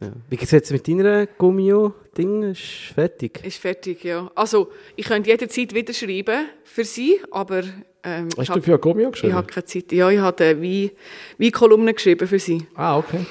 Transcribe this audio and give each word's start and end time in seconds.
Ja. 0.00 0.12
Wie 0.28 0.36
sieht 0.44 0.64
es 0.64 0.70
mit 0.70 0.86
deiner 0.86 1.26
Gummio-Ding? 1.26 2.42
Ist 2.50 2.92
fertig? 2.94 3.40
Ist 3.44 3.58
fertig, 3.58 4.04
ja. 4.04 4.30
Also, 4.34 4.70
ich 4.94 5.06
könnte 5.06 5.30
jederzeit 5.30 5.74
wieder 5.74 5.94
schreiben 5.94 6.48
für 6.64 6.84
sie, 6.84 7.18
aber 7.30 7.62
ähm, 8.02 8.28
ich 8.32 8.38
Hast 8.50 8.56
du 8.56 8.60
für 8.60 8.78
Gomio 8.78 9.06
ich 9.08 9.12
geschrieben? 9.12 9.34
habe 9.34 9.46
keine 9.46 9.64
Zeit. 9.64 9.90
Ja, 9.92 10.10
ich 10.10 10.18
habe 10.18 10.60
wie, 10.60 10.92
wie 11.38 11.50
Kolumnen 11.50 11.94
geschrieben 11.94 12.28
für 12.28 12.38
sie. 12.38 12.66
Ah, 12.74 12.98
okay. 12.98 13.24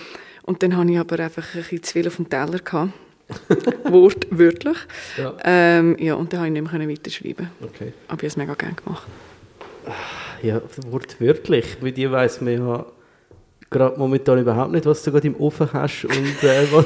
Und 0.44 0.62
dann 0.64 0.76
hatte 0.76 0.92
ich 0.92 0.98
aber 1.00 1.20
einfach 1.20 1.54
ein 1.54 1.62
bisschen 1.62 1.84
zu 1.84 1.94
viel 1.94 2.08
auf 2.08 2.16
dem 2.16 2.30
Teller. 2.30 2.60
Gehabt. 2.60 2.94
Wort, 3.86 4.28
wörtlich. 4.32 4.78
Ja. 5.18 5.36
Ähm, 5.44 5.96
ja, 6.00 6.14
und 6.16 6.32
dann 6.34 6.42
konnte 6.42 6.58
ich 6.60 6.62
nicht 6.64 6.74
mehr 6.74 6.90
weiterschreiben. 6.90 7.50
okay. 7.64 7.94
Aber 8.08 8.18
ich 8.24 8.26
habe 8.26 8.28
es 8.28 8.38
mega 8.38 8.54
gerne 8.54 8.76
gemacht. 8.76 9.08
Ja, 10.42 10.62
wortwörtlich. 10.90 11.78
Bei 11.80 11.92
dir 11.92 12.12
weiss 12.12 12.42
man 12.42 12.54
ja 12.54 12.86
gerade 13.70 13.98
momentan 13.98 14.40
überhaupt 14.40 14.72
nicht, 14.72 14.86
was 14.86 15.04
du 15.04 15.12
gerade 15.12 15.28
im 15.28 15.36
Ofen 15.40 15.68
hast 15.74 16.06
und 16.06 16.44
äh, 16.44 16.66
was 16.72 16.86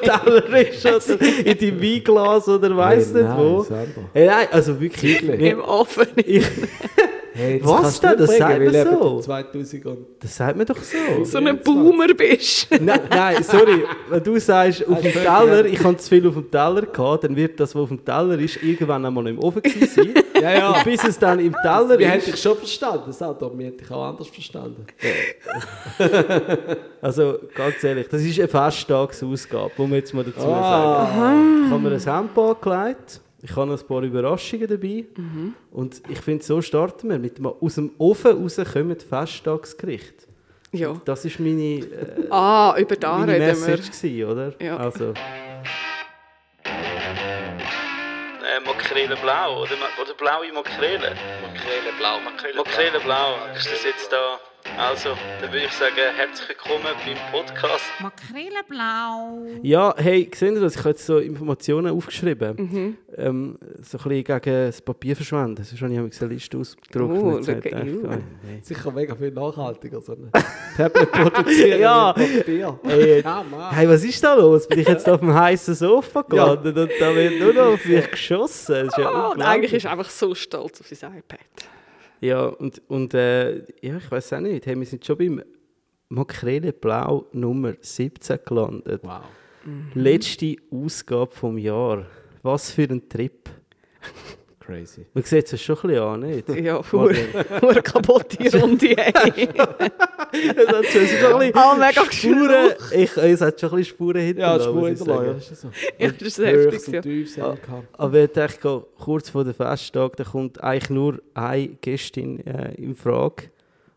Teller 0.00 0.68
ist 0.68 0.86
oder 0.86 1.20
in 1.44 1.58
deinem 1.58 1.82
Weinglas 1.82 2.48
oder 2.48 2.76
weiss 2.76 3.12
Hey, 3.14 3.22
nicht 3.22 3.36
wo. 3.36 3.58
nein, 3.58 3.64
selber. 3.68 4.08
Hey, 4.12 4.26
nein, 4.26 4.46
also 4.50 4.80
wirklich. 4.80 5.22
Wirklich? 5.22 5.52
Im 5.52 5.60
Ofen. 5.60 6.06
Ich, 6.16 6.44
Hey, 7.38 7.60
Was 7.62 8.00
denn? 8.00 8.18
Das 8.18 8.36
sagt 8.36 8.58
man 8.58 8.84
so. 8.84 9.20
2000 9.20 9.86
und 9.86 9.98
das 10.18 10.36
sagt 10.36 10.56
man 10.56 10.66
doch 10.66 10.76
so. 10.78 11.24
So 11.24 11.38
ein 11.38 11.60
Boomer 11.62 12.08
bist. 12.08 12.66
nein, 12.80 13.00
nein, 13.08 13.44
sorry. 13.44 13.84
Wenn 14.10 14.24
du 14.24 14.40
sagst, 14.40 14.84
auf 14.88 15.00
dem 15.00 15.12
Teller, 15.12 15.64
ich 15.64 15.78
habe 15.84 15.96
zu 15.98 16.08
viel 16.08 16.26
auf 16.26 16.34
dem 16.34 16.50
Teller 16.50 16.82
gehabt, 16.82 17.22
dann 17.22 17.36
wird 17.36 17.60
das, 17.60 17.76
was 17.76 17.82
auf 17.82 17.88
dem 17.90 18.04
Teller 18.04 18.36
ist, 18.40 18.60
irgendwann 18.60 19.06
einmal 19.06 19.28
im 19.28 19.38
Ofen 19.38 19.62
gewesen 19.62 19.86
sein. 19.88 20.14
Ja, 20.40 20.52
ja. 20.52 20.70
Und 20.72 20.84
bis 20.84 21.02
es 21.04 21.18
dann 21.18 21.38
im 21.40 21.52
Teller 21.62 21.98
Wir 21.98 22.08
hätten 22.08 22.18
ist. 22.18 22.26
dich 22.34 22.42
schon 22.42 22.56
verstanden, 22.56 23.04
das 23.06 23.22
Auto, 23.22 23.50
wir 23.56 23.66
hätten 23.66 23.78
dich 23.78 23.90
auch 23.90 24.04
anders 24.04 24.28
verstanden. 24.28 24.86
Also, 27.00 27.38
ganz 27.54 27.82
ehrlich, 27.84 28.08
das 28.08 28.22
ist 28.22 28.38
eine 28.38 28.48
Festtagsausgabe, 28.48 29.70
muss 29.76 29.88
man 29.88 29.92
jetzt 29.98 30.12
mal 30.14 30.24
dazu 30.24 30.46
Ah. 30.46 31.06
sagen. 31.06 31.64
Ich 31.66 31.70
habe 31.70 31.82
mir 31.82 31.92
ein 31.92 32.00
Hemd 32.00 32.38
angelegt. 32.38 33.20
Ich 33.40 33.54
habe 33.54 33.70
noch 33.70 33.80
ein 33.80 33.86
paar 33.86 34.02
Überraschungen 34.02 34.66
dabei. 34.66 35.04
Mhm. 35.16 35.54
Und 35.70 36.02
ich 36.08 36.20
finde, 36.20 36.44
so 36.44 36.60
starten 36.60 37.08
wir. 37.08 37.18
Mit 37.20 37.38
dem 37.38 37.46
aus 37.46 37.76
dem 37.76 37.92
Ofen 37.98 38.42
rauskommen 38.42 38.96
Festtagsgericht. 38.98 40.26
Ja. 40.72 41.00
Das 41.04 41.24
war 41.24 41.32
meine, 41.38 41.62
äh, 41.78 41.84
Ah, 42.30 42.74
über 42.78 42.96
da 42.96 43.18
meine 43.18 43.32
reden 43.34 43.42
wir. 43.44 43.48
Message, 43.68 43.90
gewesen, 43.92 44.24
oder? 44.28 44.52
Ja. 44.60 44.76
Also. 44.76 45.14
Makrele 48.98 49.16
blau 49.20 49.62
oder, 49.62 49.76
ma- 49.76 50.02
oder 50.02 50.14
blaue 50.14 50.52
Makrele. 50.52 51.14
Makrele 51.42 51.92
blau, 51.98 52.18
Makrele, 52.20 52.56
Makrele 52.56 52.98
blau. 53.00 53.36
Ist 53.54 53.70
das 53.70 53.84
jetzt 53.84 54.10
da? 54.12 54.40
Also, 54.76 55.10
dann 55.40 55.52
würde 55.52 55.66
ich 55.66 55.72
sagen, 55.72 55.94
herzlich 56.16 56.48
willkommen 56.50 56.84
beim 56.84 57.32
Podcast. 57.32 57.84
Makrele-blau. 58.00 59.44
Ja, 59.62 59.92
hey, 59.96 60.30
sehen 60.34 60.54
Sie 60.54 60.60
das? 60.60 60.74
Ich 60.74 60.78
habe 60.80 60.90
jetzt 60.90 61.04
so 61.04 61.18
Informationen 61.18 61.92
aufgeschrieben. 61.96 62.54
Mhm. 62.56 62.96
Ähm, 63.16 63.58
so 63.82 63.98
ein 63.98 64.04
bisschen 64.08 64.40
gegen 64.40 64.66
das 64.66 64.80
Papier 64.80 65.16
verschwenden. 65.16 65.56
Das 65.56 65.72
ist 65.72 65.78
schon 65.78 65.90
eine 65.90 66.08
Liste 66.28 66.58
ausgedruckt. 66.58 67.12
Oh, 67.18 67.36
und 67.36 67.48
at 67.48 67.64
hat- 67.64 67.84
you. 67.86 68.08
hey. 68.08 68.20
Sicher 68.62 68.92
mega 68.92 69.16
viel 69.16 69.32
nachhaltiger, 69.32 70.00
so 70.00 70.12
ein 70.12 70.30
Tablet 70.76 71.10
produzieren 71.10 71.80
Ja. 71.80 72.12
Papier. 72.12 72.78
Hey, 72.84 73.20
Ja, 73.22 73.44
Mann. 73.50 73.74
Hey, 73.74 73.88
was 73.88 74.04
ist 74.04 74.22
da 74.22 74.34
los? 74.34 74.68
Bin 74.68 74.78
ich 74.78 74.88
jetzt 74.88 75.08
auf 75.08 75.18
dem 75.20 75.34
heißen 75.34 75.74
Sofa 75.74 76.22
gelandet 76.22 76.76
und 76.76 76.90
da 77.00 77.14
wird 77.14 77.40
nur 77.40 77.52
noch 77.52 77.72
auf 77.74 77.84
mich 77.84 78.08
geschossen? 78.10 78.74
Das 78.74 78.88
ist 78.88 78.98
ja 78.98 79.08
und 79.08 79.14
unglaublich. 79.14 79.46
eigentlich 79.46 79.72
ist 79.74 79.84
er 79.86 79.92
einfach 79.92 80.10
so 80.10 80.34
stolz 80.36 80.80
auf 80.80 80.86
sein 80.86 81.18
iPad. 81.18 81.40
Ja, 82.20 82.46
und, 82.46 82.82
und 82.88 83.14
äh, 83.14 83.58
ja, 83.80 83.96
ich 83.98 84.10
weiß 84.10 84.32
auch 84.34 84.40
nicht. 84.40 84.66
Hey, 84.66 84.78
wir 84.78 84.86
sind 84.86 85.04
schon 85.04 85.18
beim 85.18 85.42
Makrele 86.08 86.72
Blau 86.72 87.26
Nummer 87.32 87.74
17 87.80 88.38
gelandet. 88.44 89.02
Wow. 89.04 89.22
Letzte 89.94 90.56
Ausgabe 90.70 91.30
vom 91.34 91.58
Jahr. 91.58 92.06
Was 92.42 92.70
für 92.70 92.84
ein 92.84 93.08
Trip. 93.08 93.48
Crazy. 94.68 95.06
Man 95.14 95.24
sieht 95.24 95.50
es 95.50 95.62
schon 95.62 95.76
ein 95.76 95.82
bisschen 95.88 96.02
an, 96.02 96.20
nicht? 96.20 96.48
Ja, 96.62 96.82
hure 96.92 97.16
hure 97.62 97.82
kaputte 97.82 98.60
Runde. 98.60 98.98
Ey. 98.98 99.48
es 99.48 100.68
hat 100.68 100.86
schon 100.86 101.00
ein 101.00 101.38
bisschen 101.38 101.54
Ah, 101.54 101.74
mega 101.74 102.12
Spuren, 102.12 102.72
ich, 102.94 103.16
es 103.16 103.40
hat 103.40 103.58
schon 103.58 103.70
ein 103.70 103.76
bisschen 103.76 103.84
Spuren 103.96 104.16
Ja, 104.20 104.26
hinterlassen. 104.26 104.58
die 104.58 104.64
Spur 104.64 104.74
muss 104.74 104.90
ich 104.90 104.98
hinterlassen, 104.98 105.26
ja, 105.26 105.36
ist 105.38 105.50
das 105.50 105.60
so. 105.62 105.68
Ja, 105.98 106.10
das 106.10 106.22
ist 106.22 106.38
heftig. 106.38 106.94
Ja. 106.94 107.00
tief 107.00 107.34
gehabt. 107.34 107.88
Aber 107.94 108.18
ich 108.22 108.30
denke, 108.30 108.84
kurz 108.98 109.30
vor 109.30 109.44
dem 109.44 109.54
Festtag, 109.54 110.16
da 110.16 110.24
kommt 110.24 110.62
eigentlich 110.62 110.90
nur 110.90 111.18
eine 111.32 111.68
Gästin 111.80 112.46
äh, 112.46 112.74
in 112.74 112.94
Frage. 112.94 113.44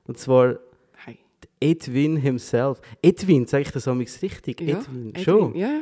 Und 0.07 0.17
zwar. 0.19 0.55
Edwin 1.63 2.17
himself. 2.17 2.81
Edwin, 3.03 3.45
sage 3.45 3.61
ich 3.65 3.71
das 3.71 3.87
amigs 3.87 4.19
richtig? 4.23 4.61
Ja, 4.61 4.79
Edwin, 4.79 5.09
Edwin, 5.09 5.23
schon? 5.23 5.55
Ja, 5.55 5.67
ja. 5.67 5.81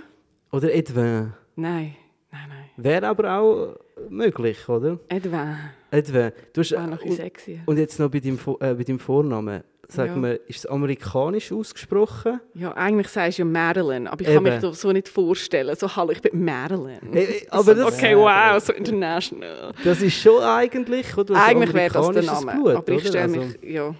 Oder 0.52 0.74
Edwin? 0.74 1.32
Nein, 1.56 1.96
nein, 2.32 2.42
nein. 2.50 2.66
Wäre 2.76 3.08
aber 3.08 3.40
auch 3.40 3.76
möglich, 4.10 4.68
oder? 4.70 5.00
Edwin. 5.10 5.58
Edwin. 5.92 6.32
Du 6.54 6.62
hast, 6.62 6.72
War 6.74 6.88
noch 6.88 7.02
und, 7.04 7.14
sexy. 7.14 7.60
und 7.66 7.78
jetzt 7.78 8.00
noch 8.00 8.10
bei 8.10 8.20
deinem, 8.20 8.38
äh, 8.60 8.74
bei 8.74 8.84
deinem 8.84 9.00
Vornamen. 9.00 9.64
Sag 9.92 10.10
Ja. 10.10 10.16
mal, 10.16 10.40
ist 10.48 10.58
es 10.60 10.66
amerikanisch 10.68 11.52
ausgesprochen? 11.52 12.40
Ja, 12.54 12.74
eigentlich 12.74 13.08
sagst 13.08 13.40
du 13.40 13.42
ja 13.42 13.46
Madeline, 13.48 14.12
aber 14.12 14.22
ich 14.22 14.28
kann 14.28 14.36
Eben. 14.46 14.54
mich 14.54 14.62
das 14.62 14.82
so 14.82 14.92
nicht 14.92 15.10
vorstellen. 15.10 15.76
So, 15.76 15.96
hallo, 15.96 16.12
ich 16.12 16.22
bin 16.22 16.46
Madeline. 16.46 17.00
Hey, 17.12 17.26
hey, 17.26 17.48
aber 17.50 17.74
das, 17.74 17.86
okay, 17.96 18.16
wow, 18.16 18.64
so 18.64 18.72
international. 18.74 19.74
das 19.84 20.00
ist 20.04 20.14
schon 20.14 20.44
eigentlich, 20.44 21.18
oder? 21.18 21.44
Eigentlich 21.44 21.74
wäre 21.74 21.92
das 21.92 22.10
der 22.12 22.22
Name, 22.22 22.52
Blut, 22.54 22.76
aber 22.76 22.92
ich 22.92 23.08
stelle 23.08 23.24
Also, 23.24 23.40
mich, 23.40 23.58
ja, 23.64 23.96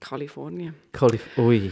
Kalifornien. 0.00 0.74
Kalif 0.92 1.24
Ui, 1.36 1.70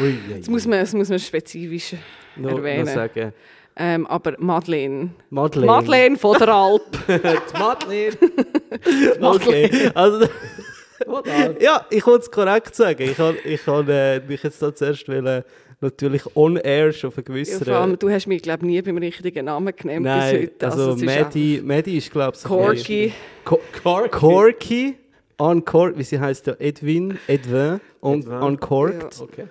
Ui, 0.00 0.18
Das 0.38 0.48
muss 0.48 0.64
man, 0.66 0.78
das 0.80 0.92
muss 0.94 1.08
man 1.08 1.18
spezifisch 1.18 1.96
noch 2.36 2.58
erwähnen. 2.58 2.86
sagen. 2.86 3.32
Ähm, 3.76 4.06
aber 4.06 4.34
Madeleine. 4.38 5.10
Madeleine. 5.30 5.66
Madeleine 5.72 6.16
von 6.16 6.38
der 6.38 6.48
Alp. 6.48 6.82
Die 7.08 7.58
Madeleine. 7.58 8.16
Okay, 9.20 9.90
also... 9.94 10.26
Ja, 11.60 11.84
ich 11.90 12.06
wollte 12.06 12.22
es 12.22 12.30
korrekt 12.30 12.74
sagen. 12.74 13.02
Ich 13.02 13.18
habe 13.18 13.36
ich 13.44 13.66
hab, 13.66 13.88
äh, 13.88 14.20
mich 14.20 14.42
jetzt 14.42 14.62
da 14.62 14.72
zuerst 14.72 15.08
wollen, 15.08 15.42
natürlich 15.80 16.22
on 16.34 16.56
air 16.56 16.92
schon 16.92 17.10
Ja, 17.10 17.14
vergewissern. 17.14 17.64
vor 17.64 17.74
allem, 17.74 17.98
du 17.98 18.10
hast 18.10 18.26
mich, 18.26 18.42
glaube 18.42 18.66
nie 18.66 18.80
beim 18.80 18.96
richtigen 18.98 19.44
Namen 19.44 19.74
genannt 19.76 20.02
Nein, 20.02 20.40
bis 20.40 20.50
heute. 20.50 20.66
also, 20.66 20.94
ist 20.94 21.04
Maddie, 21.04 21.60
Maddie 21.62 21.98
ist 21.98 22.10
glaube 22.10 22.36
ich... 22.36 22.44
einfach 22.44 22.56
Corky. 22.56 23.12
Co 23.44 23.60
Corky. 23.82 24.08
Corky. 24.10 24.96
Uncorked, 25.36 25.98
wie 25.98 26.04
sie 26.04 26.20
heißt 26.20 26.46
ja 26.46 26.54
Edwin, 26.58 27.18
Edwin 27.26 27.80
und 28.00 28.24
Edwin. 28.24 28.42
Uncorked. 28.42 29.20
Okay. 29.20 29.44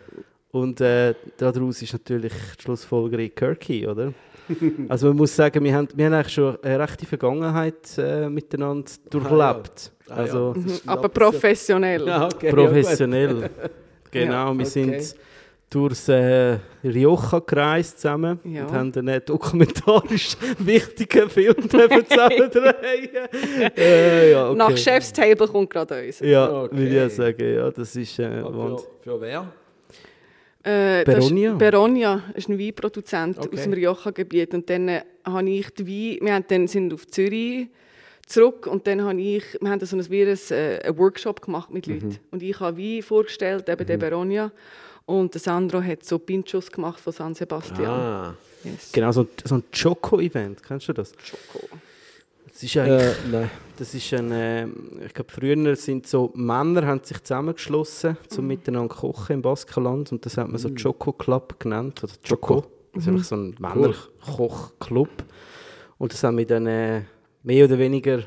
Und 0.54 0.80
äh, 0.82 1.16
daraus 1.38 1.82
ist 1.82 1.94
natürlich 1.94 2.32
die 2.60 2.62
Schlussfolgerung 2.62 3.32
Kirky, 3.36 3.88
oder? 3.88 4.14
also 4.88 5.08
man 5.08 5.18
muss 5.18 5.36
sagen, 5.36 5.64
wir 5.64 5.74
haben, 5.74 5.88
wir 5.96 6.06
haben 6.06 6.14
eigentlich 6.14 6.34
schon 6.34 6.58
eine 6.64 6.80
rechte 6.80 7.08
Vergangenheit 7.08 7.98
äh, 7.98 8.30
miteinander 8.30 8.92
durchlebt. 9.10 9.92
Ah, 10.08 10.10
ja. 10.10 10.16
Also 10.16 10.54
Das 10.54 10.66
ist 10.66 10.88
Aber 10.88 11.10
professionell. 11.10 12.06
Ja, 12.06 12.26
okay, 12.28 12.52
professionell. 12.52 13.50
genau, 14.12 14.54
wir 14.54 14.62
okay. 14.62 14.66
sind 14.66 15.16
durchs 15.72 16.08
äh, 16.10 16.60
Rioja 16.84 17.40
gereist 17.48 18.00
zusammen 18.00 18.40
Ja. 18.44 18.68
und 18.68 18.72
haben 18.74 18.92
dann 18.92 19.10
einen 19.10 19.26
dokumentarisch 19.26 20.38
wichtigen 20.60 21.32
Film 21.32 21.56
zusammen 21.68 22.50
drehen. 22.52 23.10
äh, 23.76 24.32
ja, 24.34 24.50
okay. 24.50 24.58
Nach 24.58 24.78
Chef's 24.78 25.12
Table 25.12 25.48
kommt 25.48 25.72
gerade 25.72 26.06
uns. 26.06 26.20
Ja, 26.20 26.48
Okay. 26.48 26.78
würde 26.78 26.88
ich 26.90 26.94
ja 26.94 27.10
sagen, 27.10 27.56
ja, 27.56 27.72
das 27.72 27.96
ist 27.96 28.20
äh, 28.20 28.40
Ja, 28.40 28.52
für, 28.52 28.78
für 29.02 29.20
wer? 29.22 29.52
Äh, 30.64 31.04
Beronia? 31.04 31.54
Beronia 31.56 32.24
ist 32.36 32.48
ein 32.50 32.58
Weinproduzent 32.58 33.38
Okay. 33.38 33.50
aus 33.58 33.64
dem 33.64 33.74
Rioja-Gebiet. 33.74 34.54
Und 34.54 34.70
dann 34.70 34.88
äh, 34.88 35.02
habe 35.26 35.50
ich 35.50 35.70
die 35.72 35.86
Wein, 36.20 36.26
wir 36.26 36.34
haben 36.36 36.46
dann, 36.48 36.68
sind 36.68 36.94
auf 36.94 37.06
Zürich 37.08 37.68
zurück 38.26 38.68
und 38.68 38.88
dann 38.88 39.02
habe 39.04 39.20
ich, 39.20 39.44
wir 39.60 39.70
haben 39.70 39.86
so 39.86 39.98
ein, 39.98 40.10
wie 40.10 40.22
ein, 40.24 40.38
äh, 40.52 40.80
einen 40.84 40.98
Workshop 40.98 41.42
gemacht 41.42 41.70
mit 41.72 41.88
Mhm. 41.88 41.94
Leuten. 41.94 42.20
Und 42.32 42.42
ich 42.44 42.58
habe 42.60 42.78
Wein 42.78 43.02
vorgestellt, 43.02 43.68
eben 43.68 43.86
den 43.86 44.00
Beronia. 44.00 44.52
Und 45.06 45.34
Sandro 45.34 45.82
hat 45.84 46.06
so 46.06 46.18
Pinchos 46.18 46.72
gemacht 46.72 47.00
von 47.02 47.12
San 47.12 47.36
Sebastian. 47.36 47.86
Ah. 47.86 48.36
Yes. 48.64 48.92
Genau, 48.94 49.12
so, 49.12 49.24
ein- 49.24 49.28
so 49.44 49.56
ein 49.56 49.64
Choco-Event, 49.78 50.64
kennst 50.64 50.88
du 50.88 50.94
das? 50.94 51.12
Schoko. 51.22 51.68
Das 52.54 52.62
ist 52.64 52.78
eigentlich, 52.78 53.02
Äh, 53.02 53.14
nein. 53.32 53.50
das 53.78 53.94
ist 53.96 54.14
ein, 54.14 54.32
äh, 54.32 54.68
ich 55.06 55.14
glaube 55.14 55.32
früher 55.32 55.76
sind 55.76 56.06
so 56.06 56.32
Männer 56.36 56.86
haben 56.86 57.02
sich 57.04 57.22
zusammengeschlossen, 57.24 58.16
um 58.38 58.46
miteinander 58.48 58.94
zu 58.94 59.02
kochen 59.02 59.34
im 59.34 59.42
Baskenland 59.42 60.12
und 60.12 60.24
das 60.26 60.38
hat 60.38 60.48
man 60.50 60.60
so 60.60 60.70
Choco 60.70 61.14
Club 61.14 61.60
genannt, 61.60 62.04
oder 62.04 62.14
Choco. 62.28 62.64
Das 62.94 63.04
ist 63.04 63.10
einfach 63.10 63.24
so 63.24 63.36
ein 63.36 63.56
Männerkochclub 63.58 65.10
und 65.98 66.14
das 66.14 66.24
haben 66.24 66.38
wir 66.38 66.46
dann 66.46 66.68
äh, 66.68 67.02
mehr 67.42 67.66
oder 67.66 67.80
weniger 67.80 68.20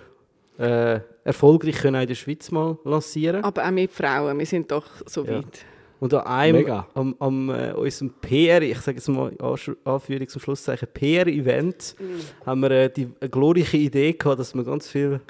äh, 0.59 1.01
erfolgreich 1.23 1.77
können 1.77 1.97
auch 1.97 2.01
in 2.03 2.09
der 2.09 2.15
Schweiz 2.17 2.51
mal 2.51 2.79
lancieren. 2.85 3.45
Aber 3.45 3.65
auch 3.65 3.71
mit 3.71 3.93
Frauen, 3.93 4.37
wir 4.39 4.47
sind 4.47 4.71
doch 4.73 4.87
so 5.07 5.25
Ja. 5.25 5.37
weit. 5.37 5.65
Und 5.99 6.13
an 6.13 6.27
einem, 6.27 6.57
Mega. 6.59 6.87
am, 6.95 7.15
am 7.19 7.49
äh, 7.51 7.73
unserem 7.73 8.11
PR, 8.21 8.61
ich 8.63 8.79
sage 8.81 8.99
jetzt 8.99 9.09
mal 9.09 9.31
Anführungs- 9.39 10.35
und 10.35 10.41
Schlusszeichen, 10.43 10.89
PR-Event, 10.93 11.97
haben 12.45 12.61
wir 12.61 12.71
äh, 12.71 12.91
die 12.91 13.09
eine 13.21 13.31
glorreiche 13.31 13.79
Idee 13.79 14.13
gehabt, 14.13 14.39
dass 14.39 14.55
wir 14.55 14.63
ganz 14.65 14.89
viele 14.89 15.21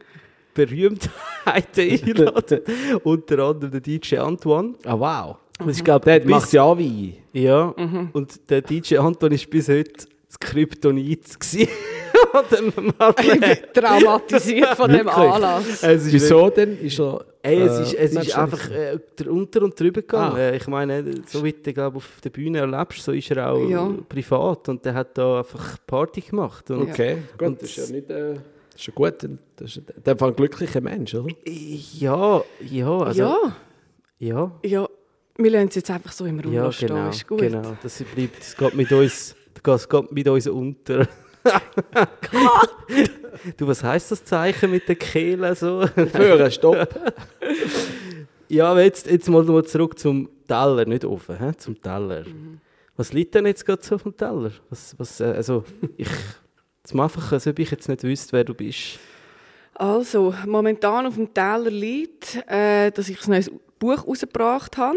Berühmtheiten 0.54 1.90
einladen. 2.08 2.60
Unter 3.04 3.38
anderem 3.40 3.70
der 3.70 3.80
DJ 3.80 4.16
Antoine. 4.18 4.74
Ah, 4.84 4.98
wow. 4.98 5.36
Das 5.58 5.68
ist, 5.68 5.84
glaub, 5.84 6.04
Der 6.04 6.24
macht 6.26 6.52
ja 6.52 6.76
Wein. 6.78 7.14
Ja, 7.32 7.72
Mhm. 7.76 8.10
und 8.12 8.50
der 8.50 8.60
DJ 8.62 8.98
Anton 8.98 9.30
war 9.30 9.38
bis 9.50 9.68
heute 9.68 9.92
das 10.28 10.38
Kryptonit. 10.40 11.22
dann 12.50 12.72
Madeleine. 12.98 13.58
Traumatisiert 13.72 14.74
von 14.76 14.90
dem 14.90 15.06
Wirklich? 15.06 15.14
Anlass. 15.16 15.82
Es 15.82 16.06
ist 16.06 16.12
Wieso 16.12 16.50
denn? 16.50 16.78
Ist 16.80 16.98
er, 17.00 17.24
Ey, 17.42 17.60
es 17.60 17.78
äh, 17.78 17.82
ist, 17.82 17.94
es 17.94 18.26
ist 18.26 18.36
einfach 18.38 18.70
äh, 18.70 18.98
drunter 19.16 19.62
und 19.62 19.78
drüber 19.78 20.00
gegangen. 20.02 20.34
Ah. 20.36 20.38
Äh, 20.38 20.56
Ich 20.56 20.66
meine, 20.66 21.04
so 21.26 21.44
wie 21.44 21.52
du 21.52 21.72
glaub, 21.72 21.96
auf 21.96 22.08
der 22.22 22.30
Bühne 22.30 22.58
erlebst, 22.58 23.02
so 23.02 23.12
ist 23.12 23.30
er 23.30 23.50
auch 23.52 23.68
Ja. 23.68 23.88
privat. 24.08 24.68
Und 24.68 24.84
der 24.84 24.94
hat 24.94 25.16
da 25.16 25.38
einfach 25.38 25.76
Party 25.86 26.20
gemacht. 26.22 26.70
Und 26.70 26.90
Okay, 26.90 27.18
gut, 27.38 27.48
Und 27.48 27.62
das 27.62 27.70
ist 27.76 27.88
ja 27.88 27.94
nicht... 27.96 28.10
Äh, 28.10 28.34
das 28.72 28.80
ist 28.82 28.86
ja 28.88 28.92
gut, 28.94 29.14
das 29.56 29.70
ist 29.70 29.76
in 29.78 30.02
dem 30.04 30.18
Fall 30.18 30.28
ein 30.30 30.36
glücklicher 30.36 30.80
Mensch, 30.82 31.14
oder? 31.14 31.34
ja, 31.46 32.42
ja, 32.60 32.98
also, 32.98 33.22
ja, 33.22 33.56
ja. 34.18 34.52
ja. 34.62 34.88
Wir 35.38 35.50
lassen 35.50 35.68
es 35.68 35.74
jetzt 35.76 35.90
einfach 35.90 36.12
so 36.12 36.24
im 36.26 36.40
Raum 36.40 36.52
Ja, 36.52 36.70
stehen, 36.72 36.88
genau, 36.88 37.08
ist 37.10 37.26
gut. 37.26 37.38
genau. 37.38 37.76
Das 37.82 38.02
bleibt, 38.14 38.38
das 38.40 38.56
geht 38.56 38.74
mit 38.74 38.92
uns, 38.92 39.34
das 39.62 39.88
geht 39.88 40.12
mit 40.12 40.28
uns 40.28 40.46
unter. 40.46 41.06
Du, 43.56 43.66
was 43.66 43.82
heißt 43.82 44.12
das 44.12 44.24
Zeichen 44.24 44.70
mit 44.70 44.88
der 44.88 44.96
Kehle 44.96 45.54
so? 45.54 45.86
Führen, 45.86 46.50
stopp. 46.50 46.88
Ja, 48.48 48.70
aber 48.70 48.82
jetzt, 48.82 49.06
jetzt 49.06 49.28
mal 49.28 49.42
noch 49.44 49.62
zurück 49.62 49.98
zum 49.98 50.28
Teller, 50.46 50.84
nicht 50.84 51.04
offen, 51.04 51.38
hä? 51.38 51.52
zum 51.56 51.80
Teller. 51.80 52.24
Was 52.96 53.12
liegt 53.12 53.34
denn 53.34 53.46
jetzt 53.46 53.66
gerade 53.66 53.82
so 53.82 53.96
auf 53.96 54.04
dem 54.04 54.16
Teller? 54.16 54.52
Was, 54.70 54.94
was, 54.98 55.20
äh, 55.20 55.24
also, 55.24 55.64
ich, 55.96 56.08
zum 56.84 57.00
einfach, 57.00 57.32
als 57.32 57.46
ob 57.46 57.58
ich 57.58 57.70
jetzt 57.70 57.88
nicht 57.88 58.02
wüsste, 58.02 58.32
wer 58.32 58.44
du 58.44 58.54
bist. 58.54 58.98
Also, 59.74 60.32
momentan 60.46 61.06
auf 61.06 61.16
dem 61.16 61.32
Teller 61.34 61.70
liegt, 61.70 62.36
äh, 62.46 62.90
dass 62.90 63.08
ich 63.08 63.22
ein 63.26 63.30
neues 63.30 63.50
Buch 63.78 64.06
rausgebracht 64.06 64.76
habe. 64.78 64.96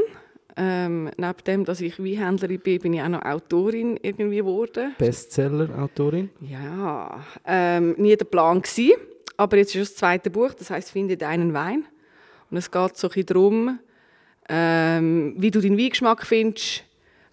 Ähm, 0.58 1.12
neben 1.18 1.44
dem, 1.46 1.66
dass 1.66 1.80
ich 1.80 2.00
Weinhändlerin 2.00 2.60
bin, 2.60 2.80
bin 2.80 2.94
ich 2.94 3.02
auch 3.02 3.08
noch 3.08 3.24
Autorin 3.24 3.98
irgendwie 4.02 4.38
geworden. 4.38 4.96
Bestseller-Autorin? 4.98 6.30
Ja, 6.42 7.24
ähm, 7.46 7.96
nie 7.98 8.16
der 8.16 8.26
Plan 8.26 8.62
gewesen, 8.62 8.96
aber 9.38 9.58
jetzt 9.58 9.76
ist 9.76 9.92
das 9.92 9.96
zweite 9.98 10.30
Buch, 10.30 10.54
das 10.54 10.70
heißt 10.70 10.92
«Finde 10.92 11.18
deinen 11.18 11.54
Wein». 11.54 11.86
Und 12.50 12.58
es 12.58 12.72
geht 12.72 12.98
so 12.98 13.08
ein 13.08 13.12
bisschen 13.12 13.26
darum, 13.28 13.80
ähm, 14.50 15.36
wie 15.38 15.52
du 15.52 15.62
den 15.62 15.78
Weingeschmack 15.78 16.26
findest, 16.26 16.84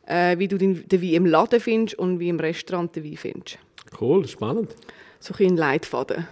äh, 0.06 0.38
wie 0.38 0.48
du 0.48 0.58
den, 0.58 0.86
den 0.86 1.02
Wein 1.02 1.14
im 1.14 1.26
Laden 1.26 1.58
findest 1.58 1.98
und 1.98 2.20
wie 2.20 2.28
im 2.28 2.38
Restaurant 2.38 2.94
den 2.94 3.04
Wein 3.04 3.16
findest. 3.16 3.58
Cool, 3.98 4.26
spannend. 4.28 4.74
So 5.18 5.32
ein 5.32 5.38
bisschen 5.38 5.56
Leitfaden. 5.56 6.28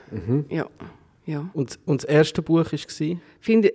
Ja, 0.51 0.69
ja. 1.25 1.49
Und, 1.55 1.79
und 1.87 2.03
das 2.03 2.09
erste 2.09 2.43
Buch 2.43 2.59
war? 2.59 3.19
Finde, 3.41 3.73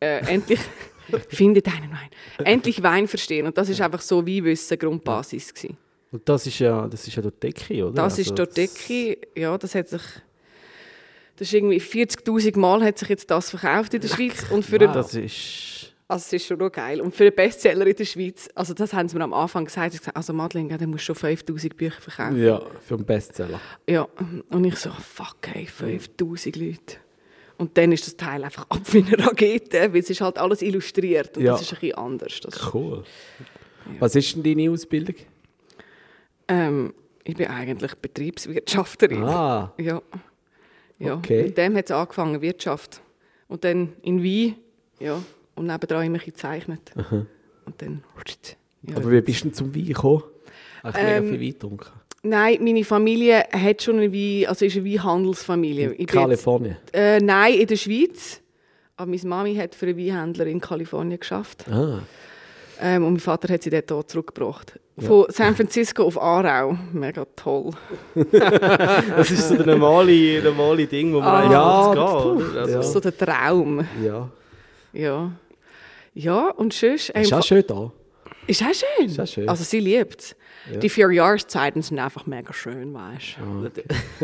äh, 0.00 0.32
endlich, 0.32 0.60
finde 1.28 1.62
deinen 1.62 1.90
Wein. 1.90 2.10
Endlich 2.44 2.82
Wein 2.82 3.08
verstehen. 3.08 3.46
Und 3.46 3.56
das 3.56 3.68
ist 3.68 3.80
einfach 3.80 4.00
so 4.00 4.26
Weinwissen 4.26 4.78
Grundbasis 4.78 5.54
gewesen. 5.54 5.76
Und 6.12 6.28
das 6.28 6.46
ist 6.46 6.58
ja, 6.58 6.88
das 6.88 7.06
ist 7.06 7.14
ja 7.14 7.22
dort 7.22 7.42
Decke, 7.42 7.84
oder? 7.86 7.94
Das 7.94 8.18
ist 8.18 8.36
dort 8.36 8.56
Decke. 8.56 9.16
Ja, 9.36 9.56
das 9.56 9.74
hat 9.74 9.88
sich, 9.88 10.02
das 11.36 11.48
ist 11.48 11.54
irgendwie 11.54 11.80
40'000 11.80 12.58
Mal 12.58 12.82
hat 12.82 12.98
sich 12.98 13.08
jetzt 13.08 13.30
das 13.30 13.50
verkauft 13.50 13.94
in 13.94 14.00
der 14.00 14.08
Schweiz. 14.08 14.44
Und 14.50 14.64
für 14.64 14.80
einen, 14.80 14.92
Das 14.92 15.14
ist... 15.14 15.94
also 16.08 16.24
es 16.24 16.32
ist 16.32 16.46
schon 16.46 16.58
noch 16.58 16.72
geil. 16.72 17.00
Und 17.00 17.14
für 17.14 17.24
einen 17.24 17.34
Bestseller 17.36 17.86
in 17.86 17.94
der 17.94 18.04
Schweiz, 18.04 18.48
also 18.56 18.74
das 18.74 18.92
haben 18.92 19.08
sie 19.08 19.16
mir 19.16 19.22
am 19.22 19.32
Anfang 19.32 19.64
gesagt, 19.64 19.94
ich 19.94 20.00
gesagt 20.00 20.16
also 20.16 20.32
Madeleine, 20.32 20.76
der 20.76 20.88
muss 20.88 21.02
schon 21.02 21.14
50'000 21.14 21.74
Bücher 21.76 22.00
verkaufen. 22.00 22.42
Ja, 22.42 22.60
für 22.84 22.94
einen 22.94 23.04
Bestseller. 23.04 23.60
Ja, 23.88 24.08
und 24.50 24.64
ich 24.64 24.76
so, 24.76 24.90
fuck, 24.90 25.36
ey, 25.54 25.66
5000 25.66 26.56
Leute. 26.56 26.96
Und 27.60 27.76
dann 27.76 27.92
ist 27.92 28.06
das 28.06 28.16
Teil 28.16 28.42
einfach 28.42 28.66
ab 28.70 28.80
wie 28.92 29.04
eine 29.04 29.18
Rakete, 29.26 29.92
weil 29.92 30.00
es 30.00 30.08
ist 30.08 30.22
halt 30.22 30.38
alles 30.38 30.62
illustriert 30.62 31.36
und 31.36 31.42
Ja. 31.44 31.52
das 31.52 31.60
ist 31.62 31.72
ein 31.74 31.80
bisschen 31.80 31.98
anders. 31.98 32.40
Das, 32.40 32.72
Cool. 32.74 33.04
Was 33.98 34.14
ist 34.16 34.34
denn 34.34 34.42
deine 34.42 34.70
Ausbildung? 34.70 35.14
ähm, 36.48 36.94
ich 37.24 37.34
bin 37.36 37.46
eigentlich 37.48 37.94
Betriebswirtschafterin. 37.96 39.22
Ah, 39.24 39.72
Ja. 39.78 40.00
ja. 40.98 41.14
Okay. 41.16 41.44
Mit 41.44 41.58
dem 41.58 41.76
hat 41.76 41.84
es 41.84 41.90
angefangen, 41.90 42.40
Wirtschaft. 42.40 43.02
Und 43.48 43.62
dann 43.64 43.92
in 44.02 44.22
Wien, 44.22 44.56
ja. 44.98 45.22
Und 45.54 45.66
nebendran 45.66 46.04
immer 46.06 46.14
ein 46.16 46.18
bisschen 46.18 46.32
gezeichnet. 46.32 46.92
Und 47.66 47.82
dann, 47.82 48.02
ja. 48.82 48.96
aber 48.96 49.10
wie 49.10 49.20
bist 49.20 49.40
du 49.40 49.48
denn 49.48 49.54
zum 49.54 49.74
Wein 49.74 49.84
gekommen? 49.84 50.22
Hast 50.82 50.96
du 50.96 51.00
Ähm, 51.00 51.06
mega 51.24 51.36
viel 51.36 51.40
Wein 51.46 51.52
getrunken? 51.52 51.90
Nein, 52.22 52.58
meine 52.62 52.84
Familie 52.84 53.44
hat 53.50 53.82
schon 53.82 53.96
eine 53.98 54.12
Wein, 54.12 54.46
also 54.48 54.64
ist 54.66 54.76
eine 54.76 54.84
Weinhandelsfamilie. 54.84 55.92
Ich 55.92 55.96
bin 55.96 56.00
jetzt- 56.06 56.12
Kalifornien. 56.12 56.76
Äh, 56.92 57.18
nein, 57.20 57.54
in 57.54 57.66
der 57.66 57.76
Schweiz. 57.76 58.40
Aber 58.96 59.10
meine 59.10 59.22
Mami 59.24 59.54
hat 59.56 59.74
für 59.74 59.86
einen 59.86 59.96
Weinhändler 59.96 60.46
in 60.46 60.60
Kalifornien 60.60 61.18
geschafft. 61.18 61.64
Ah, 61.70 62.00
Ähm, 62.82 63.04
und 63.04 63.12
mein 63.14 63.20
Vater 63.20 63.52
hat 63.52 63.62
sie 63.62 63.70
dort 63.70 63.90
hier 63.90 64.06
zurückgebracht. 64.06 64.78
Von 64.98 65.26
San 65.28 65.54
Francisco 65.56 66.02
auf 66.04 66.20
Aarau. 66.20 66.76
Mega 66.92 67.24
toll. 67.36 67.70
Das 68.30 69.30
ist 69.30 69.48
so 69.48 69.56
der 69.56 69.66
normale, 69.66 70.42
normale 70.42 70.86
Ding, 70.86 71.12
wo 71.14 71.20
man 71.20 71.28
Ah. 71.50 71.50
Ja, 71.50 71.86
muss 71.88 72.42
puh? 72.52 72.58
Also, 72.58 72.74
Das 72.76 72.86
ist 72.86 72.92
so 72.92 73.00
der 73.00 73.16
Traum. 73.16 73.86
ja. 74.04 74.28
Ja. 74.92 75.32
Ja, 76.14 76.48
und 76.50 76.72
sonst... 76.72 77.12
ähm, 77.14 77.22
Ist 77.22 77.32
auch 77.32 77.42
schön 77.44 77.64
da. 77.66 77.90
Ist 78.46 78.62
auch 78.62 78.74
schön. 78.74 79.06
Ist 79.06 79.20
auch 79.20 79.26
schön. 79.26 79.48
Also 79.48 79.62
sie 79.64 79.78
liebt 79.80 80.20
es. 80.20 80.36
Ja. 80.70 80.78
Die 80.78 80.88
vier 80.88 81.10
Jahreszeiten 81.10 81.82
sind 81.82 81.98
einfach 81.98 82.26
mega 82.26 82.52
schön, 82.52 82.92
weißt 82.94 83.36
du. 83.38 83.70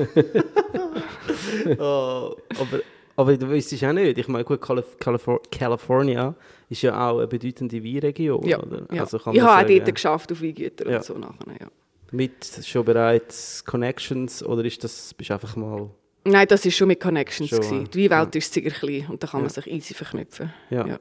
Oh, 1.79 2.37
aber, 2.59 2.81
aber 3.17 3.37
du 3.37 3.51
weißt 3.51 3.73
es 3.73 3.83
auch 3.85 3.93
nicht. 3.93 4.19
Ich 4.19 4.29
meine, 4.29 4.45
gut, 4.45 4.61
Calif 4.61 4.97
Califor 4.99 5.41
California 5.51 6.35
ist 6.69 6.83
ja 6.83 7.09
auch 7.11 7.19
eine 7.19 7.27
bedeutende 7.27 7.83
Weinregion, 7.83 8.45
Ja, 8.47 8.61
oder? 8.63 8.87
ja. 8.93 9.03
Also 9.03 9.19
kann 9.19 9.35
ich 9.35 9.41
habe 9.41 9.65
auch 9.65 9.69
dort 9.79 9.95
geschafft 9.95 10.33
auf 10.33 10.43
Weingüter 10.43 10.89
Ja. 10.91 10.97
und 10.99 11.05
so 11.05 11.15
nachher, 11.19 11.53
ja. 11.61 11.67
Mit 12.13 12.45
schon 12.65 12.85
bereits 12.85 13.65
Connections 13.65 14.43
oder 14.45 14.65
ist 14.65 14.83
das 14.85 15.13
bist 15.15 15.31
du 15.31 15.35
einfach 15.35 15.57
mal... 15.57 15.91
Nein, 16.25 16.47
das 16.49 16.65
war 16.65 16.73
schon 16.73 16.89
mit 16.89 17.01
Connections. 17.01 17.51
Schon, 17.51 17.59
gewesen. 17.61 17.81
ja. 17.83 17.89
Die 17.89 18.11
Welt 18.11 18.37
ist 18.37 18.53
sehr 18.53 18.63
klein 18.71 19.07
und 19.09 19.23
da 19.23 19.27
kann 19.27 19.41
man 19.41 19.49
Ja. 19.49 19.55
sich 19.55 19.67
easy 19.67 19.95
verknüpfen. 19.95 20.53
Ja. 20.71 20.87
Ja. 20.87 20.99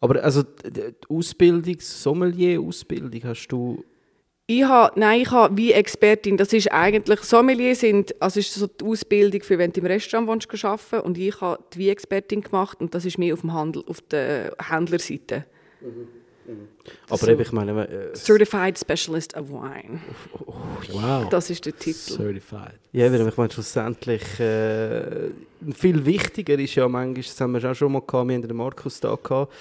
Aber 0.00 0.22
also 0.22 0.42
die 0.42 0.70
die 0.72 0.92
Ausbildung, 1.08 1.76
Sommelier-Ausbildung 1.78 3.20
hast 3.24 3.48
du... 3.48 3.84
Ich 4.46 4.64
habe, 4.64 4.98
nein, 4.98 5.20
ich 5.20 5.30
habe 5.30 5.56
wie 5.56 5.72
Expertin, 5.72 6.36
das 6.36 6.52
ist 6.52 6.70
eigentlich, 6.72 7.20
Sommelier 7.20 7.74
sind, 7.76 8.20
also 8.20 8.40
ist 8.40 8.52
so 8.52 8.66
die 8.66 8.84
Ausbildung 8.84 9.40
für, 9.42 9.56
wenn 9.56 9.72
du 9.72 9.80
im 9.80 9.86
Restaurant 9.86 10.28
willst, 10.28 10.64
arbeiten 10.64 11.00
und 11.06 11.16
ich 11.16 11.40
habe 11.40 11.62
die 11.74 11.88
Expertin 11.88 12.40
gemacht 12.40 12.80
und 12.80 12.92
das 12.94 13.04
ist 13.04 13.18
mehr 13.18 13.34
auf, 13.34 13.42
dem 13.42 13.52
Handel, 13.52 13.84
auf 13.86 14.00
der 14.00 14.54
Händlerseite. 14.60 15.44
Aber 17.08 17.16
So. 17.18 17.28
eben, 17.28 17.40
ich 17.40 17.52
meine... 17.52 17.88
Äh, 17.88 18.14
Certified 18.16 18.76
Specialist 18.76 19.36
of 19.36 19.48
Wine, 19.48 20.00
Wow. 20.92 21.28
das 21.30 21.48
ist 21.48 21.64
der 21.64 21.76
Titel. 21.76 22.16
Certified. 22.16 22.80
Ja, 22.90 23.12
weil 23.12 23.26
ich 23.28 23.36
meine, 23.36 23.50
schlussendlich 23.52 24.40
äh, 24.40 25.30
viel 25.72 26.04
wichtiger 26.04 26.58
ist 26.58 26.74
ja 26.74 26.88
manchmal, 26.88 27.22
das 27.22 27.40
haben 27.40 27.52
wir 27.52 27.70
auch 27.70 27.74
schon 27.76 27.92
mal 27.92 28.00
gehabt, 28.00 28.28
wir 28.28 28.34
haben 28.34 28.42
den 28.42 28.56
Markus 28.56 28.98
da 28.98 29.14
gehabt, 29.14 29.52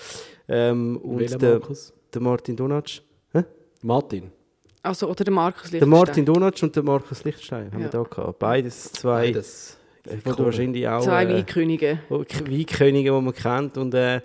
ähm, 0.49 0.97
und 0.97 1.19
Welcher 1.19 1.37
der, 1.37 1.59
Markus? 1.59 1.93
der 2.11 2.21
Martin 2.21 2.55
Donatsch. 2.55 3.01
Martin. 3.83 4.31
Also, 4.83 5.07
oder 5.09 5.23
der 5.23 5.33
Markus 5.33 5.63
Der 5.69 5.79
Lichtenstein. 5.81 5.89
Martin 5.89 6.25
Donatsch 6.25 6.63
und 6.63 6.75
der 6.75 6.83
Markus 6.83 7.23
Lichtstein 7.23 7.65
haben 7.71 7.81
Ja. 7.81 7.85
wir 7.85 7.89
da 7.89 8.03
gehabt. 8.03 8.39
Beides 8.39 8.91
zwei, 8.93 9.31
Das, 9.31 9.77
äh, 10.07 10.17
wo 10.23 10.33
du 10.33 10.45
wahrscheinlich 10.45 10.87
auch 10.87 11.01
Zwei 11.03 11.25
äh, 11.25 11.33
Weinkönige. 11.35 11.99
wo- 12.09 12.19
Weinkönige, 12.19 13.11
die 13.11 13.21
man 13.21 13.33
kennt. 13.33 13.77
Und 13.77 13.93
äh, 13.93 14.21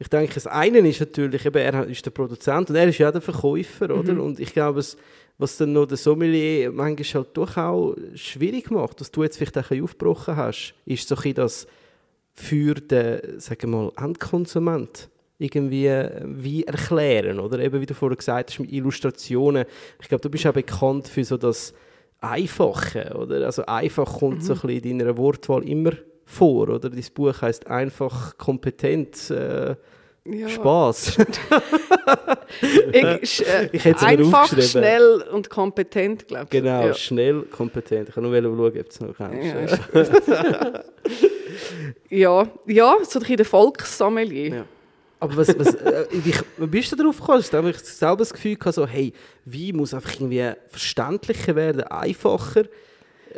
ich 0.00 0.08
denke, 0.08 0.34
das 0.34 0.46
eine 0.48 0.78
ist 0.88 0.98
natürlich, 1.00 1.44
eben, 1.46 1.56
er 1.58 1.86
ist 1.86 2.04
der 2.04 2.10
Produzent 2.10 2.70
und 2.70 2.76
er 2.76 2.88
ist 2.88 2.98
ja 2.98 3.08
auch 3.08 3.12
der 3.12 3.20
Verkäufer, 3.20 3.90
oder? 3.96 4.14
Mhm. 4.14 4.20
Und 4.20 4.40
ich 4.40 4.52
glaube, 4.52 4.80
es, 4.80 4.96
was 5.38 5.56
dann 5.56 5.72
noch 5.72 5.86
der 5.86 5.96
Sommelier 5.98 6.72
manchmal 6.72 7.22
halt 7.22 7.36
doch 7.36 7.56
auch 7.56 7.94
schwierig 8.14 8.70
macht, 8.72 9.00
dass 9.00 9.10
du 9.12 9.22
jetzt 9.22 9.36
vielleicht 9.38 9.56
auch 9.56 9.62
ein 9.62 9.68
bisschen 9.68 9.84
aufgebrochen 9.84 10.36
hast, 10.36 10.74
ist 10.84 11.06
so 11.06 11.14
ein 11.14 11.16
bisschen 11.22 11.34
das 11.36 11.66
für 12.34 12.74
den, 12.74 13.38
sagen 13.38 13.70
wir 13.70 13.78
mal, 13.78 13.92
Endkonsument 14.04 15.08
irgendwie 15.40 15.86
äh, 15.86 16.22
wie 16.24 16.64
erklären, 16.64 17.40
oder? 17.40 17.58
Eben, 17.58 17.80
wie 17.80 17.86
du 17.86 17.94
vorher 17.94 18.16
gesagt 18.16 18.50
hast, 18.50 18.58
mit 18.60 18.70
Illustrationen. 18.72 19.64
Ich 20.00 20.08
glaube, 20.08 20.22
du 20.22 20.30
bist 20.30 20.46
auch 20.46 20.52
bekannt 20.52 21.08
für 21.08 21.24
so 21.24 21.36
das 21.36 21.72
Einfache, 22.20 23.14
oder? 23.18 23.46
Also 23.46 23.64
einfach 23.66 24.18
kommt 24.18 24.44
so 24.44 24.52
ein 24.52 24.60
bisschen 24.60 24.90
in 24.90 24.98
deiner 25.00 25.16
Wortwahl 25.16 25.66
immer 25.66 25.92
vor, 26.26 26.68
oder? 26.68 26.90
Dein 26.90 27.04
Buch 27.14 27.40
heißt 27.40 27.66
einfach 27.66 28.36
kompetent, 28.38 29.30
äh, 29.30 29.74
Ja. 30.24 30.48
Spaß. 30.50 31.16
Ich, 33.22 33.46
äh, 33.46 33.68
Ich 33.72 33.84
hätte 33.84 33.96
es 33.98 34.02
einfach, 34.02 34.60
schnell 34.60 35.24
und 35.32 35.48
kompetent, 35.48 36.26
glaube 36.28 36.44
ich. 36.44 36.50
genau, 36.50 36.88
Ja. 36.88 36.94
schnell, 36.94 37.42
kompetent. 37.42 38.08
Ich 38.08 38.14
kann 38.14 38.24
nur 38.24 38.34
schauen, 38.36 38.60
ob 38.60 38.76
es 38.76 39.00
noch 39.00 39.16
kennst. 39.16 39.78
Ja, 39.94 40.82
ja, 42.44 42.48
ja, 42.66 42.96
so 43.04 43.18
ein 43.18 43.20
bisschen 43.22 43.36
der 43.36 43.46
Volkssommelier. 43.46 44.54
Ja. 44.54 44.64
Aber 45.20 45.36
was, 45.36 45.56
was, 45.58 45.74
äh, 45.74 46.06
wie, 46.10 46.34
wie 46.56 46.66
bist 46.66 46.90
du 46.92 46.96
darauf 46.96 47.18
gekommen? 47.20 47.38
Hast 47.38 47.52
du 47.52 47.58
einfach 47.58 47.78
selber 47.78 48.16
das 48.16 48.32
Gefühl 48.32 48.56
gehabt, 48.56 48.74
so, 48.74 48.86
hey, 48.86 49.12
Wein 49.44 49.76
muss 49.76 49.92
einfach 49.94 50.14
irgendwie 50.14 50.50
verständlicher 50.68 51.54
werden, 51.54 51.82
einfacher? 51.84 52.64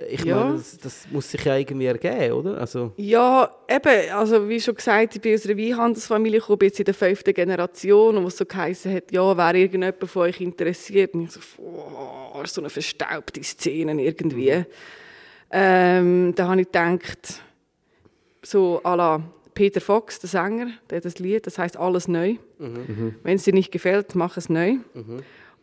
Ich 0.08 0.24
Ja. 0.24 0.36
meine, 0.44 0.56
das, 0.56 0.78
das 0.78 1.06
muss 1.10 1.30
sich 1.30 1.44
ja 1.44 1.56
irgendwie 1.56 1.84
ergeben, 1.86 2.32
oder? 2.32 2.58
Also, 2.58 2.92
Ja, 2.96 3.50
eben, 3.68 4.10
also 4.12 4.48
wie 4.48 4.58
schon 4.60 4.74
gesagt, 4.76 5.16
ich 5.16 5.20
bin 5.20 5.34
aus 5.34 5.44
einer 5.44 5.58
Weinhandelsfamilie 5.58 6.40
bin 6.40 6.68
jetzt 6.68 6.78
in 6.78 6.84
der 6.86 6.94
fünften 6.94 7.34
Generation 7.34 8.16
und 8.16 8.24
was 8.24 8.38
so 8.38 8.46
geheißen 8.46 8.94
hat, 8.94 9.12
ja, 9.12 9.36
wäre 9.36 9.58
irgendjemand 9.58 10.08
von 10.08 10.22
euch 10.22 10.40
interessiert? 10.40 11.12
Und 11.14 11.24
ich 11.24 11.32
so, 11.32 11.40
boah, 11.58 12.42
so 12.46 12.60
eine 12.62 12.70
verstaubte 12.70 13.42
Szene 13.42 14.02
irgendwie. 14.02 14.64
Ähm, 15.50 16.32
da 16.34 16.48
habe 16.48 16.60
ich 16.62 16.66
gedacht, 16.68 17.42
so 18.42 18.80
à 18.82 18.96
la 18.96 19.20
Peter 19.54 19.80
Fox, 19.80 20.18
der 20.21 20.28
Sänger, 20.28 20.68
der 20.90 20.99
hat 20.99 21.04
das 21.04 21.18
Lied, 21.18 21.47
das 21.47 21.59
heißt 21.59 21.76
alles 21.76 22.09
neu. 22.09 22.37
Wenn 22.59 23.37
es 23.37 23.44
dir 23.44 23.52
nicht 23.54 23.71
gefällt, 23.73 24.14
mach 24.14 24.37
es 24.37 24.49
neu. 24.49 24.76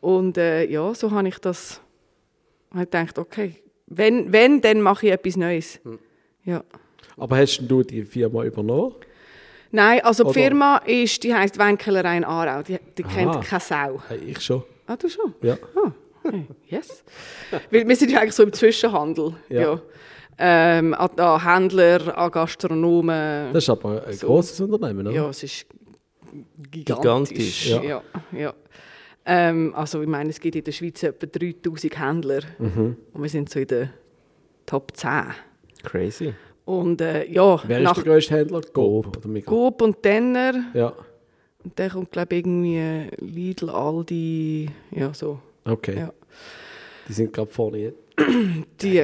Und 0.01 0.38
äh, 0.38 0.65
ja, 0.65 0.93
so 0.93 1.12
habe 1.12 1.27
ich 1.27 1.39
das 1.39 1.81
ich 2.74 2.79
gedacht, 2.81 3.17
okay, 3.17 3.55
wenn, 3.88 4.31
wenn 4.31 4.62
dann 4.62 4.81
mache 4.81 5.08
ich 5.08 5.12
etwas 5.12 5.36
Neues. 5.36 5.79
Ja. 6.46 6.63
Aber 7.17 7.38
hast 7.38 7.60
du 7.67 7.84
die 7.84 8.03
Firma 8.03 8.43
übernommen? 8.43 8.93
Nein, 9.72 10.01
also 10.03 10.24
die 10.24 10.29
Oder- 10.29 10.39
Firma 10.39 10.77
ist, 10.77 11.24
die 11.24 11.34
heisst 11.34 11.58
Weinkellerei 11.58 12.17
in 12.17 12.24
Aarau. 12.24 12.63
Die, 12.63 12.77
die 12.98 13.03
kennt 13.03 13.41
keine 13.43 13.60
Sau. 13.60 14.01
Hey, 14.08 14.19
ich 14.25 14.41
schon. 14.41 14.63
Ah, 14.88 14.96
du 14.96 15.10
schon? 15.10 15.34
Ja. 15.41 15.58
Ah, 15.75 15.91
hey, 16.24 16.48
yes. 16.67 17.03
Weil 17.72 17.88
wir 17.88 17.96
sind 17.96 18.12
ja 18.12 18.19
eigentlich 18.22 18.34
so 18.36 18.43
im 18.43 18.53
Zwischenhandel. 18.53 19.36
Ja. 19.50 19.62
Ja. 19.62 19.81
Ähm, 20.41 20.93
an, 20.93 21.10
an 21.19 21.43
Händler, 21.43 22.17
an 22.17 22.31
Gastronomen. 22.31 23.53
Das 23.53 23.63
ist 23.63 23.69
aber 23.69 24.05
ein 24.08 24.13
So. 24.13 24.27
grosses 24.27 24.60
Unternehmen, 24.62 25.05
oder? 25.08 25.15
ja, 25.15 25.29
es 25.29 25.43
ist 25.43 25.65
gigantisch. 26.72 26.96
Gigantisch, 27.01 27.69
ja. 27.69 27.81
ja. 27.84 28.03
ja, 28.31 28.53
Ähm, 29.25 29.74
also 29.75 30.01
ich 30.01 30.08
meine, 30.08 30.29
es 30.29 30.39
gibt 30.39 30.55
in 30.55 30.63
der 30.63 30.72
Schweiz 30.72 31.03
etwa 31.03 31.25
3000 31.27 32.00
Händler. 32.00 32.41
Mhm. 32.58 32.96
Und 33.13 33.22
wir 33.22 33.29
sind 33.29 33.50
so 33.50 33.60
in 33.60 33.67
der 33.67 33.89
Top 34.65 34.96
10. 34.96 35.24
crazy. 35.84 36.34
Und 36.65 37.01
äh, 37.01 37.25
ja, 37.29 37.60
Wer 37.67 37.79
ist 37.79 37.84
nach 37.84 37.93
der 37.96 38.03
grösste 38.03 38.36
Händler? 38.38 38.62
Coop. 38.74 39.17
Oder 39.17 39.27
Migros? 39.27 39.50
Coop 39.50 39.81
und 39.81 40.05
Denner. 40.05 40.53
Ja, 40.74 40.93
Und 41.63 41.77
dann 41.77 41.89
kommt, 41.89 42.12
glaube 42.12 42.36
ich, 42.36 42.46
irgendwie 42.46 43.10
Lidl, 43.19 43.69
Aldi, 43.72 44.69
ja, 44.91 45.13
so. 45.13 45.39
okay. 45.65 45.98
Ja. 45.98 46.13
Die 47.08 47.13
sind 47.13 47.34
gerade 47.34 47.50
vorne 47.50 47.77
jetzt. 47.79 47.98
Die, 48.84 49.03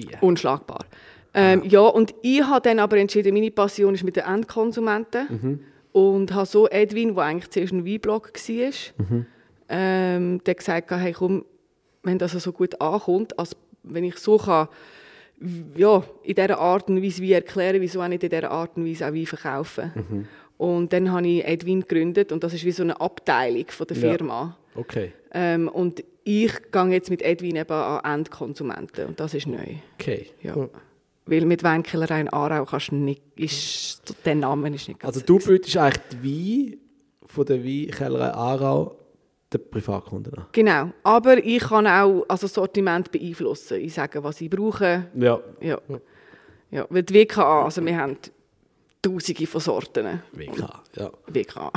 Die. 0.00 0.16
unschlagbar. 0.20 0.84
Ähm, 1.32 1.62
ja, 1.64 1.80
und 1.80 2.14
ich 2.22 2.42
habe 2.42 2.60
dann 2.60 2.80
aber 2.80 2.96
entschieden, 2.96 3.32
meine 3.34 3.50
Passion 3.50 3.94
ist 3.94 4.04
mit 4.04 4.16
den 4.16 4.24
Endkonsumenten. 4.24 5.60
Und 5.92 6.32
habe 6.32 6.46
so 6.46 6.68
Edwin, 6.68 7.14
der 7.14 7.24
eigentlich 7.24 7.50
zuerst 7.50 7.72
ein 7.72 7.84
Weinblog 7.84 8.32
war, 8.32 8.72
ähm, 9.68 10.40
der 10.44 10.54
gesagt, 10.54 10.90
hey, 10.90 11.12
komm, 11.12 11.44
wenn 12.02 12.18
das 12.18 12.32
so 12.32 12.52
gut 12.52 12.80
ankommt, 12.80 13.38
als 13.38 13.56
wenn 13.82 14.04
ich 14.04 14.16
so 14.18 14.36
kann, 14.38 14.68
ja, 15.76 16.02
in 16.22 16.34
dieser 16.34 16.58
Art 16.58 16.88
und 16.88 17.02
Weise 17.02 17.22
wie 17.22 17.32
erklären, 17.32 17.80
wieso 17.80 18.02
auch 18.02 18.08
nicht 18.08 18.22
in 18.22 18.30
dieser 18.30 18.50
Art 18.50 18.76
und 18.76 18.84
Weise 18.84 19.06
auch 19.08 19.12
Wein 19.14 19.26
verkaufen. 19.26 19.92
Und 20.58 20.92
dann 20.92 21.10
habe 21.10 21.26
ich 21.26 21.44
Edwin 21.44 21.80
gegründet 21.80 22.32
und 22.32 22.44
das 22.44 22.52
ist 22.52 22.64
wie 22.64 22.70
so 22.72 22.82
eine 22.82 23.00
Abteilung 23.00 23.64
von 23.68 23.86
der 23.86 23.96
Ja. 23.96 24.56
Okay. 24.74 25.12
Ähm, 25.32 25.68
und 25.68 26.04
ich 26.24 26.52
gehe 26.70 26.86
jetzt 26.86 27.10
mit 27.10 27.22
Edwin 27.22 27.56
eben 27.56 27.72
an 27.72 28.18
Endkonsumenten 28.20 29.06
und 29.06 29.20
das 29.20 29.34
ist 29.34 29.46
neu. 29.46 29.76
Okay. 29.94 30.30
Ja. 30.42 30.68
Weil 31.26 31.44
mit 31.44 31.62
Weinkellerei 31.62 32.20
in 32.20 32.28
Aarau 32.28 32.64
kannst 32.64 32.90
du 32.90 32.96
nicht, 32.96 33.22
ist, 33.36 34.02
der 34.24 34.34
Name 34.34 34.74
ist 34.74 34.88
nicht 34.88 35.00
ganz 35.00 35.14
Also 35.14 35.26
du 35.26 35.38
bietest 35.38 35.76
eigentlich 35.76 36.02
die 36.12 36.24
Wein 36.24 36.78
von 37.26 37.46
der 37.46 37.64
Weinkellerei 37.64 38.32
Aarau 38.32 38.96
den 39.52 39.70
Privatkunden 39.70 40.34
an? 40.34 40.46
Genau, 40.52 40.90
aber 41.02 41.44
ich 41.44 41.60
kann 41.60 41.86
auch 41.86 42.24
also 42.28 42.46
das 42.46 42.54
Sortiment 42.54 43.10
beeinflussen. 43.10 43.80
Ich 43.80 43.94
sage, 43.94 44.22
was 44.22 44.40
ich 44.40 44.50
brauche. 44.50 45.06
Ja. 45.14 45.40
Ja. 45.60 45.80
Ja, 46.70 46.86
weil 46.88 47.02
die 47.02 47.14
WKA, 47.14 47.64
also 47.64 47.84
wir 47.84 47.96
haben 47.96 48.16
tausende 49.02 49.46
von 49.46 49.60
Sorten. 49.60 50.22
WK, 50.32 50.82
ja. 50.96 51.10
WKA. 51.26 51.72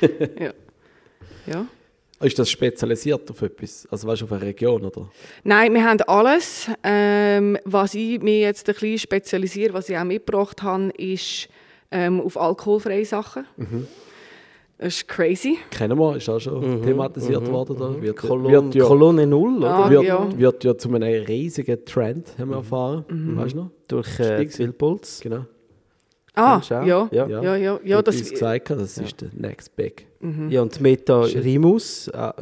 ja. 0.40 0.52
ja. 1.46 1.66
Ist 2.22 2.38
das 2.38 2.50
spezialisiert 2.50 3.30
auf 3.30 3.40
etwas? 3.40 3.88
Also 3.90 4.06
weißt 4.06 4.20
du, 4.20 4.24
auf 4.26 4.32
eine 4.32 4.42
Region, 4.42 4.84
oder? 4.84 5.08
Nein, 5.42 5.72
wir 5.72 5.82
haben 5.82 6.00
alles. 6.02 6.68
Ähm, 6.82 7.56
was 7.64 7.94
ich 7.94 8.20
mir 8.20 8.40
jetzt 8.40 8.68
ein 8.68 8.74
bisschen 8.74 8.98
spezialisiere, 8.98 9.72
was 9.72 9.88
ich 9.88 9.96
auch 9.96 10.04
mitgebracht 10.04 10.62
habe, 10.62 10.90
ist 10.98 11.48
ähm, 11.90 12.20
auf 12.20 12.38
alkoholfreie 12.38 13.06
Sachen. 13.06 13.46
Das 14.76 14.96
ist 14.96 15.08
crazy. 15.08 15.58
Kennen 15.70 15.98
wir, 15.98 16.16
ist 16.16 16.28
auch 16.28 16.38
schon 16.38 16.82
thematisiert 16.82 17.50
worden. 17.50 17.76
Da. 17.78 18.02
Wird, 18.02 18.16
Kolon, 18.16 18.52
wird, 18.52 18.74
ja, 18.74 18.84
Kolonne 18.84 19.26
Null, 19.26 19.58
oder? 19.58 19.70
Ah, 19.70 19.90
wird, 19.90 20.04
ja. 20.04 20.38
wird 20.38 20.64
ja 20.64 20.76
zu 20.76 20.94
einem 20.94 21.24
riesigen 21.24 21.84
Trend, 21.84 22.34
haben 22.38 22.50
wir 22.50 22.56
erfahren. 22.56 23.04
Weißt 23.08 23.54
du 23.54 23.58
noch? 23.58 23.70
Durch 23.88 24.20
äh, 24.20 24.58
Wildbolz. 24.58 25.20
Genau. 25.20 25.46
Ah, 26.34 26.60
ja. 26.68 26.84
Ja. 26.84 27.08
Ja, 27.10 27.26
ja, 27.26 27.56
ja. 27.56 27.80
ja 27.82 28.02
das, 28.02 28.16
uns 28.16 28.30
gesagt, 28.30 28.70
das 28.70 28.98
ist 28.98 29.20
der 29.20 29.28
Next 29.32 29.74
Big. 29.76 30.06
Ja, 30.50 30.60
und 30.62 30.80
Meta 30.80 31.22
Rimus, 31.22 32.08
äh, 32.08 32.32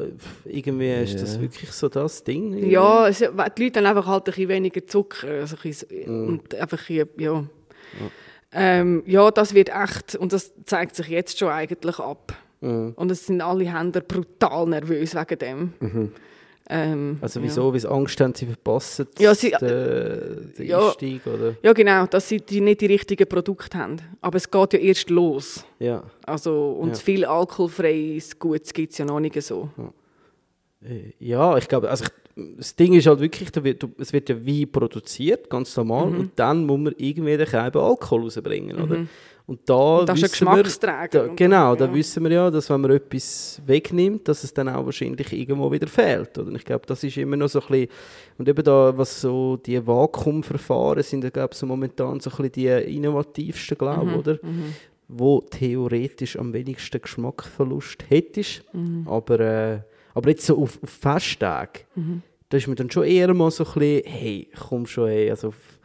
irgendwie 0.45 0.93
ist 0.95 1.23
das 1.23 1.41
wirklich 1.41 1.71
so 1.71 1.89
das 1.89 2.25
Ding. 2.25 2.69
ja, 2.69 3.07
es, 3.07 3.19
die 3.19 3.65
Leute 3.65 3.79
haben 3.79 3.87
einfach 3.87 4.07
halt 4.07 4.23
ein 4.23 4.33
bisschen 4.33 4.49
weniger 4.49 4.87
Zucker. 4.87 5.29
Also 5.29 5.57
ein 5.57 5.63
bisschen, 5.63 6.27
Und 6.27 6.55
einfach 6.55 6.83
hier, 6.83 7.07
ja. 7.19 7.45
Ähm, 8.51 9.03
ja, 9.07 9.31
das 9.31 9.55
wird 9.55 9.69
echt, 9.69 10.17
und 10.17 10.33
das 10.33 10.53
zeigt 10.65 10.97
sich 10.97 11.09
jetzt 11.09 11.39
schon 11.39 11.49
eigentlich 11.51 11.99
ab. 11.99 12.35
Und 12.61 13.11
es 13.11 13.27
sind 13.27 13.41
alle 13.41 13.73
Händler 13.73 14.01
brutal 14.01 14.67
nervös 14.67 15.15
wegen 15.15 15.39
dem. 15.39 16.13
Ähm, 16.71 17.17
Also 17.23 17.41
ja. 17.41 17.47
wieso? 17.47 17.73
Weil 17.73 17.81
sie 17.81 17.91
Angst 17.91 18.21
haben, 18.21 18.35
sie 18.35 18.45
verpassen 18.47 19.07
Ja, 19.19 19.35
sie- 19.35 19.53
den, 19.53 20.53
den 20.59 20.67
Ja. 20.67 20.87
Einstieg, 20.87 21.27
oder? 21.27 21.55
Ja, 21.63 21.73
genau, 21.73 22.07
dass 22.07 22.29
sie 22.29 22.39
die 22.41 22.61
nicht 22.61 22.83
die 22.83 22.87
richtigen 22.87 23.27
Produkte 23.27 23.79
haben. 23.79 23.97
Aber 24.21 24.37
es 24.37 24.51
geht 24.51 24.73
ja 24.75 24.79
erst 24.79 25.09
los. 25.09 25.65
Ja. 25.79 26.03
Also, 26.27 26.73
und 26.73 26.91
Ja. 26.91 26.95
viel 26.97 27.25
alkoholfreies 27.25 28.39
Gutes 28.39 28.73
gibt 28.75 28.93
es 28.93 28.99
ja 28.99 29.05
noch 29.07 29.19
nicht 29.21 29.41
so. 29.43 29.71
Äh, 30.85 31.13
Ja, 31.19 31.57
ich 31.57 31.69
glaube, 31.69 31.89
also 31.91 32.05
ich, 32.05 32.11
das 32.59 32.77
Ding 32.77 32.93
ist 32.93 33.07
halt 33.07 33.21
wirklich, 33.21 33.49
es 33.99 34.13
wird 34.13 34.29
ja 34.29 34.47
Wein 34.47 34.71
produziert, 34.71 35.51
ganz 35.51 35.77
normal, 35.77 36.11
Mhm. 36.11 36.19
und 36.21 36.31
dann 36.37 36.67
muss 36.67 36.79
man 36.79 36.95
irgendwie 36.99 37.37
den 37.37 37.47
Scheiben 37.47 37.81
Alkohol 37.81 38.23
rausbringen, 38.25 38.81
oder? 38.81 39.07
Und 39.49 39.61
da 39.65 40.01
Und 40.01 40.09
das 40.11 40.19
ist 40.19 40.25
ein 40.25 40.31
wissen 40.31 40.47
wir- 40.47 40.63
Geschmacksträger 40.63 41.29
Da, 41.29 41.35
genau, 41.35 41.75
da 41.75 41.87
ja. 41.87 41.95
wissen 41.95 42.23
wir 42.23 42.31
ja, 42.31 42.51
dass 42.51 42.69
wenn 42.69 42.83
man 42.83 42.91
etwas 42.91 43.63
wegnimmt, 43.65 44.29
dass 44.29 44.45
es 44.45 44.53
dann 44.53 44.69
auch 44.69 44.85
wahrscheinlich 44.85 45.33
irgendwo 45.33 45.73
wieder 45.73 45.87
fehlt, 45.89 46.37
oder? 46.37 46.49
Und 46.49 46.57
ich 46.57 46.65
glaube, 46.67 46.85
das 46.87 47.03
ist 47.03 47.17
immer 47.17 47.35
noch 47.37 47.49
so 47.49 47.61
ein 47.63 47.67
bisschen, 47.67 47.89
und 48.37 48.47
eben 48.47 48.63
da, 48.63 48.93
was 48.97 49.21
so 49.23 49.57
die 49.57 49.85
Vakuumverfahren 49.87 51.03
sind, 51.03 51.25
da 51.25 51.31
glaube 51.31 51.51
ich 51.55 51.59
so 51.59 51.65
momentan 51.65 52.21
so 52.21 52.29
ein 52.31 52.37
bisschen 52.37 52.53
die 52.53 52.97
innovativsten, 52.97 53.79
glaube 53.79 54.05
Mhm, 54.05 54.11
ich, 54.13 54.19
oder? 54.19 54.39
Wo 55.11 55.41
theoretisch 55.41 56.39
am 56.39 56.53
wenigsten 56.53 57.01
Geschmackverlust 57.01 58.05
hättest, 58.11 58.63
Mhm. 58.75 59.07
aber, 59.09 59.41
äh, 59.41 59.79
aber 60.13 60.29
jetzt 60.29 60.45
so 60.45 60.59
auf, 60.63 60.79
auf 60.83 60.91
Festtag, 60.91 61.87
Mhm. 61.95 62.21
da 62.51 62.59
ist 62.59 62.67
man 62.67 62.77
dann 62.77 62.91
schon 62.91 63.05
eher 63.05 63.33
mal 63.33 63.51
so 63.51 63.65
ein 63.65 63.73
bisschen, 63.73 64.03
hey, 64.13 64.49
komm 64.69 64.87
schon, 64.87 65.09
hey, 65.09 65.31
also 65.31 65.49
auf 65.49 65.78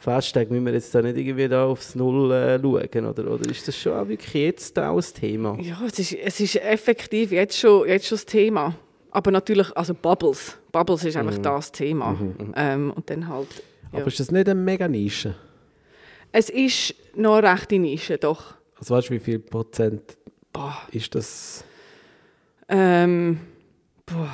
Festtag 0.00 0.50
müssen 0.50 0.64
wir 0.64 0.72
jetzt 0.72 0.94
da 0.94 1.02
nicht 1.02 1.18
irgendwie 1.18 1.46
da 1.46 1.66
aufs 1.66 1.94
Null 1.94 2.32
äh, 2.32 2.58
schauen, 2.58 3.04
oder, 3.04 3.30
oder 3.30 3.50
ist 3.50 3.68
das 3.68 3.76
schon 3.76 3.92
auch 3.92 4.08
wirklich 4.08 4.32
jetzt 4.32 4.78
auch 4.78 4.96
ein 4.96 5.14
Thema? 5.14 5.58
Ja, 5.60 5.78
es 5.86 5.98
ist, 5.98 6.14
es 6.14 6.40
ist 6.40 6.56
effektiv 6.56 7.32
jetzt 7.32 7.58
schon, 7.58 7.86
jetzt 7.86 8.06
schon 8.06 8.16
das 8.16 8.24
Thema. 8.24 8.74
Aber 9.10 9.30
natürlich, 9.30 9.76
also 9.76 9.92
Bubbles. 9.92 10.56
Bubbles 10.72 11.04
ist 11.04 11.18
einfach 11.18 11.36
das 11.36 11.70
Thema. 11.70 12.18
Ähm, 12.56 12.92
und 12.96 13.10
dann 13.10 13.28
halt. 13.28 13.48
Ja. 13.92 13.98
Aber 13.98 14.06
ist 14.06 14.18
das 14.18 14.30
nicht 14.30 14.48
eine 14.48 14.58
mega 14.58 14.88
Nische? 14.88 15.34
Es 16.32 16.48
ist 16.48 16.94
noch 17.14 17.36
eine 17.36 17.52
rechte 17.52 17.78
Nische, 17.78 18.16
doch. 18.16 18.54
Also 18.78 18.94
weißt 18.94 19.10
du, 19.10 19.14
wie 19.14 19.18
viel 19.18 19.38
Prozent 19.38 20.16
Boah. 20.50 20.78
ist 20.92 21.14
das? 21.14 21.62
Ähm, 22.70 23.40
boah. 24.06 24.30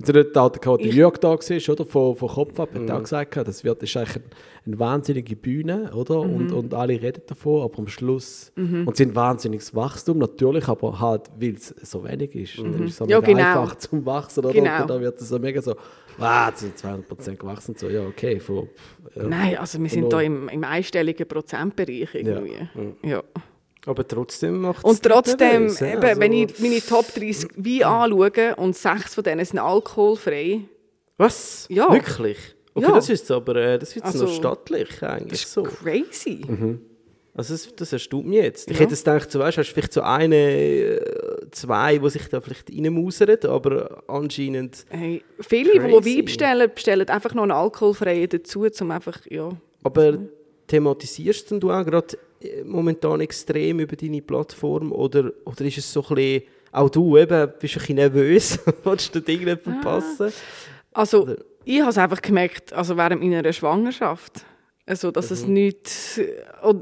Also 0.00 0.12
nicht 0.12 0.34
der, 0.34 0.50
der, 0.50 0.86
Jörg 0.86 1.18
da 1.18 1.28
war, 1.30 1.68
oder? 1.74 1.84
Von, 1.84 2.16
von 2.16 2.28
Kopf 2.28 2.58
ab, 2.58 2.70
Mhm. 2.74 2.82
hat 2.82 2.90
auch 2.90 3.00
gesagt, 3.02 3.36
das 3.36 3.64
wird, 3.64 3.82
ist 3.82 3.96
eigentlich 3.96 4.16
eine, 4.16 4.24
eine 4.66 4.78
wahnsinnige 4.78 5.36
Bühne, 5.36 5.90
oder? 5.94 6.24
Mhm. 6.24 6.34
Und, 6.34 6.52
und 6.52 6.74
alle 6.74 7.00
reden 7.00 7.22
davon, 7.26 7.62
aber 7.62 7.78
am 7.80 7.86
Schluss, 7.88 8.50
und 8.56 8.88
es 8.90 8.96
sind 8.98 9.14
wahnsinniges 9.14 9.74
Wachstum, 9.74 10.18
natürlich, 10.18 10.68
aber 10.68 10.98
halt, 11.00 11.30
weil 11.38 11.54
es 11.54 11.68
so 11.82 12.02
wenig 12.04 12.34
ist. 12.34 12.58
Dann 12.58 12.82
ist 12.84 12.90
es 12.92 12.96
so 12.96 13.04
Ja, 13.06 13.20
genau. 13.20 13.40
einfach 13.62 13.74
zum 13.78 14.06
Wachsen, 14.06 14.44
oder? 14.44 14.52
Genau. 14.54 14.82
Und 14.82 14.90
dann 14.90 15.00
wird 15.02 15.20
es 15.20 15.28
so 15.28 15.38
mega 15.38 15.60
so, 15.60 15.74
wow, 16.18 16.48
jetzt 16.48 16.60
sind 16.60 16.76
200% 16.78 17.36
gewachsen, 17.36 17.74
so, 17.76 17.88
ja, 17.88 18.02
okay. 18.06 18.40
Von, 18.40 18.68
ja. 19.14 19.22
Nein, 19.24 19.56
also 19.58 19.80
wir 19.80 19.88
sind 19.90 20.12
da 20.12 20.20
im, 20.20 20.48
im 20.48 20.64
einstelligen 20.64 21.26
Prozentbereich 21.28 22.14
irgendwie. 22.14 22.68
Ja. 23.02 23.22
Aber 23.86 24.06
trotzdem 24.06 24.60
macht 24.60 24.78
es 24.78 24.84
Und 24.84 25.02
trotzdem, 25.02 25.68
ja, 25.68 25.86
eben, 25.94 26.02
also- 26.04 26.20
wenn 26.20 26.32
ich 26.32 26.58
meine 26.58 26.80
Top 26.80 27.06
30 27.14 27.48
Weine 27.56 27.86
anschaue 27.86 28.56
und 28.56 28.76
sechs 28.76 29.14
von 29.14 29.24
denen 29.24 29.44
sind 29.44 29.58
alkoholfrei, 29.58 30.60
Was? 31.16 31.66
Ja. 31.68 31.90
Wirklich? 31.92 32.38
Okay, 32.74 32.86
Ja. 32.86 32.94
das 32.94 33.08
ist 33.10 33.30
aber 33.30 33.56
äh, 33.56 33.78
das 33.78 33.96
ist 33.96 34.04
Also, 34.04 34.24
noch 34.24 34.32
stattlich 34.34 35.02
eigentlich 35.02 35.40
das 35.40 35.48
ist 35.48 35.52
so. 35.52 35.62
crazy. 35.64 36.40
Also 37.34 37.54
das, 37.54 37.74
das 37.76 37.92
erstaunt 37.92 38.26
mich 38.26 38.38
jetzt. 38.38 38.70
Ich 38.70 38.76
Ja. 38.78 38.84
hätte 38.84 38.96
gedacht, 38.96 39.30
so, 39.30 39.38
weißt, 39.38 39.58
hast 39.58 39.68
du 39.70 39.74
vielleicht 39.74 39.92
so 39.92 40.02
eine, 40.02 40.36
äh, 40.36 41.00
zwei, 41.52 41.98
die 41.98 42.10
sich 42.10 42.26
da 42.28 42.40
vielleicht 42.40 42.70
reinmausern, 42.70 43.36
aber 43.48 44.02
anscheinend... 44.08 44.84
Hey, 44.90 45.22
viele, 45.40 45.72
die 45.72 45.78
Crazy. 45.78 46.18
Wein 46.18 46.24
bestellen, 46.26 46.70
bestellen 46.74 47.08
einfach 47.08 47.34
noch 47.34 47.42
einen 47.44 47.52
alkoholfreien 47.52 48.28
dazu, 48.28 48.66
um 48.80 48.90
einfach, 48.90 49.18
ja... 49.30 49.48
Aber 49.82 50.18
thematisierst 50.66 51.50
denn 51.50 51.60
du 51.60 51.70
auch 51.70 51.84
gerade 51.84 52.18
momentan 52.64 53.20
extrem 53.20 53.80
über 53.80 53.96
deine 53.96 54.22
Plattform 54.22 54.92
oder, 54.92 55.30
oder 55.44 55.64
ist 55.64 55.78
es 55.78 55.92
so 55.92 56.04
ein 56.08 56.14
bisschen, 56.14 56.42
auch 56.72 56.88
du 56.88 57.16
eben, 57.18 57.52
bist 57.60 57.74
ein 57.76 57.80
bisschen 57.80 57.96
nervös, 57.96 58.58
willst 58.84 59.14
du 59.14 59.20
Dinge 59.20 59.44
nicht 59.46 59.62
verpassen? 59.62 60.32
Also, 60.92 61.22
Oder- 61.22 61.36
ich 61.64 61.80
habe 61.80 61.90
es 61.90 61.98
einfach 61.98 62.22
gemerkt, 62.22 62.72
also 62.72 62.96
während 62.96 63.22
meiner 63.22 63.52
Schwangerschaft. 63.52 64.44
Also, 64.86 65.10
dass 65.10 65.30
Mhm. 65.30 65.36
es 65.36 65.46
nicht... 65.46 65.90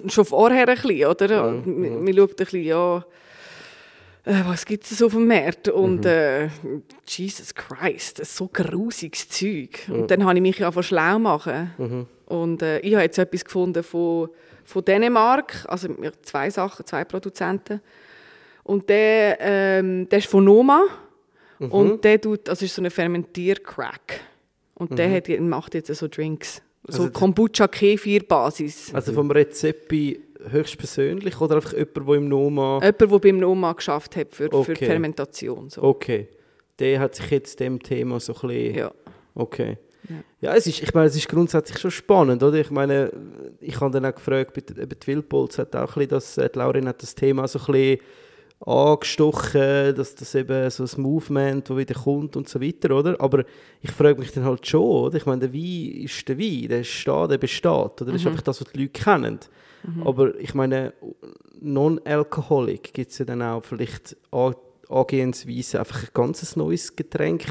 Schon 0.08 0.24
vorher 0.24 0.66
ein 0.68 0.74
bisschen, 0.76 1.06
oder? 1.06 1.50
Mhm. 1.50 1.80
Man, 1.80 2.04
man 2.04 2.14
schaut 2.16 2.30
ein 2.30 2.36
bisschen, 2.36 2.62
ja... 2.62 3.04
Äh, 4.24 4.42
was 4.46 4.64
gibt 4.66 4.84
es 4.90 5.02
auf 5.02 5.12
dem 5.12 5.26
Markt? 5.26 5.68
Und 5.68 6.00
Mhm. 6.00 6.06
äh, 6.06 6.48
Jesus 7.06 7.54
Christ, 7.54 8.24
so 8.24 8.48
grusiges 8.52 9.28
Zeug. 9.28 9.88
Und 9.90 10.10
dann 10.10 10.24
habe 10.24 10.36
ich 10.36 10.42
mich 10.42 10.58
ja 10.58 10.82
schlau 10.82 11.18
machen. 11.18 11.70
Mhm. 11.78 12.06
Und 12.26 12.62
äh, 12.62 12.78
ich 12.80 12.92
habe 12.94 13.04
jetzt 13.04 13.18
etwas 13.18 13.44
gefunden 13.44 13.82
von, 13.82 14.28
von 14.68 14.84
Dänemark, 14.84 15.64
also 15.66 15.88
zwei 16.22 16.50
Sachen, 16.50 16.84
zwei 16.84 17.04
Produzenten. 17.04 17.80
Und 18.64 18.88
der, 18.90 19.38
ähm, 19.40 20.06
der 20.10 20.18
ist 20.18 20.28
von 20.28 20.44
Noma. 20.44 20.84
Mhm. 21.58 21.70
Und 21.72 22.04
der 22.04 22.20
tut, 22.20 22.48
also 22.50 22.64
ist 22.66 22.74
so 22.74 22.82
ein 22.82 22.90
Fermentiercrack. 22.90 24.20
Und 24.74 24.98
der 24.98 25.10
hat, 25.10 25.28
macht 25.40 25.74
jetzt 25.74 25.92
so 25.94 26.06
Drinks. 26.06 26.60
So 26.86 27.04
Also- 27.04 27.12
Kombucha-Kefir-Basis. 27.12 28.94
Also 28.94 29.12
vom 29.14 29.30
Rezept 29.30 29.90
höchstpersönlich 30.50 31.40
oder 31.40 31.56
einfach 31.56 31.72
jemand, 31.72 31.96
der 31.96 32.14
im 32.14 32.28
Noma... 32.28 32.78
Jemand, 32.82 33.00
der 33.00 33.06
beim 33.18 33.38
Noma 33.40 33.72
geschafft 33.72 34.16
hat 34.16 34.34
für, 34.34 34.48
für 34.50 34.54
Okay. 34.54 34.74
die 34.74 34.84
Fermentation. 34.84 35.70
So. 35.70 35.82
Okay. 35.82 36.28
Der 36.78 37.00
hat 37.00 37.14
sich 37.14 37.30
jetzt 37.30 37.58
dem 37.58 37.82
Thema 37.82 38.20
so 38.20 38.34
ein 38.34 38.40
bisschen... 38.48 38.74
Ja. 38.74 38.92
Okay. 39.34 39.78
Ja. 40.40 40.54
Es 40.54 40.66
ist, 40.66 40.82
ich 40.82 40.94
meine, 40.94 41.06
es 41.08 41.16
ist 41.16 41.28
grundsätzlich 41.28 41.78
schon 41.78 41.90
spannend, 41.90 42.42
oder? 42.42 42.58
Ich 42.58 42.70
meine, 42.70 43.12
ich 43.60 43.80
habe 43.80 43.90
dann 43.92 44.06
auch 44.06 44.14
gefragt, 44.14 44.56
eben 44.56 44.88
die 44.88 45.06
Wildpolz 45.06 45.58
hat 45.58 45.74
auch 45.76 45.80
ein 45.80 45.86
bisschen 45.94 46.08
das, 46.08 46.38
äh, 46.38 46.48
die 46.48 46.58
Laurin 46.58 46.88
hat 46.88 47.02
das 47.02 47.14
Thema 47.14 47.46
so 47.48 47.58
ein 47.58 47.66
bisschen 47.66 47.98
angestochen, 48.60 49.94
dass 49.94 50.14
das 50.14 50.34
eben 50.34 50.68
so 50.70 50.84
ein 50.84 51.00
Movement, 51.02 51.68
das 51.70 51.76
wieder 51.76 51.94
kommt 51.94 52.36
und 52.36 52.48
so 52.48 52.60
weiter, 52.60 52.96
oder? 52.96 53.20
Aber 53.20 53.44
ich 53.82 53.90
frage 53.90 54.18
mich 54.18 54.32
dann 54.32 54.44
halt 54.44 54.66
schon, 54.66 54.80
oder? 54.82 55.16
Ich 55.16 55.26
meine, 55.26 55.48
der 55.48 55.52
Wein 55.52 56.02
ist 56.04 56.28
der 56.28 56.38
Wein, 56.38 56.68
der 56.68 56.80
ist 56.80 57.06
da, 57.06 57.26
der 57.26 57.38
besteht, 57.38 57.70
oder? 57.70 58.06
Das 58.06 58.16
ist 58.16 58.26
einfach 58.26 58.42
das, 58.42 58.60
was 58.60 58.72
die 58.72 58.80
Leute 58.80 58.90
kennen. 58.92 59.38
Aber 60.04 60.34
ich 60.40 60.54
meine, 60.54 60.92
Non-Alcoholic 61.60 62.92
gibt 62.92 63.12
es 63.12 63.18
ja 63.18 63.24
dann 63.24 63.42
auch 63.42 63.62
vielleicht 63.64 64.16
An- 64.30 64.54
Angehensweise, 64.88 65.78
einfach 65.78 66.02
ein 66.02 66.08
ganz 66.14 66.56
neues 66.56 66.94
Getränk 66.96 67.44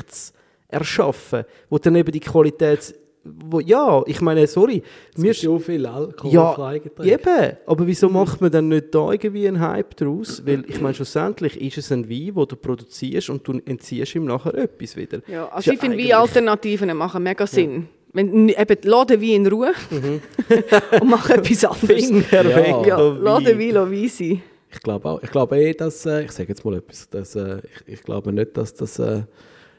erschaffen, 0.69 1.43
wo 1.69 1.77
dann 1.77 1.95
eben 1.95 2.11
die 2.11 2.19
Qualität, 2.19 2.93
wo, 3.23 3.59
ja, 3.59 4.03
ich 4.05 4.21
meine, 4.21 4.47
sorry, 4.47 4.81
Es 5.13 5.17
mir 5.21 5.31
gibt 5.31 5.41
so 5.41 5.59
viel 5.59 5.83
ja, 5.83 5.93
alkoholfreie 5.93 6.79
Getränke. 6.79 7.13
eben, 7.13 7.57
aber 7.65 7.85
wieso 7.87 8.07
macht 8.09 8.39
man 8.39 8.51
dann 8.51 8.69
nicht 8.69 8.93
da 8.95 9.11
irgendwie 9.11 9.47
einen 9.47 9.59
Hype 9.59 9.95
draus? 9.97 10.41
Weil 10.45 10.63
ich 10.67 10.79
meine, 10.79 10.93
schlussendlich 10.93 11.59
ist 11.59 11.77
es 11.77 11.91
ein 11.91 12.09
Wein, 12.09 12.33
den 12.35 12.47
du 12.47 12.55
produzierst 12.55 13.29
und 13.29 13.45
du 13.47 13.59
entziehst 13.65 14.15
ihm 14.15 14.25
nachher 14.25 14.53
etwas 14.55 14.95
wieder. 14.95 15.19
Ja, 15.27 15.45
Ist 15.45 15.51
also 15.53 15.69
ja 15.71 15.73
ich 15.73 15.79
finde, 15.79 15.95
eigentlich- 15.97 16.11
Wein-Alternativen 16.11 16.95
machen 16.97 17.23
mega 17.23 17.45
Sinn. 17.45 17.87
Wenn, 18.13 18.47
eben, 18.49 18.77
lass 18.83 19.07
den 19.07 19.21
Wein 19.21 19.29
in 19.29 19.47
Ruhe 19.47 19.73
und 21.01 21.09
mach 21.09 21.29
etwas 21.29 21.65
anderes. 21.83 22.05
Finger 22.05 22.23
Ja. 22.31 22.55
weg, 22.55 22.87
Ja, 22.87 22.97
lass 22.99 23.43
den 23.43 23.59
Wein. 23.59 23.75
Wein 23.75 23.91
Wein 23.91 24.07
sein. 24.09 24.41
Ich 24.71 24.79
glaube 24.81 25.09
auch. 25.09 25.21
Ich 25.23 25.29
glaube 25.31 25.57
eh, 25.57 25.73
dass, 25.73 26.05
äh, 26.05 26.23
ich 26.23 26.31
sage 26.31 26.49
jetzt 26.49 26.63
mal 26.65 26.75
etwas, 26.75 27.09
dass, 27.09 27.35
äh, 27.35 27.57
ich, 27.85 27.93
ich 27.95 28.03
glaube 28.03 28.31
nicht, 28.33 28.55
dass 28.57 28.73
das, 28.73 28.99
äh, 28.99 29.23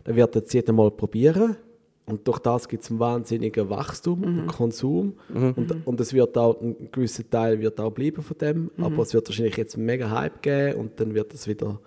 der 0.08 0.16
wird 0.16 0.34
jetzt 0.34 0.52
jeder 0.54 0.72
mal 0.72 0.90
probieren. 0.90 1.56
Und 2.06 2.26
durch 2.26 2.38
das 2.38 2.66
gibt 2.66 2.82
es 2.82 2.90
einen 2.90 2.98
wahnsinnigen 2.98 3.68
Wachstum 3.68 4.24
und 4.24 4.46
Konsum. 4.46 5.12
Und, 5.28 5.86
und 5.86 6.00
es 6.00 6.14
wird 6.14 6.38
auch, 6.38 6.58
ein 6.62 6.88
gewisser 6.90 7.28
Teil 7.28 7.60
wird 7.60 7.78
auch 7.78 7.90
bleiben 7.90 8.22
von 8.22 8.38
dem, 8.38 8.70
aber 8.78 9.02
es 9.02 9.12
wird 9.12 9.28
wahrscheinlich 9.28 9.58
jetzt 9.58 9.76
einen 9.76 9.84
mega 9.84 10.10
Hype 10.10 10.40
geben 10.40 10.80
und 10.80 10.98
dann 10.98 11.14
wird 11.14 11.34
es 11.34 11.46
wieder 11.46 11.78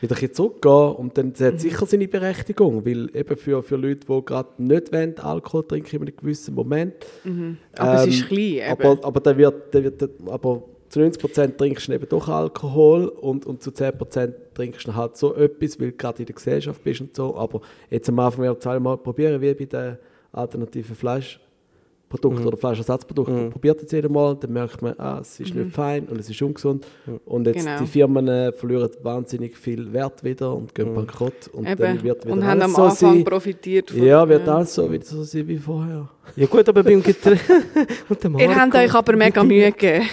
wieder 0.00 0.14
ein 0.14 0.20
bisschen 0.20 0.34
zurückgehen. 0.34 0.92
Und 0.92 1.18
dann 1.18 1.32
hat 1.32 1.54
es 1.54 1.62
sicher 1.62 1.86
seine 1.86 2.08
Berechtigung, 2.08 2.84
weil 2.86 3.14
eben 3.16 3.36
für, 3.36 3.62
für 3.62 3.76
Leute, 3.76 4.06
die 4.06 4.24
gerade 4.24 4.48
nicht 4.58 4.92
wollen, 4.92 5.18
Alkohol 5.18 5.66
trinken 5.66 5.96
in 5.96 6.02
einem 6.02 6.16
gewissen 6.16 6.54
Moment, 6.54 6.94
Aber 7.76 7.94
es 7.94 8.04
ähm, 8.04 8.10
ist 8.10 8.26
klein. 8.28 8.38
Eben. 8.38 8.64
aber, 8.70 9.04
aber, 9.04 9.20
der 9.20 9.38
wird, 9.38 9.74
der 9.74 9.84
wird, 9.84 10.10
aber 10.26 10.62
zu 10.88 11.00
90% 11.00 11.56
trinkst 11.56 11.88
du 11.88 11.92
eben 11.92 12.08
doch 12.08 12.28
Alkohol 12.28 13.08
und, 13.08 13.46
und 13.46 13.62
zu 13.62 13.70
10% 13.70 14.32
trinkst 14.54 14.86
du 14.88 14.94
halt 14.94 15.16
so 15.16 15.34
etwas, 15.34 15.78
weil 15.80 15.90
du 15.90 15.96
gerade 15.96 16.20
in 16.20 16.26
der 16.26 16.34
Gesellschaft 16.34 16.82
bist 16.82 17.00
und 17.00 17.14
so. 17.14 17.36
Aber 17.36 17.60
jetzt 17.90 18.08
am 18.08 18.18
Anfang 18.18 18.42
werden 18.42 18.56
wir 18.56 18.60
zweimal 18.60 18.96
probieren, 18.96 19.40
wie 19.40 19.54
bei 19.54 19.64
den 19.66 19.98
alternativen 20.32 20.94
Fleischprodukten 20.96 22.46
oder 22.46 22.56
Fleischersatzprodukten. 22.56 23.50
Probiert 23.50 23.82
es 23.82 23.90
jedes 23.92 24.10
Mal, 24.10 24.36
dann 24.36 24.52
merkt 24.52 24.80
man, 24.82 24.94
ah, 24.98 25.18
es 25.20 25.38
ist 25.40 25.54
nicht 25.54 25.72
fein 25.74 26.04
und 26.06 26.18
es 26.20 26.30
ist 26.30 26.40
ungesund. 26.42 26.86
Und 27.26 27.46
jetzt 27.46 27.64
Genau. 27.64 27.80
die 27.80 27.86
Firmen 27.86 28.28
äh, 28.28 28.52
verlieren 28.52 28.90
wahnsinnig 29.02 29.56
viel 29.56 29.92
Wert 29.92 30.22
wieder 30.24 30.54
und 30.54 30.74
gehen 30.74 30.94
bankrott. 30.94 31.48
Und 31.52 31.64
dann 31.78 31.96
Eben. 31.96 32.02
wird 32.04 32.24
wieder 32.24 32.32
und 32.34 32.44
haben 32.44 32.60
alles 32.62 32.64
am 32.64 32.70
so 32.74 32.82
Anfang 32.84 33.14
sein. 33.16 33.24
profitiert 33.24 33.90
von 33.90 34.02
Ja, 34.02 34.28
wird 34.28 34.48
alles 34.48 34.74
so 34.74 34.90
wieder 34.90 35.04
so 35.04 35.22
sein 35.22 35.46
wie 35.48 35.58
vorher. 35.58 36.08
Ja 36.36 36.46
gut, 36.46 36.68
aber 36.68 36.82
beim 36.82 37.02
Getränk... 37.02 37.40
Ihr 38.38 38.54
habt 38.56 38.74
euch 38.74 38.94
aber 38.94 39.16
mega 39.16 39.42
Mühe 39.42 39.72
gegeben. 39.72 40.08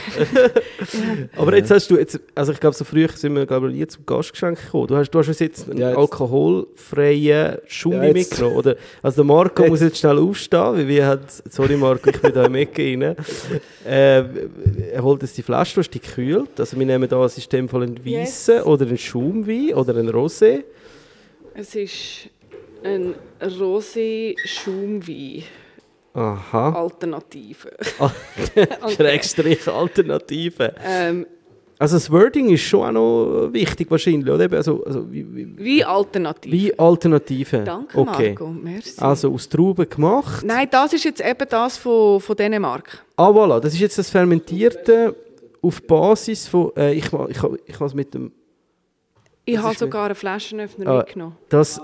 Aber 1.37 1.55
jetzt 1.55 1.69
hast 1.71 1.89
du, 1.91 1.97
jetzt, 1.97 2.19
also 2.33 2.51
ich 2.51 2.59
glaube, 2.59 2.75
so 2.75 2.83
früh 2.83 3.07
sind 3.13 3.35
wir 3.35 3.45
glaube 3.45 3.69
ich, 3.69 3.75
nie 3.75 3.85
zum 3.87 4.05
Gastgeschenk 4.05 4.59
gekommen. 4.63 4.87
Du 4.87 4.95
hast, 4.95 5.09
du 5.11 5.19
hast 5.19 5.39
jetzt 5.39 5.69
einen 5.69 5.79
Ja, 5.79 5.89
jetzt- 5.89 5.97
alkoholfreien 5.97 7.57
Schumi 7.67 7.95
Ja, 7.95 8.03
jetzt- 8.05 8.15
mitgenommen, 8.31 8.55
oder? 8.57 8.75
Also 9.01 9.15
der 9.17 9.25
Marco 9.25 9.63
Jetzt- 9.63 9.69
muss 9.71 9.81
jetzt 9.81 9.97
schnell 9.99 10.17
aufstehen, 10.17 10.59
weil 10.77 10.87
wir 10.87 11.05
hat, 11.05 11.21
sorry 11.49 11.75
Marco, 11.77 12.09
ich 12.09 12.19
bin 12.21 12.33
da 12.33 12.45
im 12.45 12.55
Ecke 12.55 12.81
rein. 12.83 13.15
Äh, 13.87 14.23
er 14.93 15.03
holt 15.03 15.21
jetzt 15.21 15.37
die 15.37 15.43
Flasche, 15.43 15.75
du 15.75 15.81
hast 15.81 15.91
die 15.91 15.99
gekühlt. 15.99 16.59
Also 16.59 16.75
wir 16.79 16.87
nehmen 16.87 17.07
da, 17.07 17.23
es 17.23 17.37
ist 17.37 17.53
in 17.53 17.59
dem 17.59 17.69
Fall 17.69 17.83
ein 17.83 17.99
Yes. 18.03 18.47
Weissen 18.49 18.63
oder 18.63 18.87
ein 18.87 18.97
Schaumwein 18.97 19.75
oder 19.75 19.95
ein 19.95 20.09
Rosé. 20.09 20.63
Es 21.53 21.75
ist 21.75 22.29
ein 22.83 23.13
Rosé-Schaumwein. 23.39 25.43
Aha. 26.15 26.71
Alternative. 26.71 27.69
Schrägstrich 28.95 29.67
Alternative. 29.67 30.73
Ähm, 30.83 31.25
Also 31.77 31.97
das 31.97 32.09
Wording 32.09 32.49
ist 32.51 32.61
schon 32.61 32.87
auch 32.87 32.91
noch 32.93 33.49
wichtig 33.51 33.91
wahrscheinlich, 33.91 34.29
oder? 34.33 34.49
Also, 34.55 34.81
also 34.85 35.11
wie, 35.11 35.25
wie, 35.35 35.57
wie 35.57 35.83
Alternative. 35.83 36.51
wie 36.55 36.79
Alternative. 36.79 37.63
Danke, 37.65 37.97
okay. 37.97 38.29
Marco. 38.29 38.47
Merci. 38.47 39.01
Also 39.01 39.33
aus 39.33 39.49
Trauben 39.49 39.89
gemacht. 39.89 40.45
Nein, 40.45 40.67
das 40.71 40.93
ist 40.93 41.03
jetzt 41.03 41.19
eben 41.21 41.45
das 41.49 41.77
von, 41.77 42.21
von 42.21 42.35
Dänemark. 42.37 43.03
Ah, 43.17 43.29
voilà, 43.29 43.59
das 43.59 43.73
ist 43.73 43.81
jetzt 43.81 43.97
das 43.97 44.09
Fermentierte 44.09 45.13
auf 45.61 45.81
Basis 45.85 46.47
von, 46.47 46.71
äh, 46.77 46.93
ich, 46.93 47.05
ich, 47.11 47.37
ich 47.65 47.75
habe 47.75 47.85
es 47.87 47.93
mit 47.93 48.13
dem, 48.13 48.31
Ich 49.43 49.57
habe 49.57 49.75
sogar 49.75 50.05
einen 50.05 50.15
Flaschenöffner 50.15 50.87
Ah. 50.89 50.97
mitgenommen. 50.99 51.35
das, 51.49 51.81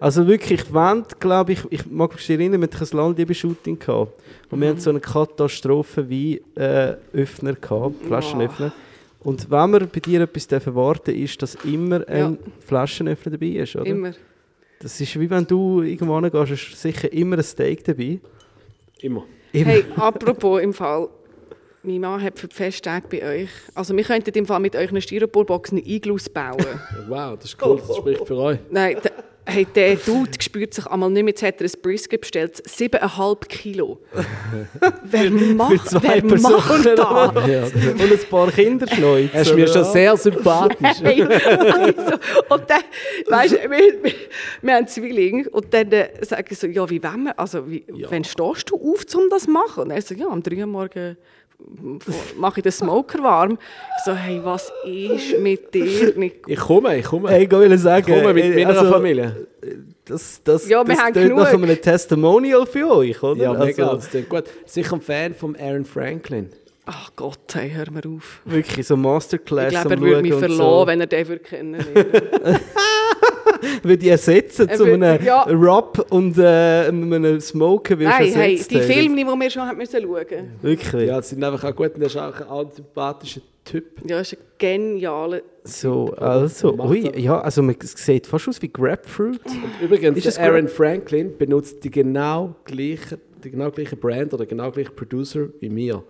also 0.00 0.26
wirklich, 0.26 0.72
Wand, 0.72 1.18
glaube 1.20 1.52
ich, 1.52 1.60
ich 1.70 1.86
mag 1.86 2.12
mich 2.14 2.28
erinnern, 2.28 2.60
wir 2.60 2.68
hatten 2.68 2.84
ein 2.84 2.96
Landliebe-Shooting 2.96 3.78
gehabt 3.78 4.12
und 4.50 4.60
wir 4.60 4.68
hatten 4.68 4.80
so 4.80 4.90
eine 4.90 5.00
Katastrophe 5.00 6.08
wie 6.08 6.42
äh, 6.56 6.94
Öffner 7.12 7.54
gehabt, 7.54 8.04
Flaschenöffner. 8.06 8.72
Und 9.20 9.50
wenn 9.50 9.70
wir 9.70 9.86
bei 9.86 10.00
dir 10.00 10.20
etwas 10.20 10.46
dürfen 10.46 10.74
warten, 10.74 11.14
ist, 11.14 11.40
dass 11.40 11.54
immer 11.64 12.06
ein 12.08 12.32
Ja. 12.32 12.36
Flaschenöffner 12.60 13.32
dabei 13.32 13.46
ist, 13.46 13.74
oder? 13.76 13.86
Immer. 13.86 14.12
Das 14.80 15.00
ist 15.00 15.18
wie 15.18 15.30
wenn 15.30 15.46
du 15.46 15.80
irgendwo 15.80 16.20
gehst, 16.20 16.52
ist 16.52 16.80
sicher 16.80 17.10
immer 17.10 17.38
ein 17.38 17.42
Steak 17.42 17.82
dabei. 17.84 18.20
Immer. 19.00 19.24
Immer. 19.52 19.70
Hey, 19.70 19.84
apropos 19.96 20.60
im 20.60 20.74
Fall, 20.74 21.08
mein 21.84 22.00
Mann 22.00 22.22
hat 22.22 22.38
für 22.38 22.48
die 22.48 22.54
Festtage 22.54 23.06
bei 23.08 23.22
euch, 23.22 23.50
also 23.74 23.96
wir 23.96 24.04
könnten 24.04 24.30
im 24.30 24.46
Fall 24.46 24.60
mit 24.60 24.74
euch 24.76 24.90
eine 24.90 25.00
Styroporbox 25.00 25.70
einen 25.70 25.84
Iglus 25.84 26.28
bauen. 26.28 26.56
Wow, 27.08 27.36
das 27.36 27.46
ist 27.46 27.62
cool, 27.62 27.80
das 27.86 27.96
spricht 27.96 28.26
für 28.26 28.36
euch. 28.36 28.58
Nein, 28.70 28.96
der, 29.04 29.12
hey, 29.46 29.66
der 29.66 29.96
Dude 29.96 30.30
spürt 30.40 30.72
sich 30.72 30.86
einmal 30.86 31.10
nicht 31.10 31.22
mehr, 31.22 31.32
jetzt 31.32 31.42
hat 31.42 31.60
er 31.60 31.66
ein 31.66 31.82
Brisket 31.82 32.20
bestellt, 32.22 32.62
7,5 32.66 33.46
Kilo. 33.48 34.00
wer 35.04 35.30
macht, 35.30 35.88
zwei 35.88 36.22
wer 36.22 36.40
macht 36.40 36.86
das? 36.86 37.46
Ja, 37.46 37.64
Und 37.64 38.00
ein 38.00 38.18
paar 38.30 38.50
Kinderschnäuze. 38.50 39.30
Er 39.34 39.42
ist 39.42 39.54
mir 39.54 39.68
schon 39.68 39.84
sehr 39.84 40.16
sympathisch. 40.16 40.74
Hey, 41.04 41.22
also, 41.22 42.16
und 42.48 42.70
dann, 42.70 42.82
weißt 43.28 43.52
du, 43.52 43.70
wir, 43.70 44.02
wir, 44.02 44.12
wir 44.62 44.74
haben 44.74 44.86
Zwilling 44.86 45.46
und 45.48 45.74
dann 45.74 45.92
äh, 45.92 46.08
sage 46.22 46.46
ich 46.50 46.58
so, 46.58 46.66
ja, 46.66 46.88
wie 46.88 47.02
wenn 47.02 47.24
wir, 47.24 47.38
also 47.38 47.68
wie, 47.68 47.84
wann 48.08 48.24
stehst 48.24 48.70
du 48.70 48.76
auf, 48.76 49.04
um 49.14 49.28
das 49.28 49.42
zu 49.42 49.50
machen? 49.50 49.84
Und 49.84 49.90
er 49.90 50.00
so, 50.00 50.14
ja, 50.14 50.28
am 50.28 50.42
3 50.42 50.56
Uhr 50.56 50.66
morgen 50.66 51.16
mache 52.36 52.60
ich 52.60 52.62
den 52.62 52.72
Smoker 52.72 53.22
warm. 53.22 53.58
Ich 53.98 54.04
so, 54.04 54.14
hey, 54.14 54.40
was 54.42 54.72
ist 54.84 55.38
mit 55.38 55.74
dir 55.74 56.12
nicht 56.16 56.36
Ich 56.46 56.58
komme, 56.58 56.96
ich 56.98 57.04
komme. 57.04 57.30
Hey, 57.30 57.44
ich 57.44 57.50
will 57.50 57.72
ich 57.72 57.80
sagen, 57.80 58.06
komme 58.06 58.34
mit 58.34 58.44
äh, 58.44 58.64
meiner 58.64 58.78
also, 58.78 58.92
Familie. 58.92 59.46
Das, 60.04 60.40
das, 60.44 60.68
Ja, 60.68 60.86
wir 60.86 60.94
das 60.94 61.04
nach 61.04 61.12
genug. 61.12 61.46
einem 61.46 61.80
Testimonial 61.80 62.66
für 62.66 62.90
euch, 62.90 63.22
oder? 63.22 63.42
Ja, 63.42 63.52
mega. 63.54 63.84
Also, 63.84 63.96
das 63.96 64.10
klingt 64.10 64.28
gut. 64.28 64.44
Sicher 64.66 64.94
ein 64.94 65.00
Fan 65.00 65.34
von 65.34 65.56
Aaron 65.56 65.84
Franklin. 65.84 66.50
Ach 66.86 67.10
Gott, 67.16 67.38
hey, 67.54 67.70
hör 67.70 67.90
mir 67.90 68.02
auf. 68.06 68.42
Wirklich 68.44 68.86
so 68.86 68.96
Masterclass 68.96 69.72
Ich 69.72 69.80
glaube, 69.80 69.94
er 69.94 70.00
würde 70.00 70.22
mich 70.22 70.34
verlassen, 70.34 70.86
wenn 70.86 71.00
er 71.00 71.06
den 71.06 71.28
würde 71.28 71.42
kennenlernen 71.42 72.12
So. 72.12 72.54
Würde 73.82 74.04
ich 74.04 74.10
ersetzen 74.10 74.68
Er 74.68 74.76
zu 74.76 74.86
würde- 74.86 75.06
einem 75.06 75.24
ja. 75.24 75.42
Rub 75.42 76.06
und 76.10 76.38
äh, 76.38 76.86
einem 76.88 77.40
Smoken 77.40 77.98
wirst 77.98 78.18
du 78.18 78.22
Nein, 78.24 78.32
hey, 78.34 78.52
ersetzt 78.52 78.70
die. 78.70 78.80
Filme, 78.80 79.16
die 79.16 79.24
wir 79.24 79.50
schon 79.50 79.62
haben 79.62 79.78
müssen 79.78 80.00
schauen 80.02 80.26
Wirklich. 80.62 81.08
Ja, 81.08 81.20
sie 81.22 81.34
sind 81.34 81.44
einfach 81.44 81.64
auch 81.64 81.74
gut 81.76 81.94
und 81.94 82.00
er 82.02 82.06
ist 82.06 82.16
auch 82.16 82.62
ein 82.64 82.70
sympathischer 82.70 83.40
Typ. 83.64 83.84
Ja, 84.08 84.20
ist 84.20 84.34
ein 84.34 84.38
genialer. 84.58 85.40
So, 85.64 86.12
also, 86.18 86.74
ui, 86.78 87.10
ja, 87.18 87.40
also 87.40 87.62
man 87.62 87.74
es 87.82 87.92
sieht 87.92 88.26
fast 88.26 88.48
aus 88.48 88.60
wie 88.60 88.68
Grapefruit. 88.68 89.40
Und 89.46 89.82
übrigens, 89.82 90.24
Ist 90.26 90.38
Aaron 90.38 90.68
Franklin 90.68 91.36
benutzt 91.38 91.82
die 91.82 91.90
genau 91.90 92.54
gleiche, 92.64 93.18
die 93.42 93.50
genau 93.50 93.70
gleiche 93.70 93.96
Brand 93.96 94.34
oder 94.34 94.44
genau 94.44 94.70
gleiche 94.70 94.90
Producer 94.90 95.48
wie 95.60 95.70
mir 95.70 96.02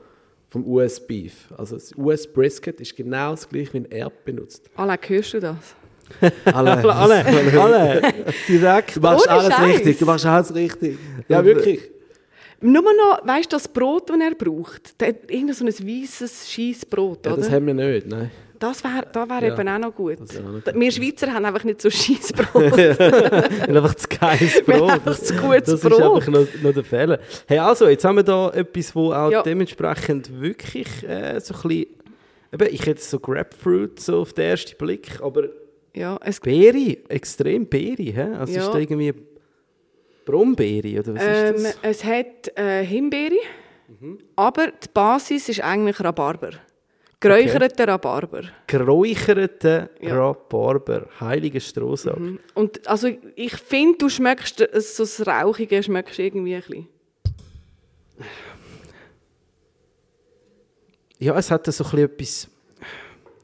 vom 0.50 0.66
US 0.66 0.98
Beef. 0.98 1.52
Also 1.56 1.76
das 1.76 1.96
US 1.96 2.26
Brisket 2.26 2.80
ist 2.80 2.96
genau 2.96 3.32
das 3.32 3.48
gleiche, 3.48 3.74
wie 3.74 3.84
er 3.90 4.10
benutzt. 4.24 4.68
Alain, 4.76 4.98
hörst 5.06 5.34
du 5.34 5.40
das? 5.40 5.76
Alle, 6.44 6.72
Alle, 6.94 7.24
alle, 7.60 8.02
direkt. 8.48 8.96
Du 8.96 9.00
machst 9.00 9.26
Ohne 9.26 9.36
alles 9.38 9.54
Scheiß. 9.54 9.66
richtig, 9.74 9.98
du 9.98 10.06
machst 10.06 10.26
alles 10.26 10.54
richtig. 10.54 10.98
Ja, 11.28 11.44
wirklich. 11.44 11.80
Nur 12.60 12.82
noch, 12.82 13.26
weißt 13.26 13.52
du, 13.52 13.56
das 13.56 13.68
Brot, 13.68 14.08
das 14.08 14.16
er 14.18 14.34
braucht? 14.34 14.98
Der, 15.00 15.14
irgend 15.28 15.54
so 15.54 15.64
ein 15.66 15.72
weißes, 15.72 16.50
scheiß 16.50 16.86
Brot, 16.86 17.26
Ja, 17.26 17.32
oder? 17.32 17.42
das 17.42 17.50
haben 17.50 17.66
wir 17.66 17.74
nicht, 17.74 18.06
nein. 18.06 18.30
Das 18.58 18.82
wäre 18.82 19.04
das 19.12 19.28
wär 19.28 19.42
Ja, 19.48 19.52
eben 19.54 19.68
auch 19.68 19.78
noch 19.78 19.94
gut. 19.94 20.18
das 20.20 20.38
auch 20.38 20.42
noch 20.44 20.74
Wir 20.80 20.90
Schweizer 20.90 21.32
haben 21.34 21.44
einfach 21.44 21.64
nicht 21.64 21.82
so 21.82 21.90
scheiß 21.90 22.32
Brot. 22.32 22.72
Einfach 22.78 23.94
zu 23.96 24.08
geiles 24.08 24.62
Wir 24.66 24.74
haben 24.74 24.80
Brot. 24.80 24.90
einfach 24.92 25.18
zu 25.18 25.34
gutes 25.34 25.64
das 25.64 25.80
Brot. 25.80 25.92
ist 25.92 26.28
einfach 26.28 26.28
noch, 26.28 26.62
noch 26.62 26.72
der 26.72 26.84
Fehler. 26.84 27.18
Hey, 27.46 27.58
also, 27.58 27.88
jetzt 27.88 28.04
haben 28.04 28.16
wir 28.16 28.22
da 28.22 28.50
etwas, 28.50 28.94
wo 28.94 29.12
auch 29.12 29.30
Ja. 29.30 29.42
dementsprechend 29.42 30.40
wirklich 30.40 30.86
äh, 31.06 31.40
so 31.40 31.52
ein 31.54 31.60
bisschen, 31.68 31.86
eben, 32.52 32.68
ich 32.74 32.86
hätte 32.86 33.02
so 33.02 33.18
Grapefruit 33.18 34.00
so 34.00 34.20
auf 34.20 34.32
den 34.32 34.46
ersten 34.46 34.78
Blick, 34.78 35.20
aber 35.20 35.48
ja, 35.94 36.18
es, 36.22 36.40
Beere, 36.40 36.96
extrem 37.08 37.66
Beere, 37.66 38.02
hä? 38.02 38.34
Also 38.38 38.52
Ja. 38.54 38.62
ist 38.66 38.72
da 38.74 38.78
irgendwie 38.78 39.14
Brombeere 40.24 41.00
oder 41.00 41.14
was 41.14 41.22
ähm, 41.22 41.54
ist 41.56 41.64
das? 41.64 41.76
es 41.82 42.04
hat 42.04 42.56
äh, 42.58 42.84
Himbeere, 42.84 43.36
Mhm. 44.00 44.18
aber 44.36 44.68
die 44.68 44.88
Basis 44.94 45.48
ist 45.50 45.60
eigentlich 45.60 46.00
Rhabarber. 46.00 46.50
Geräucherter 47.20 47.88
Rhabarber. 47.88 48.42
Geräucherte 48.66 49.90
Ja. 50.00 50.14
Rhabarber, 50.18 51.06
heiliger 51.20 51.60
Strohsack. 51.60 52.16
Und 52.54 52.86
also 52.88 53.08
ich 53.36 53.56
finde, 53.56 53.98
du 53.98 54.08
schmeckst 54.08 54.60
äh, 54.60 54.80
so 54.80 55.04
das 55.04 55.26
Rauchige 55.26 55.82
schmeckst 55.82 56.18
irgendwie 56.18 56.54
ein 56.54 56.60
bisschen. 56.62 56.88
Ja, 61.18 61.36
es 61.38 61.50
hat 61.50 61.66
so 61.72 61.84
ein 61.84 61.90
bisschen 61.90 62.04
etwas. 62.04 62.48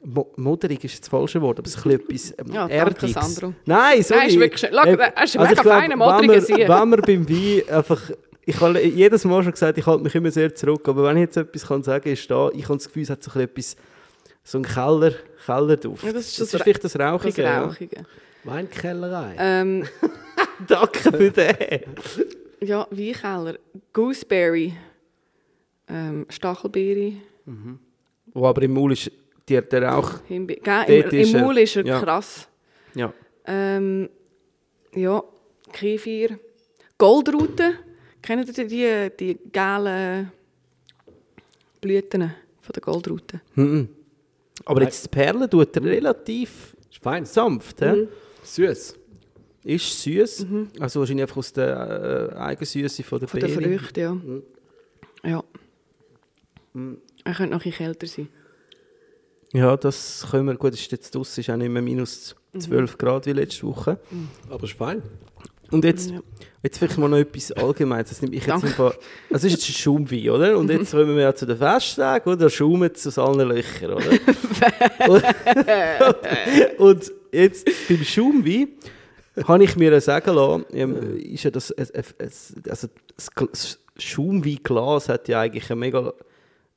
Mo 0.02 0.32
moderig 0.36 0.82
ist 0.84 1.00
das 1.00 1.08
falsche 1.08 1.40
Wort, 1.42 1.58
aber 1.58 1.68
es 1.68 1.74
ist 1.76 1.84
ein 1.86 1.98
bisschen 2.06 2.34
etwas 2.38 2.46
ähm, 2.48 2.54
Ja, 2.54 2.68
danke. 2.84 3.08
Sandro. 3.08 3.54
Nein, 3.66 4.02
sorry. 4.02 4.20
Nein, 4.20 4.28
ist 4.30 4.38
wirklich 4.40 4.60
schön. 4.60 4.70
Schau, 4.72 4.82
Äh, 4.88 5.24
ist 5.24 5.36
ein 5.36 5.46
also 5.46 5.62
mega 5.62 5.82
wenn 5.90 5.98
modriger 5.98 6.40
Sieg. 6.40 6.58
Wenn 6.58 6.88
man 6.88 7.00
beim 7.02 7.28
Wein 7.28 7.62
einfach... 7.68 8.10
Ich 8.46 8.58
habe 8.60 8.82
jedes 8.82 9.24
Mal 9.26 9.42
schon 9.42 9.52
gesagt, 9.52 9.76
ich 9.78 9.86
halte 9.86 10.02
mich 10.02 10.14
immer 10.14 10.30
sehr 10.30 10.54
zurück, 10.54 10.88
aber 10.88 11.04
wenn 11.04 11.18
ich 11.18 11.22
jetzt 11.24 11.36
etwas 11.36 11.66
kann 11.66 11.82
sagen 11.82 12.04
kann, 12.04 12.12
ist 12.14 12.30
da, 12.30 12.48
ich 12.52 12.64
habe 12.64 12.78
das 12.78 12.86
Gefühl, 12.86 13.02
es 13.02 13.10
hat 13.10 13.22
so 13.22 13.30
ein 13.38 13.46
bisschen 13.48 13.76
etwas, 13.76 13.76
so 14.42 14.58
einen 14.58 14.64
Keller, 14.64 15.12
Kellerduft. 15.44 16.02
Ja, 16.04 16.12
das, 16.12 16.24
das 16.24 16.32
ist, 16.32 16.40
ist 16.40 16.54
das 16.54 16.60
Ra- 16.60 16.64
vielleicht 16.64 16.84
das 16.84 16.92
Das 16.94 17.00
Rauchige. 17.02 17.42
ja. 17.42 17.62
Rauchige. 17.64 18.04
Weinkellerei. 18.44 19.34
Ähm, 19.38 19.84
Danke 20.66 21.12
für 21.12 21.30
den. 21.30 21.54
ja, 22.62 22.86
Weinkeller. 22.90 23.56
Gooseberry. 23.92 24.74
Ähm, 25.88 26.26
Stachelbeere. 26.28 27.12
Wo 28.32 28.46
aber 28.46 28.62
im 28.62 28.72
Maul 28.72 28.92
ist 28.92 29.10
der, 29.50 29.62
der 29.62 29.82
Rauch... 29.82 30.20
Himbe 30.26 30.56
Gell, 30.56 31.04
Im, 31.12 31.18
ist 31.18 31.34
Im 31.34 31.40
Maul 31.40 31.58
ist 31.58 31.76
er 31.76 31.84
ja. 31.84 32.00
krass. 32.00 32.48
Ja. 32.94 33.12
Ähm, 33.46 34.08
ja, 34.94 35.22
Kefir. 35.72 36.38
Goldrute. 36.98 37.74
Kennen 38.22 38.46
Sie 38.46 38.66
die, 38.66 39.10
die 39.18 39.38
gelben 39.50 40.30
Blüten 41.80 42.34
von 42.60 42.72
der 42.74 42.82
Goldrute? 42.82 43.40
Mhm. 43.54 43.88
Aber 44.66 44.82
jetzt 44.82 45.04
die 45.04 45.08
Perle 45.08 45.48
tut 45.48 45.74
er 45.76 45.84
relativ 45.84 46.76
Ist 46.90 47.02
fein. 47.02 47.24
sanft. 47.24 47.80
hä? 47.80 48.06
Süß. 48.42 48.94
Ist 49.64 50.02
süß. 50.02 50.46
Also 50.78 51.00
wahrscheinlich 51.00 51.22
einfach 51.24 51.38
aus 51.38 51.52
der 51.52 52.32
äh, 52.34 52.36
Eigensüße 52.36 53.02
von 53.02 53.20
der 53.20 53.28
Von 53.28 53.40
der 53.40 53.48
Beere. 53.48 53.78
Früchte, 53.78 54.00
ja. 54.00 54.16
Ja. 55.24 55.44
Er 57.24 57.34
könnte 57.34 57.54
noch 57.54 57.64
ein 57.64 57.70
bisschen 57.70 57.72
kälter 57.72 58.06
sein. 58.06 58.28
Ja, 59.52 59.76
das 59.76 60.26
können 60.30 60.46
wir. 60.46 60.54
Gut, 60.54 60.74
es 60.74 60.80
ist 60.80 60.92
jetzt 60.92 61.14
draussen, 61.14 61.40
ist 61.40 61.50
auch 61.50 61.56
nicht 61.56 61.70
mehr 61.70 61.82
minus 61.82 62.36
12 62.58 62.98
Grad 62.98 63.26
wie 63.26 63.32
letzte 63.32 63.66
Woche. 63.66 63.98
Aber 64.48 64.64
ist 64.64 64.74
fein. 64.74 65.02
Und 65.70 65.84
jetzt, 65.84 66.10
Ja. 66.10 66.20
jetzt 66.64 66.78
vielleicht 66.78 66.98
mal 66.98 67.08
noch 67.08 67.18
etwas 67.18 67.52
Allgemeines. 67.52 68.08
Das 68.10 68.22
nehme 68.22 68.34
ich 68.34 68.42
jetzt 68.42 68.50
Danke. 68.50 68.66
im 68.68 68.72
Fall, 68.72 68.94
also 69.30 69.46
es 69.46 69.52
ist 69.54 69.68
jetzt 69.68 69.68
ein 69.70 69.74
Schaumwein, 69.80 70.30
oder? 70.30 70.58
Und 70.58 70.68
jetzt 70.70 70.90
kommen 70.90 71.14
wir 71.16 71.22
ja 71.22 71.34
zu 71.34 71.46
den 71.46 71.56
Festtagen, 71.58 72.28
oder? 72.32 72.46
Es 72.46 72.60
aus 73.06 73.18
allen 73.18 73.48
Löchern, 73.48 73.92
oder? 73.92 74.10
und, 75.08 75.24
und 76.78 77.12
jetzt 77.32 77.68
beim 77.88 78.02
Schaumwein 78.04 78.68
habe 79.44 79.64
ich 79.64 79.76
mir 79.76 80.00
sagen 80.00 80.34
lassen, 80.34 80.64
ähm, 80.72 81.16
ist 81.18 81.44
ja 81.44 81.50
das, 81.52 81.72
also 81.72 82.88
das 83.16 83.78
Schaumweinglas 83.96 85.08
hat 85.08 85.28
ja 85.28 85.40
eigentlich 85.42 85.70
eine 85.70 85.78
mega, 85.78 86.12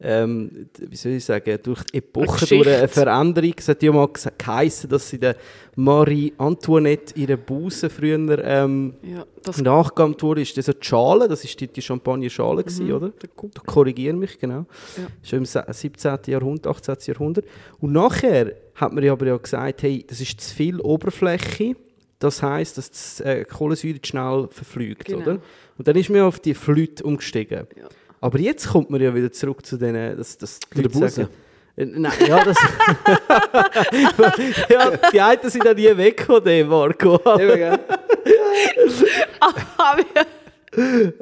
ähm, 0.04 0.68
wie 0.80 0.96
soll 0.96 1.14
ich 1.14 1.26
sagen, 1.26 1.58
durch 1.64 1.84
die 1.86 1.98
Epoche, 2.00 2.40
Geschichte. 2.42 2.64
durch 2.66 2.78
eine 2.78 2.88
Veränderung. 2.88 3.54
Es 3.58 3.68
hat 3.70 3.82
ja 3.82 3.92
mal 3.92 4.10
geheißen, 4.38 4.90
dass 4.90 5.10
sie 5.10 5.18
der 5.20 5.36
Marie 5.76 6.34
Antoinette 6.38 7.18
ihre 7.18 7.38
Busen 7.38 7.90
früher 7.90 8.44
ähm, 8.44 8.94
Ja, 9.02 9.26
nachgeahmt 9.62 10.22
wurde, 10.22 10.42
ist 10.42 10.58
das 10.58 10.66
die 10.66 10.74
Schale, 10.82 11.28
das 11.28 11.44
ist 11.44 11.60
die, 11.60 11.68
die 11.68 11.82
Champagner-Schale 11.82 12.64
gewesen, 12.64 12.92
oder? 12.92 13.10
Du 13.10 13.62
korrigiere 13.66 14.16
mich, 14.16 14.38
genau. 14.38 14.66
Ja. 14.98 15.08
Schon 15.24 15.40
im 15.40 15.46
se- 15.46 15.66
17. 15.68 16.20
Jahrhundert, 16.28 16.68
18. 16.68 16.96
Jahrhundert. 17.14 17.46
Und 17.80 17.94
nachher 17.94 18.54
hat 18.76 18.94
man 18.94 19.04
ja 19.04 19.14
aber 19.14 19.26
ja 19.28 19.38
gesagt, 19.38 19.84
hey, 19.84 20.04
das 20.08 20.20
ist 20.22 20.40
zu 20.42 20.54
viel 20.56 20.80
Oberfläche, 20.82 21.76
das 22.20 22.42
heisst, 22.42 22.78
dass 22.78 22.90
das 22.92 23.20
äh, 23.22 23.44
Kohlensäure 23.46 24.00
schnell 24.04 24.48
verfliegt, 24.52 25.06
Genau. 25.06 25.20
oder? 25.22 25.40
Und 25.78 25.88
dann 25.88 25.96
ist 25.96 26.10
man 26.10 26.22
auf 26.22 26.40
die 26.40 26.54
Flüte 26.54 27.04
umgestiegen. 27.04 27.68
Ja. 27.76 27.88
Aber 28.24 28.40
jetzt 28.40 28.70
kommt 28.70 28.90
man 28.90 29.02
ja 29.02 29.14
wieder 29.14 29.30
zurück 29.34 29.66
zu 29.66 29.76
denen, 29.76 30.16
dass, 30.16 30.38
dass 30.38 30.58
die 30.58 30.76
den 30.76 30.84
Leute 30.84 30.98
Busen. 30.98 31.10
sagen, 31.10 31.30
äh, 31.76 31.86
Nein, 31.86 32.14
ja, 32.26 32.42
das. 32.42 32.56
ja, 34.70 34.92
die 35.12 35.20
einen 35.20 35.50
sind 35.50 35.66
ja 35.66 35.74
nie 35.74 35.98
weg 35.98 36.22
von 36.22 36.42
dem, 36.42 36.70
Marco. 36.70 37.20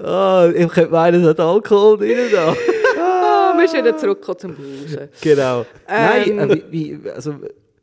Ah, 0.02 0.48
ich 0.48 0.66
könnte 0.70 0.92
meinen, 0.92 1.24
es 1.24 1.28
hat 1.28 1.42
Alkohol 1.42 1.98
drin 1.98 2.30
da. 2.32 2.56
Ah, 2.98 3.52
wir 3.54 3.62
müssen 3.62 3.80
wieder 3.80 3.98
zurückkommen 3.98 4.40
zum 4.40 4.56
Busen. 4.56 5.10
Genau. 5.20 5.66
Ähm, 5.90 6.38
Nein, 6.38 6.40
äh, 6.40 6.62
wie, 6.70 7.04
wie, 7.04 7.10
also, 7.10 7.36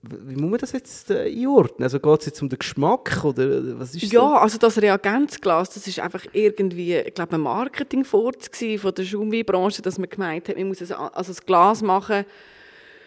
wie 0.03 0.37
muss 0.37 0.51
man 0.51 0.59
das 0.59 0.73
jetzt 0.73 1.11
äh, 1.11 1.25
einordnen? 1.25 1.83
Also 1.83 1.99
geht 1.99 2.21
es 2.21 2.27
jetzt 2.27 2.43
um 2.43 2.49
den 2.49 2.59
Geschmack 2.59 3.25
oder 3.25 3.43
äh, 3.45 3.79
was 3.79 3.95
ist 3.95 4.13
Ja, 4.13 4.39
also 4.39 4.57
das 4.59 4.81
Reagenzglas, 4.81 5.71
das 5.71 5.87
ist 5.87 5.99
einfach 5.99 6.25
irgendwie, 6.33 6.97
ich 6.97 7.15
glaube, 7.15 7.35
ein 7.35 7.41
Marketing-Furz 7.41 8.51
von 8.81 8.95
der 8.95 9.05
Schaumweinbranche, 9.05 9.83
dass 9.83 9.99
man 9.99 10.09
gemeint 10.09 10.49
hat, 10.49 10.57
man 10.57 10.69
muss 10.69 10.81
ein, 10.81 10.93
also 10.93 11.33
ein 11.33 11.39
Glas 11.47 11.83
machen, 11.83 12.25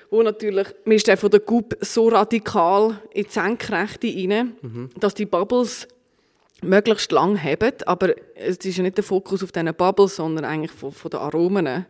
wo 0.09 0.21
natürlich, 0.21 0.67
man 0.83 0.97
ist 0.97 1.09
von 1.09 1.31
der 1.31 1.39
Gub 1.39 1.77
so 1.79 2.09
radikal 2.09 2.99
in 3.13 3.23
die 3.23 3.29
Senkrechte 3.29 4.07
rein, 4.07 4.89
dass 4.99 5.13
die 5.13 5.25
Bubbles 5.25 5.87
möglichst 6.61 7.11
lang 7.13 7.41
haben, 7.41 7.73
aber 7.85 8.13
es 8.35 8.57
ist 8.57 8.77
ja 8.77 8.83
nicht 8.83 8.97
der 8.97 9.05
Fokus 9.05 9.41
auf 9.41 9.53
diesen 9.53 9.73
Bubbles, 9.73 10.17
sondern 10.17 10.43
eigentlich 10.43 10.71
von, 10.71 10.91
von 10.91 11.09
den 11.09 11.21
Aromen. 11.21 11.85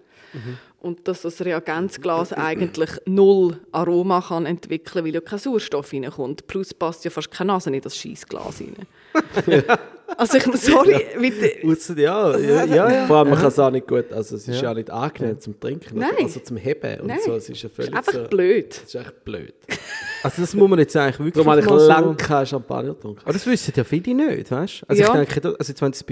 Und 0.82 1.08
dass 1.08 1.22
das 1.22 1.40
Reagenzglas 1.46 2.34
eigentlich 2.34 2.90
null 3.06 3.56
Aroma 3.72 4.20
kann 4.20 4.48
entwickeln, 4.48 5.06
weil 5.06 5.14
ja 5.14 5.22
kein 5.22 5.38
Sauerstoff 5.38 5.94
reinkommt. 5.94 6.48
Plus 6.48 6.74
passt 6.74 7.06
ja 7.06 7.12
fast 7.12 7.30
keine 7.30 7.54
Nase 7.54 7.70
in 7.70 7.80
das 7.82 7.96
Scheißglas 7.96 8.62
rein. 8.62 8.76
also 10.18 10.38
ich, 10.38 10.44
sorry, 10.60 11.06
bitte. 11.20 11.68
Ausser, 11.68 11.98
ja, 11.98 12.36
ja, 12.36 12.66
ja, 12.66 12.92
ja. 12.92 13.06
Vor 13.06 13.18
allem, 13.18 13.30
man 13.30 13.38
kann 13.38 13.50
es 13.50 13.60
auch 13.60 13.70
nicht 13.70 13.88
gut, 13.88 14.12
also 14.12 14.36
es 14.38 14.48
ist 14.48 14.56
Ja. 14.56 14.70
ja, 14.70 14.74
nicht 14.74 14.90
angenehm 14.90 15.40
zum 15.40 15.60
Trinken, 15.60 16.00
Nein. 16.00 16.10
also 16.20 16.40
zum 16.40 16.58
Heben 16.58 17.02
und 17.02 17.08
Nein. 17.08 17.20
so, 17.24 17.34
es 17.36 17.48
ist 17.48 17.62
ja 17.62 17.70
Das 17.70 17.76
völlig 17.76 17.92
ist 17.92 17.98
einfach 17.98 18.14
so, 18.14 18.24
blöd. 18.24 18.70
Das 18.72 18.84
ist 18.84 18.96
echt 18.96 19.24
blöd. 19.26 19.54
Also 20.24 20.42
das 20.42 20.54
muss 20.56 20.70
man 20.70 20.80
jetzt 20.80 20.96
eigentlich 20.98 21.20
wirklich 21.20 21.34
Darum 21.34 21.52
habe 21.52 21.62
ich 21.62 21.70
mal 21.70 21.80
so... 21.80 21.88
lange 21.88 22.16
keinen 22.16 22.46
Champagner 22.48 22.94
getrunken. 22.96 23.22
Aber 23.24 23.34
das 23.34 23.46
wissen 23.46 23.74
ja 23.76 23.84
viele 23.84 24.14
nicht, 24.16 24.50
weißt? 24.50 24.84
Also 24.88 25.02
Ja. 25.04 25.22
ich 25.22 25.30
denke, 25.30 25.56
also 25.60 25.72
jetzt, 25.72 25.82
wenn 25.82 25.92
es 25.92 26.04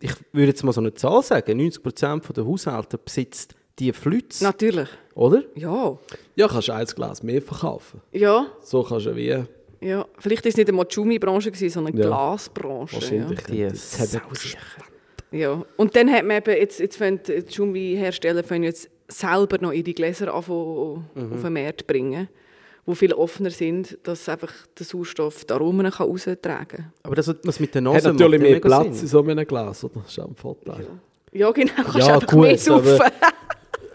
ich 0.00 0.12
würde 0.32 0.48
jetzt 0.48 0.62
mal 0.64 0.72
so 0.72 0.80
eine 0.80 0.94
Zahl 0.94 1.22
sagen, 1.22 1.58
90% 1.60 2.32
der 2.32 2.44
Haushalte 2.46 2.98
besitzt 2.98 3.54
die 3.78 3.92
Flütze, 3.92 4.44
Natürlich. 4.44 4.88
oder? 5.14 5.42
Ja. 5.54 5.96
Ja, 6.36 6.48
kannst 6.48 6.68
du 6.68 6.72
ein 6.72 6.86
Glas 6.86 7.22
mehr 7.22 7.40
verkaufen. 7.42 8.00
Ja. 8.12 8.46
So 8.62 8.82
kannst 8.82 9.06
du 9.06 9.14
wie 9.16 9.44
Ja. 9.80 10.06
Vielleicht 10.18 10.44
war 10.44 10.48
es 10.50 10.56
nicht 10.56 10.68
eine 10.68 10.84
Schumi-Branche, 10.88 11.52
sondern 11.70 11.94
eine 11.94 12.02
Ja. 12.02 12.08
Glasbranche. 12.08 12.94
wahrscheinlich. 12.94 13.40
Die 13.44 13.62
Das 13.64 13.98
haben 14.00 14.12
wir 14.12 14.20
Sausicher. 14.28 14.58
Ja. 15.30 15.38
ja. 15.38 15.62
Und 15.76 15.94
dann 15.94 16.10
hat 16.10 16.24
man 16.24 16.38
eben, 16.38 16.50
jetzt, 16.56 16.80
jetzt 16.80 16.96
fangen 16.96 17.20
die 17.26 17.44
Schumi-Hersteller 17.52 18.42
fangen 18.44 18.64
jetzt 18.64 18.90
selber 19.08 19.58
noch 19.60 19.72
ihre 19.72 19.92
Gläser 19.92 20.34
anfangen, 20.34 21.06
Mhm. 21.14 21.32
auf 21.34 21.42
den 21.42 21.52
Markt 21.52 21.86
bringen, 21.86 22.28
die 22.86 22.94
viel 22.94 23.12
offener 23.14 23.50
sind, 23.50 23.96
dass 24.02 24.28
einfach 24.28 24.52
der 24.78 24.84
Sauerstoff 24.86 25.44
die 25.44 25.52
Aromen 25.52 25.90
kann 25.90 26.08
raustragen 26.08 26.66
kann. 26.68 26.92
Aber 27.02 27.14
das, 27.14 27.32
was 27.44 27.60
mit 27.60 27.74
der 27.74 27.82
Hat 27.84 27.92
Nase 27.94 28.12
natürlich 28.12 28.32
macht, 28.32 28.40
mehr 28.40 28.52
ja 28.54 28.60
Platz 28.60 28.86
in 28.86 28.92
Sinn. 28.94 29.08
so 29.08 29.22
einem 29.22 29.46
Glas, 29.46 29.84
oder? 29.84 30.00
Das 30.02 30.10
ist 30.12 30.18
auch 30.20 30.28
ein 30.28 30.34
Vorteil. 30.34 30.86
Ja, 31.32 31.50
genau, 31.52 31.72
kannst 31.76 31.98
Ja, 31.98 32.14
einfach 32.14 32.26
gut, 32.28 32.40
mehr 32.40 32.58
saufen. 32.58 32.98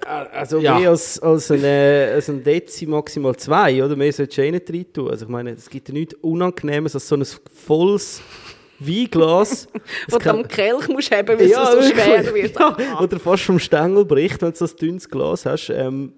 Also 0.06 0.60
Ja. 0.60 0.78
mehr 0.80 0.90
als, 0.90 1.20
als, 1.20 1.50
eine, 1.52 2.12
als 2.14 2.30
ein 2.30 2.44
Dezi 2.44 2.86
maximal 2.86 3.36
zwei, 3.36 3.84
oder? 3.84 3.96
Mehr 3.96 4.12
solltest 4.12 4.38
du 4.38 4.44
eh 4.46 4.52
nicht 4.52 4.70
rein 4.70 4.86
tun. 4.94 5.10
Also 5.10 5.26
ich 5.26 5.32
meine, 5.32 5.52
es 5.52 5.70
gibt 5.70 5.88
ja 5.90 5.94
nichts 5.94 6.16
Unangenehmes 6.16 6.96
als 6.96 7.08
so 7.08 7.16
ein 7.16 7.26
volles 7.54 8.22
Weinglas. 8.80 9.68
Wo 10.10 10.18
du 10.18 10.30
am 10.30 10.48
Kelch 10.48 10.88
musst 10.88 11.12
haben, 11.12 11.28
weil 11.28 11.42
es 11.42 11.52
so 11.56 11.82
schwer 11.82 12.34
wird. 12.34 12.56
Ja, 12.80 13.00
oder 13.00 13.20
fast 13.20 13.44
vom 13.44 13.60
Stängel 13.60 14.06
bricht, 14.06 14.42
wenn 14.42 14.52
du 14.52 14.58
so 14.58 14.66
ein 14.66 14.76
dünnes 14.80 15.10
Glas 15.10 15.46
hast. 15.46 15.70
Ähm, 15.70 16.14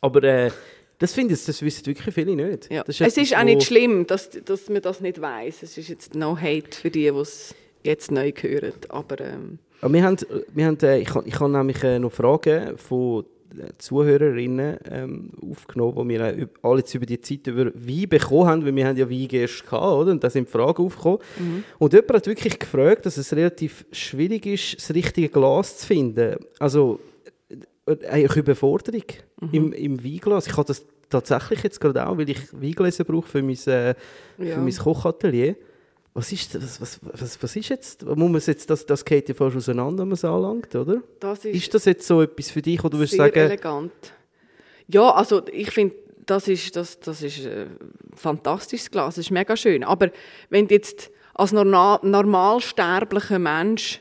aber 0.00 0.22
äh, 0.22 0.50
das 0.98 1.12
finde 1.14 1.34
ich, 1.34 1.44
das 1.44 1.62
wissen 1.62 1.86
wirklich 1.86 2.14
viele 2.14 2.36
nicht. 2.36 2.70
Ja. 2.70 2.84
Das 2.84 3.00
es 3.00 3.16
ist 3.16 3.36
auch 3.36 3.42
nicht 3.42 3.62
schlimm, 3.62 4.06
dass, 4.06 4.30
dass 4.30 4.68
man 4.68 4.82
das 4.82 5.00
nicht 5.00 5.20
weiß. 5.20 5.62
Es 5.62 5.78
ist 5.78 5.88
jetzt 5.88 6.14
no 6.14 6.36
hate 6.36 6.76
für 6.76 6.90
die, 6.90 7.10
die 7.10 7.18
es 7.18 7.54
jetzt 7.82 8.10
neu 8.10 8.32
hören. 8.38 8.74
Aber 8.90 9.20
ähm, 9.20 9.58
Aber 9.80 9.92
wir 9.94 10.02
haben, 10.04 10.16
wir 10.54 10.66
haben, 10.66 10.78
äh, 10.82 10.98
ich 11.00 11.14
habe 11.14 11.26
ich 11.28 11.38
hab 11.40 11.50
nämlich 11.50 11.82
äh, 11.82 11.98
noch 11.98 12.12
Fragen 12.12 12.76
von 12.76 13.24
äh, 13.58 13.68
Zuhörerinnen 13.78 14.76
ähm, 14.90 15.30
aufgenommen, 15.50 16.08
die 16.08 16.14
wir 16.18 16.48
alle 16.62 16.78
jetzt 16.80 16.94
über 16.94 17.06
die 17.06 17.20
Zeit 17.20 17.46
über 17.46 17.66
Wein 17.74 18.08
bekommen 18.08 18.46
haben, 18.46 18.64
weil 18.64 18.74
wir 18.76 18.86
haben 18.86 18.96
ja 18.96 19.08
Wein 19.10 19.28
erst 19.30 19.64
gehabt, 19.64 19.82
oder? 19.84 20.12
Und 20.12 20.22
da 20.22 20.30
sind 20.30 20.48
Fragen 20.48 20.84
aufgekommen. 20.84 21.18
Und 21.78 21.92
jemand 21.92 22.12
hat 22.14 22.26
wirklich 22.26 22.58
gefragt, 22.58 23.06
dass 23.06 23.16
es 23.16 23.32
relativ 23.32 23.84
schwierig 23.90 24.46
ist, 24.46 24.76
das 24.76 24.94
richtige 24.94 25.28
Glas 25.28 25.78
zu 25.78 25.86
finden. 25.86 26.36
Also 26.58 27.00
eigentlich 27.86 28.36
Überforderung 28.36 29.02
im, 29.52 29.72
im 29.72 30.04
Weinglas. 30.04 30.46
Ich 30.46 30.56
habe 30.56 30.66
das 30.68 30.84
tatsächlich 31.08 31.62
jetzt 31.64 31.80
gerade 31.80 32.06
auch, 32.06 32.16
weil 32.18 32.30
ich 32.30 32.38
Weingläser 32.52 33.04
brauche 33.04 33.26
für 33.26 33.42
mein, 33.42 33.56
äh, 33.66 33.94
Ja. 34.38 34.54
für 34.54 34.60
mein 34.60 34.74
Kochatelier. 34.76 35.56
Was 36.12 36.32
ist, 36.32 36.54
das- 36.54 36.80
was, 36.80 36.98
was, 37.02 37.20
was, 37.22 37.42
was 37.42 37.56
ist 37.56 37.68
jetzt? 37.68 38.04
Muss 38.04 38.16
man 38.16 38.40
jetzt, 38.40 38.68
das, 38.68 38.84
das 38.84 39.04
geht 39.04 39.28
ja 39.28 39.34
fast 39.34 39.56
auseinander, 39.56 40.02
wenn 40.02 40.08
man 40.08 40.14
es 40.14 40.24
anlangt, 40.24 40.74
oder? 40.74 41.02
das 41.20 41.44
ist, 41.44 41.54
Ist 41.56 41.74
das 41.74 41.84
jetzt 41.84 42.06
so 42.06 42.20
etwas 42.22 42.50
für 42.50 42.60
dich, 42.62 42.82
wo 42.82 42.88
du 42.88 42.98
würdest 42.98 43.12
sehr 43.12 43.26
sagen, 43.26 43.38
elegant. 43.38 43.92
Ja, 44.88 45.10
also 45.12 45.42
ich 45.52 45.70
finde, 45.70 45.94
das 46.26 46.48
ist, 46.48 46.74
das, 46.74 46.98
das 46.98 47.22
ist 47.22 47.46
ein 47.46 47.68
fantastisches 48.14 48.90
Glas. 48.90 49.14
Das 49.14 49.24
ist 49.26 49.30
mega 49.30 49.56
schön. 49.56 49.84
Aber 49.84 50.10
wenn 50.48 50.66
du 50.66 50.74
jetzt 50.74 51.10
als 51.34 51.52
normal, 51.52 52.00
normalsterblicher 52.02 53.38
Mensch 53.38 54.00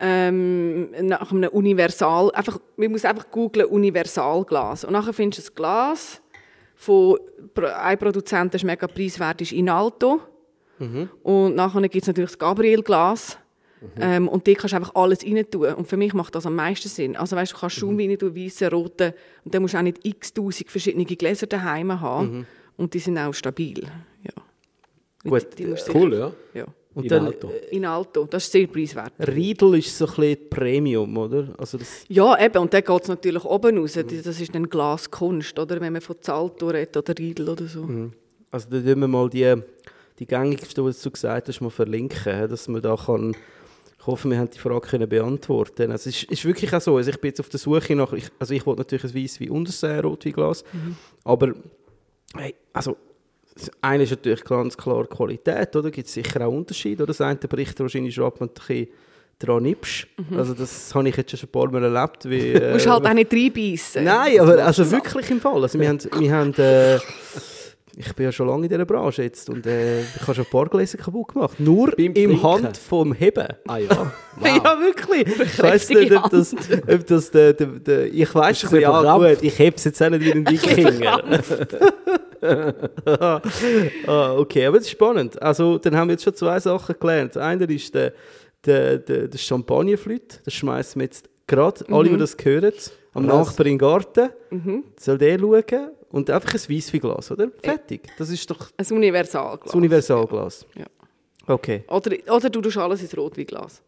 ähm, 0.00 0.90
nach 1.06 1.32
einem 1.32 1.50
Universal, 1.50 2.30
einfach, 2.32 2.58
man 2.76 2.90
muss 2.92 3.04
einfach 3.04 3.30
googlen 3.30 3.66
Universalglas. 3.66 4.84
Und 4.84 4.92
nachher 4.92 5.12
findest 5.14 5.48
du 5.48 5.52
ein 5.52 5.54
Glas 5.56 6.20
von 6.76 7.18
Pro- 7.54 7.64
ein 7.66 7.98
Produzent, 7.98 8.52
das 8.54 8.60
ist 8.62 8.66
mega 8.66 8.86
preiswert, 8.86 9.40
ist 9.40 9.52
Inalto. 9.52 10.20
Und 11.22 11.54
nachher 11.54 11.82
gibt 11.82 12.02
es 12.02 12.06
natürlich 12.06 12.30
das 12.30 12.38
Gabriel-Glas. 12.38 13.38
Ähm, 14.00 14.28
und 14.28 14.46
dort 14.46 14.58
kannst 14.58 14.72
du 14.72 14.76
einfach 14.76 14.94
alles 14.94 15.24
rein 15.24 15.44
tun. 15.50 15.72
Und 15.74 15.86
für 15.86 15.96
mich 15.96 16.12
macht 16.12 16.34
das 16.34 16.46
am 16.46 16.56
meisten 16.56 16.88
Sinn. 16.88 17.16
Also 17.16 17.36
weißt, 17.36 17.52
du 17.52 17.56
kannst 17.58 17.76
Schaum 17.76 17.96
rein 17.98 18.18
tun, 18.18 18.34
weiße, 18.34 18.70
rote. 18.70 19.14
Und 19.44 19.54
dann 19.54 19.62
musst 19.62 19.74
du 19.74 19.78
auch 19.78 19.82
nicht 19.82 20.04
x-tausend 20.04 20.70
verschiedene 20.70 21.04
Gläser 21.04 21.46
daheim 21.46 22.00
haben. 22.00 22.46
Und 22.76 22.94
die 22.94 22.98
sind 22.98 23.18
auch 23.18 23.32
stabil. 23.32 23.84
Ja. 24.22 24.32
Gut, 25.28 25.46
die 25.58 25.64
du 25.64 25.74
Cool, 25.92 26.14
ja. 26.14 26.32
ja. 26.54 26.66
und 26.94 27.04
In 27.04 27.08
dann 27.08 27.26
Alto. 27.26 27.52
In 27.70 27.84
Alto, 27.84 28.24
das 28.30 28.44
ist 28.44 28.52
sehr 28.52 28.66
preiswert. 28.68 29.12
Riedel 29.18 29.78
ist 29.78 29.96
so 29.96 30.06
ein 30.06 30.14
bisschen 30.14 30.50
Premium, 30.50 31.16
oder? 31.16 31.48
Also 31.58 31.76
das, 31.78 32.04
Ja, 32.08 32.38
eben, 32.40 32.58
und 32.58 32.72
dann 32.72 32.82
geht 32.82 33.02
es 33.02 33.08
natürlich 33.08 33.44
oben 33.44 33.78
raus. 33.78 33.94
Das 33.94 34.40
ist 34.40 34.54
dann 34.54 34.68
Glaskunst, 34.68 35.58
oder? 35.58 35.80
Wenn 35.80 35.92
man 35.92 36.02
von 36.02 36.16
Zalto 36.20 36.68
redet 36.68 36.96
oder 36.96 37.14
Riedel 37.18 37.48
oder 37.48 37.66
so. 37.66 37.88
also 38.50 38.68
da 38.70 38.80
tun 38.80 39.00
wir 39.00 39.08
mal 39.08 39.28
die, 39.28 39.54
die 40.18 40.26
gängigsten, 40.26 40.84
die 40.84 41.02
du 41.02 41.10
gesagt 41.10 41.48
hast, 41.48 41.60
mal 41.60 41.70
verlinken, 41.70 42.48
dass 42.48 42.68
man 42.68 42.82
da 42.82 42.96
kann, 42.96 43.36
ich 44.00 44.06
hoffe, 44.06 44.30
wir 44.30 44.38
haben 44.38 44.50
die 44.50 44.58
Frage 44.58 44.88
können 44.88 45.08
beantworten. 45.08 45.90
Also 45.90 46.08
es 46.10 46.22
ist, 46.22 46.30
ist 46.30 46.44
wirklich 46.44 46.72
auch 46.74 46.80
so, 46.80 46.96
also 46.96 47.10
ich 47.10 47.20
bin 47.20 47.28
jetzt 47.28 47.40
auf 47.40 47.48
der 47.48 47.60
Suche 47.60 47.94
nach, 47.94 48.12
ich, 48.12 48.28
also 48.38 48.54
ich 48.54 48.64
wollte 48.66 48.80
natürlich 48.80 49.04
ein 49.04 49.22
Weisswein 49.22 49.50
und 49.50 49.84
ein 49.84 50.00
Rotweinglas, 50.00 50.64
aber 51.24 51.52
hey, 52.34 52.54
also 52.72 52.96
eine 53.80 54.04
ist 54.04 54.10
natürlich 54.10 54.44
ganz 54.44 54.76
klar 54.76 55.06
Qualität, 55.06 55.74
oder? 55.74 55.90
Gibt 55.90 56.06
es 56.06 56.14
sicher 56.14 56.46
auch 56.46 56.52
Unterschiede, 56.52 57.02
oder? 57.02 57.08
Das 57.08 57.20
eine 57.20 57.36
bricht 57.36 57.78
wahrscheinlich 57.80 58.14
schon 58.14 58.24
ab, 58.24 58.38
du 58.38 58.44
ein 58.44 58.50
bisschen 58.50 58.88
dran 59.38 59.62
nimmst. 59.62 60.06
Also 60.36 60.54
das 60.54 60.94
habe 60.94 61.08
ich 61.08 61.16
jetzt 61.16 61.36
schon 61.36 61.48
ein 61.48 61.52
paar 61.52 61.70
Mal 61.70 61.84
erlebt. 61.84 62.28
Wie, 62.28 62.52
Du 62.52 62.72
musst 62.72 62.86
äh, 62.86 62.90
halt 62.90 63.06
auch 63.06 63.12
nicht 63.12 63.32
reinbeissen. 63.32 64.04
Nein, 64.04 64.40
aber 64.40 64.64
also 64.64 64.90
wirklich 64.90 65.30
im 65.30 65.40
Fall. 65.40 65.62
Also 65.62 65.78
wir 65.78 65.88
haben, 65.88 66.00
wir 66.18 66.32
haben 66.32 66.54
äh, 66.54 66.98
ich 67.98 68.14
bin 68.14 68.26
ja 68.26 68.32
schon 68.32 68.46
lange 68.46 68.64
in 68.64 68.68
dieser 68.68 68.84
Branche 68.84 69.24
jetzt 69.24 69.50
und 69.50 69.66
äh, 69.66 70.02
ich 70.02 70.22
habe 70.22 70.34
schon 70.34 70.44
ein 70.44 70.50
paar 70.50 70.68
Gläser 70.68 70.98
kaputt 70.98 71.34
gemacht. 71.34 71.58
Nur 71.58 71.90
Beim 71.90 72.06
im 72.06 72.14
Trinken? 72.14 72.42
Hand 72.42 72.76
vom 72.76 73.12
Heben. 73.12 73.48
Ah 73.66 73.78
ja. 73.78 74.12
Ja, 74.40 74.78
wirklich. 74.78 75.26
Ich 75.26 75.60
weiß 75.60 75.88
nicht, 75.88 76.12
ob 76.12 76.30
das, 76.30 76.54
ob 76.54 77.06
das 77.08 77.30
der, 77.32 77.54
der, 77.54 77.66
der, 77.66 78.06
ich 78.06 78.32
weiß 78.32 78.72
ein 78.72 78.80
ja 78.80 79.16
gut, 79.16 79.42
ich 79.42 79.58
heb 79.58 79.76
es 79.76 79.82
jetzt 79.82 80.00
auch 80.00 80.10
nicht 80.10 80.24
wie 80.24 80.30
ein 80.30 80.46
Wikinger. 80.48 81.24
ah, 84.06 84.36
okay, 84.36 84.66
aber 84.66 84.76
das 84.76 84.86
ist 84.86 84.92
spannend. 84.92 85.42
Also, 85.42 85.78
dann 85.78 85.96
haben 85.96 86.06
wir 86.06 86.12
jetzt 86.12 86.22
schon 86.22 86.36
zwei 86.36 86.60
Sachen 86.60 86.94
gelernt. 87.00 87.34
Das 87.34 87.42
eine 87.42 87.64
ist 87.64 87.92
der, 87.92 88.12
der, 88.64 88.98
der, 88.98 89.26
der 89.26 89.38
Champagnerflüt. 89.38 90.40
Das 90.44 90.54
schmeißen 90.54 91.00
wir 91.00 91.06
jetzt 91.06 91.28
gerade, 91.48 91.84
alle, 91.90 92.10
die 92.10 92.16
das 92.16 92.36
hören, 92.40 92.72
am 93.14 93.26
Was? 93.26 93.48
Nachbar 93.48 93.66
im 93.66 93.78
Garten. 93.78 94.28
Soll 95.00 95.18
der 95.18 95.40
schauen. 95.40 95.97
Und 96.10 96.30
einfach 96.30 96.54
ein 96.54 96.60
Weissweinglas, 96.76 97.30
oder? 97.30 97.50
Fertig. 97.62 98.08
Das 98.16 98.30
ist 98.30 98.48
doch 98.50 98.70
Ein 98.76 98.86
Universalglas. 98.96 99.66
das 99.66 99.74
Universalglas. 99.74 100.66
Ja. 100.74 100.86
Okay. 101.46 101.84
Oder, 101.88 102.16
oder 102.34 102.50
du 102.50 102.60
tust 102.60 102.76
alles 102.78 103.02
ins 103.02 103.16
Rotweinglas. 103.16 103.82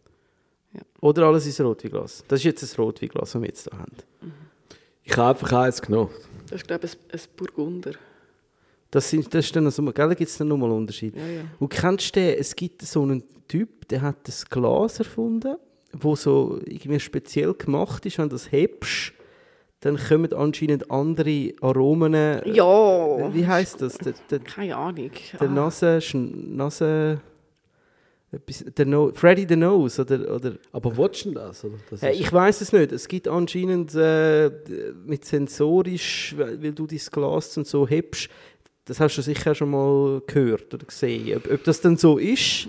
Oder 1.00 1.26
alles 1.26 1.46
ist 1.46 1.61
Rotweinglas. 1.61 2.24
Das 2.28 2.40
ist 2.40 2.44
jetzt 2.44 2.62
ein 2.62 2.83
Rotweinglas, 2.83 3.33
das 3.33 3.40
wir 3.40 3.48
jetzt 3.48 3.68
hier 3.70 3.78
haben. 3.78 3.96
Ich 5.02 5.16
habe 5.16 5.30
einfach 5.30 5.52
eins 5.64 5.80
genommen. 5.80 6.11
Das 6.48 6.61
ist, 6.61 6.66
glaube 6.66 6.87
ich, 6.87 6.92
ein, 6.92 6.98
ein 7.12 7.20
Burgunder. 7.37 7.92
Das, 8.90 9.09
sind, 9.09 9.33
das 9.33 9.46
ist 9.46 9.56
dann 9.56 9.70
so, 9.70 9.83
gell, 9.85 9.92
da 10.09 10.14
gibt 10.14 10.30
es 10.30 10.37
dann 10.37 10.48
nochmal 10.48 10.70
Unterschied. 10.70 11.16
Ja, 11.16 11.26
ja. 11.26 11.42
Und 11.59 11.68
kennst 11.70 12.14
du 12.14 12.20
den, 12.20 12.38
es 12.38 12.54
gibt 12.54 12.83
so 12.83 13.02
einen 13.02 13.22
Typ, 13.48 13.88
der 13.88 14.02
hat 14.02 14.16
das 14.24 14.48
Glas 14.48 14.98
erfunden, 14.98 15.56
wo 15.92 16.14
so 16.16 16.61
irgendwie 16.64 17.00
speziell 17.00 17.54
gemacht 17.54 18.04
ist, 18.06 18.18
wenn 18.18 18.28
du 18.28 18.35
das 18.35 18.50
hebst, 18.52 19.12
dann 19.80 19.96
kommen 19.96 20.32
anscheinend 20.34 20.90
andere 20.90 21.52
Aromen. 21.60 22.14
Ja. 22.44 23.34
Wie 23.34 23.46
heißt 23.46 23.80
das? 23.80 23.96
Der, 23.98 24.12
der, 24.30 24.38
Keine 24.40 24.76
Ahnung. 24.76 25.10
der 25.40 25.48
Ah. 25.48 25.50
Nase, 25.50 26.00
Nase, 26.14 27.20
etwas, 28.32 28.64
der 28.76 28.86
no 28.86 29.10
Freddy 29.14 29.46
the 29.48 29.56
Nose 29.56 30.02
oder, 30.02 30.34
oder 30.36 30.52
Aber 30.72 30.96
du 31.24 31.30
denn 31.30 31.34
das? 31.34 31.64
Oder? 31.64 31.74
das 31.90 32.02
Äh, 32.02 32.12
ich 32.12 32.32
weiß 32.32 32.60
es 32.60 32.72
nicht. 32.72 32.92
Es 32.92 33.08
gibt 33.08 33.26
anscheinend 33.26 33.94
äh, 33.94 34.50
mit 35.04 35.24
sensorisch, 35.24 36.34
weil 36.36 36.72
du 36.72 36.86
dein 36.86 37.00
Glas 37.10 37.56
und 37.56 37.66
so 37.66 37.88
hebst, 37.88 38.28
das 38.84 39.00
hast 39.00 39.16
du 39.16 39.22
sicher 39.22 39.54
schon 39.54 39.70
mal 39.70 40.22
gehört 40.26 40.72
oder 40.74 40.84
gesehen. 40.86 41.36
Ob, 41.38 41.50
ob 41.50 41.64
das 41.64 41.80
dann 41.80 41.96
so 41.96 42.18
ist, 42.18 42.68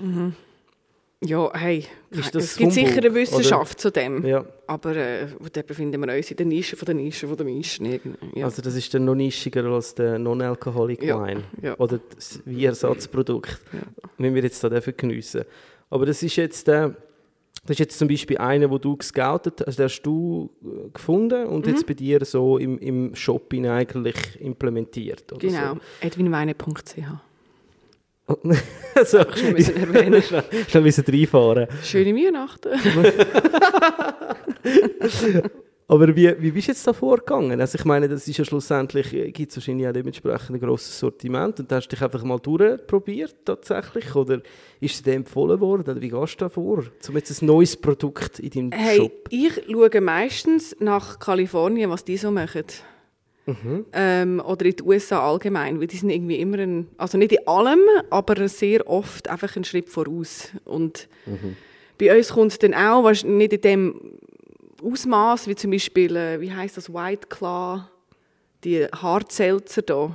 Ja, 1.23 1.51
hey. 1.53 1.85
Ist 2.09 2.33
das 2.33 2.43
es 2.45 2.55
gibt 2.57 2.71
Humbug, 2.71 2.87
sicher 2.89 2.97
eine 3.05 3.13
Wissenschaft 3.13 3.79
zu 3.79 3.91
dem. 3.91 4.25
ja. 4.25 4.43
Aber 4.65 4.95
äh, 4.95 5.27
da 5.53 5.61
befinden 5.61 6.01
wir 6.03 6.15
uns 6.15 6.31
in 6.31 6.37
der 6.37 6.45
Nische 6.47 6.75
von 6.75 6.85
der 6.87 6.95
Nische 6.95 7.27
von 7.27 7.37
der 7.37 7.45
Nischen. 7.45 7.85
irgendwie. 7.85 8.39
Ja. 8.39 8.45
Also 8.45 8.61
das 8.63 8.75
ist 8.75 8.91
dann 8.93 9.05
noch 9.05 9.13
nischiger 9.15 9.63
als 9.65 9.93
der 9.93 10.17
Non-Alcoholic 10.17 11.03
Ja, 11.03 11.23
Wine 11.23 11.43
ja. 11.61 11.77
oder 11.77 11.99
das 12.15 12.41
Wie-Ersatzprodukt, 12.45 13.59
wenn 14.17 14.33
wir 14.33 14.41
jetzt 14.41 14.63
da 14.63 14.69
dürfen 14.69 14.93
geniessen. 14.97 15.43
Aber 15.91 16.05
das 16.07 16.23
ist 16.23 16.35
jetzt 16.37 16.67
äh, 16.67 16.89
das 17.63 17.75
ist 17.75 17.79
jetzt 17.79 17.99
zum 17.99 18.07
Beispiel 18.07 18.39
einer, 18.39 18.71
wo 18.71 18.79
du 18.79 18.97
gescoutet 18.97 19.59
hast, 19.59 19.67
also 19.67 19.77
den 19.77 19.83
hast 19.85 20.01
du 20.01 20.49
äh, 20.63 20.89
gefunden 20.91 21.45
und 21.45 21.67
Mhm. 21.67 21.71
jetzt 21.73 21.85
bei 21.85 21.93
dir 21.93 22.25
so 22.25 22.57
im, 22.57 22.79
im 22.79 23.13
Shop 23.13 23.53
ihn 23.53 23.67
eigentlich 23.67 24.15
implementiert. 24.41 25.31
Oder 25.31 25.47
genau. 25.47 25.77
Edwinweine.ch. 25.99 26.97
So. 28.31 28.39
also, 28.95 29.19
Schon 29.35 29.53
müssen 29.53 29.75
erwähnen. 29.77 30.23
Schnell 30.67 30.83
müssen 30.83 31.05
reinfahren. 31.05 31.67
Schöne 31.83 32.15
Weihnachten. 32.15 32.69
Aber 35.87 36.15
wie, 36.15 36.33
wie 36.39 36.51
bist 36.51 36.67
du 36.69 36.71
jetzt 36.71 36.87
da 36.87 36.93
vorgegangen? 36.93 37.59
Also 37.59 37.77
ich 37.77 37.83
meine, 37.83 38.07
das 38.07 38.25
ist 38.25 38.37
ja 38.37 38.45
schlussendlich, 38.45 39.13
äh, 39.13 39.29
gibt 39.31 39.51
es 39.51 39.57
wahrscheinlich 39.57 39.85
auch 39.89 39.91
dementsprechend 39.91 40.51
ein 40.51 40.59
grosses 40.61 40.97
Sortiment 40.97 41.59
und 41.59 41.69
hast 41.69 41.89
du 41.89 41.95
dich 41.97 42.01
einfach 42.01 42.23
mal 42.23 42.39
durchprobiert 42.39 43.35
tatsächlich? 43.43 44.15
Oder 44.15 44.39
ist 44.79 44.95
es 44.95 45.03
dir 45.03 45.15
empfohlen 45.15 45.59
worden? 45.59 45.81
Oder 45.81 45.99
wie 46.01 46.07
gehst 46.07 46.35
du 46.39 46.45
da 46.45 46.49
vor, 46.49 46.85
um 47.09 47.15
jetzt 47.15 47.41
ein 47.41 47.45
neues 47.45 47.75
Produkt 47.75 48.39
in 48.39 48.49
deinem 48.51 48.71
Hey, 48.71 48.97
Shop? 48.99 49.11
ich 49.29 49.61
schaue 49.69 49.99
meistens 49.99 50.77
nach 50.79 51.19
Kalifornien, 51.19 51.89
was 51.89 52.05
die 52.05 52.15
so 52.15 52.31
machen. 52.31 52.63
Ähm, 53.93 54.41
oder 54.45 54.65
in 54.65 54.75
den 54.75 54.85
USA 54.87 55.27
allgemein, 55.27 55.79
weil 55.79 55.87
die 55.87 55.97
sind 55.97 56.09
irgendwie 56.09 56.37
immer 56.39 56.59
ein, 56.59 56.87
also 56.97 57.17
nicht 57.17 57.31
in 57.31 57.47
allem, 57.47 57.79
aber 58.09 58.47
sehr 58.47 58.87
oft 58.87 59.27
einfach 59.29 59.55
einen 59.55 59.65
Schritt 59.65 59.89
voraus. 59.89 60.49
Und 60.65 61.07
bei 61.97 62.15
uns 62.15 62.29
kommt 62.33 62.51
es 62.51 62.59
dann 62.59 62.73
auch, 62.73 63.03
weißt, 63.03 63.25
nicht 63.25 63.53
in 63.53 63.61
dem 63.61 64.01
Ausmaß, 64.83 65.47
wie 65.47 65.55
zum 65.55 65.71
Beispiel, 65.71 66.15
äh, 66.15 66.39
wie 66.41 66.51
heißt 66.51 66.77
das, 66.77 66.91
White 66.93 67.27
Claw, 67.29 67.87
die 68.63 68.85
Hartselzer 68.85 69.81
da. 69.81 70.11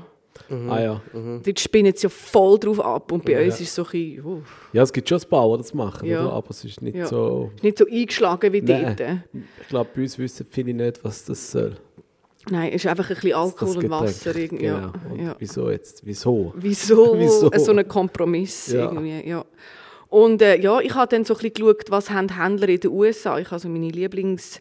Ah 0.69 0.81
ja. 0.81 1.03
Dort 1.43 1.59
spinnen 1.61 1.93
sie 1.97 2.05
ja 2.05 2.09
voll 2.11 2.59
drauf 2.59 2.79
ab. 2.81 3.11
Und 3.11 3.25
bei 3.25 3.33
Ja. 3.33 3.41
uns 3.41 3.55
ist 3.61 3.69
es 3.69 3.75
so 3.75 3.85
ein 3.85 3.91
bisschen, 3.91 4.25
uh, 4.25 4.43
Ja, 4.73 4.83
es 4.83 4.93
gibt 4.93 5.09
schon 5.09 5.19
ein 5.19 5.29
paar, 5.31 5.51
die 5.53 5.63
das 5.63 5.73
machen, 5.75 6.07
Ja. 6.09 6.29
aber 6.29 6.51
es 6.51 6.63
ist 6.65 6.83
nicht 6.83 6.95
Ja. 6.97 7.07
so... 7.07 7.51
ist 7.57 7.63
nicht 7.63 7.79
so 7.79 7.87
eingeschlagen 7.87 8.53
wie 8.53 8.61
Nein. 8.61 8.95
dort. 8.97 9.19
Ich 9.63 9.69
glaube, 9.69 9.91
bei 9.95 10.03
uns 10.03 10.19
wissen 10.19 10.47
viele 10.51 10.75
nicht, 10.75 11.03
was 11.05 11.25
das 11.25 11.51
soll. 11.51 11.77
Nein, 12.51 12.69
es 12.73 12.85
ist 12.85 12.87
einfach 12.87 13.09
ein 13.11 13.15
bisschen 13.15 13.35
Alkohol 13.35 13.77
und. 13.79 13.91
Wasser. 13.91 14.37
irgendwie, 14.37 14.67
Genau. 14.67 14.79
Ja. 14.79 14.93
Und 15.11 15.21
Ja. 15.21 15.37
Wieso 15.39 15.71
jetzt? 15.71 16.05
Wieso? 16.07 16.53
Wieso, 16.57 17.15
Wieso? 17.19 17.51
so 17.57 17.73
ein 17.73 17.87
Kompromiss 17.89 18.69
Ja. 18.69 18.85
irgendwie, 18.85 19.29
ja. 19.29 19.45
Und 20.09 20.41
äh, 20.43 20.61
ja, 20.61 20.81
ich 20.81 20.95
habe 20.95 21.09
dann 21.09 21.25
so 21.25 21.35
ein 21.35 21.39
bisschen 21.39 21.55
geschaut, 21.55 21.91
was 21.91 22.11
haben 22.11 22.41
Händler 22.41 22.69
in 22.69 22.81
den 22.81 22.91
USA. 22.93 23.39
Ich 23.39 23.51
habe 23.51 23.61
so 23.61 23.69
meine 23.69 23.89
Lieblings 23.89 24.61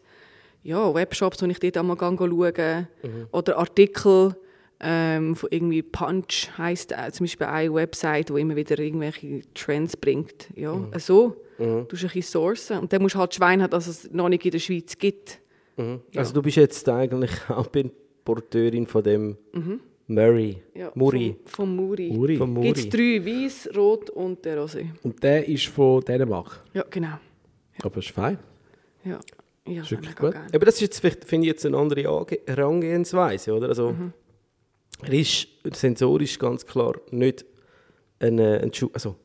ja, 0.64 0.92
Webshops, 0.92 1.40
wo 1.40 1.46
ich 1.46 1.60
dort 1.60 1.76
einmal 1.76 1.96
schauen 1.96 2.52
kann. 2.52 2.88
Oder 3.30 3.56
Artikel 3.56 4.34
ähm, 4.80 5.36
von 5.36 5.48
irgendwie 5.52 5.82
Punch 5.82 6.48
heisst 6.58 6.90
äh, 6.92 7.10
zum 7.12 7.24
Beispiel 7.24 7.46
eine 7.46 7.72
Website, 7.72 8.28
die 8.30 8.40
immer 8.40 8.56
wieder 8.56 8.78
irgendwelche 8.80 9.42
Trends 9.54 9.96
bringt. 9.96 10.48
Ja, 10.56 10.76
so. 10.98 11.36
Du 11.58 11.64
musst 11.64 11.92
ein 12.04 12.10
bisschen 12.10 12.22
sourcen. 12.22 12.80
Und 12.80 12.92
dann 12.92 13.00
musst 13.00 13.14
du 13.14 13.18
halt 13.20 13.34
Schwein 13.34 13.62
haben, 13.62 13.70
dass 13.70 13.86
es 13.86 14.10
noch 14.12 14.28
nicht 14.28 14.44
in 14.44 14.50
der 14.50 14.58
Schweiz 14.58 14.98
gibt. 14.98 15.38
Also 16.14 16.32
du 16.34 16.42
bist 16.42 16.56
jetzt 16.56 16.88
eigentlich 16.88 17.32
Importeurin 17.74 18.86
von 18.86 19.02
dem 19.02 19.36
Murray. 20.08 20.62
Ja, 20.74 20.90
Muri. 20.94 21.36
Vom, 21.44 21.68
vom 21.68 21.76
Muri. 21.76 22.10
Uri. 22.10 22.36
Vom 22.36 22.60
Gibt 22.60 22.78
es 22.78 22.84
Muri. 22.84 23.20
drei, 23.20 23.44
weiß, 23.44 23.70
rot 23.76 24.10
und 24.10 24.44
der 24.44 24.58
Rosé. 24.58 24.86
Und 25.02 25.22
der 25.22 25.46
ist 25.46 25.66
von 25.66 26.00
Dänemark. 26.02 26.62
Ja, 26.74 26.84
genau. 26.88 27.18
Aber 27.82 27.98
ist 27.98 28.10
fein. 28.10 28.38
Ja. 29.04 29.18
Ja, 29.68 29.82
Ist 29.82 29.90
wirklich 29.90 30.14
gut. 30.14 30.34
Aber 30.54 30.64
das 30.64 30.80
ist 30.80 31.02
jetzt, 31.02 31.24
finde 31.24 31.46
ich, 31.46 31.52
jetzt 31.52 31.66
eine 31.66 31.76
andere 31.76 32.08
Ange 32.08 32.38
Herangehensweise, 32.46 33.52
oder? 33.52 33.68
Also, 33.68 33.94
er 35.02 35.12
ist 35.12 35.48
sensorisch 35.72 36.38
ganz 36.38 36.64
klar 36.64 36.94
nicht 37.10 37.44
ein, 38.20 38.38
ein 38.38 38.70
also, 38.92 39.16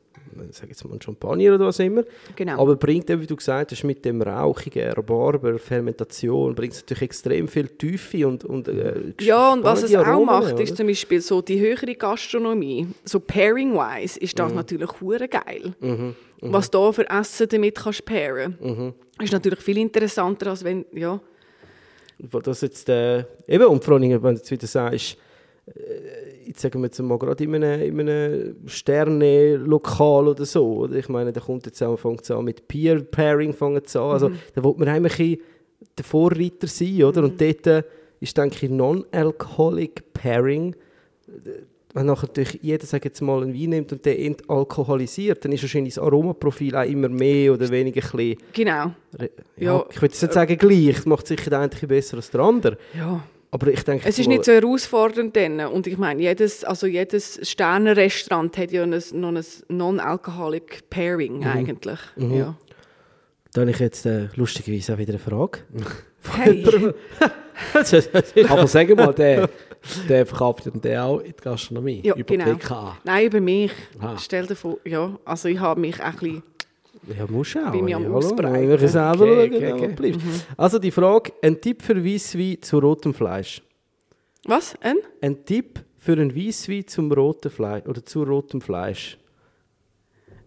sage 0.50 0.68
jetzt 0.68 0.84
mal 0.88 0.98
Champagner 1.02 1.54
oder 1.54 1.66
was 1.66 1.78
immer, 1.78 2.02
Genau. 2.36 2.60
aber 2.60 2.76
bringt, 2.76 3.08
eben, 3.10 3.20
wie 3.22 3.26
du 3.26 3.36
gesagt 3.36 3.70
hast, 3.72 3.84
mit 3.84 4.04
dem 4.04 4.20
Rauchigen, 4.22 4.92
Rhabarber, 4.92 5.58
Fermentation, 5.58 6.54
bringt 6.54 6.72
es 6.74 6.80
natürlich 6.82 7.02
extrem 7.02 7.48
viel 7.48 7.68
Tiefe 7.68 8.26
und, 8.26 8.44
und 8.44 8.68
äh, 8.68 9.12
Ja, 9.20 9.52
und 9.52 9.62
was 9.64 9.82
es 9.82 9.90
spannende 9.90 10.10
auch 10.10 10.14
Aromen, 10.14 10.26
macht, 10.44 10.54
oder? 10.54 10.62
ist 10.62 10.76
zum 10.76 10.86
Beispiel 10.86 11.20
so 11.20 11.42
die 11.42 11.60
höhere 11.60 11.94
Gastronomie, 11.94 12.88
so 13.04 13.20
pairing-wise, 13.20 14.18
ist 14.20 14.34
Mhm. 14.36 14.42
das 14.42 14.54
natürlich 14.54 15.00
hure 15.00 15.28
geil. 15.28 15.74
Was 16.40 16.70
da 16.70 16.90
für 16.92 17.08
Essen 17.08 17.48
damit 17.48 17.76
kannst 17.76 18.04
pairen, 18.04 18.56
Mhm. 18.60 18.94
ist 19.22 19.32
natürlich 19.32 19.60
viel 19.60 19.78
interessanter, 19.78 20.48
als 20.50 20.64
wenn, 20.64 20.84
ja, 20.92 21.20
das 22.18 22.60
jetzt, 22.60 22.88
äh, 22.88 23.24
eben, 23.48 23.64
und 23.66 23.82
vor 23.84 23.94
allem, 23.94 24.10
wenn 24.22 24.34
du 24.34 24.38
jetzt 24.40 24.50
wieder 24.50 24.66
sagst, 24.66 25.16
jetzt 26.44 26.60
sagen 26.60 26.80
wir 26.80 26.86
jetzt 26.86 27.00
mal 27.00 27.18
gerade 27.18 27.44
in 27.44 27.54
einem, 27.54 27.82
in 27.82 28.00
einem 28.00 28.56
Sterne-Lokal 28.66 30.28
oder 30.28 30.44
so, 30.44 30.78
oder? 30.78 30.96
Ich 30.96 31.08
meine, 31.08 31.32
da 31.32 31.40
kommt 31.40 31.66
jetzt 31.66 31.82
auch, 31.82 31.96
fängt 31.96 32.22
es 32.22 32.30
an 32.30 32.44
mit 32.44 32.66
Peer-Pairing, 32.68 33.54
an, 33.60 33.80
also 33.96 34.30
da 34.54 34.64
will 34.64 34.74
man 34.76 34.88
eigentlich 34.88 35.40
der 35.96 36.04
Vorreiter 36.04 36.66
sein, 36.66 37.04
oder? 37.04 37.24
Und 37.24 37.40
dort 37.40 37.66
äh, 37.66 37.82
ist, 38.20 38.36
denke 38.36 38.66
ich, 38.66 38.70
Non-Alcoholic 38.70 40.12
Pairing, 40.12 40.74
äh, 41.28 41.50
wenn 41.94 42.06
nachher 42.06 42.26
natürlich 42.26 42.58
jeder, 42.62 42.86
sag 42.86 43.04
jetzt 43.04 43.20
mal, 43.20 43.42
einen 43.42 43.54
Wein 43.54 43.70
nimmt 43.70 43.92
und 43.92 44.04
den 44.04 44.16
entalkoholisiert, 44.16 45.44
dann 45.44 45.52
ist 45.52 45.62
wahrscheinlich 45.62 45.94
das 45.94 46.02
Aromaprofil 46.02 46.74
auch 46.74 46.88
immer 46.88 47.08
mehr 47.08 47.52
oder 47.52 47.68
weniger 47.68 48.02
ein 48.14 48.36
genau. 48.52 48.92
Ja, 49.18 49.26
Ja, 49.56 49.84
ich 49.90 49.96
würde 49.96 50.12
jetzt 50.12 50.22
nicht 50.22 50.32
sagen 50.32 50.56
gleich, 50.56 50.98
es 50.98 51.06
macht 51.06 51.26
sicher 51.26 51.50
der 51.50 51.58
eine 51.58 51.66
ein 51.66 51.70
bisschen 51.70 51.88
besser 51.88 52.16
als 52.16 52.30
der 52.30 52.40
andere. 52.40 52.78
Ja. 52.96 53.22
Aber 53.54 53.66
ich 53.68 53.84
denke, 53.84 54.08
Es 54.08 54.18
ist 54.18 54.28
nicht 54.28 54.44
so 54.46 54.52
herausfordernd 54.52 55.36
dann. 55.36 55.60
Und 55.60 55.86
ich 55.86 55.98
meine, 55.98 56.22
jedes, 56.22 56.64
also 56.64 56.86
jedes 56.86 57.38
Sternenrestaurant 57.48 58.56
hat 58.56 58.72
ja 58.72 58.82
ein, 58.82 58.90
noch 59.12 59.28
ein 59.28 59.44
Non-Alcoholic 59.68 60.88
Pairing 60.88 61.40
Mhm. 61.40 61.46
eigentlich. 61.46 61.98
Ja. 62.16 62.56
Da 63.52 63.60
habe 63.60 63.70
ich 63.70 63.78
jetzt 63.78 64.06
äh, 64.06 64.28
lustigerweise 64.36 64.94
auch 64.94 64.98
wieder 64.98 65.10
eine 65.12 65.18
Frage. 65.18 65.58
Hey. 66.32 66.64
Aber 68.48 68.66
sag 68.66 68.96
mal, 68.96 69.12
der, 69.12 69.48
der 70.08 70.24
verkauft 70.26 70.64
ja 70.66 70.72
der 70.72 71.04
auch 71.04 71.18
in 71.20 71.26
die 71.38 71.42
Gastronomie. 71.42 72.00
Ja, 72.04 72.14
über 72.14 72.24
genau. 72.24 72.54
PKA. 72.54 72.96
Nein, 73.04 73.26
über 73.26 73.40
mich. 73.40 73.72
Aha. 74.00 74.16
Stell 74.18 74.46
dir 74.46 74.56
vor, 74.56 74.78
ja, 74.84 75.18
also 75.24 75.48
ich 75.48 75.60
habe 75.60 75.80
mich 75.80 76.00
ein 76.02 76.12
bisschen 76.14 76.42
ja, 77.06 77.26
musst 77.28 77.56
auch. 77.56 77.72
Bin 77.72 77.88
ich 77.88 77.94
am 77.94 78.14
Ausbreiten. 78.14 78.68
Wir 78.68 78.76
können 78.76 78.88
selber 78.88 79.24
Okay, 79.24 79.50
schauen, 79.52 79.72
okay, 79.72 79.72
okay. 79.72 79.94
bleibst. 79.94 80.20
Also 80.56 80.78
die 80.78 80.90
Frage, 80.90 81.32
ein 81.42 81.60
Tipp 81.60 81.82
für 81.82 82.04
Weisswein 82.04 82.58
zu 82.60 82.78
rotem 82.78 83.12
Fleisch. 83.14 83.62
Was? 84.44 84.74
Ein? 84.80 84.96
Ein 85.20 85.44
Tipp 85.44 85.80
für 85.98 86.12
ein 86.12 86.34
Weisswein 86.34 86.86
zum 86.86 87.10
roten 87.12 87.50
Fleisch 87.50 87.86
oder 87.86 88.04
zu 88.04 88.22
rotem 88.22 88.60
Fleisch. 88.60 89.18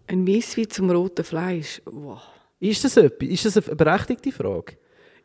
Ein 0.06 0.26
Weisswein 0.26 0.70
zum 0.70 0.90
roten 0.90 1.24
Fleisch. 1.24 1.82
Wow. 1.86 2.22
Ist 2.60 2.84
das, 2.84 2.96
etwas? 2.96 3.28
ist 3.28 3.44
das 3.44 3.68
eine 3.68 3.76
berechtigte 3.76 4.32
Frage? 4.32 4.76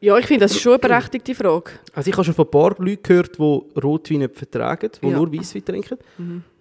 Ja, 0.04 0.18
ich 0.18 0.26
finde, 0.26 0.46
das 0.46 0.54
ist 0.54 0.62
schon 0.62 0.74
eine 0.74 0.80
berechtigte 0.80 1.36
Frage. 1.36 1.72
Also 1.94 2.10
ich 2.10 2.16
habe 2.16 2.26
schon 2.26 2.34
von 2.34 2.46
ein 2.46 2.52
paar 2.52 2.76
Leuten 2.80 3.04
gehört, 3.04 3.38
die 3.38 3.42
Rotwein 3.80 4.18
nicht 4.18 4.36
vertragen, 4.36 4.90
die 5.00 5.08
Ja. 5.08 5.16
nur 5.16 5.32
Weisswein 5.32 5.64
trinken. 5.64 5.98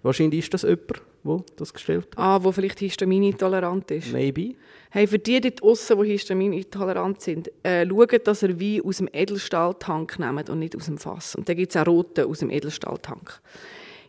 Wahrscheinlich 0.03 0.41
ist 0.41 0.53
das 0.53 0.61
jemand, 0.61 1.01
der 1.23 1.43
das 1.55 1.73
gestellt 1.73 2.05
hat. 2.11 2.17
Ah, 2.17 2.43
wo 2.43 2.51
vielleicht 2.51 2.79
histaminintolerant 2.79 3.89
ist. 3.89 4.13
Maybe. 4.13 4.53
Hey, 4.91 5.07
für 5.07 5.17
die 5.17 5.41
dort 5.41 5.59
draussen, 5.61 5.99
die 6.03 6.09
histaminintolerant 6.11 7.19
sind, 7.21 7.51
äh, 7.63 7.87
schaut, 7.87 8.27
dass 8.27 8.43
ihr 8.43 8.59
Wein 8.59 8.81
aus 8.85 8.97
dem 8.97 9.09
Edelstahltank 9.11 10.19
nehmt 10.19 10.49
und 10.51 10.59
nicht 10.59 10.75
aus 10.75 10.85
dem 10.85 10.99
Fass. 10.99 11.33
Und 11.35 11.49
da 11.49 11.55
gibt 11.55 11.73
es 11.75 11.81
auch 11.81 11.87
roten 11.87 12.25
aus 12.25 12.39
dem 12.39 12.51
Edelstahltank. 12.51 13.41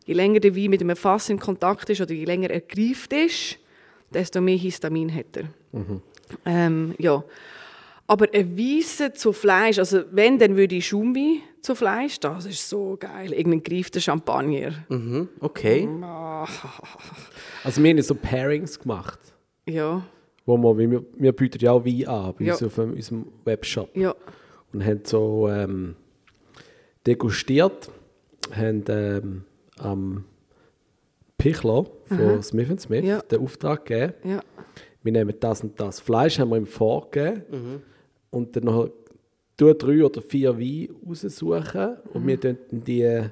Je 0.05 0.12
länger 0.14 0.40
der 0.40 0.55
Wein 0.55 0.68
mit 0.68 0.83
einem 0.83 0.97
Fass 0.97 1.31
in 1.31 1.38
Kontakt 1.38 1.88
ist 1.88 2.03
oder 2.03 2.12
je 2.12 2.27
länger 2.27 2.51
er 2.51 2.61
gereift 2.61 3.12
ist, 3.14 3.59
desto 4.12 4.42
mehr 4.42 4.59
Histamin 4.59 5.14
hat 5.14 5.37
er. 5.37 5.45
Ähm, 6.45 6.95
ja. 6.99 7.25
Aber 8.12 8.27
ein 8.35 8.59
Weisse 8.59 9.12
zu 9.14 9.33
Fleisch, 9.33 9.79
also 9.79 10.03
wenn, 10.11 10.38
dann 10.38 10.55
würde 10.55 10.75
ich 10.75 10.87
Schaumwein 10.87 11.38
zu 11.62 11.75
Fleisch, 11.75 12.20
das 12.20 12.44
ist 12.44 12.68
so 12.68 12.96
geil. 13.01 13.33
Irgendein 13.33 13.62
gereifter 13.62 14.01
Champagner. 14.01 14.72
Mhm, 14.90 15.29
okay. 15.40 15.88
Also 17.64 17.83
wir 17.83 17.90
haben 17.90 18.03
so 18.03 18.14
Pairings 18.14 18.79
gemacht. 18.79 19.18
Ja, 19.66 20.05
Wo 20.44 20.59
wir, 20.59 20.90
wir, 20.90 21.05
wir 21.16 21.33
bieten 21.33 21.59
ja 21.64 21.72
auch 21.72 21.85
Wein 21.87 22.07
an 22.07 22.35
bei 22.38 22.44
Ja. 22.44 22.53
uns 22.53 22.62
auf 22.62 22.77
unserem 22.77 23.27
Webshop. 23.46 23.96
ja. 23.96 24.14
Und 24.75 24.85
haben 24.85 25.01
so 25.05 25.48
ähm, 25.48 25.94
degustiert, 27.07 27.90
haben 28.55 28.85
ähm, 28.88 29.44
am 29.79 30.25
Pichler 31.38 31.87
von 32.09 32.42
Smith 32.42 32.81
Smith 32.83 33.05
Ja. 33.07 33.20
den 33.22 33.40
Auftrag 33.40 33.87
gegeben, 33.87 34.12
ja. 34.25 34.40
wir 35.03 35.12
nehmen 35.12 35.35
das 35.40 35.62
und 35.62 35.79
das 35.81 36.01
Fleisch, 36.01 36.38
haben 36.38 36.51
wir 36.51 36.57
ihm 36.59 36.66
vorgegeben 36.66 37.83
und 38.33 38.57
dann 38.57 38.64
noch 38.64 38.90
drei 39.57 40.05
oder 40.05 40.21
vier 40.21 40.59
Weine 40.59 40.88
raussuchen. 41.07 41.97
Und 42.12 42.27
wir 42.27 42.37
dann 42.38 42.59
die 42.71 43.29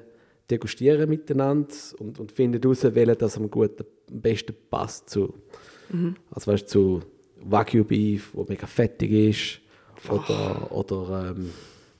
degustieren 0.49 1.09
miteinander 1.09 1.73
und, 1.99 2.19
und 2.19 2.31
finden 2.31 2.61
heraus, 2.61 2.83
welcher 2.83 3.15
das 3.15 3.37
am, 3.37 3.49
guten, 3.49 3.85
am 4.09 4.21
besten 4.21 4.53
passt 4.69 5.09
zu, 5.09 5.33
also 6.29 6.51
weißt, 6.51 6.69
zu 6.69 7.01
Wagyu 7.43 7.83
Beef, 7.83 8.29
wo 8.33 8.45
mega 8.47 8.67
fettig 8.67 9.11
ist 9.11 9.61
oder, 10.09 10.71
oder 10.71 11.31
ähm, 11.35 11.49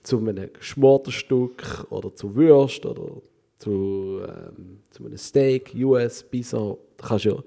zu 0.03 0.19
einem 0.19 0.51
geschmorten 0.53 1.11
Stück 1.11 1.87
oder 1.89 2.13
zu 2.13 2.35
Würst 2.35 2.85
oder 2.85 3.21
zu, 3.57 4.21
ähm, 4.27 4.79
zu 4.89 5.05
einem 5.05 5.17
Steak, 5.17 5.73
US, 5.75 6.23
Bison, 6.23 6.77
da 6.97 7.07
kannst 7.07 7.25
du 7.25 7.29
ja 7.29 7.43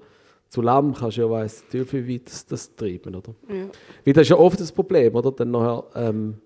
zu 0.55 0.61
Lamm 0.61 0.93
kannst 0.93 1.17
du 1.17 1.21
ja 1.21 1.29
weiss, 1.29 1.63
wie 1.71 1.83
viel 1.83 2.07
weit 2.07 2.27
das, 2.27 2.45
das 2.45 2.75
treiben, 2.75 3.13
oder? 3.13 3.35
ja. 3.49 3.65
Weil 4.05 4.13
das 4.13 4.21
ist 4.23 4.29
ja 4.29 4.37
oft 4.37 4.59
das 4.59 4.71
Problem, 4.71 5.13
oder? 5.13 5.31
Dann 5.31 5.51
nachher 5.51 5.83
ähm, 5.95 6.37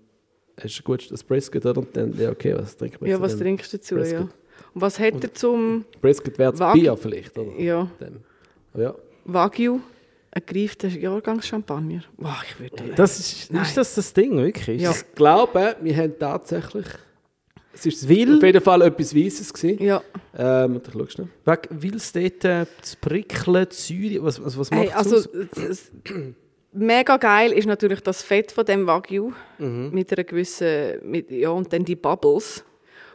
hast 0.60 0.78
du 0.78 0.82
gut 0.82 1.10
das 1.10 1.22
Brisket, 1.22 1.64
oder? 1.64 1.78
Und 1.78 1.96
dann, 1.96 2.12
ja, 2.18 2.30
okay, 2.30 2.54
was 2.56 2.76
trinken 2.76 2.98
wir 3.00 3.08
Ja, 3.12 3.20
was 3.20 3.36
trinkst 3.38 3.72
du 3.72 3.76
dazu? 3.76 3.94
Brisket? 3.94 4.20
Ja. 4.20 4.28
Und 4.74 4.80
was 4.82 4.98
hat 4.98 5.22
er 5.22 5.32
zum 5.34 5.84
Brisket 6.00 6.38
wäre 6.38 6.52
das 6.52 6.72
Bier 6.72 6.96
vielleicht, 6.96 7.38
oder? 7.38 7.52
ja, 7.58 7.88
Dann. 8.00 8.20
Ja. 8.76 8.94
Wagyu? 9.24 9.80
Ein 10.32 10.42
gereifter 10.46 10.88
Jahrgangschampagner? 10.88 12.02
Wow, 12.16 12.42
ich 12.48 12.60
würde 12.60 12.92
Das 12.94 13.18
ist, 13.18 13.52
Nein. 13.52 13.62
ist 13.62 13.76
das 13.76 13.94
das 13.96 14.12
Ding, 14.12 14.36
wirklich? 14.36 14.80
Ja. 14.82 14.90
Ich 14.92 15.14
glaube, 15.14 15.76
wir 15.80 15.96
haben 15.96 16.14
tatsächlich. 16.18 16.86
Es 17.72 17.86
ist 17.86 18.08
Will- 18.08 18.36
auf 18.38 18.42
jeden 18.42 18.60
Fall 18.60 18.82
etwas 18.82 19.14
Weißes 19.14 19.52
gewesen. 19.52 19.82
Ja. 19.82 20.02
Ähm, 20.36 20.76
und 20.76 20.86
ich 20.88 20.92
schau 20.92 21.06
schnell. 21.06 21.28
Weg, 21.44 21.68
weil 21.70 21.94
es 21.94 22.12
dort 22.12 22.44
äh, 22.44 22.66
das 22.80 22.96
Prickeln, 22.96 23.66
die 23.70 23.74
Säure, 24.10 24.24
was, 24.24 24.44
was, 24.44 24.58
was 24.58 24.70
macht 24.70 24.80
Hey, 24.82 24.90
also, 24.92 25.16
es- 25.16 25.90
mega 26.72 27.16
geil 27.16 27.52
ist 27.52 27.66
natürlich 27.66 28.00
das 28.00 28.22
Fett 28.22 28.52
von 28.52 28.64
dem 28.64 28.86
Wagyu 28.86 29.32
mit 29.58 30.12
einer 30.12 30.24
gewissen, 30.24 30.98
mit, 31.10 31.30
ja, 31.30 31.50
und 31.50 31.72
dann 31.72 31.84
die 31.84 31.96
Bubbles. 31.96 32.64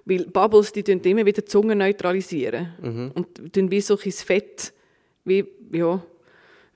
Weil 0.07 0.25
Bubbles, 0.25 0.71
die 0.71 0.83
tun 0.83 0.99
immer 1.01 1.25
wieder 1.25 1.41
die 1.41 1.45
Zunge 1.45 1.75
neutralisieren 1.75 3.11
und 3.15 3.53
tun 3.53 3.71
wie 3.71 3.81
so 3.81 3.97
ein 3.97 4.11
Fett, 4.11 4.71
wie, 5.23 5.45
ja, 5.73 6.01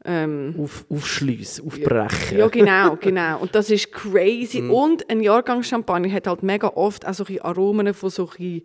ähm, 0.05 0.55
Auf, 0.57 0.85
aufschliessen, 0.89 1.65
aufbrechen. 1.67 2.37
ja, 2.37 2.47
genau, 2.47 2.95
genau. 2.95 3.39
Und 3.39 3.53
das 3.53 3.69
ist 3.69 3.91
crazy. 3.91 4.61
Mhm. 4.61 4.71
Und 4.71 5.09
ein 5.09 5.21
Jahrgangschampagner 5.21 6.11
hat 6.11 6.27
halt 6.27 6.41
mega 6.43 6.67
oft 6.69 7.05
auch 7.05 7.13
solche 7.13 7.43
Aromen 7.43 7.93
von 7.93 8.09
solchen 8.09 8.61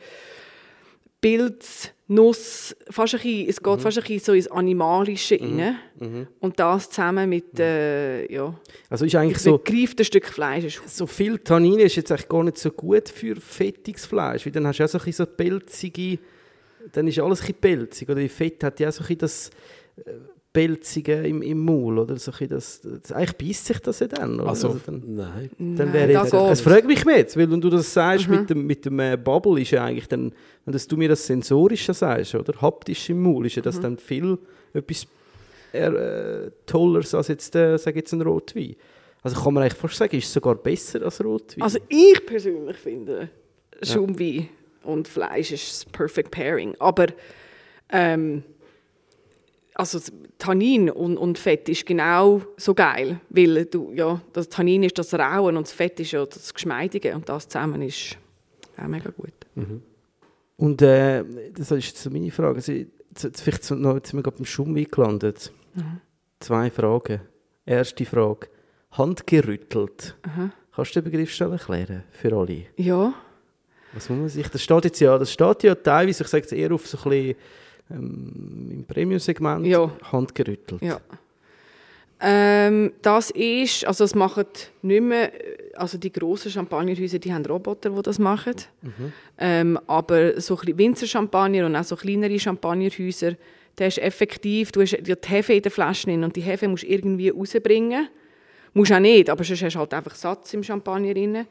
Pilz, 1.21 1.91
Nuss, 2.07 2.77
fast 2.91 3.15
ein 3.15 3.21
bisschen, 3.23 3.49
es 3.49 3.61
Mhm. 3.61 3.65
geht 3.65 3.81
fast 3.81 3.97
ein 3.97 4.03
bisschen 4.05 4.21
so 4.21 4.33
ins 4.35 4.49
Animalische 4.49 5.41
rein. 5.41 5.77
Und 6.41 6.61
das 6.61 6.91
zusammen 6.91 7.31
mit, 7.31 7.59
äh, 7.59 8.31
ja, 8.31 8.55
Also 8.91 9.07
ist 9.07 9.15
eigentlich 9.15 9.39
so, 9.39 9.59
gereiften 9.59 10.05
Stück 10.05 10.27
Fleisch. 10.27 10.65
Ist, 10.65 10.83
so 10.97 11.07
viel 11.07 11.39
Tannin 11.39 11.79
ist 11.79 11.97
jetzt 11.97 12.13
eigentlich 12.13 12.29
gar 12.29 12.45
nicht 12.45 12.59
so 12.59 12.71
gut 12.71 13.09
für 13.09 13.37
fettiges 13.37 14.05
Fleisch, 14.05 14.45
weil 14.45 14.53
dann 14.53 14.67
hast 14.67 14.79
du 14.81 14.85
auch 14.85 14.89
so 14.89 14.99
ein 14.99 15.05
bisschen 15.05 15.25
so 15.27 15.33
pelzige, 15.33 16.19
dann 16.93 17.09
ist 17.09 17.19
alles 17.19 17.41
ein 17.41 17.47
bisschen 17.47 17.61
pelzig, 17.61 18.09
oder 18.11 18.21
die 18.21 18.29
Fett 18.29 18.63
hat 18.63 18.79
ja 18.81 18.89
auch 18.89 18.93
so 18.93 19.03
ein 19.03 19.07
bisschen 19.07 19.19
das 19.21 19.51
äh, 20.55 20.61
Pelzige 20.61 21.27
im, 21.27 21.43
im 21.43 21.59
Maul, 21.59 21.99
oder 21.99 22.17
so 22.17 22.33
das, 22.49 22.81
das, 22.81 23.13
eigentlich 23.13 23.49
beißt 23.49 23.67
sich 23.67 23.79
das 23.81 24.01
ja 24.01 24.07
dann, 24.07 24.41
oder? 24.41 24.49
Also, 24.49 24.81
dann, 24.87 25.03
nein. 25.07 25.51
dann 25.59 25.75
Nein, 25.75 25.93
wäre 25.93 26.13
da 26.13 26.23
jetzt, 26.23 26.33
geht's. 26.33 26.51
es 26.51 26.61
fragt 26.61 26.87
mich 26.87 27.05
mehr 27.05 27.19
jetzt, 27.19 27.37
weil 27.37 27.51
wenn 27.51 27.61
du 27.61 27.71
das 27.71 27.93
sagst 27.93 28.29
mit 28.29 28.49
dem, 28.49 28.67
mit 28.67 28.85
dem 28.85 28.99
äh, 29.01 29.17
Bubble, 29.17 29.61
ist 29.61 29.73
ja 29.73 29.85
eigentlich 29.85 30.09
dann, 30.09 30.33
wenn 30.65 30.73
das 30.73 30.87
du 30.87 30.97
mir 30.97 31.09
das 31.09 31.27
Sensorische 31.27 31.93
sagst, 31.93 32.35
oder 32.35 32.61
haptisch 32.61 33.11
im 33.11 33.23
Maul, 33.23 33.47
ist 33.47 33.57
ja 33.57 33.63
das 33.63 33.81
dann 33.81 33.99
viel 33.99 34.39
etwas 34.73 35.07
äh, 35.73 36.51
Tolleres 36.67 37.15
als 37.15 37.29
jetzt, 37.29 37.55
äh, 37.57 37.77
sag 37.77 37.97
jetzt 37.97 38.13
ein 38.13 38.23
Rotwein. 38.23 38.77
Also 39.23 39.41
kann 39.43 39.55
man 39.55 39.63
eigentlich 39.63 39.79
fast 39.79 39.97
sagen, 39.97 40.17
ist 40.17 40.27
es 40.27 40.33
sogar 40.33 40.55
besser 40.55 41.03
als 41.03 41.25
Rotwein. 41.25 41.63
also 41.63 41.79
ich 41.89 42.27
persönlich 42.27 42.77
finde, 42.77 43.31
Schaumwein 43.83 44.49
und 44.83 45.09
Fleisch 45.09 45.51
ist 45.51 45.71
das 45.71 45.93
Perfect 45.93 46.31
Pairing. 46.31 46.75
Aber 46.79 47.07
ähm, 47.91 48.43
also 49.75 49.99
Tannin 50.39 50.89
und, 50.89 51.17
und 51.17 51.37
Fett 51.37 51.69
ist 51.69 51.85
genau 51.85 52.43
so 52.57 52.75
geil, 52.75 53.21
weil 53.29 53.67
du, 53.67 53.93
ja, 53.93 54.21
das 54.33 54.49
Tannin 54.49 54.85
ist 54.85 54.99
das 54.99 55.13
Rauen 55.15 55.57
und 55.57 55.67
das 55.67 55.73
Fett 55.73 55.99
ist 56.01 56.13
ja 56.13 56.25
das 56.25 56.55
Geschmeidige 56.55 57.15
und 57.15 57.29
das 57.29 57.49
zusammen 57.49 57.83
ist 57.83 58.17
auch 58.77 58.87
mega 58.87 59.11
gut. 59.11 59.33
Und 60.57 60.83
äh, 60.83 61.25
das 61.53 61.71
ist 61.73 61.87
jetzt 61.87 62.03
so 62.03 62.11
meine 62.11 62.31
Frage. 62.31 62.57
Also, 62.57 62.73
jetzt, 62.73 63.41
vielleicht 63.41 63.65
sind 63.65 63.83
wir 63.83 64.01
gerade 64.01 64.37
beim 64.37 64.45
Schaumwein 64.45 64.87
gelandet. 64.91 65.53
Zwei 66.39 66.71
Fragen. 66.71 67.21
Erste 67.67 68.05
Frage. 68.05 68.49
Handgerüttelt. 68.93 70.17
Kannst 70.75 70.95
du 70.95 71.01
den 71.01 71.11
Begriff 71.11 71.33
schnell 71.33 71.53
erklären 71.53 72.05
für 72.11 72.33
alle? 72.33 72.67
Ja, 72.77 73.15
Was 73.93 74.09
muss 74.09 74.19
man 74.19 74.29
sich, 74.29 74.49
das 74.49 74.63
steht 74.63 74.85
jetzt 74.85 75.01
ja, 75.01 75.17
das 75.19 75.33
steht 75.33 75.63
ja 75.63 75.75
teilweise, 75.75 76.25
ich 76.25 76.29
sage 76.29 76.45
es 76.45 76.53
eher 76.53 76.73
auf 76.73 76.87
so 76.87 76.99
ein 76.99 77.11
bisschen 77.11 77.37
ähm, 77.91 78.69
im 78.71 78.85
Premium-Segment, 78.85 79.67
Ja. 79.67 79.91
handgerüttelt. 80.11 80.83
ja. 80.83 81.01
Ähm, 82.27 82.93
das 83.03 83.31
ist, 83.33 83.85
also 83.87 84.05
das 84.05 84.15
machen 84.15 84.47
nicht 84.83 85.03
mehr, 85.03 85.31
also 85.75 85.99
die 85.99 86.13
grossen 86.13 86.51
Champagnerhäuser, 86.51 87.19
die 87.19 87.35
haben 87.35 87.45
Roboter, 87.45 87.91
die 87.91 88.03
das 88.03 88.19
machen. 88.19 88.55
Ähm, 89.37 89.79
aber 89.87 90.41
so 90.41 90.57
Winzer-Champagner 90.63 91.67
und 91.67 91.77
auch 91.77 91.85
so 91.85 91.97
kleinere 91.97 92.39
Champagnerhäuser, 92.39 93.33
der 93.77 93.89
ist 93.89 93.99
effektiv, 93.99 94.73
du 94.73 94.81
hast 94.83 94.97
die 95.03 95.15
Hefe 95.27 95.53
in 95.55 95.63
den 95.63 95.73
Flaschen 95.73 96.11
drin 96.13 96.25
und 96.25 96.37
die 96.37 96.41
Hefe 96.41 96.69
musst 96.69 96.85
du 96.85 96.87
irgendwie 96.87 97.29
rausbringen. 97.31 98.09
Musst 98.77 98.93
auch 98.93 98.99
nicht, 98.99 99.31
aber 99.31 99.45
sonst 99.45 99.63
hast 99.63 99.75
du 99.75 99.79
halt 99.79 99.95
einfach 99.95 100.17
Satz 100.17 100.53
im 100.53 100.65
Champagner 100.65 101.15
drin. 101.15 101.47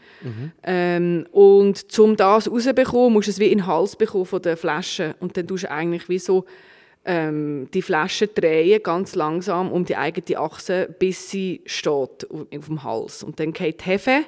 Ähm, 0.61 1.26
und 1.32 1.99
um 1.99 2.17
das 2.17 2.51
rauszubekommen, 2.51 3.13
musst 3.13 3.28
du 3.28 3.32
es 3.32 3.39
wie 3.39 3.47
in 3.47 3.59
den 3.59 3.67
Hals 3.67 3.95
bekommen 3.95 4.26
von 4.26 4.41
der 4.41 4.57
Flasche. 4.57 5.15
Und 5.21 5.38
dann 5.38 5.47
tust 5.47 5.63
du 5.63 5.71
eigentlich 5.71 6.09
wie 6.09 6.19
so 6.19 6.45
ähm, 7.05 7.69
die 7.74 7.82
Flasche 7.82 8.28
drehen, 8.28 8.84
ganz 8.84 9.15
langsam 9.15 9.71
um 9.71 9.86
die 9.86 9.95
eigene 9.95 10.38
Achse, 10.38 10.93
bis 10.99 11.30
sie 11.30 11.61
steht 11.65 12.30
auf, 12.30 12.41
auf 12.53 12.65
dem 12.65 12.84
Hals. 12.84 13.24
Und 13.24 13.39
dann 13.39 13.53
geht 13.53 13.80
die 13.82 13.86
Hefe 13.86 14.26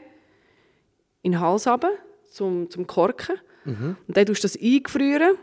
in 1.21 1.33
den 1.33 1.41
Hals 1.41 1.67
runter, 1.67 1.91
zum, 2.29 2.69
zum 2.69 2.87
Korken. 2.87 3.35
Und 4.07 4.15
dann 4.15 4.25
tust 4.25 4.43
du 4.43 4.47
das 4.47 4.57
eingefrieren, 4.61 5.37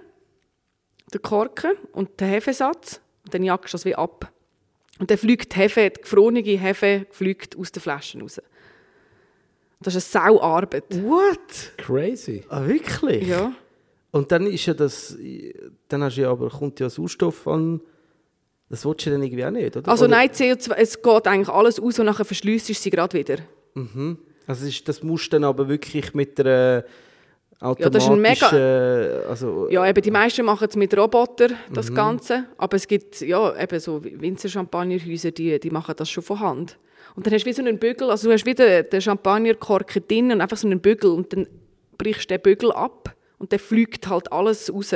den 1.12 1.20
Korken 1.20 1.72
und 1.92 2.18
den 2.18 2.28
Hefesatz. 2.28 3.02
Und 3.24 3.34
dann 3.34 3.42
jagst 3.42 3.74
du 3.74 3.76
das 3.76 3.84
wie 3.84 3.94
ab. 3.94 4.31
Und 5.02 5.10
dann 5.10 5.18
fliegt 5.18 5.52
die 5.52 5.58
Hefe, 5.58 5.90
die 5.90 6.00
gefrorene 6.00 6.38
Hefe 6.38 7.06
fliegt 7.10 7.58
aus 7.58 7.72
den 7.72 7.80
Flaschen 7.80 8.22
raus. 8.22 8.40
Das 9.80 9.96
ist 9.96 10.14
eine 10.14 10.28
Sauarbeit. 10.28 10.84
What? 11.02 11.72
Crazy. 11.76 12.44
Ah, 12.48 12.64
wirklich? 12.64 13.26
Ja. 13.26 13.52
Und 14.12 14.30
dann 14.30 14.46
ist 14.46 14.64
ja 14.64 14.74
das, 14.74 15.18
dann 15.88 16.04
hast 16.04 16.18
du 16.18 16.20
ja 16.20 16.30
aber, 16.30 16.50
kommt 16.50 16.78
ja 16.78 16.88
Sauerstoff 16.88 17.48
an, 17.48 17.80
das 18.68 18.84
willst 18.86 19.04
du 19.04 19.10
dann 19.10 19.24
irgendwie 19.24 19.44
auch 19.44 19.50
nicht, 19.50 19.76
oder? 19.76 19.90
Also 19.90 20.06
nein, 20.06 20.28
CO2, 20.28 20.72
es 20.76 21.02
geht 21.02 21.26
eigentlich 21.26 21.48
alles 21.48 21.80
aus 21.80 21.98
und 21.98 22.06
nachher 22.06 22.24
verschließt 22.24 22.68
du 22.68 22.72
sie 22.72 22.90
gerade 22.90 23.18
wieder. 23.18 23.38
Also 24.46 24.66
ist, 24.68 24.88
das 24.88 25.02
musst 25.02 25.26
du 25.26 25.30
dann 25.30 25.42
aber 25.42 25.68
wirklich 25.68 26.14
mit 26.14 26.38
der 26.38 26.86
Ja, 27.62 27.88
das 27.90 28.04
ist 28.04 28.10
ein 28.10 28.20
mega- 28.20 29.28
also 29.28 29.68
Ja, 29.70 29.86
eben, 29.88 30.02
die 30.02 30.10
meisten 30.10 30.44
machen 30.44 30.66
es 30.68 30.76
mit 30.76 30.96
Roboter, 30.96 31.48
das 31.72 31.90
Mhm. 31.90 31.94
Ganze. 31.94 32.44
Aber 32.58 32.76
es 32.76 32.88
gibt 32.88 33.20
ja 33.20 33.60
eben 33.60 33.78
so 33.80 34.02
Winzer-Champagnerhäuser, 34.02 35.30
die, 35.30 35.58
die 35.60 35.70
machen 35.70 35.94
das 35.96 36.10
schon 36.10 36.22
von 36.24 36.40
Hand. 36.40 36.78
Und 37.14 37.26
dann 37.26 37.34
hast 37.34 37.44
du 37.44 37.48
wie 37.50 37.52
so 37.52 37.62
einen 37.62 37.78
Bügel, 37.78 38.10
also 38.10 38.28
du 38.28 38.32
hast 38.34 38.46
wieder 38.46 38.82
den 38.82 39.00
Champagnerkorken 39.00 40.02
drin 40.08 40.32
und 40.32 40.40
einfach 40.40 40.56
so 40.56 40.66
einen 40.66 40.80
Bügel 40.80 41.10
und 41.10 41.32
dann 41.32 41.46
brichst 41.98 42.30
du 42.30 42.34
den 42.34 42.42
Bügel 42.42 42.72
ab 42.72 43.14
und 43.38 43.52
dann 43.52 43.58
fliegt 43.58 44.08
halt 44.08 44.32
alles 44.32 44.72
raus. 44.72 44.94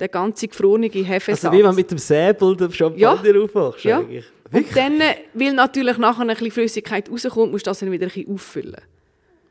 Der 0.00 0.08
ganze 0.08 0.48
gefrorene 0.48 0.86
Hefesatz. 0.88 1.44
also 1.44 1.56
wie 1.56 1.62
wenn 1.62 1.74
mit 1.74 1.90
dem 1.90 1.98
Säbel 1.98 2.56
den 2.56 2.72
Champagner 2.72 3.40
aufmachst 3.42 3.84
ja. 3.84 3.98
eigentlich. 4.00 4.24
Und 4.52 4.66
dann, 4.76 5.00
äh, 5.00 5.14
weil 5.34 5.52
natürlich 5.52 5.98
nachher 5.98 6.22
ein 6.22 6.28
bisschen 6.28 6.50
Flüssigkeit 6.50 7.08
rauskommt, 7.10 7.52
musst 7.52 7.66
du 7.66 7.70
das 7.70 7.78
dann 7.78 7.92
wieder 7.92 8.06
ein 8.06 8.12
bisschen 8.12 8.34
auffüllen. 8.34 8.80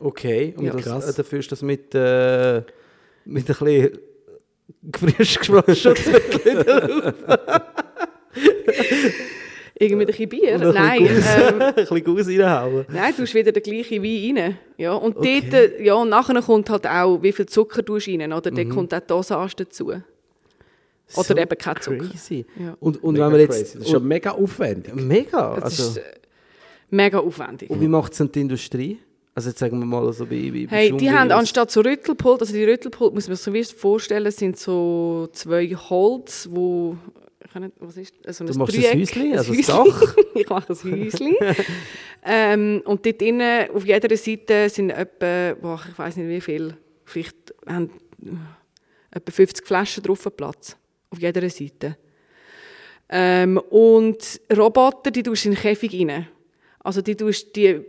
Okay, 0.02 0.54
und 0.58 0.66
Ja. 0.66 0.74
das, 0.74 1.10
äh, 1.10 1.18
dafür 1.18 1.40
ist 1.40 1.52
das 1.52 1.62
mit, 1.62 1.94
äh, 1.96 2.62
mit 3.26 3.48
ein 3.50 3.56
bisschen 3.56 4.00
frisch 4.96 5.38
gesprochen 5.40 5.76
Schutzmittel 5.76 7.14
Irgendwie 9.80 9.96
mit 9.96 10.10
ein 10.10 10.12
bisschen 10.12 10.30
Bier? 10.30 10.56
und 10.56 10.64
ein 10.64 10.74
Nein. 10.74 11.04
bisschen 11.08 11.54
Ähm, 11.54 11.62
ein 11.62 11.74
bisschen 11.76 12.04
Guss 12.04 12.28
reinhauen. 12.28 12.86
Nein, 12.90 13.14
du 13.16 13.22
tust 13.24 13.34
wieder 13.34 13.52
den 13.52 13.64
gleichen 13.64 14.04
Wein 14.04 14.38
rein. 14.38 14.58
Ja, 14.78 14.94
und 14.94 15.18
Okay. 15.18 15.42
dort, 15.42 15.54
äh, 15.54 15.84
ja, 15.84 15.96
und 15.96 16.10
nachher 16.10 16.40
kommt 16.42 16.70
halt 16.70 16.86
auch, 16.88 17.22
wie 17.24 17.32
viel 17.32 17.46
Zucker 17.48 17.82
du 17.82 17.96
rein, 17.96 18.32
oder? 18.34 18.52
Mhm. 18.52 18.56
Dann 18.56 18.70
kommt 18.70 18.94
auch 18.94 19.00
die 19.00 19.08
Dosage 19.08 19.56
dazu. 19.58 19.88
Oder 19.88 20.04
So 21.26 21.36
eben 21.36 21.58
kein 21.58 21.82
Zucker. 21.82 21.98
Crazy. 21.98 22.46
Ja. 22.60 22.78
Und, 22.80 23.04
und 23.04 23.14
Mega 23.14 23.32
wenn 23.32 23.40
wir 23.40 23.48
crazy. 23.48 23.60
jetzt... 23.60 23.76
Das 23.76 23.82
ist 23.84 23.92
ja 23.92 24.00
mega 24.00 24.32
aufwendig. 24.32 24.96
mega, 24.96 25.56
Das 25.56 25.64
also... 25.66 25.84
ist 25.84 25.98
äh, 25.98 26.02
mega 26.92 27.20
aufwendig. 27.20 27.70
Und 27.70 27.82
wie 27.82 27.88
macht 27.88 28.12
es 28.14 28.20
denn 28.20 28.32
die 28.32 28.42
Industrie? 28.42 29.00
Also 29.34 29.50
jetzt 29.50 29.60
sagen 29.60 29.80
wir 29.80 29.86
mal, 29.86 30.06
also 30.06 30.26
bei, 30.26 30.52
bei, 30.52 30.68
Hey, 30.70 30.92
die 30.96 31.10
haben 31.10 31.32
anstatt 31.32 31.72
so 31.72 31.82
Rüttelpult, 31.82 32.42
also 32.42 32.54
die 32.54 32.66
Rüttelpult, 32.66 33.14
muss 33.14 33.28
man 33.28 33.38
sich 33.38 33.46
so 33.46 33.54
wie 33.54 33.64
vorstellen, 33.64 34.30
sind 34.32 34.58
so 34.58 35.30
zwei 35.32 35.68
Holz, 35.68 36.50
wo... 36.52 36.98
Nicht, 37.54 37.74
was 37.80 37.98
ist 37.98 38.14
also 38.26 38.46
Du 38.46 38.54
machst 38.54 38.78
ein 38.78 39.00
Häuschen, 39.00 39.38
also 39.38 39.54
Häuschen. 39.54 39.66
Dach. 39.66 40.16
ich 40.36 40.50
mache 40.50 40.72
ein 40.72 41.04
Häuschen. 41.04 41.36
ähm, 42.24 42.82
und 42.86 43.06
dort 43.06 43.22
innen, 43.22 43.70
auf 43.72 43.86
jeder 43.86 44.16
Seite 44.16 44.70
sind 44.70 44.92
etwa, 44.92 45.54
boah, 45.62 45.82
ich 45.90 46.00
weiß 46.00 46.16
nicht 46.16 46.30
wie 46.30 46.40
viel, 46.40 46.78
vielleicht 47.04 47.54
haben 47.68 47.90
äh, 48.24 49.18
etwa 49.18 49.32
50 49.32 49.68
Flaschen 49.68 50.04
drauf 50.04 50.30
Platz. 50.38 50.78
Auf 51.10 51.20
jeder 51.20 51.50
Seite. 51.50 51.98
Ähm, 53.10 53.58
und 53.70 54.40
Roboter, 54.56 55.12
die 55.12 55.24
tust 55.24 55.44
du 55.44 55.50
in 55.50 55.56
den 55.56 55.62
Käfig 55.62 55.94
rein. 55.94 56.28
Also 56.80 57.02
die 57.02 57.16
tust 57.16 57.54
die 57.56 57.82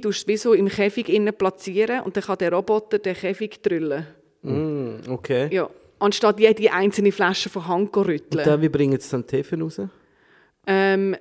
Tust 0.00 0.24
du 0.24 0.32
wie 0.32 0.36
so 0.36 0.54
im 0.54 0.68
Käfig 0.68 1.08
innen 1.08 1.34
platzieren 1.34 2.00
und 2.02 2.16
dann 2.16 2.24
kann 2.24 2.38
der 2.38 2.52
Roboter 2.52 2.98
den 2.98 3.14
Käfig 3.14 3.62
drüllen. 3.62 4.06
Mm, 4.42 5.10
okay. 5.10 5.48
Ja. 5.52 5.68
Anstatt 5.98 6.38
jede 6.40 6.72
einzelne 6.72 7.12
Flasche 7.12 7.48
von 7.48 7.66
Hand 7.66 7.92
zu 7.92 8.00
Und 8.00 8.08
rütteln. 8.08 8.44
dann, 8.44 8.62
wie 8.62 8.68
bringen 8.68 8.98
sie 9.00 9.10
dann 9.10 9.26
die 9.26 9.36
Hefe 9.36 9.58
raus? 9.60 9.80
Ähm, 10.66 11.16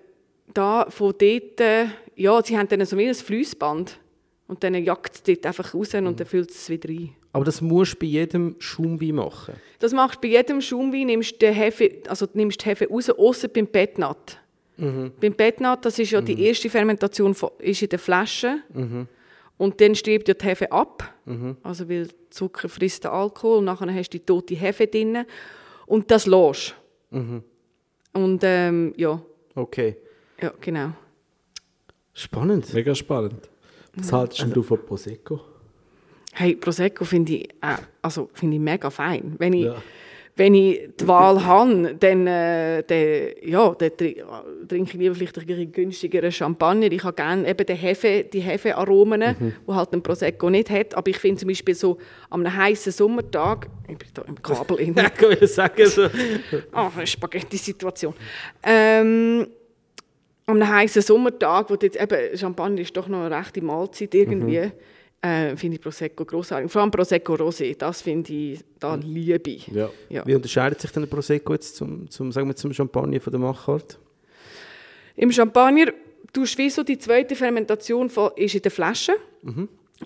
da 0.53 0.85
von 0.89 1.13
dort, 1.17 1.59
äh, 1.59 1.85
ja, 2.15 2.41
sie 2.43 2.57
haben 2.57 2.67
dann 2.67 2.85
so 2.85 2.97
wie 2.97 3.07
ein 3.07 3.15
Fliessband. 3.15 3.99
Und 4.47 4.63
dann 4.63 4.75
jagt 4.75 5.13
es 5.15 5.23
dort 5.23 5.45
einfach 5.45 5.73
raus 5.73 5.93
und 5.93 6.19
dann 6.19 6.25
füllt 6.25 6.51
es 6.51 6.69
wieder 6.69 6.87
rein. 6.87 7.09
Aber 7.33 7.43
das 7.43 7.59
musst 7.59 7.95
du 7.95 7.99
bei 7.99 8.05
jedem 8.05 8.55
Schaumwein 8.59 9.15
machen. 9.15 9.55
Das 9.79 9.91
machst 9.93 10.17
du 10.17 10.21
bei 10.21 10.29
jedem 10.29 10.61
Schaumwein, 10.61 11.07
nimmst 11.07 11.33
du 11.33 11.47
die 11.47 11.53
Hefe, 11.53 11.91
also 12.07 12.27
nimmst 12.33 12.61
die 12.61 12.65
Hefe 12.69 12.87
raus, 12.87 13.09
außer 13.09 13.49
beim 13.49 13.67
Bettnat. 14.77 15.19
Beim 15.19 15.33
Bettnat, 15.33 15.85
das 15.85 15.99
ist 15.99 16.11
ja 16.11 16.21
die 16.21 16.41
erste 16.43 16.69
Fermentation 16.69 17.33
von, 17.33 17.49
ist 17.59 17.81
in 17.81 17.89
der 17.89 17.99
Flasche. 17.99 18.59
Und 19.57 19.81
dann 19.81 19.95
stirbt 19.95 20.27
ja 20.27 20.33
die 20.35 20.45
Hefe 20.45 20.71
ab. 20.71 21.13
Also 21.63 21.89
weil 21.89 22.07
Zucker 22.29 22.69
frisst 22.69 23.03
den 23.03 23.11
Alkohol 23.11 23.57
und 23.59 23.65
nachher 23.65 23.93
hast 23.93 24.09
du 24.13 24.17
die 24.19 24.25
tote 24.25 24.55
Hefe 24.55 24.87
drin. 24.87 25.25
Und 25.87 26.11
das 26.11 26.25
lässt 26.27 26.75
Und 27.11 28.41
ähm, 28.43 28.93
ja, 28.97 29.21
Okay. 29.55 29.95
ja, 30.41 30.53
genau. 30.61 30.91
Spannend. 32.13 32.71
Mega 32.73 32.93
spannend. 32.93 33.49
Was 33.95 34.11
haltest 34.13 34.41
denn 34.41 34.51
du 34.51 34.61
von 34.61 34.83
Prosecco? 34.85 35.39
Hey, 36.33 36.55
Prosecco 36.55 37.03
finde 37.05 37.33
ich, 37.33 37.49
äh, 37.61 37.77
also 38.01 38.29
finde 38.33 38.55
ich 38.57 38.61
mega 38.61 38.89
fein. 38.91 39.35
Wenn 39.39 39.53
ich, 39.53 39.65
Ja. 39.65 39.81
Wenn 40.37 40.53
ich 40.53 40.89
die 40.99 41.07
Wahl 41.07 41.43
habe, 41.43 41.95
dann, 41.99 42.27
äh, 42.27 42.83
dann, 42.83 43.49
ja, 43.49 43.73
dann 43.73 43.89
tri- 43.97 44.23
trinke 44.67 44.91
ich 44.91 44.93
lieber 44.93 45.15
vielleicht 45.15 45.37
ein 45.39 45.45
bisschen 45.47 45.71
günstigeren 45.71 46.31
Champagner. 46.31 46.91
Ich 46.91 47.03
habe 47.03 47.15
gerne 47.15 47.49
eben 47.49 47.65
den 47.65 47.75
Hefe, 47.75 48.23
die 48.31 48.39
Hefearomen, 48.41 49.35
Mhm. 49.39 49.53
die 49.67 49.73
halt 49.73 49.93
ein 49.93 50.03
Prosecco 50.03 50.49
nicht 50.51 50.69
hat. 50.69 50.95
Aber 50.95 51.09
ich 51.09 51.17
finde 51.17 51.39
zum 51.39 51.47
Beispiel 51.49 51.73
so 51.73 51.97
an 52.29 52.45
einem 52.45 52.55
heißen 52.55 52.91
Sommertag, 52.91 53.67
ich 53.87 53.97
bin 53.97 54.07
da 54.13 54.21
im 54.23 54.41
Kabel 54.41 54.79
in, 54.79 54.95
ich 55.41 55.51
sagen, 55.51 55.85
so. 55.87 56.03
Ah, 56.71 56.91
eine 56.95 57.07
Spaghetti-Situation. 57.07 58.13
Ähm, 58.63 59.47
an 60.45 60.61
einem 60.61 60.67
heißen 60.71 61.01
Sommertag, 61.01 61.69
wo 61.69 61.75
jetzt 61.81 61.99
eben, 61.99 62.37
Champagner 62.37 62.81
ist 62.81 62.95
doch 62.95 63.07
noch 63.07 63.25
eine 63.25 63.35
rechte 63.35 63.61
Mahlzeit 63.61 64.13
irgendwie, 64.15 64.71
äh, 65.27 65.57
finde 65.57 65.75
ich 65.75 65.81
Prosecco 65.81 66.25
grossartig. 66.25 66.71
Vor 66.71 66.81
allem 66.81 66.91
Prosecco 66.91 67.33
Rosé, 67.33 67.77
das 67.77 68.01
finde 68.01 68.33
ich, 68.33 68.59
da 68.79 68.95
liebe 68.95 69.49
ich. 69.49 69.67
Ja. 69.67 69.89
Ja. 70.09 70.25
Wie 70.25 70.35
unterscheidet 70.35 70.81
sich 70.81 70.91
denn 70.91 71.03
der 71.03 71.09
Prosecco 71.09 71.53
jetzt 71.53 71.75
zum, 71.75 72.09
zum, 72.09 72.31
sagen 72.31 72.47
wir, 72.47 72.55
zum 72.55 72.73
Champagner 72.73 73.19
von 73.19 73.31
der 73.31 73.39
Machart? 73.39 73.99
Im 75.15 75.31
Champagner 75.31 75.91
tust 76.31 76.57
du 76.57 76.63
wie 76.63 76.69
so 76.69 76.83
die 76.83 76.97
zweite 76.97 77.35
Fermentation 77.35 78.09
von, 78.09 78.31
ist 78.35 78.55
in 78.55 78.61
der 78.61 78.71
Flasche. 78.71 79.13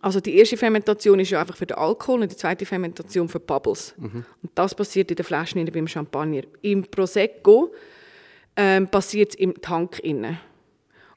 Also 0.01 0.21
die 0.21 0.37
erste 0.37 0.55
Fermentation 0.55 1.19
ist 1.19 1.31
ja 1.31 1.41
einfach 1.41 1.57
für 1.57 1.65
den 1.65 1.77
Alkohol 1.77 2.21
und 2.21 2.31
die 2.31 2.37
zweite 2.37 2.65
Fermentation 2.65 3.27
für 3.27 3.39
die 3.39 3.45
Bubbles. 3.45 3.93
Und 3.97 4.51
das 4.55 4.73
passiert 4.73 5.11
in 5.11 5.17
der 5.17 5.25
Flasche 5.25 5.59
innen 5.59 5.71
beim 5.73 5.87
Champagner. 5.87 6.43
Im 6.61 6.83
Prosecco 6.83 7.73
ähm, 8.55 8.87
passiert 8.87 9.31
es 9.31 9.35
im 9.35 9.59
Tank 9.61 9.99
innen. 9.99 10.37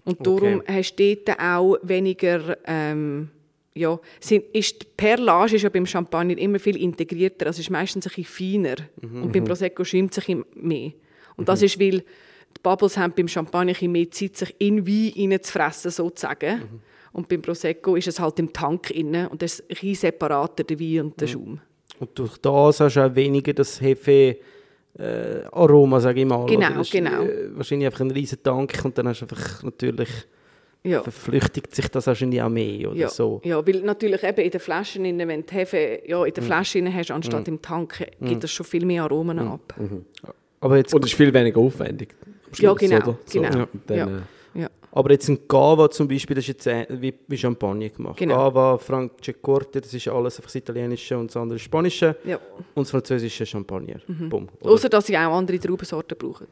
Und 0.05 0.27
darum 0.27 0.63
hast 0.67 0.97
du 0.97 1.17
dort 1.17 1.39
auch 1.41 1.79
weniger, 1.83 2.59
ähm, 2.67 3.31
ja, 3.75 3.99
sind, 4.21 4.45
ist, 4.53 4.83
die 4.83 4.87
Perlage 4.97 5.57
ist 5.57 5.63
ja 5.63 5.69
beim 5.69 5.87
Champagner 5.87 6.39
immer 6.39 6.59
viel 6.59 6.77
integrierter, 6.77 7.47
also 7.47 7.61
ist 7.61 7.71
meistens 7.71 8.07
ein 8.07 8.13
bisschen 8.15 8.63
feiner. 8.63 8.77
Und 9.03 9.33
beim 9.33 9.45
Prosecco 9.45 9.83
schäumt 9.85 10.15
sich 10.15 10.29
im- 10.29 10.47
mehr. 10.55 10.93
Und 11.37 11.49
das 11.49 11.61
ist, 11.63 11.81
weil 11.81 11.99
die 12.01 12.61
Bubbles 12.63 12.97
haben 12.97 13.13
beim 13.17 13.27
Champagner 13.27 13.75
ein 13.81 13.93
mehr 13.93 14.09
Zeit, 14.11 14.37
sich 14.37 14.55
in 14.61 14.87
Wein 14.87 15.13
hineinzufressen, 15.15 15.91
sozusagen. 15.91 16.81
Und 17.13 17.29
beim 17.29 17.43
Prosecco 17.43 17.97
ist 17.97 18.09
es 18.09 18.21
halt 18.21 18.39
im 18.39 18.53
Tank 18.53 18.91
innen 18.91 19.27
und 19.29 19.43
das 19.43 19.61
ist 19.61 19.83
ein 19.83 19.95
separater, 19.95 20.63
der 20.65 20.79
Wein 20.81 21.01
und 21.07 21.21
der 21.21 21.27
Schaum. 21.27 21.61
Und 22.01 22.19
durch 22.19 22.39
das 22.39 22.81
hast 22.81 22.95
du 22.97 23.07
auch 23.07 23.15
weniger 23.15 23.53
das 23.53 23.81
Hefe 23.81 24.37
äh, 24.99 25.43
Aroma, 25.53 25.99
sage 26.01 26.21
ich 26.21 26.27
mal. 26.27 26.47
Genau, 26.47 26.81
ist, 26.81 26.93
genau. 26.93 27.23
Äh, 27.23 27.57
wahrscheinlich 27.57 27.87
einfach 27.87 28.01
ein 28.01 28.11
riesen 28.11 28.43
Tank 28.43 28.81
und 28.85 28.97
dann 28.99 29.09
hast 29.09 29.21
du 29.21 29.25
einfach 29.27 29.63
natürlich, 29.63 30.09
Ja. 30.87 31.03
verflüchtigt 31.03 31.75
sich 31.75 31.89
das 31.89 32.07
wahrscheinlich 32.07 32.43
auch 32.43 32.51
mehr 32.51 32.91
oder 32.91 32.99
Ja, 33.01 33.09
so. 33.09 33.41
ja, 33.43 33.67
weil 33.67 33.81
natürlich 33.81 34.23
eben 34.23 34.41
in 34.43 34.51
den 34.51 34.61
Flaschen, 34.61 35.05
innen, 35.07 35.27
wenn 35.27 35.47
du 35.47 35.53
Hefe 35.55 36.01
ja, 36.07 36.19
Mhm. 36.21 36.27
in 36.27 36.35
der 36.35 36.43
Flasche 36.43 36.79
innen 36.79 36.95
hast, 36.95 37.11
anstatt 37.11 37.49
im 37.49 37.63
Tank, 37.63 38.07
gibt 38.21 38.45
das 38.45 38.51
schon 38.53 38.67
viel 38.67 38.85
mehr 38.85 39.05
Aromen 39.05 39.39
ab. 39.39 39.75
Aber 40.61 40.77
jetzt, 40.77 40.95
Und 40.95 41.03
es 41.05 41.11
ist 41.13 41.17
viel 41.17 41.33
weniger 41.33 41.59
aufwendig. 41.59 42.15
Ja, 42.59 42.75
genau? 42.75 43.17
So, 43.25 43.41
genau. 43.41 43.67
dann, 43.87 43.97
Ja. 43.99 44.07
äh, 44.07 44.61
Ja. 44.61 44.71
aber 44.93 45.11
jetzt 45.11 45.29
ein 45.29 45.49
Cava 45.49 45.91
zum 45.91 46.07
Beispiel, 46.07 46.37
das 46.37 46.45
ist 46.45 46.49
jetzt 46.49 46.67
äh, 46.67 46.87
wie, 46.91 47.15
wie 47.29 47.37
Champagner 47.39 47.89
gemacht. 47.89 48.17
Genau. 48.19 48.35
Cava, 48.37 48.79
Franciacorta, 48.79 49.81
das 49.81 49.93
ist 49.95 50.07
alles 50.09 50.37
einfach 50.37 50.49
das 50.49 50.55
Italienische 50.55 51.17
und 51.19 51.29
das 51.31 51.37
andere 51.39 51.59
Spanische 51.59 52.15
Ja. 52.25 52.39
und 52.75 52.85
das 52.87 52.91
französische 52.91 53.45
Champagner. 53.47 53.97
Mhm. 54.07 54.49
Außer 54.63 54.89
dass 54.91 55.07
sie 55.07 55.17
auch 55.17 55.33
andere 55.37 55.59
Traubensorten 55.59 56.17
brauchen. 56.17 56.47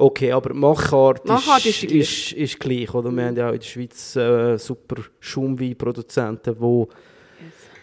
Okay, 0.00 0.30
aber 0.30 0.54
Machart, 0.54 1.26
Machart 1.26 1.66
ist, 1.66 1.82
ist 1.82 1.92
ist, 1.92 2.32
ist, 2.32 2.60
gleich, 2.60 2.94
oder? 2.94 3.10
Wir 3.10 3.24
haben 3.24 3.36
ja 3.36 3.48
auch 3.48 3.52
in 3.52 3.58
der 3.58 3.66
Schweiz 3.66 4.14
äh, 4.14 4.56
super 4.56 5.02
Schaumweinproduzenten, 5.18 6.54
die 6.54 6.86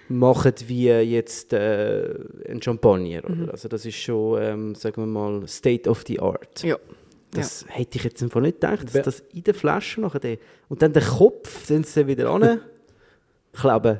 machen 0.08 0.54
wie 0.68 0.88
jetzt 0.88 1.52
äh, 1.52 2.16
ein 2.50 2.62
Champagner. 2.62 3.22
Mhm. 3.28 3.50
Also 3.50 3.68
das 3.68 3.86
ist 3.86 3.98
schon, 3.98 4.42
ähm, 4.42 4.76
sagen 4.76 5.02
wir 5.02 5.08
mal, 5.08 5.46
State 5.46 5.90
of 5.90 6.04
the 6.08 6.20
Art. 6.22 6.64
Ja. 6.64 6.78
Das 7.32 7.66
hätte 7.68 7.98
ich 7.98 8.06
jetzt 8.06 8.24
einfach 8.24 8.40
nicht 8.40 8.62
gedacht, 8.62 8.96
dass 8.96 9.04
das 9.04 9.24
in 9.34 9.44
der 9.44 9.54
Flasche 9.54 10.00
nachher 10.00 10.20
der, 10.20 10.38
und 10.70 10.82
dann 10.82 10.94
der 10.94 11.04
Kopf, 11.04 11.68
den 11.68 11.84
sie 11.84 12.08
wieder 12.08 12.30
an 12.30 12.62
kleben. 13.54 14.00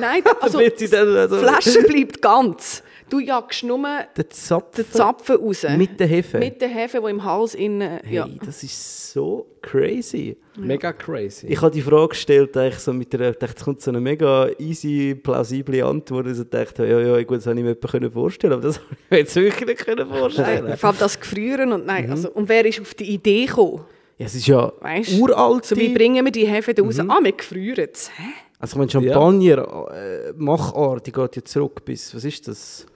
Nein, 0.00 0.22
also 0.40 0.58
also- 0.58 0.70
die 0.70 0.88
Flasche 0.88 1.82
bleibt 1.84 2.20
ganz. 2.20 2.82
Du 3.12 3.20
jagst 3.20 3.62
nur 3.62 3.78
Der 4.16 4.30
Zapfen 4.30 4.84
den 4.84 4.90
Zapfen 4.90 5.36
raus. 5.36 5.66
mit 5.76 6.00
der 6.00 6.06
Hefe. 6.06 6.38
Mit 6.38 6.62
der 6.62 6.68
Hefe, 6.70 6.98
die 7.04 7.10
im 7.10 7.22
Hals 7.22 7.54
innen... 7.54 8.00
hey, 8.02 8.14
Ja. 8.16 8.26
das 8.42 8.62
ist 8.62 9.12
so 9.12 9.46
crazy. 9.60 10.38
Mega 10.56 10.94
crazy. 10.94 11.46
Ich 11.46 11.60
habe 11.60 11.70
die 11.70 11.82
Frage 11.82 12.08
gestellt, 12.08 12.56
eigentlich 12.56 12.78
so 12.78 12.94
mit 12.94 13.12
der, 13.12 13.32
dachte, 13.32 13.54
es 13.58 13.64
kommt 13.64 13.82
so 13.82 13.90
eine 13.90 14.00
mega 14.00 14.48
easy, 14.58 15.14
plausible 15.14 15.84
Antwort. 15.84 16.26
Also 16.26 16.44
dachte, 16.44 16.86
ja, 16.86 17.00
ja, 17.00 17.22
gut, 17.22 17.36
das 17.36 17.46
habe 17.46 17.58
ich 17.58 17.64
mir 17.64 17.72
etwa 17.72 18.10
vorstellen 18.10 18.54
aber 18.54 18.62
das 18.62 18.76
habe 18.80 18.86
ich 19.04 19.10
mir 19.10 19.18
jetzt 19.18 19.36
wirklich 19.36 19.68
nicht 19.68 19.84
können 19.84 20.08
vorstellen. 20.08 20.76
Vor 20.78 20.88
allem 20.88 20.98
das 20.98 21.20
Gefrieren 21.20 21.72
und 21.72 21.80
Mhm. 21.82 21.86
nein, 21.86 22.10
also, 22.10 22.30
und 22.30 22.48
wer 22.48 22.64
ist 22.64 22.80
auf 22.80 22.94
die 22.94 23.12
Idee 23.12 23.44
gekommen? 23.44 23.82
Ja, 24.16 24.24
es 24.24 24.34
ist 24.34 24.46
ja 24.46 24.72
Weißt? 24.80 25.18
uralt. 25.20 25.66
So, 25.66 25.76
wie 25.76 25.90
bringen 25.92 26.24
wir 26.24 26.32
die 26.32 26.46
Hefe 26.46 26.72
da 26.72 26.82
raus? 26.82 26.96
Mhm. 26.96 27.10
Ah, 27.10 27.18
wir 27.22 27.32
gefrieren 27.32 27.88
es. 27.92 28.10
Also 28.58 28.74
ich 28.74 28.78
meine, 28.78 28.90
Champagner, 28.90 29.88
äh, 29.92 30.32
Machart, 30.36 31.06
die 31.06 31.12
geht 31.12 31.36
ja 31.36 31.44
zurück 31.44 31.84
bis, 31.84 32.14
was 32.14 32.24
ist 32.24 32.48
das? 32.48 32.86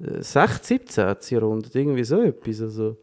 Äh, 0.00 0.22
16, 0.22 0.80
17. 0.86 1.16
Jahrhundert, 1.38 1.74
irgendwie 1.74 2.04
so 2.04 2.20
etwas. 2.22 2.60
Also. 2.60 2.96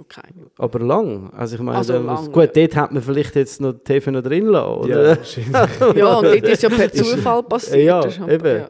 Okay. 0.00 0.22
Aber 0.56 0.78
lang. 0.78 1.30
Also 1.34 1.56
ich 1.56 1.60
meine, 1.62 1.76
Also 1.78 1.94
ähm, 1.94 2.06
lang, 2.06 2.32
gut, 2.32 2.50
dort 2.56 2.76
hat 2.76 2.92
man 2.92 3.02
vielleicht 3.02 3.34
jetzt 3.36 3.60
noch 3.60 3.74
die 3.74 3.92
Hefe 3.92 4.10
noch 4.10 4.22
drin 4.22 4.46
lassen, 4.46 4.88
ja, 4.88 4.96
oder? 4.98 5.08
wahrscheinlich. 5.18 5.96
Ja, 5.96 6.16
und 6.18 6.24
dort 6.24 6.48
ist 6.48 6.62
ja 6.62 6.68
per 6.70 6.92
Zufall 6.92 7.42
passiert. 7.42 7.84
Ja, 7.84 8.00
das 8.00 8.18
eben. 8.18 8.56
ja. 8.60 8.68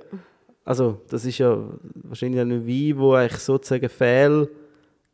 Also, 0.65 1.01
das 1.09 1.25
ist 1.27 1.39
ja 1.39 1.57
wahrscheinlich 2.03 2.41
ein 2.41 2.67
Wein, 2.67 2.99
der 2.99 3.19
eigentlich 3.19 3.41
sozusagen 3.41 3.89
Fehl 3.89 4.49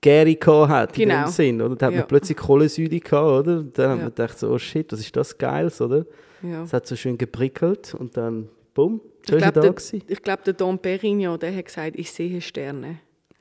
Gäri 0.00 0.34
hat, 0.42 0.96
in 0.98 1.08
Genau. 1.10 1.24
dem 1.24 1.30
Sinn, 1.30 1.60
oder? 1.60 1.76
Da 1.76 1.86
hat 1.86 1.92
Ja. 1.92 1.98
man 1.98 2.08
plötzlich 2.08 2.38
Kohlensäure 2.38 3.00
gehabt, 3.00 3.12
oder? 3.46 3.58
Und 3.58 3.76
dann 3.78 3.90
hat 3.90 3.96
Ja. 3.98 4.02
man 4.04 4.14
gedacht 4.14 4.38
so, 4.38 4.48
oh 4.50 4.58
shit, 4.58 4.90
was 4.92 5.00
ist 5.00 5.14
das 5.14 5.36
Geiles, 5.36 5.78
oder? 5.82 6.06
Ja. 6.42 6.62
Es 6.62 6.72
hat 6.72 6.86
so 6.86 6.96
schön 6.96 7.18
geprickelt 7.18 7.94
und 7.98 8.16
dann, 8.16 8.48
bumm, 8.74 9.00
Ich 9.22 9.28
schon 9.28 9.38
ist 9.38 9.44
er 9.44 9.52
glaube, 9.52 9.54
da 9.54 9.60
der, 9.62 9.70
gewesen. 9.72 10.02
ich 10.06 10.22
glaub, 10.22 10.44
der 10.44 10.54
Dom 10.54 10.78
Perignon, 10.78 11.38
der 11.38 11.54
hat 11.54 11.64
gesagt, 11.66 11.96
ich 11.96 12.10
sehe 12.10 12.40
Sterne. 12.40 12.98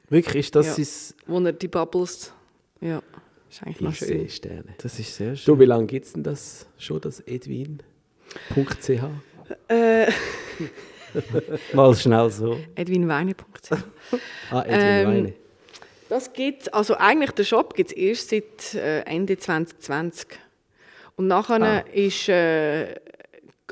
Wirklich, 0.10 0.46
ist 0.48 0.56
das 0.56 0.78
Ja. 0.78 0.84
sein... 0.84 1.16
Wo 1.28 1.40
er 1.40 1.54
die 1.54 1.68
Bubbles... 1.68 2.34
Ja, 2.82 3.02
ist 3.50 3.62
eigentlich 3.64 3.82
noch 3.82 3.92
Ich 3.92 3.98
schön. 4.00 4.08
sehe 4.08 4.30
Sterne. 4.30 4.74
Das 4.82 4.98
ist 5.00 5.16
sehr 5.16 5.36
schön. 5.36 5.54
Du, 5.56 5.60
wie 5.60 5.66
lange 5.66 5.86
gibt 5.86 6.06
es 6.06 6.14
denn 6.14 6.24
das 6.24 6.66
schon, 6.78 7.00
das 7.02 7.20
edwin.ch? 7.22 8.90
Äh, 9.68 10.08
Mal 11.74 11.96
schnell 11.96 12.30
so. 12.30 12.58
edwinweine.ch 12.76 13.72
Ah, 14.52 14.62
Edwin 14.64 14.80
Ähm, 14.80 15.08
Weine. 15.08 15.34
Das 16.10 16.34
gibt 16.34 16.74
also 16.74 16.96
eigentlich 16.98 17.32
der 17.32 17.44
Shop 17.44 17.76
gibt 17.76 17.92
es 17.92 17.96
erst 17.98 18.30
seit 18.30 18.74
äh, 18.76 19.02
Ende 19.02 19.38
2020. 19.38 20.28
Und 21.18 21.28
nachher 21.28 21.62
Ah. 21.62 21.80
ist 21.94 22.30
äh, 22.30 22.96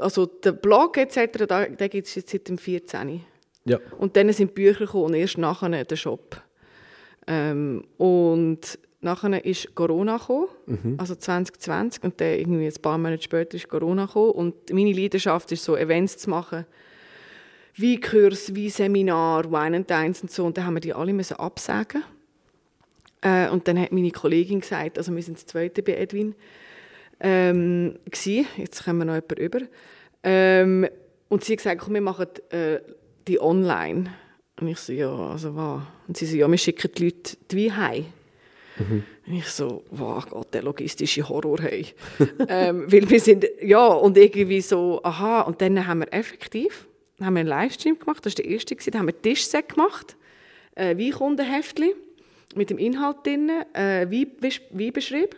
also 0.01 0.25
der 0.25 0.51
Blog 0.53 0.97
etc. 0.97 1.45
Da, 1.47 1.65
den 1.65 1.89
gibt 1.89 2.07
es 2.07 2.15
jetzt 2.15 2.29
seit 2.29 2.47
dem 2.47 2.57
14. 2.57 3.21
Ja. 3.65 3.79
Und 3.97 4.15
dann 4.15 4.31
sind 4.31 4.55
Bücher 4.55 4.85
gekommen, 4.85 5.05
und 5.05 5.13
erst 5.13 5.37
nachher 5.37 5.83
der 5.83 5.95
Shop. 5.95 6.41
Ähm, 7.27 7.83
und 7.97 8.79
nachher 9.01 9.45
ist 9.45 9.75
Corona 9.75 10.17
gekommen, 10.17 10.47
also 10.97 11.15
2020 11.15 12.03
und 12.03 12.19
dann 12.19 12.33
irgendwie 12.33 12.65
ein 12.65 12.81
paar 12.81 12.97
Monate 12.97 13.21
später 13.21 13.55
ist 13.55 13.67
Corona 13.67 14.05
gekommen 14.05 14.31
und 14.31 14.73
meine 14.73 14.93
Leidenschaft 14.93 15.51
ist 15.51 15.63
so 15.63 15.75
Events 15.75 16.17
zu 16.17 16.29
machen, 16.29 16.65
wie 17.75 17.99
Kurs, 17.99 18.55
wie 18.55 18.69
Seminar, 18.69 19.51
Wine 19.51 19.77
and 19.77 19.89
Dines 19.89 20.21
und 20.21 20.31
so 20.31 20.45
und 20.45 20.57
dann 20.57 20.65
haben 20.65 20.75
wir 20.75 20.81
die 20.81 20.93
alle 20.93 21.13
müssen 21.13 21.37
absagen. 21.37 22.03
Äh, 23.21 23.49
und 23.49 23.67
dann 23.67 23.79
hat 23.79 23.91
meine 23.91 24.11
Kollegin 24.11 24.61
gesagt, 24.61 24.97
also 24.97 25.15
wir 25.15 25.23
sind 25.23 25.37
das 25.37 25.45
zweite 25.45 25.83
bei 25.83 25.93
Edwin, 25.93 26.35
ähm, 27.19 27.97
gsi. 28.09 28.45
jetzt 28.57 28.83
kommen 28.83 28.99
wir 28.99 29.05
noch 29.05 29.15
jemand 29.15 29.39
über. 29.39 29.59
Ähm, 30.23 30.87
und 31.29 31.43
sie 31.43 31.53
hat 31.53 31.57
gesagt, 31.57 31.81
komm, 31.81 31.95
wir 31.95 32.01
machen 32.01 32.27
äh, 32.49 32.79
die 33.27 33.41
online. 33.41 34.13
Und 34.59 34.67
ich 34.67 34.79
so, 34.79 34.93
ja, 34.93 35.13
also 35.13 35.55
was? 35.55 35.83
Und 36.07 36.17
sie 36.17 36.25
so, 36.25 36.37
ja, 36.37 36.49
wir 36.49 36.57
schicken 36.57 36.91
die 36.95 37.05
Leute 37.05 37.37
die 37.51 37.71
heim. 37.71 38.05
Und 38.79 39.33
ich 39.33 39.47
so, 39.47 39.83
wow, 39.89 40.25
Gott, 40.29 40.53
der 40.53 40.63
logistische 40.63 41.27
Horror, 41.27 41.59
hey. 41.61 41.87
ähm, 42.47 42.91
weil 42.91 43.09
wir 43.09 43.19
sind, 43.19 43.45
ja, 43.61 43.87
und 43.87 44.17
irgendwie 44.17 44.61
so, 44.61 45.01
aha, 45.03 45.41
und 45.41 45.61
dann 45.61 45.87
haben 45.87 45.99
wir 45.99 46.13
effektiv, 46.13 46.87
haben 47.19 47.33
wir 47.33 47.39
einen 47.41 47.49
Livestream 47.49 47.97
gemacht, 47.97 48.25
das 48.25 48.37
war 48.37 48.43
der 48.43 48.51
erste, 48.51 48.75
gewesen, 48.75 48.91
dann 48.91 48.99
haben 49.01 49.07
wir 49.07 49.21
Tischset 49.21 49.69
gemacht, 49.69 50.15
äh, 50.75 50.95
Weinkundenheftchen 50.97 51.93
mit 52.55 52.69
dem 52.69 52.77
Inhalt 52.77 53.25
drin, 53.25 53.49
äh, 53.73 54.05
Wein- 54.09 54.61
Weinbeschrieb, 54.71 55.35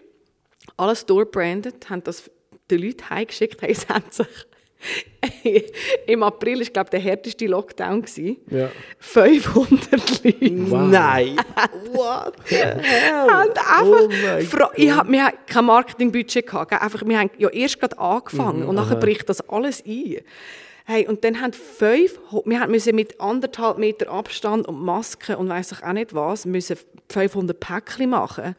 alles 0.77 1.05
durchbranded, 1.05 1.89
haben 1.89 2.03
das 2.03 2.29
den 2.69 2.81
Leuten 2.83 3.09
heimgeschickt, 3.09 3.61
haben 3.61 3.71
es 3.71 3.87
haben 3.89 4.03
sich 4.11 4.27
Im 6.07 6.23
April 6.23 6.59
war, 6.59 6.65
glaube 6.65 6.87
ich, 6.87 6.91
der 6.91 6.99
härteste 6.99 7.47
Lockdown. 7.47 8.05
Ja. 8.49 8.69
500 8.99 10.23
Leute. 10.23 10.53
Nein! 10.53 11.35
What 11.91 12.35
the 12.47 12.55
hell? 12.55 13.29
haben 13.29 13.49
einfach 13.49 14.67
Oh 14.67 14.71
ich 14.75 14.91
hab, 14.91 15.09
wir 15.09 15.25
haben 15.25 15.37
kein 15.45 15.65
Marketingbudget 15.65 16.47
gehabt. 16.47 16.69
gell? 16.71 16.79
Einfach, 16.79 17.03
wir 17.05 17.19
haben 17.19 17.29
ja 17.37 17.49
erst 17.49 17.79
gerade 17.79 17.97
angefangen 17.99 18.61
Mhm, 18.61 18.69
und 18.69 18.75
nachher 18.75 18.95
bricht 18.95 19.27
das 19.27 19.41
alles 19.49 19.83
ein. 19.85 20.19
Hey, 20.91 21.07
und 21.07 21.23
dann 21.23 21.39
haben 21.39 21.53
fünf, 21.53 22.19
wir 22.45 22.59
haben 22.59 22.71
müssen 22.71 22.95
mit 22.95 23.21
anderthalb 23.21 23.77
Meter 23.77 24.09
Abstand 24.09 24.67
und 24.67 24.81
Masken 24.83 25.35
und 25.35 25.47
weiß 25.47 25.73
ich 25.73 25.83
auch 25.83 25.93
nicht 25.93 26.15
was, 26.15 26.47
müssen 26.47 26.77
500 27.11 27.59
Päckchen 27.59 28.09
machen. 28.09 28.55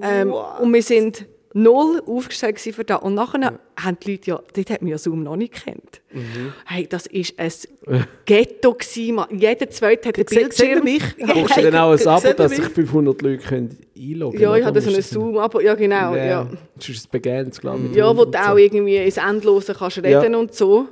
Ähm, 0.00 0.32
und 0.32 0.72
wir 0.72 0.82
sind 0.82 1.26
null 1.52 2.00
aufgestellt 2.06 2.58
für 2.60 2.82
das. 2.82 3.02
Und 3.02 3.14
nachher 3.14 3.58
haben 3.78 3.98
die 4.02 4.12
Leute 4.12 4.30
ja, 4.30 4.40
dort 4.54 4.70
hat 4.70 4.80
man 4.80 4.88
ja 4.90 4.96
Zoom 4.96 5.22
noch 5.22 5.36
nicht 5.36 5.52
gekannt. 5.52 6.00
Mhm. 6.12 6.54
Hey, 6.64 6.86
das 6.88 7.06
war 7.12 7.20
ein 7.36 8.04
Ghetto. 8.24 8.72
Gewesen. 8.72 9.20
Jeder 9.30 9.68
Zweite 9.68 10.08
hat 10.08 10.16
Seht- 10.16 10.28
seht 10.30 10.38
ihr 10.38 10.80
Bildschirm. 10.80 10.84
mich? 10.84 11.02
Brauchst 11.18 11.56
du 11.58 11.62
dann 11.70 11.74
auch 11.76 11.90
ein 11.92 12.08
Abo, 12.08 12.20
Seht 12.20 12.38
dass 12.38 12.52
sich 12.52 12.64
500 12.64 13.20
Leute 13.20 13.44
können 13.44 13.76
einloggen 13.94 14.38
können? 14.38 14.50
Ja, 14.50 14.56
ich 14.56 14.64
hatte 14.64 14.80
so 14.80 14.90
einen 14.90 15.02
Zoom, 15.02 15.36
aber 15.36 15.62
ja 15.62 15.74
genau. 15.74 16.14
Ja. 16.14 16.24
Ja. 16.24 16.50
Das 16.76 16.88
ist 16.88 17.04
ein 17.06 17.10
Begrenzt, 17.10 17.60
glaube 17.60 17.80
ich. 17.90 17.96
Ja, 17.96 18.16
wo 18.16 18.24
du 18.24 18.38
auch 18.38 18.56
irgendwie 18.56 18.96
ins 18.96 19.18
Endlose 19.18 19.74
kannst 19.74 19.98
reden 19.98 20.32
Ja. 20.32 20.38
und 20.38 20.54
so. 20.54 20.88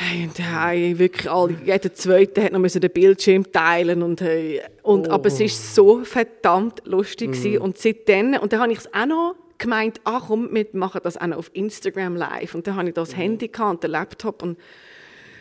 Hey, 0.00 0.28
und 0.28 0.38
hey, 0.38 0.96
wirklich 0.96 1.28
alle, 1.28 1.56
jeder 1.64 1.92
Zweite 1.92 2.44
hat 2.44 2.52
noch 2.52 2.60
müssen 2.60 2.80
den 2.80 2.90
Bildschirm 2.92 3.50
teilen 3.50 4.04
und, 4.04 4.20
hey, 4.20 4.62
und 4.82 5.10
aber 5.10 5.26
es 5.26 5.40
ist 5.40 5.74
so 5.74 6.04
verdammt 6.04 6.82
lustig 6.84 7.32
gewesen. 7.32 7.58
und 7.58 7.78
seitdem 7.78 8.34
und 8.34 8.52
dann 8.52 8.60
habe 8.60 8.72
ich 8.72 8.78
es 8.78 8.94
auch 8.94 9.06
noch 9.06 9.34
gemeint, 9.58 10.00
ach 10.04 10.28
komm, 10.28 10.54
wir 10.54 10.66
machen 10.72 11.00
das 11.02 11.16
auch 11.16 11.26
noch 11.26 11.38
auf 11.38 11.50
Instagram 11.52 12.14
live 12.14 12.54
und 12.54 12.64
dann 12.68 12.76
habe 12.76 12.88
ich 12.88 12.94
das 12.94 13.16
Handy 13.16 13.48
gehabt 13.48 13.70
und 13.74 13.82
den 13.82 13.90
Laptop 13.90 14.44
und 14.44 14.56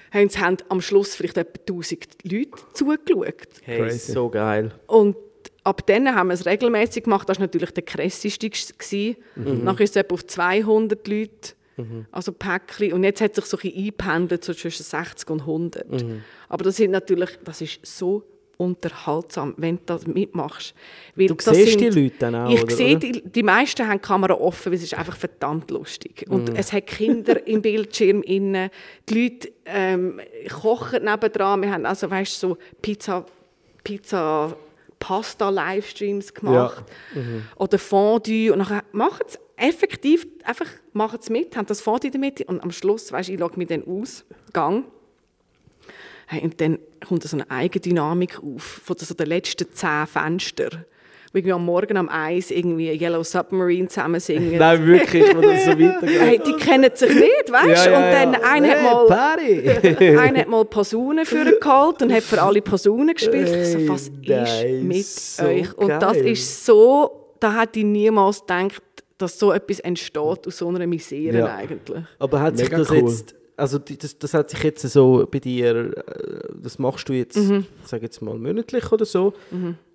hey, 0.09 0.23
und 0.23 0.31
es 0.31 0.39
haben 0.39 0.57
am 0.69 0.81
Schluss 0.81 1.13
vielleicht 1.15 1.37
etwa 1.37 1.59
1000 1.59 2.07
Leute 2.23 2.49
zugeschaut. 2.73 3.47
Hey, 3.61 3.81
Crazy. 3.81 4.11
so 4.11 4.27
geil. 4.27 4.71
Und 4.87 5.17
ab 5.63 5.85
dann 5.85 6.15
haben 6.15 6.29
wir 6.29 6.33
es 6.33 6.47
regelmäßig 6.47 7.03
gemacht. 7.03 7.29
Das 7.29 7.37
war 7.37 7.43
natürlich 7.43 7.71
der 7.71 7.83
krasseste. 7.83 8.49
gewesen. 8.49 9.17
Nachher 9.63 9.83
ist 9.83 9.91
es 9.91 10.01
etwa 10.01 10.15
auf 10.15 10.25
200 10.25 11.07
Leute, 11.07 11.53
also 12.11 12.31
Päckchen. 12.31 12.93
Und 12.93 13.03
jetzt 13.03 13.21
hat 13.21 13.35
sich 13.35 13.45
so 13.45 13.57
ein 13.57 13.61
bisschen 13.61 13.77
eingependelt, 13.77 14.43
so 14.43 14.53
zwischen 14.53 14.83
60 14.83 15.29
und 15.29 15.41
100. 15.41 15.85
Aber 16.49 16.63
das, 16.63 16.77
sind 16.77 16.91
natürlich, 16.91 17.29
das 17.43 17.61
ist 17.61 17.79
so 17.85 18.23
unterhaltsam, 18.57 19.53
wenn 19.57 19.75
du 19.77 19.81
das 19.85 20.07
mitmachst. 20.07 20.73
Weil 21.15 21.27
Du 21.27 21.35
siehst 21.39 21.79
die 21.79 21.89
Leute 21.89 22.15
dann 22.17 22.33
auch, 22.35 22.49
Ich 22.51 22.63
oder- 22.63 22.75
sehe, 22.75 22.97
die, 22.97 23.21
die 23.23 23.43
meisten 23.43 23.87
haben 23.87 23.97
die 24.01 24.07
Kamera 24.07 24.33
offen, 24.33 24.71
weil 24.71 24.77
es 24.79 24.83
ist 24.83 24.95
einfach 24.95 25.15
verdammt 25.15 25.69
lustig. 25.69 26.25
Und 26.27 26.57
es 26.57 26.73
hat 26.73 26.87
Kinder 26.87 27.45
im 27.47 27.61
Bildschirm 27.61 28.23
innen. 28.23 28.71
Die 29.07 29.23
Leute 29.29 29.51
ähm, 29.65 30.19
kochen 30.61 31.03
nebendran. 31.03 31.61
Wir 31.61 31.71
haben 31.71 31.85
also, 31.85 32.09
weißt 32.09 32.41
du, 32.41 32.47
so 32.49 32.57
Pizza, 32.81 33.25
Pizza 33.83 34.55
Pasta-Livestreams 34.99 36.33
gemacht. 36.33 36.83
Oder 37.57 37.77
Fondue. 37.79 38.51
Und 38.51 38.67
dann 38.67 38.81
machen 38.91 39.23
sie 39.27 39.37
effektiv, 39.57 40.27
einfach 40.43 40.67
machen 40.93 41.19
sie 41.21 41.31
mit, 41.33 41.57
haben 41.57 41.65
das 41.65 41.81
Fondue 41.81 42.07
in 42.07 42.11
der 42.13 42.21
Mitte 42.21 42.45
und 42.45 42.61
am 42.61 42.71
Schluss, 42.71 43.11
weißt 43.11 43.29
ich 43.29 43.39
logge 43.39 43.57
mich 43.57 43.67
dann 43.67 43.83
aus, 43.85 44.23
Gang. 44.53 44.85
Hey, 46.27 46.41
und 46.43 46.59
dann 46.61 46.79
kommt 47.07 47.23
so 47.23 47.35
eine 47.37 47.49
Eigendynamik 47.49 48.39
auf 48.43 48.81
von 48.83 48.97
so 48.97 49.13
den 49.13 49.27
letzten 49.27 49.71
zehn 49.71 50.05
Fenstern. 50.07 50.85
Wo 51.31 51.37
irgendwie 51.37 51.53
am 51.53 51.65
Morgen 51.65 51.97
am 51.97 52.09
Eis 52.09 52.51
irgendwie 52.51 52.91
Yellow 52.91 53.23
Submarine 53.23 53.87
zusammen 53.87 54.19
singen. 54.19 54.57
Nein, 54.59 54.85
wirklich, 54.85 55.35
wo 55.35 55.41
das 55.41 55.65
so 55.65 55.71
weitergeht. 55.71 56.21
Hey, 56.21 56.39
die 56.45 56.53
kennen 56.53 56.91
sich 56.93 57.13
nicht, 57.13 57.51
weißt 57.51 57.85
du? 57.85 57.89
Ja, 57.89 57.91
ja, 57.91 57.97
und 57.97 58.33
dann 58.33 58.43
einer 58.43 58.67
Hey, 58.67 58.75
hat 58.75 58.83
mal 58.83 59.07
Party! 59.07 60.17
einer 60.17 60.39
hat 60.39 60.47
mal 60.47 60.65
Posaunen 60.69 61.25
für 61.25 61.43
ihn 61.43 61.55
geholt 61.61 62.01
und 62.01 62.13
hat 62.13 62.23
für 62.23 62.41
alle 62.41 62.61
Posaunen 62.61 63.13
gespielt. 63.13 63.47
Hey, 63.47 63.87
was 63.89 64.09
nice, 64.09 64.63
ist 64.63 64.83
mit 64.83 65.05
so 65.05 65.43
euch? 65.43 65.77
Und 65.77 65.89
das 65.89 66.13
geil. 66.13 66.27
ist 66.27 66.65
so, 66.65 67.33
da 67.39 67.61
hätte 67.61 67.79
ich 67.79 67.85
niemals 67.85 68.41
gedacht, 68.41 68.81
dass 69.17 69.39
so 69.39 69.51
etwas 69.51 69.79
entsteht 69.79 70.19
aus 70.47 70.57
so 70.57 70.67
einer 70.69 70.85
Misere 70.87 71.37
Ja. 71.39 71.55
eigentlich. 71.55 72.03
Aber 72.19 72.39
hat 72.41 72.57
sich 72.57 72.67
Mega 72.69 72.77
das 72.79 72.91
cool. 72.91 72.97
jetzt, 72.97 73.35
also 73.55 73.79
das, 73.79 74.17
das 74.19 74.33
hat 74.33 74.49
sich 74.49 74.63
jetzt 74.63 74.81
so 74.89 75.27
bei 75.29 75.39
dir, 75.39 75.93
äh, 75.97 76.53
das 76.61 76.77
machst 76.79 77.09
du 77.09 77.13
jetzt, 77.13 77.37
Mhm. 77.37 77.65
sage 77.83 78.03
jetzt 78.03 78.21
mal 78.21 78.37
monatlich 78.37 78.91
oder 78.91 79.05
so, 79.05 79.33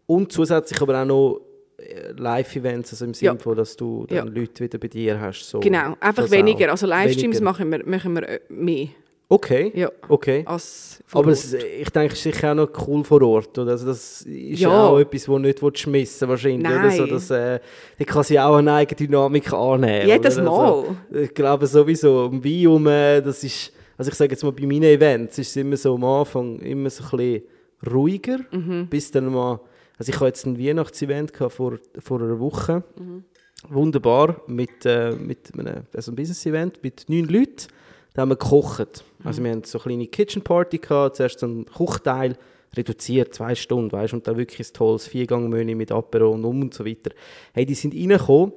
und 0.06 0.32
zusätzlich 0.32 0.80
aber 0.82 1.00
auch 1.02 1.06
noch 1.06 1.40
äh, 1.78 2.12
Live-Events, 2.16 2.92
also 2.92 3.04
im 3.06 3.14
Sinne 3.14 3.32
Ja. 3.32 3.38
von, 3.38 3.56
dass 3.56 3.76
du 3.76 4.06
dann 4.08 4.16
Ja. 4.16 4.24
Leute 4.24 4.62
wieder 4.62 4.78
bei 4.78 4.86
dir 4.88 5.18
hast. 5.20 5.48
So. 5.48 5.58
Genau, 5.60 5.96
einfach 5.98 6.22
Das 6.24 6.30
weniger. 6.30 6.66
auch. 6.66 6.72
Also 6.72 6.86
Livestreams 6.86 7.36
Weniger. 7.38 7.44
machen 7.44 7.70
wir, 7.72 7.84
machen 7.86 8.12
wir 8.14 8.28
äh, 8.28 8.40
mehr 8.50 8.88
Okay, 9.32 9.72
Ja. 9.74 9.90
okay. 10.08 10.44
Aber 10.46 11.30
es, 11.30 11.54
ich 11.54 11.88
denke, 11.88 12.12
es 12.12 12.18
ist 12.18 12.22
sicher 12.34 12.50
auch 12.50 12.54
noch 12.54 12.68
cool 12.86 13.02
vor 13.02 13.22
Ort. 13.22 13.56
Oder? 13.58 13.72
Also 13.72 13.86
das 13.86 14.22
ist 14.22 14.60
Ja. 14.60 14.88
auch 14.88 14.98
etwas, 14.98 15.24
das 15.24 15.38
nicht 15.38 15.62
willst 15.62 15.86
missen 15.86 16.28
wahrscheinlich. 16.28 16.66
Oder 16.70 16.90
so, 16.90 17.02
Nein. 17.04 17.10
dass, 17.10 17.30
äh, 17.30 17.60
die 17.98 18.04
kann 18.04 18.22
sie 18.24 18.38
auch 18.38 18.56
eine 18.56 18.74
eigene 18.74 18.96
Dynamik 18.96 19.50
annehmen. 19.54 20.06
Jedes 20.06 20.36
oder? 20.36 20.44
Mal. 20.44 20.72
Also, 20.74 20.94
ich 21.22 21.32
glaube 21.32 21.66
sowieso, 21.66 22.30
Wein 22.30 22.66
um, 22.66 22.86
äh, 22.88 23.22
das 23.22 23.42
ist, 23.42 23.72
also 23.96 24.10
ich 24.10 24.16
sage 24.18 24.32
jetzt 24.32 24.42
mal, 24.44 24.52
bei 24.52 24.66
meinen 24.66 24.82
Events 24.84 25.38
ist 25.38 25.48
es 25.48 25.56
immer 25.56 25.78
so 25.78 25.94
am 25.94 26.04
Anfang 26.04 26.58
immer 26.58 26.90
so 26.90 27.02
ein 27.04 27.10
bisschen 27.16 27.42
ruhiger, 27.90 28.38
Mhm. 28.50 28.86
bis 28.90 29.10
dann 29.12 29.32
mal, 29.32 29.60
also 29.98 30.10
ich 30.10 30.16
hatte 30.16 30.26
jetzt 30.26 30.44
ein 30.44 30.58
Weihnachtsevent 30.58 31.32
vor, 31.48 31.78
vor 32.00 32.20
einer 32.20 32.38
Woche, 32.38 32.82
Mhm. 32.98 33.24
wunderbar, 33.70 34.42
mit, 34.46 34.84
äh, 34.84 35.12
mit 35.12 35.52
einem, 35.58 35.84
also 35.94 36.12
ein 36.12 36.16
Business-Event 36.16 36.82
mit 36.82 37.06
neun 37.08 37.24
Leuten, 37.28 37.68
da 38.14 38.22
haben 38.22 38.28
wir 38.30 38.36
gekocht. 38.36 39.04
Also 39.24 39.42
wir 39.42 39.50
haben 39.50 39.64
so 39.64 39.78
eine 39.78 39.82
kleine 39.82 40.06
Kitchen 40.06 40.42
Party 40.42 40.78
gehabt, 40.78 41.16
zuerst 41.16 41.40
so 41.40 41.46
einen 41.46 41.66
Kochteil, 41.66 42.36
reduziert, 42.76 43.34
zwei 43.34 43.54
Stunden, 43.54 43.92
weißt, 43.92 44.14
und 44.14 44.26
dann 44.26 44.38
wirklich 44.38 44.68
ein 44.68 44.72
tolles 44.72 45.06
Viergang-Menü 45.06 45.74
mit 45.74 45.92
Apero 45.92 46.30
und 46.30 46.44
um 46.44 46.62
und 46.62 46.74
so 46.74 46.86
weiter. 46.86 47.10
Hey, 47.52 47.66
die 47.66 47.74
sind 47.74 47.94
reingekommen 47.94 48.52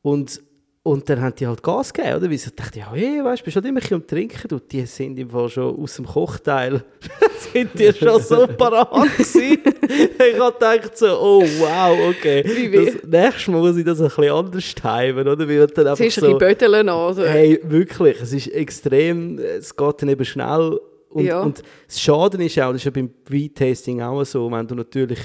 und, 0.00 0.42
und 0.84 1.08
dann 1.08 1.20
haben 1.20 1.34
die 1.36 1.46
halt 1.46 1.62
Gas 1.62 1.92
gegeben, 1.92 2.16
oder? 2.16 2.26
Weil 2.26 2.32
ich 2.32 2.54
dachte, 2.56 2.80
ja, 2.80 2.92
hey, 2.92 3.22
weißt, 3.22 3.44
bist 3.44 3.54
halt 3.54 3.66
immer 3.66 3.78
ein 3.78 3.82
bisschen 3.82 4.00
am 4.00 4.06
Trinken, 4.06 4.48
du, 4.48 4.58
die 4.58 4.84
sind 4.84 5.16
im 5.16 5.30
Fall 5.30 5.48
schon 5.48 5.80
aus 5.80 5.94
dem 5.94 6.06
Kochteil, 6.06 6.82
sind 7.52 7.70
die 7.78 7.92
schon 7.92 8.20
so 8.20 8.48
parat 8.48 8.90
gewesen. 8.90 9.42
ich 9.62 10.40
habe 10.40 10.52
gedacht 10.52 10.98
so, 10.98 11.06
oh 11.20 11.42
wow, 11.42 11.96
okay. 12.08 12.42
Das 12.42 13.04
nächste 13.04 13.50
Mal 13.52 13.60
muss 13.60 13.76
ich 13.76 13.84
das 13.84 14.00
ein 14.00 14.08
bisschen 14.08 14.30
anders 14.32 14.74
timen, 14.74 15.28
oder? 15.28 15.48
Weil 15.48 15.66
dann 15.68 15.86
einfach 15.86 16.04
ein 16.04 16.10
so, 16.10 16.20
bisschen 16.20 16.38
Bödeln 16.38 16.88
an. 16.88 17.12
Oder? 17.12 17.28
Hey, 17.28 17.60
wirklich, 17.62 18.20
es 18.20 18.32
ist 18.32 18.48
extrem, 18.48 19.38
es 19.38 19.76
geht 19.76 20.02
dann 20.02 20.08
eben 20.08 20.24
schnell. 20.24 20.80
Und, 21.10 21.24
Ja. 21.24 21.42
und 21.42 21.62
das 21.86 22.00
Schaden 22.00 22.40
ist 22.40 22.58
auch, 22.58 22.72
das 22.72 22.80
ist 22.80 22.84
ja 22.86 22.90
beim 22.90 23.10
Weintasting 23.28 24.00
auch 24.02 24.24
so, 24.24 24.50
wenn 24.50 24.66
du 24.66 24.74
natürlich, 24.74 25.20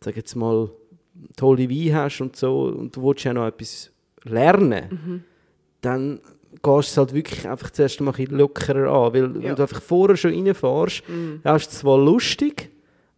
sag 0.00 0.16
jetzt 0.16 0.34
mal, 0.34 0.70
tolle 1.36 1.68
Wein 1.68 1.94
hast 1.94 2.20
und 2.22 2.36
so, 2.36 2.62
und 2.66 2.96
du 2.96 3.02
willst 3.02 3.24
ja 3.24 3.34
noch 3.34 3.46
etwas 3.46 3.90
lernen, 4.24 4.84
Mhm. 4.90 5.24
dann 5.80 6.20
gehst 6.50 6.64
du 6.64 6.78
es 6.78 6.96
halt 6.96 7.14
wirklich 7.14 7.48
einfach 7.48 7.70
zuerst 7.70 8.00
mal 8.00 8.10
ein 8.12 8.16
bisschen 8.16 8.38
lockerer 8.38 8.90
an, 8.90 9.12
weil 9.14 9.34
wenn 9.34 9.42
Ja. 9.42 9.52
Mhm. 9.52 9.56
du 9.56 9.62
einfach 9.62 9.82
vorher 9.82 10.16
schon 10.16 10.32
reinfährst, 10.32 11.02
ja, 11.44 11.56
ist 11.56 11.72
es 11.72 11.78
zwar 11.80 11.98
lustig, 11.98 12.70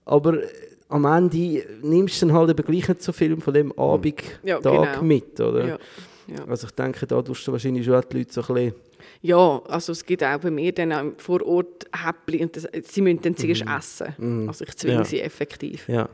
aber 0.05 0.43
äh, 0.43 0.47
am 0.89 1.05
Ende 1.05 1.65
nimmst 1.83 2.23
du 2.23 2.27
dann 2.27 2.37
halt 2.37 2.51
eben 2.51 2.65
gleich 2.65 2.89
nicht 2.89 3.03
so 3.03 3.13
viel 3.13 3.37
von 3.41 3.53
dem 3.55 3.77
Abend 3.79 4.23
Ja, 4.43 4.59
Tag 4.61 4.93
genau. 4.95 5.03
mit, 5.03 5.41
oder? 5.41 5.67
Ja. 5.67 5.79
Ja. 6.29 6.45
Also 6.49 6.67
ich 6.67 6.73
denke, 6.73 7.07
da 7.07 7.23
tust 7.23 7.47
du 7.47 7.53
wahrscheinlich 7.53 7.85
schon 7.85 8.01
die 8.11 8.19
Leute 8.19 8.33
so 8.33 8.41
ein 8.43 8.47
bisschen 8.55 8.75
ja, 9.23 9.63
also 9.69 9.93
es 9.93 10.05
gibt 10.05 10.23
auch 10.25 10.39
bei 10.39 10.51
mir 10.51 10.73
dann 10.73 11.15
vor 11.17 11.41
Ort 11.47 11.87
Häppchen 11.95 12.43
und 12.47 12.57
das, 12.57 12.67
sie 12.83 13.01
müssen 13.03 13.21
dann 13.23 13.37
zuerst 13.37 13.63
essen. 13.63 14.49
Also 14.49 14.65
ich 14.65 14.77
zwinge 14.77 14.95
Mhm. 14.97 15.01
Ja. 15.01 15.05
sie 15.05 15.21
effektiv. 15.21 15.89
Ja. 15.89 16.09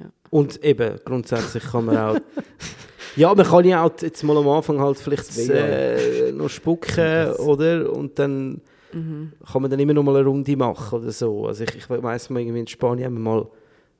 Ja. 0.00 0.06
Und 0.30 0.62
eben, 0.64 0.98
grundsätzlich 1.04 1.62
kann 1.64 1.84
man 1.86 1.96
auch. 1.96 2.16
ja, 3.16 3.34
man 3.34 3.46
kann 3.46 3.64
ja 3.64 3.84
auch 3.84 3.92
jetzt 4.00 4.22
mal 4.22 4.36
am 4.36 4.48
Anfang 4.48 4.80
halt 4.80 4.98
vielleicht 4.98 5.38
äh, 5.50 6.32
noch 6.32 6.48
spucken, 6.48 7.30
oder? 7.38 7.92
Und 7.92 8.18
dann 8.18 8.60
Mhm. 8.94 9.32
kann 9.50 9.62
man 9.62 9.70
dann 9.70 9.80
immer 9.80 9.94
noch 9.94 10.02
mal 10.02 10.16
eine 10.16 10.26
Runde 10.26 10.54
machen 10.54 10.98
oder 11.00 11.10
so. 11.12 11.46
Also 11.46 11.64
ich, 11.64 11.74
ich 11.76 11.88
weiss 11.88 12.28
mal, 12.28 12.40
irgendwie 12.40 12.60
in 12.60 12.66
Spanien 12.66 13.06
haben 13.06 13.14
wir 13.14 13.20
mal. 13.20 13.48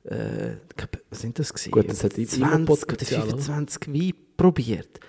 Äh, 0.05 0.53
ich 0.69 0.75
glaub, 0.77 0.89
was 1.09 1.21
sind 1.21 1.39
das 1.39 1.51
gewesen? 1.51 1.71
Gut, 1.71 1.89
das 1.89 2.03
hat 2.03 2.15
immer 2.15 2.27
20 2.27 2.69
oder 2.69 2.85
Potenzial, 2.85 3.23
oder? 3.23 3.37
25 3.39 3.87
Wein 3.91 4.13
probiert. 4.37 4.99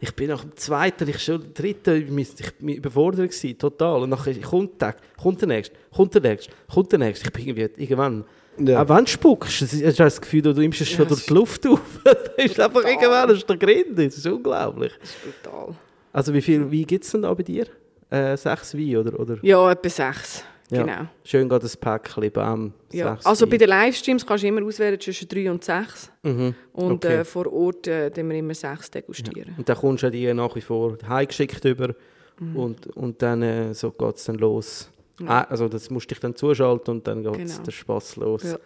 Ich 0.00 0.14
bin 0.14 0.28
nach 0.28 0.40
dem 0.42 0.56
zweiten, 0.56 1.08
ich 1.08 1.18
schon 1.22 1.42
der 1.42 1.50
dritte, 1.50 1.94
ich 1.94 2.54
bin 2.58 2.68
überfordert 2.76 3.30
gewesen, 3.32 3.58
total. 3.58 4.02
Und 4.04 4.10
nachher 4.10 4.34
kommt 4.40 4.80
der, 4.80 4.96
kommt 5.22 5.40
der 5.42 5.48
nächste, 5.48 5.74
kommt 5.94 6.14
der 6.14 6.22
nächste, 6.22 6.50
kommt 6.72 6.92
der 6.92 6.98
nächste. 7.00 7.26
Ich 7.26 7.32
bin 7.32 7.46
irgendwie, 7.46 7.82
irgendwann, 7.82 8.24
Ja. 8.58 8.82
auch 8.82 8.88
wenn 8.88 9.04
du 9.04 9.10
spuckst, 9.10 9.60
hast 9.62 9.72
du 9.72 9.92
das 9.92 10.20
Gefühl, 10.20 10.42
du 10.42 10.52
nimmst 10.52 10.80
es 10.80 10.88
schon 10.88 11.00
Ja, 11.00 11.04
durch 11.08 11.26
die 11.26 11.32
Luft 11.34 11.66
auf. 11.68 11.80
das 12.04 12.16
ist 12.36 12.60
einfach 12.60 12.72
brutal. 12.82 12.90
irgendwann, 12.92 13.28
das 13.28 13.38
ist 13.38 13.48
der 13.48 13.56
Grind, 13.56 13.98
das 13.98 14.16
ist 14.16 14.26
unglaublich. 14.26 14.92
Das 15.00 15.10
ist 15.10 15.42
brutal. 15.42 15.74
Also 16.12 16.32
wie 16.34 16.42
viel 16.42 16.70
Wein 16.70 16.84
gibt 16.86 17.04
es 17.04 17.10
denn 17.10 17.22
da 17.22 17.34
bei 17.34 17.42
dir? 17.42 17.66
Äh, 18.10 18.36
sechs 18.36 18.74
Wein, 18.76 18.96
oder? 18.96 19.18
oder? 19.18 19.38
Ja, 19.42 19.70
etwa 19.70 19.88
sechs. 19.88 20.44
Ja. 20.70 20.82
Genau. 20.82 21.06
Schön 21.24 21.48
geht 21.48 21.62
das 21.62 21.76
Päckchen, 21.76 22.30
bam, 22.30 22.72
Ja. 22.92 23.14
sechs 23.14 23.26
Also 23.26 23.46
bei 23.46 23.52
Wein. 23.52 23.58
den 23.58 23.68
Livestreams 23.68 24.24
kannst 24.26 24.44
du 24.44 24.48
immer 24.48 24.64
auswählen 24.64 24.98
zwischen 25.00 25.28
drei 25.28 25.50
und 25.50 25.62
sechs. 25.64 26.10
Mhm. 26.22 26.54
Und 26.72 27.04
Okay. 27.04 27.16
äh, 27.20 27.24
vor 27.24 27.52
Ort 27.52 27.86
äh, 27.88 28.10
wir 28.14 28.34
immer 28.36 28.54
sechs 28.54 28.90
degustieren. 28.90 29.54
Und 29.58 29.68
dann 29.68 29.76
kommst 29.76 30.04
du 30.04 30.10
die 30.10 30.32
nach 30.32 30.54
wie 30.56 30.60
vor 30.62 30.96
heimgeschickt 31.08 31.64
über 31.64 31.94
Und, 32.54 32.86
und 32.96 33.20
dann 33.22 33.42
äh, 33.42 33.74
so 33.74 33.90
geht 33.90 34.16
es 34.16 34.24
dann 34.24 34.36
los. 34.36 34.88
Ah, 35.26 35.42
also 35.42 35.68
das 35.68 35.90
musst 35.90 36.10
du 36.10 36.14
dich 36.14 36.20
dann 36.20 36.34
zuschalten 36.34 36.94
und 36.96 37.06
dann 37.06 37.22
geht 37.22 37.32
Genau. 37.34 37.62
der 37.64 37.70
Spaß 37.72 38.16
los. 38.16 38.42
Ja. 38.42 38.56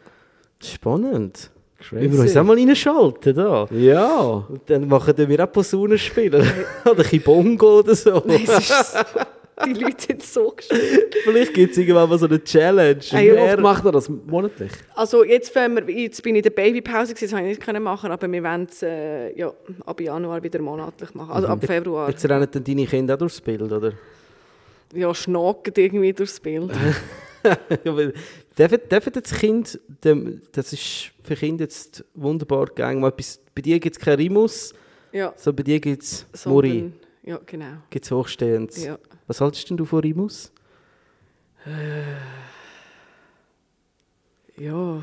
Spannend. 0.62 1.50
Crazy. 1.78 2.10
Wir 2.12 2.20
uns 2.20 2.36
auch 2.36 2.42
mal 2.44 2.56
reinschalten 2.56 3.34
da. 3.36 3.66
Ja. 3.70 4.44
Und 4.48 4.62
dann 4.66 4.88
machen 4.88 5.14
wir 5.16 5.44
auch 5.44 5.52
Posaunenspiele. 5.52 6.44
oder 6.90 7.04
ein 7.12 7.20
Bongo 7.24 7.78
oder 7.80 7.94
so. 7.94 8.20
Nein, 8.26 8.42
es 8.48 8.58
ist, 8.70 8.96
die 9.64 9.72
Leute 9.74 10.06
sind 10.08 10.22
so 10.24 10.50
geschockt. 10.56 11.14
Vielleicht 11.22 11.54
gibt 11.54 11.72
es 11.72 11.78
irgendwann 11.78 12.08
mal 12.08 12.18
so 12.18 12.26
eine 12.26 12.42
Challenge. 12.42 13.00
Ey, 13.12 13.32
Wie 13.32 13.38
oft 13.38 13.60
macht 13.60 13.84
er 13.84 13.92
das 13.92 14.08
monatlich? 14.08 14.72
Also 14.96 15.22
jetzt, 15.22 15.54
wir, 15.54 15.90
jetzt 15.90 16.20
bin 16.22 16.34
ich 16.34 16.38
in 16.38 16.42
der 16.42 16.50
Babypause, 16.50 17.14
das 17.14 17.30
konnte 17.30 17.44
ich 17.44 17.48
nicht 17.50 17.60
können 17.60 17.82
machen, 17.82 18.10
aber 18.10 18.30
wir 18.30 18.42
wollen 18.42 18.66
es 18.68 18.82
äh, 18.82 19.36
ja, 19.38 19.52
ab 19.86 20.00
Januar 20.00 20.42
wieder 20.42 20.60
monatlich 20.60 21.14
machen, 21.14 21.30
also 21.30 21.46
ab 21.46 21.64
Februar. 21.64 22.08
Jetzt 22.08 22.28
rennen 22.28 22.48
dann 22.50 22.64
deine 22.64 22.86
Kinder 22.86 23.14
auch 23.14 23.18
durchs 23.18 23.40
Bild, 23.40 23.62
oder? 23.62 23.92
Ja, 24.94 25.14
schnacken 25.14 25.72
irgendwie 25.76 26.12
durchs 26.12 26.40
Bild. 26.40 26.70
Ja, 27.84 27.96
weil- 27.96 28.12
dürfen, 28.58 29.12
das 29.12 29.30
Kind, 29.32 29.80
das 30.00 30.72
ist 30.72 31.12
für 31.22 31.36
Kinder 31.36 31.64
jetzt 31.64 32.04
wunderbar 32.14 32.66
gegangen. 32.66 33.04
Etwas- 33.04 33.40
Bei 33.54 33.62
dir 33.62 33.78
gibt 33.78 33.96
es 33.96 34.02
kein 34.02 34.16
Rimus, 34.16 34.74
Ja, 35.12 35.32
so 35.36 35.52
bei 35.52 35.62
dir 35.62 35.78
gibt 35.78 36.02
es 36.02 36.26
Muri, 36.44 36.68
sondern, 36.80 36.92
ja 37.22 37.40
genau. 37.46 37.76
gibt 37.90 38.04
es 38.04 38.10
Hochstehendes. 38.10 38.84
Ja. 38.84 38.98
Was 39.28 39.40
haltest 39.40 39.70
denn 39.70 39.76
du 39.76 39.84
von 39.84 40.00
Rimus? 40.00 40.52
Ja, 44.56 45.02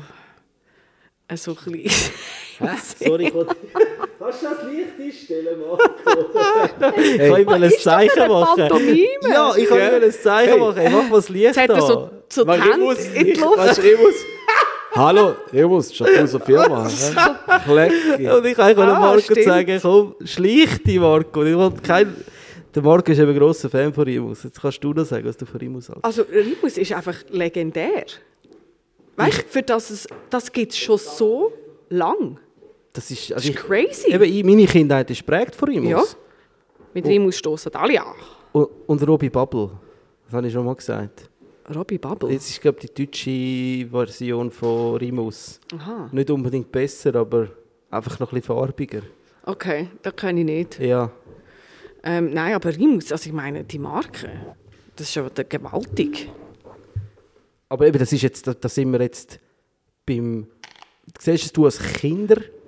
äh, 1.28 1.36
so 1.36 1.56
ein 1.56 1.72
bisschen. 1.72 2.12
Sorry, 2.98 3.26
ich 3.28 3.34
wollte... 3.34 3.56
Kannst 4.18 4.42
du 4.42 4.46
das 4.46 4.72
Licht 4.72 4.88
einstellen, 5.00 5.60
Marco? 5.60 5.84
ich 6.96 7.18
kann 7.18 7.40
ihm 7.40 7.48
ein 7.48 7.62
ist 7.62 7.74
das 7.74 7.82
für 7.82 7.82
Zeichen 7.82 8.28
machen. 8.28 8.68
Pantomime? 8.68 9.06
Ja, 9.30 9.54
ich 9.56 9.68
kann 9.68 9.78
ihm 9.78 10.02
ein 10.02 10.12
Zeichen 10.12 10.50
Hey. 10.52 10.58
machen. 10.60 10.78
Ey, 10.78 10.90
mach 10.90 11.08
mal 11.10 11.16
das 11.16 11.28
Licht 11.28 11.44
Jetzt 11.44 11.58
hat 11.58 11.70
er 11.70 11.82
so, 11.82 12.10
so 12.28 12.44
die 12.44 12.50
Remus? 12.50 12.98
in 13.14 13.24
die 13.24 13.32
Luft. 13.34 13.58
Was 13.58 13.82
Remus? 13.82 14.14
Hallo, 14.94 15.34
Remus, 15.52 15.92
doch 15.92 16.06
unsere 16.18 16.44
Firma. 16.44 16.88
hä? 16.88 17.60
Klecki. 17.64 18.28
Und 18.30 18.46
ich 18.46 18.54
kann 18.56 18.78
ah, 18.78 18.98
Marco 18.98 19.20
stimmt. 19.20 19.44
sagen, 19.44 19.78
komm, 19.82 20.14
schleich 20.24 20.82
dich, 20.82 20.98
Marco. 20.98 21.42
Ich 21.44 21.56
will 21.56 21.72
kein... 21.82 22.16
Der 22.74 22.82
Marco 22.82 23.12
ist 23.12 23.18
eben 23.18 23.30
ein 23.30 23.38
grosser 23.38 23.68
Fan 23.68 23.92
von 23.92 24.04
Rimus. 24.04 24.44
Jetzt 24.44 24.60
kannst 24.60 24.82
du 24.82 24.92
noch 24.94 25.04
sagen, 25.04 25.26
was 25.26 25.36
du 25.36 25.44
von 25.44 25.60
Rimus 25.60 25.88
hältst. 25.88 26.04
Also 26.04 26.22
Rimus 26.22 26.78
ist 26.78 26.92
einfach 26.92 27.16
legendär. 27.30 28.06
Weißt 29.16 29.38
du, 29.38 29.42
für 29.48 29.62
das 29.62 29.90
es, 29.90 30.06
das 30.30 30.50
gibt 30.50 30.72
es 30.72 30.78
schon 30.78 30.98
so 30.98 31.52
lang. 31.88 32.38
Das 32.96 33.10
ist, 33.10 33.30
Das 33.30 33.36
also 33.36 33.48
ist 33.50 33.54
ich, 33.54 33.60
crazy. 33.64 34.12
eben, 34.12 34.24
ich- 34.24 34.42
meine 34.44 34.66
Kindheit 34.66 35.10
ist 35.10 35.24
prägt 35.26 35.54
von 35.54 35.68
Rimus. 35.68 35.90
Ja. 36.12 36.18
Mit 36.94 37.06
Rimus 37.06 37.36
stoßen 37.36 37.74
alle 37.74 38.00
an. 38.00 38.14
Und, 38.52 38.68
und 38.86 39.06
Robbie 39.06 39.28
Bubble. 39.30 39.70
Das 40.24 40.34
habe 40.34 40.46
ich 40.46 40.52
schon 40.52 40.64
mal 40.64 40.74
gesagt. 40.74 41.28
Robbie 41.74 41.98
Bubble. 41.98 42.30
Jetzt 42.30 42.48
ist, 42.48 42.60
glaube 42.60 42.78
ich, 42.82 42.92
die 42.94 43.04
deutsche 43.06 43.90
Version 43.90 44.50
von 44.50 44.96
Rimus. 44.96 45.60
Aha. 45.78 46.08
Nicht 46.10 46.30
unbedingt 46.30 46.72
besser, 46.72 47.14
aber 47.16 47.48
einfach 47.90 48.18
noch 48.18 48.32
ein 48.32 48.40
bisschen 48.40 48.56
farbiger. 48.56 49.02
Okay, 49.44 49.88
das 50.02 50.16
kenne 50.16 50.40
ich 50.40 50.46
nicht. 50.46 50.78
Ja. 50.80 51.10
Ähm, 52.02 52.32
nein, 52.32 52.54
aber 52.54 52.74
Rimus, 52.74 53.12
also 53.12 53.28
ich 53.28 53.34
meine, 53.34 53.64
die 53.64 53.78
Marke, 53.78 54.30
das 54.96 55.08
ist 55.08 55.14
ja 55.16 55.28
gewaltig. 55.48 56.30
Aber 57.68 57.86
eben, 57.86 57.98
das 57.98 58.12
ist 58.12 58.22
jetzt, 58.22 58.46
da, 58.46 58.54
da 58.54 58.68
sind 58.68 58.90
wir 58.92 59.00
jetzt 59.02 59.38
beim... 60.06 60.46
Siehst 61.18 61.56
du 61.56 61.64
als 61.66 61.78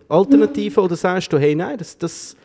Kinderalternative 0.09 0.81
oder 0.81 0.97
sagst 0.97 1.33
du, 1.33 1.39
hey, 1.39 1.55
nein, 1.55 1.77
das, 1.79 1.97
das 1.99 2.37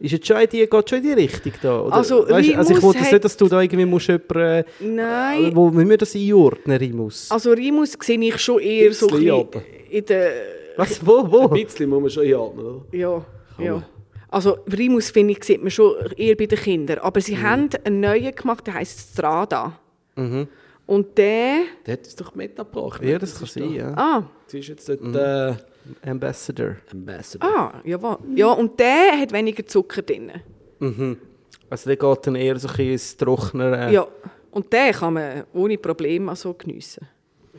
ist 0.00 0.10
jetzt 0.12 0.26
schon 0.26 0.38
in 0.38 0.48
die, 0.48 0.66
geht 0.66 0.88
schon 0.90 0.98
in 0.98 1.04
die 1.04 1.12
Richtung 1.12 1.52
da? 1.62 1.80
Oder, 1.82 1.94
Also, 1.94 2.28
weißt, 2.28 2.54
also 2.54 2.74
ich 2.74 2.82
wollte 2.82 3.00
hat- 3.00 3.12
nicht, 3.12 3.24
dass 3.24 3.36
du 3.36 3.48
da 3.48 3.60
irgendwie 3.60 3.84
musst 3.84 4.08
jemanden, 4.08 4.38
äh, 4.38 4.64
Nein. 4.80 5.54
wo 5.54 5.70
wie 5.76 5.88
wir 5.88 5.96
das 5.98 6.14
einordnen, 6.16 6.76
Rimus? 6.76 7.30
Also 7.30 7.52
Rimus 7.52 7.96
sehe 8.00 8.18
ich 8.20 8.38
schon 8.38 8.60
eher 8.60 8.92
so 8.92 9.06
ein 9.08 9.14
Bisschen, 9.18 9.46
in 9.90 10.04
der... 10.06 10.32
Was, 10.76 11.06
wo, 11.06 11.30
wo? 11.30 11.40
Ein 11.48 11.64
bisschen 11.64 11.88
muss 11.90 12.00
man 12.00 12.10
schon 12.10 12.24
einordnen, 12.24 12.64
oder? 12.66 12.84
Ja, 12.92 13.24
ja. 13.58 13.82
Also 14.30 14.56
Rimus, 14.76 15.10
finde 15.10 15.32
ich, 15.34 15.44
sieht 15.44 15.60
man 15.60 15.70
schon 15.70 15.94
eher 16.16 16.34
bei 16.34 16.46
den 16.46 16.58
Kindern. 16.58 16.98
Aber 17.00 17.20
sie 17.20 17.34
Mhm. 17.36 17.42
haben 17.42 17.68
einen 17.84 18.00
neuen 18.00 18.34
gemacht, 18.34 18.66
der 18.66 18.74
heisst 18.74 19.12
Strada. 19.12 19.78
Und 20.86 21.18
der... 21.18 21.58
Der 21.86 21.92
hat 21.92 22.00
uns 22.04 22.16
doch 22.16 22.34
Meta 22.34 22.62
gebracht. 22.62 23.02
Ja, 23.04 23.18
das 23.18 23.34
kann 23.34 23.44
ist 23.44 23.52
sein, 23.54 23.64
doch- 23.64 23.74
ja. 23.74 23.92
Ah, 23.94 24.22
Sie 24.46 24.58
ist 24.60 24.68
jetzt 24.68 24.88
dort 24.88 25.00
äh, 25.14 25.54
Ambassador. 26.04 26.76
Ambassador. 26.92 27.48
ah, 27.48 27.80
jawohl. 27.84 28.18
Ja, 28.34 28.52
und 28.52 28.78
der 28.78 29.18
hat 29.20 29.32
weniger 29.32 29.66
Zucker 29.66 30.02
drin. 30.02 30.30
Also 31.70 31.88
der 31.90 31.96
geht 31.96 32.26
dann 32.26 32.34
eher 32.34 32.58
so 32.58 32.68
ein 32.68 32.72
bisschen 32.74 32.92
ins 32.92 33.16
Trocknere. 33.16 33.92
Ja, 33.92 34.06
und 34.50 34.72
den 34.72 34.92
kann 34.92 35.14
man 35.14 35.44
ohne 35.54 35.78
Probleme 35.78 36.30
also 36.30 36.52
geniessen. 36.54 37.06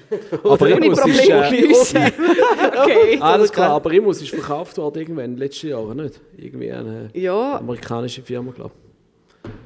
Aber 0.43 0.49
Ohne 0.65 0.75
Remus 0.75 0.99
ist, 0.99 1.03
Probleme 1.03 1.47
äh, 1.47 1.61
geniessen. 1.61 1.97
okay. 2.81 3.19
alles 3.21 3.51
klar, 3.51 3.71
aber 3.71 3.91
Remus 3.91 4.21
ist 4.23 4.31
verkauft 4.31 4.77
worden 4.77 4.99
irgendwann 4.99 5.25
in 5.25 5.31
den 5.33 5.37
letzten 5.39 5.67
Jahren, 5.67 5.97
nicht? 5.97 6.19
Irgendwie 6.35 6.71
eine 6.71 7.09
Ja, 7.13 7.57
amerikanische 7.59 8.23
Firma, 8.23 8.51
glaube 8.51 8.73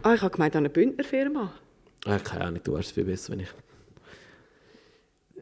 ah, 0.04 0.14
ich 0.14 0.22
habe 0.22 0.32
gemeint, 0.32 0.54
an 0.56 0.60
eine 0.60 0.70
Bündnerfirma. 0.70 1.54
ich. 2.06 2.12
Äh, 2.12 2.20
keine 2.20 2.46
Ahnung, 2.46 2.60
du 2.64 2.74
weißt 2.74 2.88
es 2.90 2.92
viel 2.92 3.06
besser, 3.06 3.32
wenn 3.34 3.40
ich... 3.42 3.48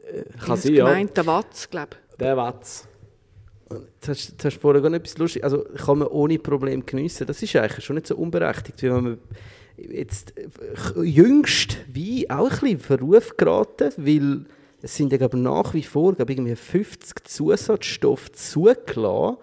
Äh, 0.03 0.20
Ich 0.36 0.39
kann 0.39 0.49
habe 0.49 0.57
sein, 0.61 0.74
ja. 0.74 0.86
gemeint, 0.86 1.18
der 1.18 1.26
Watz, 1.26 1.70
glaube 1.70 1.97
Der 2.20 2.38
Watz. 2.38 2.88
Jetzt 3.72 4.07
hast, 4.07 4.45
hast 4.45 4.57
du 4.57 4.59
vorher 4.59 4.82
gar 4.82 4.89
nicht 4.89 5.01
etwas 5.01 5.18
lustig. 5.18 5.43
Also 5.43 5.63
kann 5.63 5.99
man 5.99 6.07
ohne 6.09 6.38
Problem 6.38 6.86
geniessen. 6.86 7.26
Das 7.26 7.41
ist 7.41 7.55
eigentlich 7.55 7.84
schon 7.84 7.95
nicht 7.95 8.07
so 8.07 8.16
unberechtigt, 8.16 8.82
wie 8.84 8.91
wenn 8.91 9.03
man 9.03 9.18
jetzt 9.78 10.34
äh, 10.38 11.01
jüngst 11.01 11.78
wie 11.91 12.30
auch 12.30 12.45
ein 12.45 12.49
bisschen 12.49 12.68
in 12.68 12.80
Verruf 12.80 13.36
geraten, 13.38 13.91
weil 13.97 14.45
es 14.82 14.95
sind 14.95 15.11
ja 15.11 15.28
nach 15.34 15.74
wie 15.74 15.84
vor 15.84 16.13
glaube 16.13 16.32
ich, 16.32 16.38
irgendwie 16.38 16.55
50 16.55 17.28
Zusatzstoffe 17.28 18.32
zugelassen, 18.34 19.38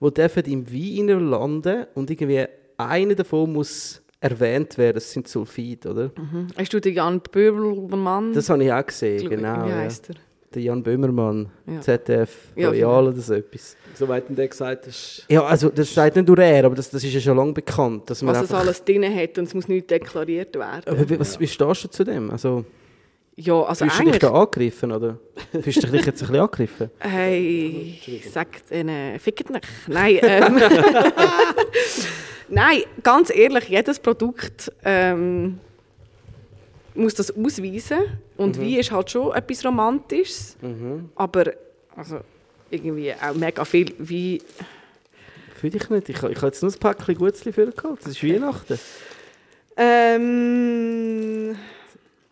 die 0.00 0.14
dürfen 0.14 0.44
im 0.44 0.72
Wein 0.72 1.28
landen 1.28 1.86
und 1.94 2.10
irgendwie 2.10 2.46
einer 2.78 3.14
davon 3.14 3.52
muss 3.52 4.02
erwähnt 4.20 4.78
werden. 4.78 4.94
Das 4.94 5.12
sind 5.12 5.28
Sulfide, 5.28 5.90
oder? 5.90 6.10
ich. 6.16 6.46
Hast 6.56 6.72
du 6.72 6.80
den 6.80 6.94
Jan 6.94 7.20
Böbelmann? 7.20 8.32
Das 8.32 8.48
habe 8.50 8.64
ich 8.64 8.72
auch 8.72 8.86
gesehen, 8.86 9.20
Glaub 9.20 9.30
genau. 9.30 9.66
Wie 9.66 9.70
ja. 9.70 9.76
heisst 9.76 10.10
er? 10.10 10.16
Der 10.54 10.62
Jan 10.62 10.82
Böhmermann, 10.82 11.50
Ja. 11.66 11.80
ZDF, 11.80 12.30
Ja, 12.56 12.70
Royal 12.70 13.08
oder 13.08 13.20
so 13.20 13.34
etwas. 13.34 13.76
Soweit 13.94 14.28
denn 14.28 14.36
der 14.36 14.48
gesagt 14.48 14.86
ist... 14.86 15.24
Ja, 15.28 15.44
also 15.44 15.68
das 15.68 15.92
sagt 15.92 16.16
nicht 16.16 16.26
nur 16.26 16.38
er, 16.38 16.64
aber 16.64 16.74
das, 16.74 16.88
das 16.88 17.04
ist 17.04 17.12
ja 17.12 17.20
schon 17.20 17.36
lange 17.36 17.52
bekannt. 17.52 18.08
Dass 18.08 18.22
man 18.22 18.34
Was 18.34 18.44
es 18.44 18.50
einfach, 18.50 18.60
alles 18.64 18.82
drin 18.82 19.04
hat 19.14 19.36
und 19.38 19.44
es 19.44 19.52
muss 19.54 19.68
nicht 19.68 19.90
deklariert 19.90 20.54
werden. 20.54 20.82
aber 20.86 21.08
wie, 21.10 21.20
was, 21.20 21.38
wie 21.38 21.46
stehst 21.46 21.84
du 21.84 21.88
zu 21.88 22.02
dem? 22.04 22.30
Also, 22.30 22.64
Ja, 23.36 23.62
also 23.62 23.84
fühlst 23.84 23.98
du 23.98 24.02
dich 24.04 24.08
eigentlich... 24.14 24.20
da 24.20 24.32
angegriffen, 24.32 24.92
oder? 24.92 25.18
fühlst 25.62 25.82
du 25.82 25.86
dich 25.88 26.06
jetzt 26.06 26.22
ein 26.22 26.28
bisschen 26.28 26.36
angegriffen? 26.40 26.90
Hey, 26.98 28.00
sagt 28.32 28.70
ihnen, 28.70 29.18
fickt 29.18 29.50
nicht. 29.50 29.66
Nein, 29.86 30.18
ähm, 30.22 30.58
Nein, 32.48 32.82
ganz 33.02 33.30
ehrlich, 33.34 33.68
jedes 33.68 33.98
Produkt 33.98 34.72
ähm, 34.82 35.60
muss 36.98 37.14
das 37.14 37.30
ausweisen. 37.34 37.98
Und 38.36 38.60
wie 38.60 38.78
ist 38.78 38.90
halt 38.90 39.10
schon 39.10 39.34
etwas 39.34 39.64
Romantisches. 39.64 40.56
Aber 41.14 41.44
also, 41.96 42.20
irgendwie 42.70 43.12
auch 43.14 43.34
mega 43.34 43.64
viel 43.64 43.94
wie... 43.98 44.42
Fühl 45.56 45.70
dich 45.70 45.88
nicht. 45.90 46.08
Ich, 46.08 46.16
ich 46.16 46.22
habe 46.22 46.46
jetzt 46.46 46.62
nur 46.62 46.70
ein 46.72 46.78
Päckchen 46.78 47.16
Gutzli 47.16 47.52
für 47.52 47.66
gehabt. 47.70 48.02
Das 48.04 48.12
ist 48.12 48.22
Weihnachten. 48.22 48.78
Ähm, 49.76 51.56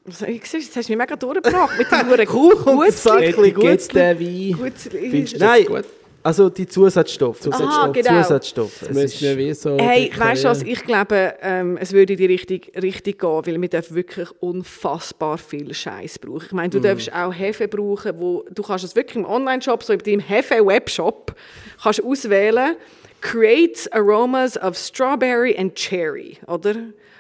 was 0.05 0.19
soll 0.21 0.29
ich 0.31 0.47
sagen? 0.47 0.63
Jetzt 0.65 0.77
hast 0.77 0.89
du 0.89 0.93
mich 0.93 0.99
mega 0.99 1.17
durchgebracht 1.17 1.79
mit 1.79 1.91
dem 1.91 2.09
Huren 2.33 2.81
das 2.87 3.03
Gutzli. 3.05 3.33
Geht- 3.33 3.55
Gutzli. 3.55 3.95
der 3.95 4.21
Wein? 4.21 4.53
Gutzli. 4.53 5.11
Findest 5.11 5.35
du 5.35 5.39
Nein, 5.39 5.65
das 5.65 5.69
gut? 5.69 5.85
Also 6.27 6.51
die 6.51 6.67
Zusatzstoffe. 6.67 7.47
Aha, 7.53 7.87
genau. 7.89 8.23
Zusatzstoffe. 8.23 8.83
Es 8.83 8.97
ist, 8.97 9.23
wie 9.23 9.55
so 9.55 9.79
Hey, 9.79 10.11
weißt 10.15 10.43
du 10.43 10.49
was? 10.49 10.63
Ich 10.63 10.83
glaube, 10.83 11.35
ähm, 11.41 11.77
es 11.81 11.93
würde 11.93 12.15
in 12.15 12.19
die 12.19 12.27
Richtung, 12.27 12.61
Richtung 12.83 13.17
gehen, 13.17 13.47
weil 13.47 13.63
wir 13.63 13.69
dürfen 13.69 13.95
wirklich 13.95 14.29
unfassbar 14.41 15.39
viel 15.39 15.73
Scheiß 15.73 16.19
brauchen. 16.19 16.47
Ich 16.47 16.53
meine, 16.53 16.71
du 16.71 16.81
darfst 16.81 17.13
auch 17.13 17.33
Hefe 17.33 17.69
brauchen, 17.69 18.19
wo 18.19 18.45
du 18.51 18.63
kannst 18.65 18.85
es 18.85 18.97
wirklich 18.97 19.17
im 19.17 19.25
Online-Shop, 19.25 19.85
so 19.85 19.93
in 19.93 20.01
deinem 20.01 20.19
Hefe-Webshop, 20.19 21.33
kannst 21.81 22.01
du 22.01 22.11
auswählen, 22.11 22.75
creates 23.21 23.87
aromas 23.93 24.61
of 24.61 24.77
strawberry 24.77 25.57
and 25.57 25.77
cherry, 25.77 26.39
oder? 26.49 26.75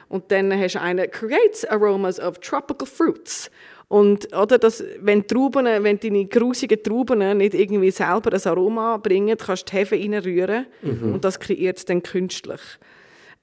Und 0.08 0.32
dann 0.32 0.52
hast 0.52 0.74
du 0.74 0.80
einen, 0.80 1.08
creates 1.10 1.64
aromas 1.64 2.18
of 2.18 2.38
tropical 2.40 2.88
fruits. 2.88 3.52
Und 3.88 4.34
oder, 4.36 4.58
das, 4.58 4.82
wenn, 5.00 5.20
die 5.20 5.26
Trauben, 5.28 5.64
wenn 5.64 6.00
deine 6.00 6.26
grusigen 6.26 6.82
Trauben 6.82 7.36
nicht 7.38 7.54
irgendwie 7.54 7.92
selber 7.92 8.32
ein 8.32 8.40
Aroma 8.44 8.96
bringen, 8.96 9.36
kannst 9.38 9.68
du 9.68 9.70
die 9.70 9.76
Hefe 9.78 9.94
reinrühren 9.96 10.66
und 10.82 11.24
das 11.24 11.38
kreiert 11.38 11.78
es 11.78 11.84
dann 11.84 12.02
künstlich. 12.02 12.60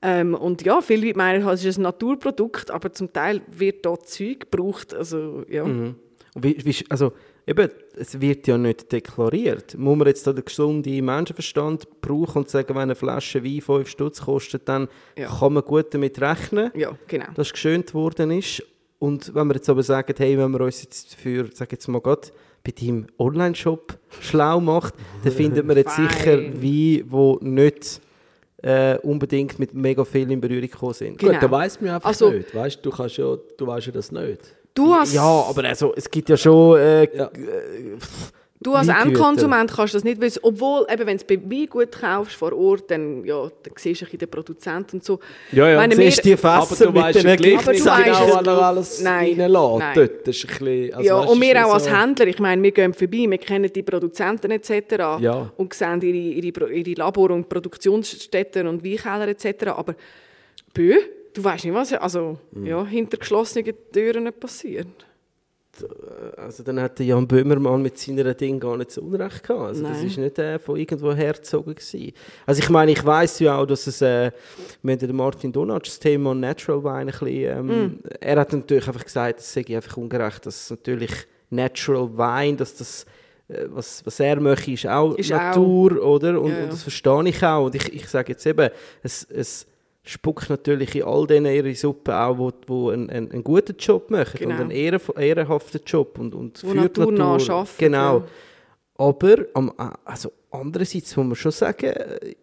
Ähm, 0.01 0.35
und 0.35 0.65
ja, 0.65 0.81
viele 0.81 1.05
Leute 1.07 1.17
meinen, 1.17 1.47
es 1.47 1.63
ist 1.63 1.77
ein 1.77 1.83
Naturprodukt, 1.83 2.71
aber 2.71 2.91
zum 2.91 3.13
Teil 3.13 3.41
wird 3.49 3.85
dort 3.85 4.09
Zeug 4.09 4.51
gebraucht. 4.51 4.93
Also, 4.93 5.45
ja. 5.47 5.63
und 5.63 5.95
wie, 6.35 6.57
wie, 6.65 6.75
also, 6.89 7.13
eben, 7.47 7.69
es 7.95 8.19
wird 8.19 8.45
ja 8.47 8.57
nicht 8.57 8.91
deklariert. 8.91 9.77
Muss 9.77 9.97
man 9.97 10.07
jetzt 10.07 10.27
da 10.27 10.33
den 10.33 10.43
gesunden 10.43 11.05
Menschenverstand 11.05 12.01
brauchen 12.01 12.39
und 12.39 12.49
sagen, 12.49 12.69
wenn 12.69 12.81
eine 12.81 12.95
Flasche 12.95 13.45
Wein 13.45 13.61
5 13.61 13.87
Stutz 13.87 14.21
kostet, 14.21 14.67
dann 14.67 14.89
Ja. 15.17 15.29
kann 15.29 15.53
man 15.53 15.63
gut 15.63 15.93
damit 15.93 16.19
rechnen, 16.19 16.71
Ja, 16.75 16.97
genau. 17.07 17.27
dass 17.35 17.53
geschönt 17.53 17.93
worden 17.93 18.31
ist. 18.31 18.61
Und 19.03 19.35
wenn 19.35 19.47
wir 19.47 19.55
jetzt 19.55 19.67
aber 19.67 19.83
sagen, 19.83 20.13
hey, 20.17 20.37
wenn 20.37 20.49
wir 20.51 20.61
uns 20.61 20.81
jetzt 20.81 21.15
für, 21.15 21.49
sag 21.53 21.69
jetzt 21.73 21.89
mal 21.89 21.99
gerade, 21.99 22.29
bei 22.63 22.71
deinem 22.71 23.07
Online-Shop 23.19 23.97
schlau 24.21 24.61
macht, 24.61 24.93
dann 25.25 25.33
findet 25.41 25.65
man 25.67 25.75
jetzt 25.75 25.97
sicher 25.97 26.37
Wein, 26.37 26.61
die 26.61 27.03
nicht 27.41 27.99
äh, 28.61 28.97
unbedingt 28.99 29.59
mit 29.59 29.73
mega 29.73 30.05
viel 30.05 30.31
in 30.31 30.39
Berührung 30.39 30.69
gekommen 30.69 30.93
sind. 30.93 31.17
Genau. 31.17 31.33
Gut, 31.33 31.43
da 31.43 31.51
weiß 31.51 31.81
man 31.81 31.89
einfach 31.95 32.07
Also- 32.07 32.29
nicht. 32.31 32.55
Weißt 32.55 32.77
du, 32.77 32.89
du 32.89 32.95
kannst 32.95 33.17
ja, 33.17 33.35
du 33.57 33.67
weißt 33.67 33.87
ja 33.87 33.91
das 33.91 34.09
nicht. 34.09 34.39
Du 34.73 34.93
als, 34.93 35.13
Ja, 35.13 35.21
aber 35.49 35.65
also, 35.65 35.93
es 35.97 36.09
gibt 36.09 36.29
ja 36.29 36.37
schon 36.37 36.79
äh, 36.79 37.17
Ja. 37.17 37.29
Du 38.63 38.73
als. 38.73 38.87
Endkonsument 38.87 39.71
kannst 39.71 39.93
das 39.93 40.03
nicht 40.03 40.19
wissen. 40.21 40.39
Obwohl, 40.43 40.85
eben, 40.91 41.05
wenn 41.05 41.17
du 41.17 41.25
bei 41.25 41.39
Weingut 41.49 41.91
kaufst 41.91 42.35
vor 42.35 42.53
Ort, 42.53 42.89
dann, 42.89 43.23
ja, 43.25 43.43
dann 43.43 43.73
siehst 43.75 44.01
du 44.01 44.17
den 44.17 44.29
Produzenten 44.29 44.97
und 44.97 45.03
so. 45.03 45.19
Ja, 45.51 45.69
ja. 45.69 45.77
Meine, 45.77 45.95
siehst 45.95 46.23
wir- 46.25 46.35
die 46.35 46.43
Aber 46.45 46.65
Fässer 46.65 46.85
du 46.87 46.91
mit 46.91 47.03
weißt 47.03 47.19
den 47.19 47.27
ja 47.27 47.35
gleich 47.35 47.57
Aber 47.59 47.71
nicht 47.71 47.85
du 47.85 47.89
genau, 47.89 47.97
er 48.51 48.61
alles 48.63 49.01
Nein, 49.01 49.39
reinlässt. 49.39 49.53
nein. 49.79 49.91
Dort. 49.95 50.27
Das 50.27 50.35
ist 50.37 50.43
ein 50.45 50.47
bisschen, 50.57 50.93
also 50.95 51.07
ja, 51.07 51.19
weißt, 51.19 51.29
und 51.31 51.41
wir 51.41 51.65
auch 51.65 51.73
als 51.73 51.83
so- 51.85 51.91
Händler, 51.95 52.27
ich 52.27 52.39
meine, 52.39 52.63
wir 52.63 52.71
gehen 52.71 52.93
vorbei, 52.93 53.25
wir 53.29 53.37
kennen 53.37 53.71
die 53.73 53.83
Produzenten 53.83 54.51
etc. 54.51 54.71
Ja. 55.19 55.51
und 55.57 55.73
sehen 55.73 56.01
ihre, 56.01 56.17
ihre, 56.47 56.71
ihre 56.73 56.91
Labor- 56.99 57.31
und 57.31 57.47
Produktionsstätten 57.49 58.67
und 58.67 58.83
Weinkeller 58.83 59.27
etc. 59.27 59.67
Aber 59.67 59.95
Bö, 60.73 60.95
du 61.33 61.43
weißt 61.43 61.65
nicht, 61.65 61.73
was 61.73 61.93
also, 61.93 62.37
Mhm. 62.51 62.65
ja, 62.65 62.85
hinter 62.85 63.17
geschlossenen 63.17 63.73
Türen 63.91 64.31
passiert. 64.39 64.87
Also 66.37 66.61
dann 66.63 66.79
hat 66.79 66.99
der 66.99 67.05
Jan 67.07 67.27
Böhmermann 67.27 67.81
mit 67.81 67.97
seiner 67.97 68.33
Ding 68.35 68.59
gar 68.59 68.77
nicht 68.77 68.91
so 68.91 69.01
Unrecht 69.01 69.41
gehabt. 69.43 69.61
Also 69.69 69.83
das 69.83 70.03
ist 70.03 70.17
nicht 70.17 70.37
äh, 70.37 70.59
von 70.59 70.77
irgendwo 70.77 71.13
hergezogen 71.13 71.73
gewesen. 71.73 72.11
Also 72.45 72.61
ich 72.61 72.69
meine, 72.69 72.91
ich 72.91 73.03
weiß 73.03 73.39
ja 73.39 73.57
auch, 73.57 73.65
dass 73.65 73.87
es, 73.87 74.01
äh, 74.01 74.31
wir 74.83 74.93
haben 74.93 74.99
ja 75.01 75.07
den 75.07 75.15
Martin 75.15 75.51
Donatsch 75.51 75.87
das 75.87 75.99
Thema 75.99 76.35
Natural 76.35 76.83
Wine 76.83 76.99
ein 76.99 77.05
bisschen, 77.07 77.27
ähm, 77.69 77.85
Mm. 77.87 77.99
er 78.19 78.39
hat 78.39 78.53
natürlich 78.53 78.87
einfach 78.87 79.03
gesagt, 79.03 79.39
das 79.39 79.51
sei 79.51 79.65
einfach 79.75 79.97
ungerecht, 79.97 80.45
dass 80.45 80.69
natürlich 80.69 81.11
Natural 81.49 82.07
Wine, 82.17 82.57
dass 82.57 82.75
das 82.75 83.05
äh, 83.47 83.65
was, 83.69 84.05
was 84.05 84.19
er 84.19 84.39
möchte, 84.39 84.71
ist 84.71 84.85
auch 84.87 85.15
Ist 85.15 85.33
auch- 85.33 85.37
Natur, 85.37 86.01
oder? 86.03 86.39
Und, 86.39 86.51
Ja, 86.51 86.57
ja. 86.59 86.63
und 86.65 86.73
das 86.73 86.83
verstehe 86.83 87.27
ich 87.27 87.43
auch. 87.43 87.65
Und 87.65 87.75
ich, 87.75 87.93
ich 87.93 88.07
sage 88.07 88.31
jetzt 88.33 88.45
eben, 88.45 88.69
es, 89.01 89.23
es 89.29 89.65
spuckt 90.03 90.49
natürlich 90.49 90.95
in 90.95 91.03
all 91.03 91.25
denen 91.27 91.53
ihre 91.53 91.73
Suppe 91.75 92.15
auch, 92.15 92.37
wo, 92.37 92.51
wo 92.67 92.89
einen, 92.89 93.09
einen, 93.09 93.31
einen 93.31 93.43
guten 93.43 93.75
Job 93.77 94.11
machen 94.11 94.37
Genau. 94.37 94.55
und 94.55 94.61
einen 94.61 94.71
ehren, 94.71 94.99
ehrenhaften 95.17 95.81
Job 95.85 96.19
und, 96.19 96.35
und 96.35 96.61
Wo 96.63 96.69
führt 96.69 96.97
Natur. 96.97 97.21
arbeiten, 97.21 97.69
Genau. 97.77 98.17
ja. 98.19 98.25
Aber 98.95 99.37
am, 99.55 99.71
also 100.05 100.31
andererseits 100.51 101.17
muss 101.17 101.25
man 101.25 101.35
schon 101.35 101.51
sagen, 101.51 101.91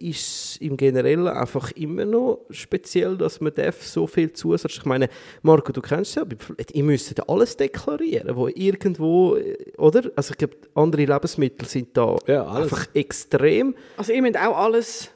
ist 0.01 0.19
es 0.19 0.57
im 0.61 0.77
Generellen 0.77 1.29
einfach 1.29 1.71
immer 1.73 2.05
noch 2.05 2.41
speziell, 2.51 3.17
dass 3.17 3.41
man 3.41 3.55
darf 3.55 3.87
so 3.87 4.07
viel 4.09 4.33
Zusatz. 4.33 4.73
Ich 4.79 4.85
meine, 4.85 5.09
Marco, 5.43 5.71
du 5.71 5.81
kennst 5.81 6.11
es 6.11 6.15
ja, 6.17 6.25
ihr 6.73 6.83
müsst 6.85 7.29
alles 7.29 7.57
deklarieren, 7.57 8.35
wo 8.35 8.49
irgendwo, 8.49 9.37
äh, 9.37 9.57
oder? 9.79 10.11
Also 10.17 10.33
ich 10.33 10.39
glaube, 10.39 10.57
andere 10.75 11.05
Lebensmittel 11.05 11.69
sind 11.69 11.97
da 11.97 12.17
Ja, 12.27 12.49
einfach 12.51 12.89
extrem. 12.95 13.75
Also 13.97 14.13
ihr 14.13 14.21
müsst 14.23 14.37
auch 14.39 14.57
alles 14.57 15.11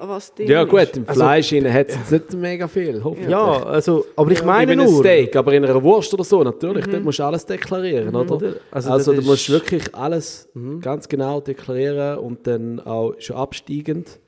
was 0.00 0.34
drin 0.34 0.48
Ja 0.48 0.64
gut, 0.64 0.96
im 0.96 1.04
Also- 1.06 1.20
Fleisch 1.20 1.52
innen 1.52 1.72
hat 1.72 1.88
es 1.88 1.96
jetzt 1.96 2.10
nicht 2.12 2.34
mega 2.34 2.68
viel, 2.68 3.02
hoffentlich. 3.02 3.30
Ja, 3.30 3.62
also, 3.64 4.06
aber 4.16 4.30
ich 4.30 4.38
Ja, 4.40 4.44
meine 4.46 4.76
nur. 4.76 4.88
Steak, 4.98 5.36
aber 5.36 5.52
in 5.54 5.64
einer 5.64 5.82
Wurst 5.82 6.12
oder 6.14 6.24
so, 6.24 6.42
natürlich, 6.42 6.86
dort 6.86 7.02
musst 7.04 7.18
du 7.18 7.24
alles 7.24 7.44
deklarieren, 7.46 8.14
oder? 8.14 8.34
Oder? 8.34 8.54
Also 8.70 8.90
Also, 8.90 9.12
du 9.12 9.22
musst 9.22 9.48
wirklich 9.50 9.94
alles 9.94 10.48
ganz 10.80 11.08
genau 11.08 11.40
deklarieren 11.40 12.18
und 12.18 12.46
dann 12.46 12.80
auch 12.80 13.14
schon 13.18 13.36
absteigend. 13.36 14.18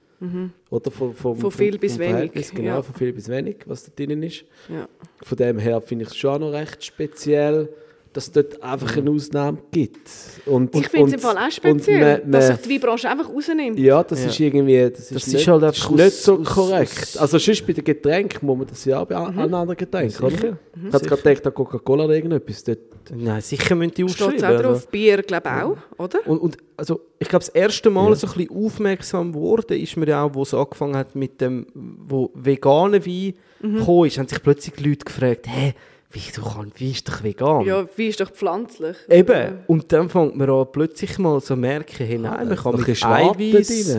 Oder 0.70 0.90
vom, 0.92 1.12
vom, 1.14 1.36
Von 1.36 1.50
viel 1.50 1.78
bis 1.78 1.98
wenig, 1.98 2.12
Verhältnis, 2.12 2.50
Genau, 2.54 2.68
ja. 2.76 2.82
von 2.82 2.94
viel 2.94 3.12
bis 3.12 3.28
wenig, 3.28 3.56
was 3.66 3.84
da 3.84 3.90
drin 3.96 4.22
ist. 4.22 4.44
Ja. 4.68 4.86
Von 5.20 5.36
dem 5.36 5.58
her 5.58 5.80
finde 5.80 6.04
ich 6.04 6.10
es 6.10 6.16
schon 6.16 6.30
auch 6.34 6.38
noch 6.38 6.52
recht 6.52 6.84
speziell, 6.84 7.68
dass 8.12 8.24
es 8.26 8.32
dort 8.32 8.62
einfach 8.62 8.96
eine 8.96 9.10
Ausnahme 9.10 9.58
gibt. 9.70 10.08
Und, 10.46 10.74
Ich 10.74 10.88
finde 10.88 11.06
es 11.06 11.12
und- 11.12 11.14
im 11.14 11.20
Fall 11.20 11.36
auch 11.38 11.44
und 11.44 11.52
speziell, 11.52 12.20
man- 12.22 12.30
dass 12.32 12.48
man- 12.48 12.56
sich 12.56 12.66
die 12.66 12.70
Weinbranche 12.74 13.08
einfach 13.08 13.28
rausnimmt. 13.28 13.78
ja, 13.78 14.02
das 14.02 14.20
Ja. 14.24 14.28
ist 14.30 14.40
irgendwie 14.40 14.90
das 14.90 15.00
ist 15.00 15.14
Das 15.14 15.26
ist 15.28 15.32
nicht, 15.34 15.48
halt 15.48 15.62
das 15.62 15.76
ist 15.78 15.82
einfach 15.84 15.96
nicht 15.96 16.06
aus- 16.06 16.22
so 16.24 16.38
aus- 16.40 16.46
korrekt. 16.48 17.16
also 17.18 17.38
sonst 17.38 17.66
bei 17.66 17.72
den 17.72 17.84
Getränken 17.84 18.46
muss 18.46 18.58
man 18.58 18.66
das 18.66 18.84
ja 18.84 19.00
auch 19.00 19.06
bei 19.06 19.14
allen 19.16 19.54
anderen 19.54 19.76
Getränken, 19.76 20.24
oder? 20.24 20.30
Sicher. 20.36 20.58
Ich 20.88 20.92
habe 20.94 21.06
gerade 21.06 21.22
gedacht, 21.22 21.46
an 21.46 21.54
Coca-Cola 21.54 22.04
oder 22.04 22.14
irgendetwas. 22.14 22.64
Dort. 22.64 22.78
Nein, 23.14 23.40
sicher 23.40 23.74
müssen 23.74 23.94
die 23.94 24.08
Steht 24.08 24.22
aufschreiben. 24.28 24.44
auch 24.44 24.60
drauf. 24.62 24.74
also. 24.74 24.86
Bier, 24.90 25.22
glaube 25.22 25.48
ich 25.48 25.62
auch, 25.62 25.76
oder? 25.98 26.18
Und, 26.26 26.38
und 26.38 26.56
also, 26.76 27.00
ich 27.18 27.28
glaube, 27.28 27.44
das 27.44 27.48
erste 27.54 27.90
Mal 27.90 28.14
so 28.14 28.26
ein 28.28 28.32
bisschen 28.34 28.56
aufmerksam 28.56 29.32
geworden 29.32 29.78
ist 29.80 29.96
mir 29.96 30.06
ja 30.06 30.22
auch, 30.24 30.34
wo 30.34 30.42
es 30.42 30.54
angefangen 30.54 30.96
hat 30.96 31.14
mit 31.14 31.40
dem, 31.40 31.66
wo 31.74 32.30
veganer 32.34 33.04
Wein 33.04 33.34
Mhm. 33.60 34.04
ist, 34.06 34.18
haben 34.18 34.28
sich 34.28 34.42
plötzlich 34.42 34.80
Leute 34.84 35.04
gefragt, 35.04 35.46
hä, 35.48 35.74
wie, 36.12 36.20
du 36.34 36.42
kannst, 36.42 36.78
wie 36.80 36.90
ist 36.90 37.08
doch 37.08 37.22
vegan? 37.22 37.64
Ja, 37.66 37.84
Wein 37.96 38.06
ist 38.08 38.20
doch 38.20 38.30
pflanzlich. 38.30 38.96
Eben, 39.08 39.60
und 39.66 39.90
dann 39.92 40.08
fängt 40.08 40.36
man 40.36 40.48
an, 40.50 40.66
plötzlich 40.70 41.18
mal 41.18 41.40
so 41.40 41.56
merken, 41.56 42.06
hey, 42.06 42.18
nein, 42.18 42.48
man 42.48 42.56
kann 42.56 42.76
mit 42.76 43.04
Eiweiß... 43.04 43.96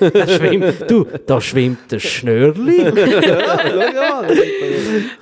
Da 0.12 0.26
schwimmt, 0.28 0.90
du, 0.90 1.04
da 1.26 1.40
schwimmt 1.40 1.92
ein 1.92 2.00
Schnörli. 2.00 2.92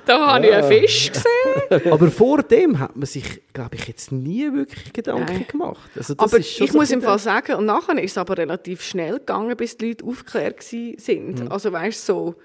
Da 0.05 0.27
habe 0.27 0.45
ich 0.47 0.53
einen 0.53 0.67
Fisch 0.67 1.11
gesehen. 1.11 1.91
Aber 1.91 2.09
vor 2.11 2.43
dem 2.43 2.79
hat 2.79 2.95
man 2.95 3.05
sich, 3.05 3.41
glaube 3.53 3.75
ich, 3.75 3.87
jetzt 3.87 4.11
nie 4.11 4.51
wirklich 4.53 4.91
Gedanken 4.93 5.25
Nein. 5.33 5.45
gemacht. 5.47 5.89
Also 5.95 6.13
das 6.15 6.25
Aber 6.33 6.39
ich 6.39 6.57
so 6.57 6.77
muss 6.77 6.91
im 6.91 7.01
Fall 7.01 7.19
sagen, 7.19 7.55
und 7.55 7.65
nachher 7.65 7.97
ist 8.01 8.11
es 8.11 8.17
aber 8.17 8.37
relativ 8.37 8.81
schnell 8.81 9.19
gegangen, 9.19 9.55
bis 9.55 9.77
die 9.77 9.89
Leute 9.89 10.05
aufgeklärt 10.05 10.59
gsi- 10.59 10.99
sind. 10.99 11.41
Mhm. 11.45 11.51
Also 11.51 11.71
weißt 11.71 12.07
du, 12.09 12.13
so, 12.13 12.35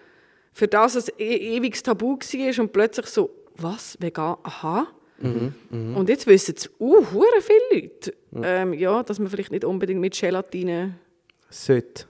für 0.53 0.69
das 0.69 0.95
es 0.95 1.09
e 1.19 1.57
ewiges 1.57 1.83
Tabu 1.83 2.17
war 2.17 2.61
und 2.63 2.73
plötzlich 2.73 3.07
so, 3.07 3.31
was, 3.59 3.97
vegan, 4.01 4.37
aha. 4.43 4.87
Mhm, 5.19 5.97
Und 5.97 6.09
jetzt 6.11 6.27
wissen 6.27 6.55
es 6.59 6.71
uh, 6.79 7.03
viele 7.41 7.59
Leute, 7.83 8.13
ähm, 8.43 8.75
ja, 8.75 9.03
dass 9.03 9.19
man 9.19 9.31
vielleicht 9.31 9.51
nicht 9.51 9.65
unbedingt 9.65 9.99
mit 10.01 10.13
Gelatine 10.19 10.95
sollte. 11.49 12.05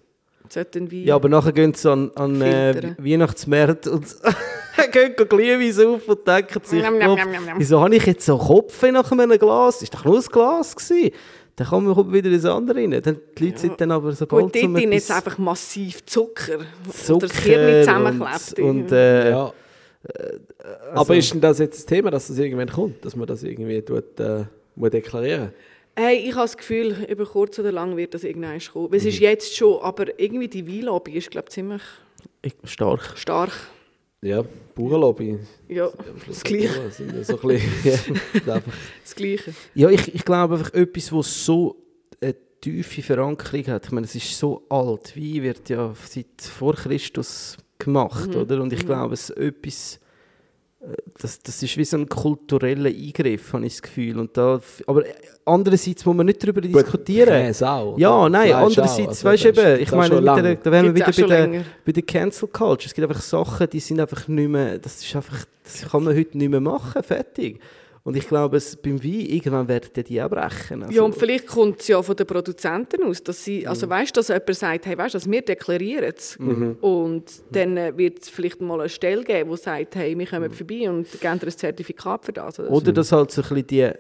sollten 0.49 0.90
wie 0.90 1.05
Ja, 1.05 1.14
aber 1.14 1.28
nachher 1.28 1.53
gehen 1.53 1.72
sie 1.72 1.88
an, 1.90 2.11
an 2.16 2.40
äh. 2.42 2.94
Weihnachtsmärkte 2.99 3.92
und 3.92 4.07
gehen 4.92 5.14
Glühwein 5.28 5.86
auf 5.94 6.09
und 6.09 6.26
denken 6.26 6.61
sich, 6.64 6.82
njam, 6.82 6.99
njam. 6.99 7.59
wieso 7.59 7.80
habe 7.80 7.94
ich 7.94 8.07
jetzt 8.07 8.26
so 8.26 8.36
Kopf 8.38 8.82
nach 8.82 9.12
einem 9.12 9.38
Glas? 9.38 9.82
Ist 9.82 9.94
doch 9.94 10.05
nur 10.05 10.16
ein 10.18 10.24
Glas 10.24 10.74
gewesen. 10.74 11.12
Dann 11.55 11.66
kommt 11.68 11.86
man 11.86 12.12
wieder 12.12 12.30
ins 12.30 12.44
andere 12.44 12.78
rein. 12.78 13.01
Dann, 13.03 13.18
die 13.38 13.47
Leute 13.47 13.59
sind 13.59 13.80
dann 13.80 13.90
aber 13.92 14.12
sobald 14.12 14.47
Gut, 14.47 14.55
dort 14.57 14.64
so 14.64 14.72
drin 14.74 14.92
jetzt 14.92 15.05
etwas 15.11 15.16
einfach 15.24 15.38
massiv 15.38 16.05
Zucker, 16.05 16.59
Zucker 16.92 17.16
oder 17.16 17.28
das 17.28 17.38
Hirn 17.38 17.84
zusammenklebt. 17.84 18.59
und, 18.59 18.64
und 18.68 18.92
äh, 18.92 19.30
Ja. 19.30 19.53
Aber 20.94 21.16
ist 21.16 21.32
denn 21.32 21.40
das 21.40 21.59
jetzt 21.59 21.78
das 21.78 21.86
Thema, 21.86 22.11
dass 22.11 22.28
das 22.28 22.38
irgendwann 22.38 22.68
kommt, 22.68 23.04
dass 23.04 23.16
man 23.16 23.26
das 23.26 23.42
irgendwie 23.42 23.80
tut, 23.82 24.18
äh, 24.20 24.44
muss 24.74 24.90
deklarieren 24.90 25.52
Hey, 25.98 26.18
ich 26.28 26.32
habe 26.34 26.42
das 26.44 26.57
Gefühl, 26.59 26.94
über 27.09 27.24
kurz 27.24 27.59
oder 27.59 27.72
lang 27.72 27.96
wird 27.96 28.12
das 28.12 28.22
irgendwann 28.22 28.59
kommen. 28.61 28.92
Es 28.92 29.02
Mhm. 29.04 29.09
ist 29.09 29.18
jetzt 29.20 29.57
schon, 29.57 29.80
aber 29.80 30.18
irgendwie 30.20 30.46
die 30.48 30.66
Weinlobby 30.66 31.12
ist, 31.12 31.30
glaube 31.30 31.46
ich, 31.48 31.54
ziemlich 31.54 31.80
stark. 32.64 33.14
stark. 33.16 33.50
Ja, 34.20 34.44
Bauernlobby. 34.74 35.38
Ja, 35.68 35.90
das 36.28 36.42
Gleiche. 36.42 36.64
Ja 36.66 36.90
so 37.24 37.38
ein 37.38 37.48
bisschen, 37.48 38.20
ja, 38.46 38.61
Das 39.02 39.14
Gleiche. 39.14 39.54
Ja, 39.74 39.88
ich, 39.88 40.14
ich 40.14 40.24
glaube 40.24 40.57
einfach 40.57 40.74
etwas, 40.74 41.12
was 41.12 41.44
so 41.46 41.76
eine 42.20 42.34
tiefe 42.61 43.02
Verankerung 43.02 43.66
hat. 43.68 43.86
Ich 43.86 43.92
meine, 43.92 44.04
es 44.07 44.14
ist 44.14 44.38
so 44.38 44.64
alt. 44.68 45.16
Wein 45.16 45.42
wird 45.42 45.68
ja 45.70 45.94
seit 46.09 46.26
vor 46.42 46.74
Christus 46.74 47.57
gemacht, 47.78 48.28
Mhm. 48.30 48.36
oder? 48.40 48.60
Und 48.62 48.72
ich 48.72 48.84
glaube, 48.84 49.14
es 49.14 49.30
ist 49.30 49.36
etwas, 49.38 50.00
äh, 50.80 50.86
das, 51.20 51.42
das 51.42 51.62
ist 51.62 51.76
wie 51.76 51.84
so 51.84 51.96
ein 51.96 52.08
kultureller 52.08 52.90
Eingriff, 52.90 53.52
habe 53.52 53.66
ich 53.66 53.74
das 53.74 53.82
Gefühl. 53.82 54.18
Und 54.18 54.36
da, 54.36 54.60
aber 54.86 55.04
andererseits 55.44 56.04
muss 56.04 56.14
man 56.16 56.26
nicht 56.26 56.42
darüber 56.42 56.60
diskutieren. 56.60 57.54
Auch. 57.62 57.98
Ja, 57.98 58.28
nein, 58.28 58.48
Fleisch 58.48 58.54
auch. 58.54 58.66
andererseits, 58.66 59.08
Also, 59.08 59.24
weißt 59.24 59.44
du 59.44 59.48
eben, 59.48 59.82
ich 59.82 59.92
meine, 59.92 60.20
der, 60.22 60.54
da 60.56 60.70
wären 60.72 60.84
wir 60.86 60.94
wieder 60.94 61.06
bei 61.06 61.46
der, 61.46 61.64
bei 61.84 61.92
der 61.92 62.02
Cancel 62.02 62.48
Culture. 62.48 62.86
Es 62.86 62.94
gibt 62.94 63.08
einfach 63.08 63.22
Sachen, 63.22 63.68
die 63.70 63.80
sind 63.80 64.00
einfach 64.00 64.26
nicht 64.28 64.48
mehr, 64.48 64.78
das 64.78 65.02
ist 65.02 65.16
einfach, 65.16 65.44
das 65.64 65.82
kann 65.90 66.04
man 66.04 66.16
heute 66.16 66.36
nicht 66.38 66.48
mehr 66.50 66.60
machen, 66.60 67.02
fertig. 67.02 67.60
Und 68.07 68.16
ich 68.16 68.28
glaube, 68.28 68.57
es, 68.59 68.76
beim 68.76 69.02
Wein, 69.02 69.20
irgendwann 69.26 69.66
werden 69.66 69.90
die 70.04 70.22
auch 70.22 70.30
brechen. 70.30 70.84
Also, 70.84 70.94
Ja, 70.94 71.02
und 71.02 71.14
vielleicht 71.16 71.46
kommt 71.48 71.80
es 71.80 71.88
ja 71.88 72.00
von 72.00 72.14
den 72.14 72.26
Produzenten 72.26 73.02
aus, 73.02 73.22
dass 73.22 73.44
sie, 73.44 73.62
Mhm. 73.62 73.66
also 73.68 73.88
weißt, 73.90 74.16
dass 74.16 74.28
jemand 74.28 74.54
sagt, 74.54 74.86
hey, 74.86 74.96
weißt, 74.96 75.14
du, 75.16 75.30
wir 75.30 75.42
deklarieren 75.42 76.12
es. 76.16 76.38
Mhm. 76.38 76.76
Und 76.80 77.24
dann 77.50 77.76
äh, 77.76 77.92
wird 77.96 78.22
es 78.22 78.28
vielleicht 78.28 78.61
mal 78.61 78.78
eine 78.78 78.88
Stelle 78.88 79.24
geben, 79.24 79.50
die 79.50 79.57
sagt, 79.57 79.96
hey, 79.96 80.16
wir 80.16 80.24
Mhm. 80.24 80.30
kommen 80.30 80.50
vorbei 80.52 80.88
und 80.88 81.11
geben 81.20 81.38
dir 81.40 81.46
ein 81.46 81.50
Zertifikat 81.50 82.24
für 82.24 82.32
das. 82.32 82.61
Oder, 82.61 82.70
Oder 82.70 82.92
dass 82.92 83.11
halt 83.11 83.32
so 83.32 83.42
ein 83.42 83.48
bisschen 83.48 83.66
die 83.66 83.90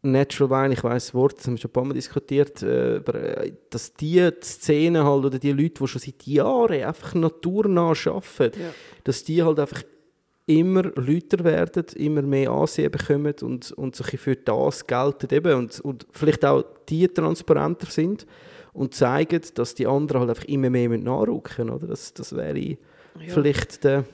Natural 0.00 0.64
Wine, 0.64 0.74
ich 0.74 0.84
weiß 0.84 1.06
das 1.06 1.14
Wort, 1.14 1.38
das 1.38 1.46
haben 1.46 1.54
wir 1.54 1.60
schon 1.60 1.70
ein 1.70 1.72
paar 1.72 1.84
Mal 1.84 1.94
diskutiert, 1.94 2.62
äh, 2.62 2.96
äh, 2.98 3.52
dass 3.68 3.92
die 3.94 4.26
Szene 4.42 5.04
halt 5.04 5.24
oder 5.24 5.38
die 5.38 5.52
Leute, 5.52 5.74
die 5.82 5.86
schon 5.88 6.00
seit 6.00 6.22
Jahren 6.22 6.82
einfach 6.84 7.14
naturnah 7.14 7.90
arbeiten, 7.90 8.60
Ja. 8.60 8.70
dass 9.04 9.24
die 9.24 9.42
halt 9.42 9.58
einfach 9.58 9.82
immer 10.48 10.82
lauter 10.82 11.44
werden, 11.44 11.84
immer 11.96 12.22
mehr 12.22 12.50
Ansehen 12.50 12.90
bekommen 12.90 13.34
und, 13.42 13.70
und 13.72 13.94
sich 13.94 14.18
für 14.18 14.34
das 14.34 14.86
gelten 14.86 15.32
eben 15.34 15.54
und, 15.54 15.78
und 15.80 16.06
vielleicht 16.10 16.44
auch 16.44 16.64
die 16.88 17.06
transparenter 17.06 17.90
sind 17.90 18.26
und 18.72 18.94
zeigen, 18.94 19.42
dass 19.54 19.74
die 19.74 19.86
anderen 19.86 20.22
halt 20.22 20.30
einfach 20.30 20.44
immer 20.46 20.70
mehr 20.70 20.88
mit 20.88 21.04
nachrücken, 21.04 21.68
oder? 21.70 21.86
Das, 21.86 22.14
das 22.14 22.34
wäre 22.34 22.76
vielleicht 23.28 23.84
der 23.84 24.04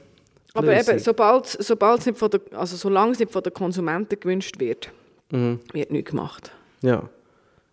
Aber 0.54 0.74
Lösung. 0.74 0.94
eben, 0.94 1.04
sobald, 1.04 1.46
sobald 1.46 2.04
nicht 2.06 2.18
von 2.18 2.30
der, 2.30 2.40
also 2.52 2.76
solange 2.76 3.12
es 3.12 3.20
nicht 3.20 3.30
von 3.30 3.42
den 3.42 3.52
Konsumenten 3.52 4.18
gewünscht 4.18 4.58
wird, 4.58 4.90
wird 5.30 5.90
nichts 5.92 6.10
gemacht. 6.10 6.50
Ja. 6.82 7.08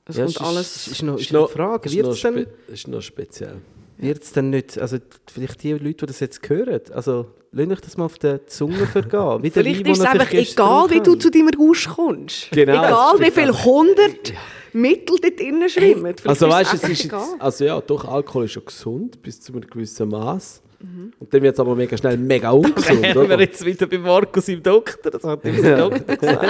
Es 0.05 0.18
ja, 0.18 0.26
kommt 0.26 0.36
ist, 0.36 0.41
alles... 0.41 0.88
ist, 0.88 1.03
noch, 1.03 1.20
ist 1.20 1.32
noch 1.34 1.47
eine 1.47 1.47
Frage. 1.49 1.89
ist 1.89 1.95
Wird 1.95 2.05
noch 2.05 2.14
es 2.14 2.20
spe- 2.20 2.47
ist 2.68 2.88
noch 2.88 3.01
speziell. 3.01 3.62
Wird's 4.02 4.32
dann 4.34 4.49
nicht, 4.49 4.78
also 4.78 4.97
vielleicht 5.32 5.64
die 5.64 5.74
Leute, 5.74 5.93
die 5.93 6.06
das 6.08 6.20
jetzt 6.20 6.47
hören, 6.49 6.82
also 6.93 7.28
lasst 7.52 7.72
euch 7.72 7.82
das 7.82 7.97
mal 7.97 8.06
auf 8.06 8.18
die 8.18 8.39
Zunge 8.47 8.88
vergehen. 8.88 9.43
Wie 9.43 9.49
der 9.49 9.64
Vielleicht 9.64 9.86
Wein, 9.86 9.91
ist 9.91 9.99
es 9.99 10.06
einfach 10.06 10.34
egal, 10.34 10.89
wie 10.89 10.99
du 11.02 11.16
zu 11.16 11.30
deinem 11.30 11.49
Rausch 11.49 11.88
kommst. 11.88 12.52
Genau, 12.52 12.74
egal, 12.74 13.16
es 13.16 13.22
wie 13.22 13.32
viele 13.32 13.64
hundert 13.66 14.34
Mittel 14.74 15.18
dort 15.22 15.39
drinnen 15.39 15.70
schwimmen. 15.70 16.16
Vielleicht 16.18 16.28
Also 16.28 16.49
weißt 16.49 16.74
du, 16.74 16.78
es 16.78 16.84
ist 16.84 17.04
jetzt, 17.04 17.16
also 17.39 17.66
ja, 17.66 17.82
doch, 17.82 18.06
Alkohol 18.06 18.45
ist 18.45 18.52
schon 18.54 18.66
gesund 18.66 19.22
bis 19.22 19.41
zu 19.41 19.54
einem 19.54 19.68
gewissen 19.68 20.10
Maß. 20.10 20.62
Mhm. 20.84 21.14
Und 21.20 21.34
dann 21.34 21.42
wird 21.42 21.54
es 21.54 21.60
aber 21.60 21.76
mega 21.76 21.96
schnell 21.98 22.18
mega 22.18 22.52
ungesund, 22.52 23.02
Wären 23.02 23.30
wir 23.30 23.40
jetzt 23.40 23.64
wieder 23.66 23.86
bei 23.88 23.98
Markus 23.98 24.48
im 24.48 24.62
Doktor, 24.64 25.12
das 25.12 25.24
hat 25.24 25.46
ihm 25.46 25.62
der 25.62 25.78
Doktor 25.78 26.16
gesagt. 26.18 26.46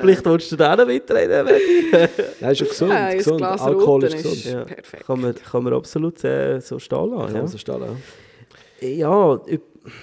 Vielleicht 0.00 0.24
willst 0.24 0.52
du 0.52 0.56
da 0.56 0.72
auch 0.72 0.78
noch 0.78 0.86
mitreden. 0.86 1.46
Nein, 2.40 2.52
ist 2.52 2.58
schon 2.58 2.68
gesund, 2.68 2.90
Ja, 2.92 3.14
gesund. 3.14 3.38
Glas 3.38 3.60
Alkohol 3.60 4.04
ist 4.04 4.14
ist- 4.14 4.22
gesund. 4.22 4.44
Ja, 4.44 4.64
Perfekt. 4.64 5.06
kann 5.06 5.20
man, 5.20 5.34
kann 5.34 5.62
man 5.64 5.72
absolut 5.74 6.22
äh, 6.24 6.60
so 6.60 6.78
stehen 6.78 7.10
lassen. 7.10 7.26
Kann 7.32 7.42
Ja. 7.42 7.46
so 7.46 7.58
stehen 7.58 7.80
lassen. 7.80 8.02
Ja, 8.80 9.40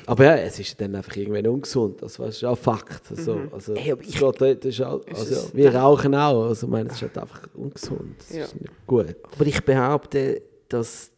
Aber 0.07 0.23
ja, 0.23 0.35
es 0.37 0.57
ist 0.59 0.79
dann 0.81 0.95
einfach 0.95 1.15
irgendwann 1.15 1.45
ungesund. 1.47 2.01
Das 2.01 2.17
weißt, 2.17 2.29
ist 2.37 2.41
ja 2.41 2.55
Fakt. 2.55 3.03
Also, 3.11 3.41
also, 3.51 3.73
Ey, 3.75 3.91
aber 3.91 4.01
es 4.01 4.07
ich- 4.09 4.19
das 4.19 4.65
ist 4.65 4.81
auch, 4.81 5.01
also, 5.13 5.49
wir 5.53 5.75
rauchen 5.75 6.15
auch. 6.15 6.45
Also, 6.47 6.65
ich 6.67 6.71
meine, 6.71 6.89
es 6.89 6.95
ist 6.95 7.01
halt 7.03 7.17
einfach 7.17 7.41
ungesund. 7.53 8.15
Das 8.17 8.35
Ja. 8.35 8.43
ist 8.45 8.59
nicht 8.59 8.71
gut. 8.87 9.15
aber 9.35 9.45
ich 9.45 9.63
behaupte, 9.63 10.41
dass 10.69 11.11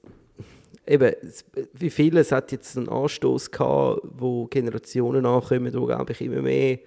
eben, 0.87 1.13
wie 1.73 1.89
viele, 1.89 2.21
es 2.21 2.31
hat 2.31 2.51
jetzt 2.51 2.77
einen 2.77 2.89
Anstoß 2.89 3.51
gehabt, 3.51 4.01
wo 4.03 4.45
Generationen 4.45 5.25
ankommen, 5.25 5.71
die, 5.71 5.85
glaube 5.85 6.11
ich, 6.11 6.21
immer 6.21 6.41
mehr 6.41 6.79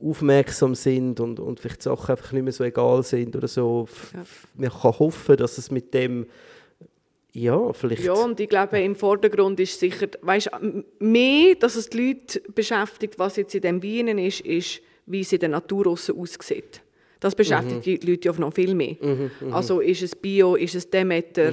aufmerksam 0.00 0.74
sind 0.74 1.20
und, 1.20 1.40
und 1.40 1.60
vielleicht 1.60 1.80
die 1.80 1.84
Sachen 1.84 2.10
einfach 2.10 2.32
nicht 2.32 2.42
mehr 2.42 2.52
so 2.52 2.64
egal 2.64 3.02
sind 3.02 3.34
oder 3.36 3.48
so. 3.48 3.88
Ja. 4.12 4.24
Man 4.54 4.70
kann 4.70 4.98
hoffen, 4.98 5.36
dass 5.36 5.56
es 5.58 5.70
mit 5.70 5.94
dem, 5.94 6.26
ja, 7.32 7.72
vielleicht... 7.72 8.04
Ja, 8.04 8.12
und 8.12 8.38
ich 8.38 8.48
glaube, 8.48 8.80
im 8.80 8.96
Vordergrund 8.96 9.58
ist 9.60 9.78
sicher, 9.78 10.08
weißt, 10.20 10.50
mehr, 10.98 11.54
dass 11.54 11.76
es 11.76 11.88
die 11.88 12.08
Leute 12.08 12.40
beschäftigt, 12.52 13.18
was 13.18 13.36
jetzt 13.36 13.54
in 13.54 13.62
dem 13.62 13.82
Weinen 13.82 14.18
ist, 14.18 14.40
ist, 14.40 14.80
wie 15.06 15.20
es 15.20 15.32
in 15.32 15.40
der 15.40 15.48
Natur 15.50 15.86
aussieht. 15.86 16.82
Das 17.20 17.34
beschäftigt 17.34 17.86
die 17.86 17.96
Leute 17.96 18.28
ja 18.28 18.34
noch 18.38 18.52
viel 18.52 18.74
mehr. 18.74 18.96
also 19.50 19.80
ist 19.80 20.02
es 20.02 20.14
Bio, 20.14 20.56
ist 20.56 20.74
es 20.74 20.90
Demeter, 20.90 21.52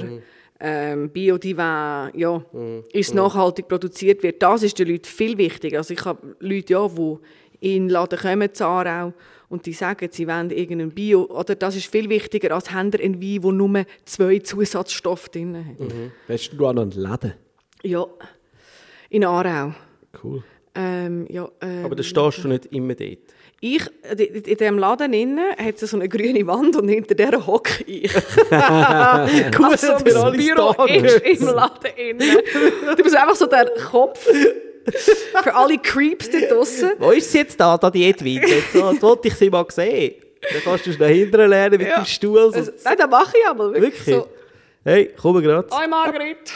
ähm, 0.63 1.09
Biodivin, 1.09 2.11
ja, 2.13 2.45
ist 2.93 3.09
es 3.09 3.13
nachhaltig 3.13 3.67
produziert 3.67 4.21
wird. 4.21 4.41
Das 4.43 4.61
ist 4.61 4.77
den 4.77 4.89
Leuten 4.89 5.05
viel 5.05 5.37
wichtiger. 5.37 5.79
Also 5.79 5.93
ich 5.93 6.05
habe 6.05 6.35
Leute, 6.39 6.73
ja, 6.73 6.87
die 6.87 7.17
in 7.61 7.87
den 7.87 7.89
Laden 7.89 8.19
kommen, 8.19 8.53
zu 8.53 8.65
Aarau, 8.65 9.13
und 9.49 9.65
die 9.65 9.73
sagen, 9.73 10.07
sie 10.11 10.27
wollen 10.27 10.49
irgendein 10.49 10.91
Bio, 10.91 11.25
oder 11.25 11.55
das 11.55 11.75
ist 11.75 11.87
viel 11.87 12.09
wichtiger, 12.09 12.55
als 12.55 12.71
haben 12.71 12.91
sie 12.91 13.03
einen 13.03 13.21
Wein, 13.21 13.41
der 13.41 13.51
nur 13.51 13.85
zwei 14.05 14.39
Zusatzstoffe 14.39 15.29
drin 15.29 15.57
hat. 15.57 15.91
Weißt 16.27 16.53
du 16.53 16.65
auch 16.65 16.73
noch 16.73 16.83
einen 16.83 16.91
Laden? 16.91 17.33
Ja, 17.83 18.05
in 19.09 19.25
Aarau. 19.25 19.73
Cool. 20.23 20.43
Ähm, 20.73 21.27
ja, 21.29 21.49
ähm, 21.59 21.85
Aber 21.85 21.95
da 21.95 22.03
stehst 22.03 22.43
du 22.43 22.47
nicht 22.47 22.67
immer 22.67 22.95
dort. 22.95 23.19
Ich, 23.63 23.83
in 24.09 24.17
in 24.17 24.43
diesem 24.43 24.77
Laden 24.79 25.13
innen 25.13 25.51
hat 25.55 25.81
es 25.81 25.91
so 25.91 25.95
eine 25.97 26.09
grüne 26.09 26.45
Wand 26.47 26.75
und 26.75 26.87
hinter 26.89 27.13
der 27.15 27.45
hocke 27.45 27.83
ich. 27.85 28.11
Gut, 29.55 29.71
also 29.71 29.87
das 29.93 30.03
Büro 30.03 30.83
ist 30.85 31.41
im 31.41 31.45
Laden 31.47 31.91
innen. 31.95 32.37
Du 32.97 33.03
bist 33.03 33.15
einfach 33.15 33.35
so 33.35 33.45
der 33.45 33.71
Kopf 33.91 34.27
für 35.43 35.53
alle 35.55 35.77
Creeps 35.77 36.29
da 36.31 36.39
draussen. 36.39 36.91
Wo 36.97 37.11
ist 37.11 37.31
sie 37.31 37.37
jetzt 37.39 37.59
da, 37.59 37.77
da 37.77 37.89
die 37.91 38.03
Edwin? 38.09 38.41
Jetzt 38.41 38.73
so, 38.73 38.99
wollte 39.01 39.27
ich 39.27 39.35
sie 39.35 39.49
mal 39.49 39.65
sehen. 39.69 40.15
Dann 40.41 40.61
kannst 40.63 40.87
du 40.87 40.93
schnell 40.93 41.13
hinterher 41.13 41.47
lernen 41.47 41.77
mit 41.77 41.87
Ja. 41.87 41.97
dem 42.01 42.05
Stuhl. 42.05 42.51
So. 42.51 42.57
Also, 42.57 42.71
nein, 42.83 42.95
das 42.97 43.09
mache 43.09 43.37
ich 43.39 43.47
aber 43.47 43.73
wirklich, 43.73 44.07
Wirklich? 44.07 44.15
so. 44.15 44.27
Hey, 44.83 45.11
komm 45.21 45.39
gerade. 45.43 45.67
Hi 45.71 45.87
Margret. 45.87 46.51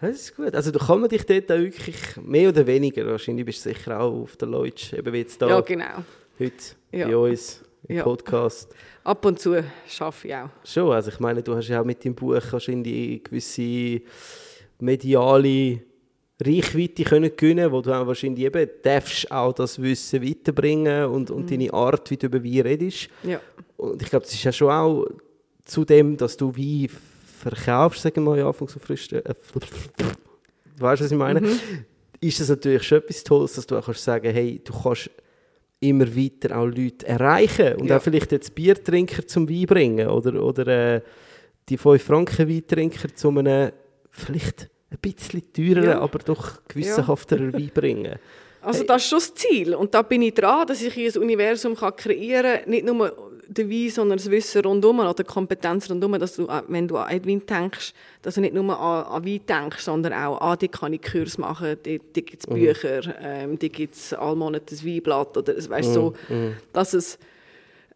Das 0.00 0.10
ist 0.16 0.36
gut. 0.36 0.52
Also, 0.52 0.72
da 0.72 0.84
kann 0.84 1.00
man 1.00 1.08
dich 1.08 1.24
dort 1.24 1.50
auch 1.52 1.56
wirklich 1.58 1.96
mehr 2.20 2.48
oder 2.48 2.66
weniger, 2.66 3.06
wahrscheinlich 3.06 3.46
bist 3.46 3.64
du 3.64 3.68
sicher 3.72 4.00
auch 4.00 4.22
auf 4.22 4.36
der 4.36 4.48
Leutsch, 4.48 4.92
eben 4.92 5.12
wie 5.12 5.18
jetzt 5.18 5.40
da 5.40 5.48
Ja, 5.48 5.60
genau. 5.60 6.02
Heute 6.38 6.52
Ja. 6.92 7.08
bei 7.08 7.16
uns 7.16 7.62
im 7.88 7.96
Ja. 7.96 8.02
Podcast. 8.02 8.74
Ab 9.04 9.24
und 9.26 9.38
zu 9.38 9.62
schaffe 9.86 10.28
ich 10.28 10.34
auch. 10.34 10.48
Schon, 10.64 10.90
also 10.92 11.10
ich 11.10 11.20
meine, 11.20 11.42
du 11.42 11.54
hast 11.54 11.68
ja 11.68 11.80
auch 11.80 11.84
mit 11.84 12.04
deinem 12.04 12.14
Buch 12.14 12.36
wahrscheinlich 12.50 13.22
gewisse 13.24 14.00
mediale 14.80 15.80
Reichweite 16.42 17.04
können 17.04 17.30
gewinnen, 17.36 17.70
wo 17.70 17.80
du 17.80 17.92
auch 17.92 18.06
wahrscheinlich 18.06 18.44
eben 18.44 18.68
darfst 18.82 19.30
auch 19.30 19.52
das 19.52 19.80
Wissen 19.80 20.22
weiterbringen 20.22 21.06
und, 21.06 21.30
und 21.30 21.50
deine 21.50 21.72
Art, 21.72 22.10
wie 22.10 22.16
du 22.16 22.26
über 22.26 22.42
Wein 22.42 22.60
redest. 22.62 23.08
Ja. 23.22 23.40
Und 23.76 24.02
ich 24.02 24.08
glaube, 24.10 24.24
es 24.24 24.32
ist 24.34 24.42
ja 24.44 24.52
schon 24.52 24.70
auch 24.70 25.06
zu 25.64 25.84
dem, 25.84 26.16
dass 26.16 26.36
du 26.36 26.54
Wein 26.56 26.88
verkaufst, 27.38 28.02
sagen 28.02 28.16
wir 28.24 28.30
mal, 28.30 28.38
ja, 28.38 28.46
Anfang 28.48 28.68
so 28.68 28.78
frisch. 28.80 29.12
Äh, 29.12 29.22
du 29.22 29.60
weißt, 30.78 31.02
was 31.02 31.12
ich 31.12 31.16
meine? 31.18 31.46
Ist 32.20 32.40
es 32.40 32.48
natürlich 32.48 32.82
schon 32.82 32.98
etwas 32.98 33.22
Tolles, 33.22 33.52
dass 33.54 33.66
du 33.66 33.76
auch 33.76 33.84
kannst 33.84 34.02
sagen 34.02 34.32
hey, 34.32 34.60
du 34.64 34.72
kannst 34.72 35.10
immer 35.88 36.06
weiter 36.16 36.56
auch 36.58 36.66
Leute 36.66 37.06
erreichen 37.06 37.76
und 37.76 37.86
Ja. 37.88 37.96
auch 37.98 38.02
vielleicht 38.02 38.32
jetzt 38.32 38.54
Biertrinker 38.54 39.26
zum 39.26 39.48
Wein 39.48 39.66
bringen 39.66 40.08
oder, 40.08 40.42
oder 40.42 40.66
äh, 40.96 41.00
die 41.68 41.76
5 41.78 42.02
Franken 42.02 42.48
Weintrinker 42.48 43.14
zu 43.14 43.28
einem 43.30 43.72
vielleicht 44.10 44.68
ein 44.90 44.98
bisschen 45.00 45.42
teureren, 45.52 45.84
Ja. 45.84 46.00
aber 46.00 46.18
doch 46.20 46.60
gewissenhafterer 46.68 47.52
Wein 47.52 47.70
bringen. 47.74 48.16
Also 48.66 48.82
das 48.82 49.02
ist 49.02 49.08
schon 49.10 49.18
das 49.18 49.34
Ziel. 49.34 49.74
Und 49.74 49.92
da 49.92 50.00
bin 50.00 50.22
ich 50.22 50.32
dran, 50.32 50.66
dass 50.66 50.80
ich 50.80 50.96
ein 50.96 51.22
Universum 51.22 51.76
kann 51.76 51.94
kreieren 51.96 52.60
kann. 52.62 52.70
Nicht 52.70 52.86
nur 52.86 53.33
Wein, 53.48 53.90
sondern 53.90 54.18
das 54.18 54.30
Wissen 54.30 54.62
rundum 54.62 55.00
oder 55.00 55.14
die 55.14 55.24
Kompetenz 55.24 55.90
rundum, 55.90 56.18
dass 56.18 56.36
du, 56.36 56.46
äh, 56.46 56.62
wenn 56.68 56.88
du 56.88 56.96
an 56.96 57.10
Edwin 57.10 57.44
denkst, 57.46 57.92
dass 58.22 58.34
du 58.34 58.40
nicht 58.40 58.54
nur 58.54 58.78
an, 58.78 59.04
an 59.06 59.24
Wein 59.24 59.40
denkst, 59.48 59.82
sondern 59.82 60.12
auch, 60.12 60.40
ah, 60.40 60.56
die 60.56 60.68
kann 60.68 60.92
ich 60.92 61.02
Kurs 61.02 61.38
machen, 61.38 61.76
die, 61.84 61.98
die 61.98 62.24
gibt 62.24 62.42
es 62.42 62.46
Bücher, 62.46 63.02
ähm, 63.20 63.58
die 63.58 63.68
gibt 63.68 63.94
es 63.94 64.12
alle 64.12 64.36
Monate 64.36 64.74
ein 64.74 64.86
Weinblatt 64.86 65.36
oder 65.36 65.54
weißt, 65.56 65.94
so, 65.94 66.14
dass 66.72 66.94
es, 66.94 67.18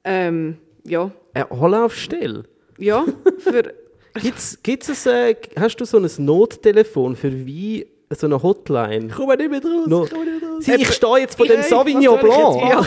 ähm, 0.04 0.58
ja, 0.84 1.10
Eine 1.34 1.50
Anlaufstelle. 1.50 2.44
ja, 2.78 3.04
für, 3.38 3.74
Gibt's, 4.20 4.58
gibt's 4.62 5.06
ein, 5.06 5.14
äh, 5.14 5.36
hast 5.58 5.76
du 5.76 5.84
so 5.84 5.98
ein 5.98 6.10
Nottelefon 6.18 7.16
für 7.16 7.32
Wein, 7.32 7.84
so 8.10 8.26
eine 8.26 8.42
Hotline? 8.42 9.08
Komm 9.14 9.28
nicht 9.28 9.50
mehr 9.50 9.62
raus. 9.62 9.86
No. 9.86 10.06
komm 10.10 10.24
nicht 10.24 10.40
mehr 10.40 10.50
raus. 10.50 10.68
Ich 10.68 10.92
stehe 10.92 11.18
jetzt 11.18 11.36
vor 11.36 11.46
dem 11.46 11.62
Sauvignon 11.62 12.18
Blanc. 12.18 12.86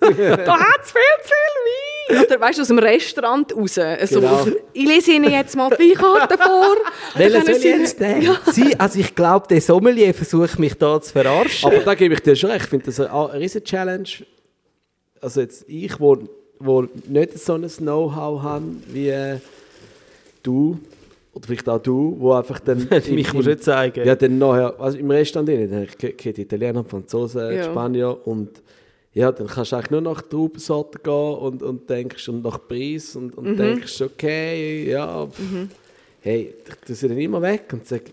da 0.00 0.58
hat 0.58 0.80
es 0.82 0.92
viel 0.92 1.02
zu 1.22 1.32
viel 1.32 1.56
Wein. 1.66 1.89
Oder 2.10 2.40
weißt 2.40 2.58
du, 2.58 2.62
aus 2.62 2.68
dem 2.68 2.78
Restaurant 2.78 3.54
raus. 3.56 3.74
So, 3.74 4.20
Genau. 4.20 4.46
Ich 4.72 4.86
lese 4.86 5.12
Ihnen 5.12 5.30
jetzt 5.30 5.56
mal 5.56 5.70
die 5.70 5.90
Weinkarte 5.90 6.36
vor. 6.38 6.76
Können 7.14 7.30
soll 7.44 7.50
ich 7.50 7.62
Sie- 7.62 7.68
jetzt 7.68 8.00
nehmen? 8.00 8.36
Sie, 8.52 8.78
also 8.78 8.98
ich 8.98 9.14
glaube, 9.14 9.46
der 9.48 9.60
Sommelier 9.60 10.12
versucht 10.14 10.58
mich 10.58 10.74
da 10.74 11.00
zu 11.00 11.12
verarschen. 11.12 11.68
Aber 11.70 11.78
da 11.80 11.94
gebe 11.94 12.14
ich 12.14 12.20
dir 12.20 12.34
schon 12.36 12.50
recht. 12.50 12.64
Ich 12.64 12.70
finde 12.70 12.86
das 12.86 13.00
eine, 13.00 13.12
eine 13.12 13.40
riesen 13.40 13.62
Challenge. 13.64 14.08
Also 15.20 15.40
jetzt 15.40 15.64
ich, 15.68 15.98
wo, 16.00 16.18
wo 16.58 16.86
nicht 17.08 17.38
so 17.38 17.54
ein 17.54 17.68
Know-how 17.68 18.42
habe 18.42 18.64
wie 18.88 19.08
äh, 19.08 19.36
du, 20.42 20.78
oder 21.32 21.46
vielleicht 21.46 21.68
auch 21.68 21.78
du, 21.80 22.16
wo 22.18 22.32
einfach 22.32 22.58
dann... 22.60 22.88
mich 23.10 23.32
musst 23.32 23.46
du 23.46 23.50
nicht 23.52 23.62
zeigen. 23.64 24.04
Ja, 24.06 24.14
dann 24.16 24.38
nachher, 24.38 24.74
also 24.80 24.98
im 24.98 25.10
Restaurant 25.10 25.48
drin, 25.48 25.70
dann 25.70 25.86
ke- 25.86 26.12
kennt 26.12 26.38
Italiener, 26.38 26.84
Franzosen, 26.84 27.54
Ja. 27.54 27.64
Spanier 27.64 28.16
und 28.26 28.48
ja, 29.12 29.32
dann 29.32 29.46
kannst 29.48 29.72
du 29.72 29.76
eigentlich 29.76 29.90
nur 29.90 30.00
nach 30.02 30.22
Traubensorten 30.22 31.02
gehen 31.02 31.34
und, 31.34 31.62
und 31.62 31.90
denkst 31.90 32.28
und 32.28 32.44
nach 32.44 32.60
Preis 32.68 33.16
und, 33.16 33.36
und 33.36 33.58
denkst, 33.58 34.00
okay, 34.02 34.88
ja, 34.88 35.26
pff, 35.26 35.40
hey, 36.22 36.54
ich 36.66 36.74
tue 36.86 36.94
sie 36.94 37.08
dann 37.08 37.18
immer 37.18 37.42
weg 37.42 37.64
und 37.72 37.86
sage, 37.86 38.04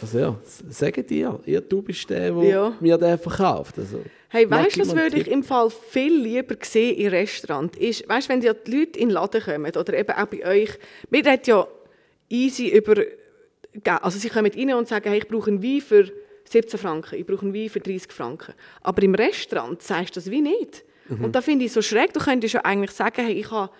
also 0.00 0.18
ja, 0.18 0.36
sagen 0.70 1.06
dir, 1.06 1.38
ihr, 1.44 1.60
du 1.60 1.82
bist 1.82 2.08
der, 2.08 2.30
der 2.30 2.44
Ja. 2.44 2.76
mir 2.80 2.96
den 2.96 3.18
verkauft. 3.18 3.78
Also, 3.78 4.00
Hey, 4.28 4.50
weißt 4.50 4.76
du, 4.76 4.80
was 4.80 4.94
würde 4.96 5.16
ich 5.18 5.28
im 5.28 5.44
Fall 5.44 5.70
viel 5.70 6.12
lieber 6.16 6.56
sehen 6.60 6.96
im 6.96 7.08
Restaurant? 7.08 7.76
Ist, 7.76 8.08
weißt 8.08 8.28
du, 8.28 8.32
wenn 8.32 8.40
die 8.40 8.48
Leute 8.48 8.98
in 8.98 9.08
den 9.08 9.10
Laden 9.10 9.40
kommen 9.40 9.76
oder 9.76 9.94
eben 9.96 10.10
auch 10.10 10.26
bei 10.26 10.44
euch, 10.44 10.70
wir 11.08 11.24
reden 11.24 11.40
ja 11.46 11.68
easy 12.28 12.68
über, 12.68 13.00
also 14.00 14.18
sie 14.18 14.28
kommen 14.28 14.50
rein 14.52 14.74
und 14.74 14.88
sagen, 14.88 15.08
hey, 15.08 15.18
ich 15.18 15.28
brauche 15.28 15.50
einen 15.50 15.62
Wein 15.62 15.80
für 15.80 16.10
17 16.44 16.78
Franken, 16.78 17.18
ich 17.18 17.26
brauche 17.26 17.42
einen 17.42 17.54
Wein 17.54 17.68
für 17.68 17.80
30 17.80 18.12
Franken. 18.12 18.54
Aber 18.82 19.02
im 19.02 19.14
Restaurant 19.14 19.82
sagst 19.82 20.16
du 20.16 20.20
das 20.20 20.30
wie 20.30 20.40
nicht. 20.40 20.84
Mhm. 21.08 21.24
Und 21.24 21.34
da 21.34 21.40
finde 21.40 21.64
ich 21.64 21.72
so 21.72 21.82
schräg, 21.82 22.12
du 22.12 22.20
könntest 22.20 22.54
ja 22.54 22.60
eigentlich 22.64 22.92
sagen, 22.92 23.24
hey, 23.24 23.34
ich 23.34 23.50
habe 23.50 23.70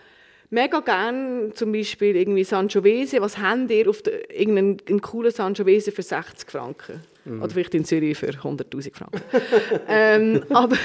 mega 0.50 0.80
gerne 0.80 1.52
zum 1.54 1.72
Beispiel 1.72 2.16
irgendwie 2.16 2.44
Sangiovese, 2.44 3.20
was 3.20 3.38
habt 3.38 3.70
ihr 3.70 3.88
auf 3.88 4.02
der, 4.02 4.30
irgendeinen 4.30 4.78
einen 4.88 5.00
coolen 5.00 5.32
Sangiovese 5.32 5.92
für 5.92 6.02
60 6.02 6.50
Franken? 6.50 7.02
Oder 7.26 7.50
vielleicht 7.50 7.74
in 7.74 7.86
Zürich 7.86 8.18
für 8.18 8.26
100'000 8.26 8.94
Franken. 8.94 9.22
ähm, 9.88 10.44
aber, 10.50 10.76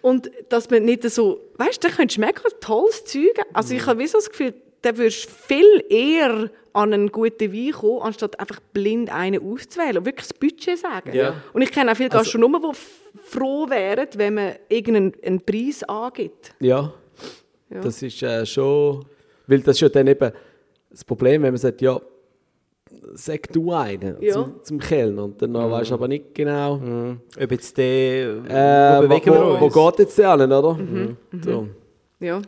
und 0.00 0.28
dass 0.48 0.68
man 0.70 0.84
nicht 0.84 1.08
so, 1.08 1.40
weißt 1.56 1.84
du, 1.84 1.88
da 1.88 1.94
könntest 1.94 2.16
du 2.16 2.20
mega 2.20 2.42
tolles 2.60 3.04
Zeug, 3.04 3.40
also 3.52 3.72
ich 3.74 3.86
habe 3.86 4.00
wie 4.00 4.08
so 4.08 4.18
das 4.18 4.28
Gefühl, 4.28 4.54
da 4.82 4.96
würdest 4.96 5.26
du 5.26 5.30
viel 5.54 5.84
eher 5.88 6.50
an 6.74 6.92
einen 6.92 7.12
guten 7.12 7.52
Wein 7.52 7.72
kommen, 7.72 8.02
anstatt 8.02 8.38
einfach 8.40 8.60
blind 8.72 9.12
einen 9.12 9.42
auszuwählen 9.42 9.98
und 9.98 10.06
wirklich 10.06 10.26
das 10.28 10.34
Budget 10.38 10.78
sagen. 10.78 11.14
Ja. 11.14 11.34
Und 11.52 11.62
ich 11.62 11.70
kenne 11.70 11.92
auch 11.92 11.96
viele 11.96 12.08
Gastronomen, 12.08 12.62
die 12.62 13.18
froh 13.24 13.68
wären, 13.68 14.08
wenn 14.16 14.34
man 14.34 14.52
irgendeinen 14.68 15.12
einen 15.24 15.40
Preis 15.40 15.82
angibt. 15.84 16.54
Ja, 16.60 16.92
Ja. 17.70 17.80
das 17.80 18.02
ist 18.02 18.22
äh, 18.22 18.44
schon. 18.46 19.04
Weil 19.46 19.60
das 19.60 19.76
ist 19.76 19.80
ja 19.82 19.88
dann 19.88 20.06
eben 20.06 20.32
das 20.90 21.04
Problem, 21.04 21.42
wenn 21.42 21.52
man 21.52 21.58
sagt, 21.58 21.80
ja, 21.82 22.00
sag 23.14 23.52
du 23.52 23.72
einen 23.72 24.16
Ja. 24.20 24.32
zum, 24.34 24.62
zum 24.62 24.78
Kellner. 24.78 25.24
Und 25.24 25.42
dann 25.42 25.52
weißt 25.54 25.90
du 25.90 25.94
aber 25.94 26.08
nicht 26.08 26.34
genau, 26.34 26.80
Ob 27.40 27.50
jetzt 27.50 27.76
der, 27.76 28.28
äh, 28.48 29.08
wo 29.08 29.10
wo, 29.10 29.60
wo, 29.74 29.90
geht 29.90 29.98
jetzt 30.00 30.18
der 30.18 30.30
an, 30.30 30.52
oder? 30.52 30.78
So. 31.44 31.68
Ja. 32.20 32.40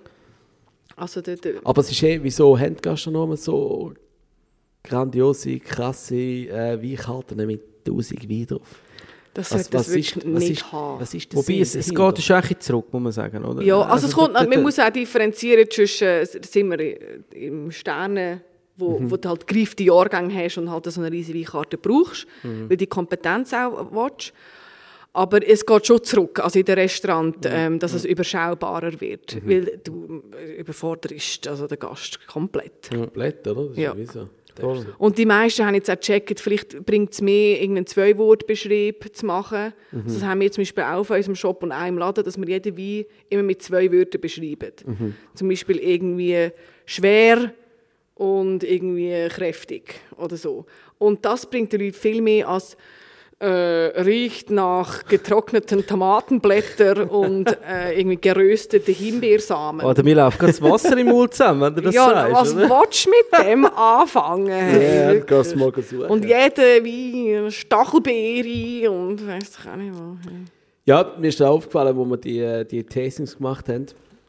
Also 0.96 1.20
der, 1.20 1.36
der, 1.36 1.54
Aber 1.64 1.80
es 1.80 1.90
ist 1.90 2.02
eh, 2.02 2.20
wieso 2.22 2.58
haben 2.58 2.76
die 2.76 2.82
Gastronomen 2.82 3.36
so 3.36 3.92
grandiose, 4.82 5.58
krasse 5.60 6.14
äh, 6.16 6.78
Weinkarten 6.82 7.44
mit 7.46 7.62
1000 7.86 8.28
Wein 8.28 8.46
drauf? 8.46 8.80
das 9.32 9.48
sollte 9.48 9.70
das 9.70 9.88
wirklich 9.88 10.24
nicht 10.24 10.50
ist, 10.60 10.70
haben. 10.72 11.00
was 11.00 11.12
ist 11.12 11.32
der 11.32 11.36
Wobei, 11.38 11.46
Sinn 11.54 11.62
es, 11.62 11.74
es 11.74 11.88
geht 11.92 12.22
schon 12.22 12.36
ein 12.36 12.42
bisschen 12.42 12.60
zurück, 12.60 12.86
muss 12.92 13.02
man 13.02 13.10
sagen, 13.12 13.44
oder? 13.44 13.62
Ja, 13.62 13.80
also, 13.80 14.06
es 14.06 14.14
kommt, 14.14 14.36
dort- 14.36 14.48
man 14.48 14.62
muss 14.62 14.78
auch 14.78 14.90
differenzieren 14.90 15.68
zwischen, 15.68 16.06
äh, 16.06 16.24
sind 16.24 16.70
wir 16.70 16.78
äh, 16.78 17.20
im 17.32 17.72
Sterne, 17.72 18.42
wo, 18.76 19.00
wo 19.02 19.16
du 19.16 19.28
halt 19.28 19.44
gereifte 19.48 19.82
Jahrgänge 19.82 20.32
hast 20.34 20.58
und 20.58 20.70
halt 20.70 20.84
so 20.86 21.00
eine 21.00 21.10
riesige 21.10 21.38
Weinkarte 21.40 21.78
brauchst, 21.78 22.26
weil 22.68 22.76
die 22.76 22.86
Kompetenz 22.86 23.52
auch 23.52 23.90
willst. 23.92 24.32
Aber 25.16 25.46
es 25.48 25.64
geht 25.64 25.86
schon 25.86 26.02
zurück, 26.02 26.40
also 26.40 26.58
in 26.58 26.64
den 26.64 26.74
Restaurant, 26.74 27.36
ähm, 27.44 27.78
dass 27.78 27.92
es 27.94 28.04
überschaubarer 28.04 29.00
wird, 29.00 29.38
weil 29.46 29.80
du 29.84 30.24
äh, 30.36 30.60
überforderst 30.60 31.46
also 31.46 31.68
den 31.68 31.78
Gast 31.78 32.26
komplett. 32.26 32.90
Komplett, 32.92 33.46
oder? 33.46 33.62
Das 33.68 33.70
ist 33.70 33.78
Ja. 33.78 33.94
so. 34.12 34.28
Und 34.98 35.18
die 35.18 35.26
meisten 35.26 35.64
haben 35.66 35.74
jetzt 35.74 35.90
auch 35.90 35.96
gecheckt, 35.98 36.38
vielleicht 36.40 36.84
bringt 36.86 37.12
es 37.12 37.20
mehr, 37.20 37.60
irgendeinen 37.60 37.86
Zwei-Wort-Beschrieb 37.86 39.14
zu 39.16 39.26
machen. 39.26 39.72
Das 40.06 40.22
haben 40.22 40.40
wir 40.40 40.50
zum 40.52 40.62
Beispiel 40.62 40.84
auch 40.84 40.98
auf 41.00 41.10
unserem 41.10 41.34
Shop 41.34 41.62
und 41.64 41.72
auch 41.72 41.86
im 41.86 41.98
Laden, 41.98 42.24
dass 42.24 42.36
wir 42.38 42.48
jeden 42.48 42.76
Wein 42.76 43.04
immer 43.30 43.42
mit 43.42 43.62
zwei 43.62 43.90
Wörtern 43.92 44.20
beschreiben. 44.20 45.14
Zum 45.34 45.48
Beispiel 45.48 45.78
irgendwie 45.78 46.50
schwer 46.86 47.52
und 48.14 48.62
irgendwie 48.62 49.28
kräftig 49.28 49.94
oder 50.16 50.36
so. 50.36 50.66
Und 50.98 51.24
das 51.24 51.46
bringt 51.46 51.72
den 51.72 51.80
Leuten 51.80 51.94
viel 51.94 52.20
mehr 52.22 52.48
als 52.48 52.76
äh, 53.44 54.00
riecht 54.00 54.50
nach 54.50 55.04
getrockneten 55.04 55.86
Tomatenblättern 55.86 57.08
und 57.08 57.46
äh, 57.68 57.98
irgendwie 57.98 58.16
geröstete 58.16 58.90
Himbeersamen. 58.90 59.84
Oder 59.84 60.02
mir 60.02 60.16
läuft 60.16 60.42
das 60.42 60.62
Wasser 60.62 60.96
im 60.96 61.08
Mund 61.08 61.34
zusammen, 61.34 61.60
wenn 61.60 61.74
du 61.74 61.82
das 61.82 61.94
ja, 61.94 62.08
sagst. 62.08 62.32
was 62.32 62.54
oder? 62.54 62.70
willst 62.70 63.06
du 63.06 63.10
mit 63.10 63.46
dem 63.46 63.66
anfangen? 63.66 64.46
Ja, 64.48 65.14
du 65.14 65.58
mal 65.58 65.72
suchen. 65.82 66.06
Und 66.06 66.24
jeder 66.24 66.82
wie 66.82 67.50
Stachelbeere 67.50 68.90
und 68.90 69.26
weiss 69.26 69.58
ich 69.60 69.70
auch 69.70 69.76
nicht 69.76 69.92
was. 69.92 70.32
Ja, 70.86 71.14
mir 71.18 71.28
ist 71.28 71.40
da 71.40 71.48
aufgefallen, 71.48 71.96
wo 71.96 72.04
wir 72.06 72.16
die, 72.16 72.64
die 72.70 72.84
Tastings 72.84 73.36
gemacht 73.36 73.68
haben, 73.68 73.86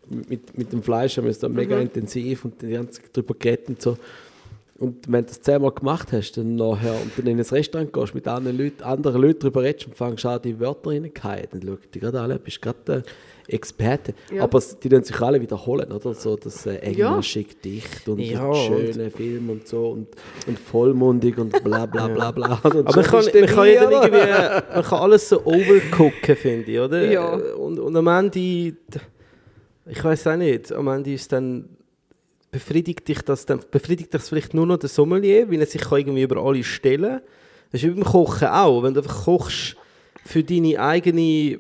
mit, 0.10 0.58
mit 0.58 0.72
dem 0.72 0.84
Fleisch 0.84 1.18
haben 1.18 1.24
wir 1.24 1.32
es 1.32 1.40
da 1.40 1.50
mega 1.50 1.80
intensiv 1.80 2.46
und 2.46 2.62
die 2.62 2.72
ganze 2.72 3.02
Zeit 3.02 3.16
drüber 3.16 3.34
geredet 3.38 3.70
und 3.70 3.82
so. 3.82 3.98
Und 4.78 5.10
wenn 5.10 5.22
du 5.22 5.28
das 5.28 5.42
zehnmal 5.42 5.72
gemacht 5.72 6.12
hast, 6.12 6.34
dann 6.34 6.58
nachher 6.58 6.92
und 7.02 7.12
dann 7.18 7.28
in 7.28 7.40
ein 7.40 7.46
Restaurant 7.46 7.94
gehst, 7.94 8.14
mit 8.14 8.28
anderen 8.28 8.58
Leuten, 8.58 8.84
anderen 8.84 9.22
Leuten 9.22 9.40
drüber 9.40 9.64
redest 9.64 9.88
und 9.88 9.96
fängst 9.96 10.26
an, 10.26 10.42
die 10.42 10.60
Wörter 10.60 10.90
reinzuhauen, 10.90 11.48
dann 11.50 11.62
schauen 11.62 11.78
die 11.94 12.00
gerade 12.00 12.20
alle, 12.20 12.38
bist 12.40 12.62
gerade 12.62 13.04
äh, 13.48 13.54
Experte. 13.54 14.14
Ja. 14.34 14.44
Aber 14.44 14.62
die 14.84 14.90
dann 14.90 15.04
sich 15.04 15.18
alle 15.22 15.40
wiederholen, 15.40 15.90
oder? 15.94 16.14
So 16.14 16.36
das 16.36 16.66
äh, 16.66 16.74
Ja. 16.92 17.08
engmaschig 17.10 17.62
dicht 17.62 18.10
und 18.10 18.20
Ja, 18.20 18.54
schöne 18.54 19.12
Film 19.12 19.50
und 19.50 19.66
so 19.66 19.92
und, 19.92 20.08
und 20.46 20.60
vollmundig 20.60 21.38
und 21.38 21.64
bla 21.64 21.86
bla 21.86 22.10
bla 22.10 22.32
bla. 22.32 22.60
Und 22.66 22.86
Aber 22.88 22.96
man 22.98 23.06
kann, 23.06 23.26
der 23.32 23.42
man 23.46 23.50
kann, 23.56 23.68
ja 23.68 23.84
dann 23.84 23.92
irgendwie, 23.94 24.74
man 24.74 24.84
kann 24.84 25.00
alles 25.00 25.30
so 25.30 25.46
overcooken, 25.46 26.36
finde 26.36 26.70
ich, 26.72 26.80
oder? 26.80 27.10
Ja. 27.10 27.34
Und, 27.36 27.80
und 27.80 27.96
am 27.96 28.08
Ende, 28.08 28.40
ich 29.88 30.04
weiß 30.04 30.28
auch 30.28 30.36
nicht, 30.36 30.74
am 30.74 30.88
Ende 30.90 31.14
ist 31.14 31.32
dann, 31.32 31.70
befriedigt 32.56 33.06
dich 33.08 33.22
das 33.22 33.46
dann, 33.46 33.60
befriedigt 33.70 34.14
das 34.14 34.30
vielleicht 34.30 34.54
nur 34.54 34.66
noch 34.66 34.78
der 34.78 34.88
Sommelier, 34.90 35.52
weil 35.52 35.60
er 35.60 35.66
sich 35.68 35.82
kann 35.82 35.98
irgendwie 36.00 36.22
über 36.24 36.38
alle 36.38 36.64
stellen 36.64 37.20
Das 37.72 37.82
ist 37.82 37.84
wie 37.84 37.90
beim 37.90 38.06
Kochen 38.06 38.48
auch, 38.48 38.82
wenn 38.82 38.94
du 38.94 39.02
einfach 39.02 39.26
kochst 39.26 39.76
für 40.26 40.42
deine 40.42 40.80
eigene, 40.80 41.60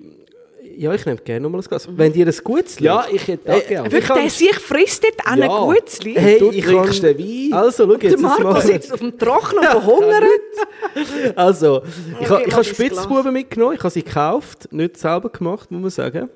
ja, 0.77 0.93
ich 0.93 1.05
nehme 1.05 1.17
gerne 1.19 1.41
nochmal 1.41 1.59
ein 1.61 1.67
Glas, 1.67 1.87
wenn 1.91 2.13
dir 2.13 2.25
das 2.25 2.41
gut 2.41 2.79
Ja, 2.79 3.05
ich 3.11 3.27
hätte 3.27 3.51
auch 3.53 3.57
Äh, 3.57 3.67
gerne. 3.67 3.91
Wirklich, 3.91 4.11
der 4.21 4.29
sich 4.29 4.55
frisst 4.55 5.03
dort 5.03 5.27
an 5.27 5.39
Ja. 5.39 5.45
ein 5.53 5.67
Gutzli. 5.73 6.13
Hey, 6.15 6.39
du 6.39 6.51
ich 6.51 6.63
trinkst 6.63 7.01
kann- 7.03 7.17
den 7.17 7.51
Wein. 7.51 7.53
Also, 7.59 7.83
schau 7.85 7.91
jetzt, 7.91 8.03
Der 8.03 8.09
jetzt 8.11 8.21
Marco 8.21 8.59
sitzt 8.61 8.93
auf 8.93 8.99
dem 9.01 9.17
Trocknen 9.19 9.59
und 9.59 9.65
verhungert. 9.67 10.23
Also, 11.35 11.81
ich, 12.21 12.27
gib 12.29 12.47
ich 12.47 12.53
habe 12.53 12.63
Spitzbuben 12.63 13.33
mitgenommen, 13.33 13.73
ich 13.75 13.79
habe 13.81 13.89
sie 13.89 14.03
gekauft, 14.03 14.71
nicht 14.71 14.97
selber 14.97 15.29
gemacht, 15.29 15.69
muss 15.71 15.81
man 15.81 15.89
sagen. 15.91 16.29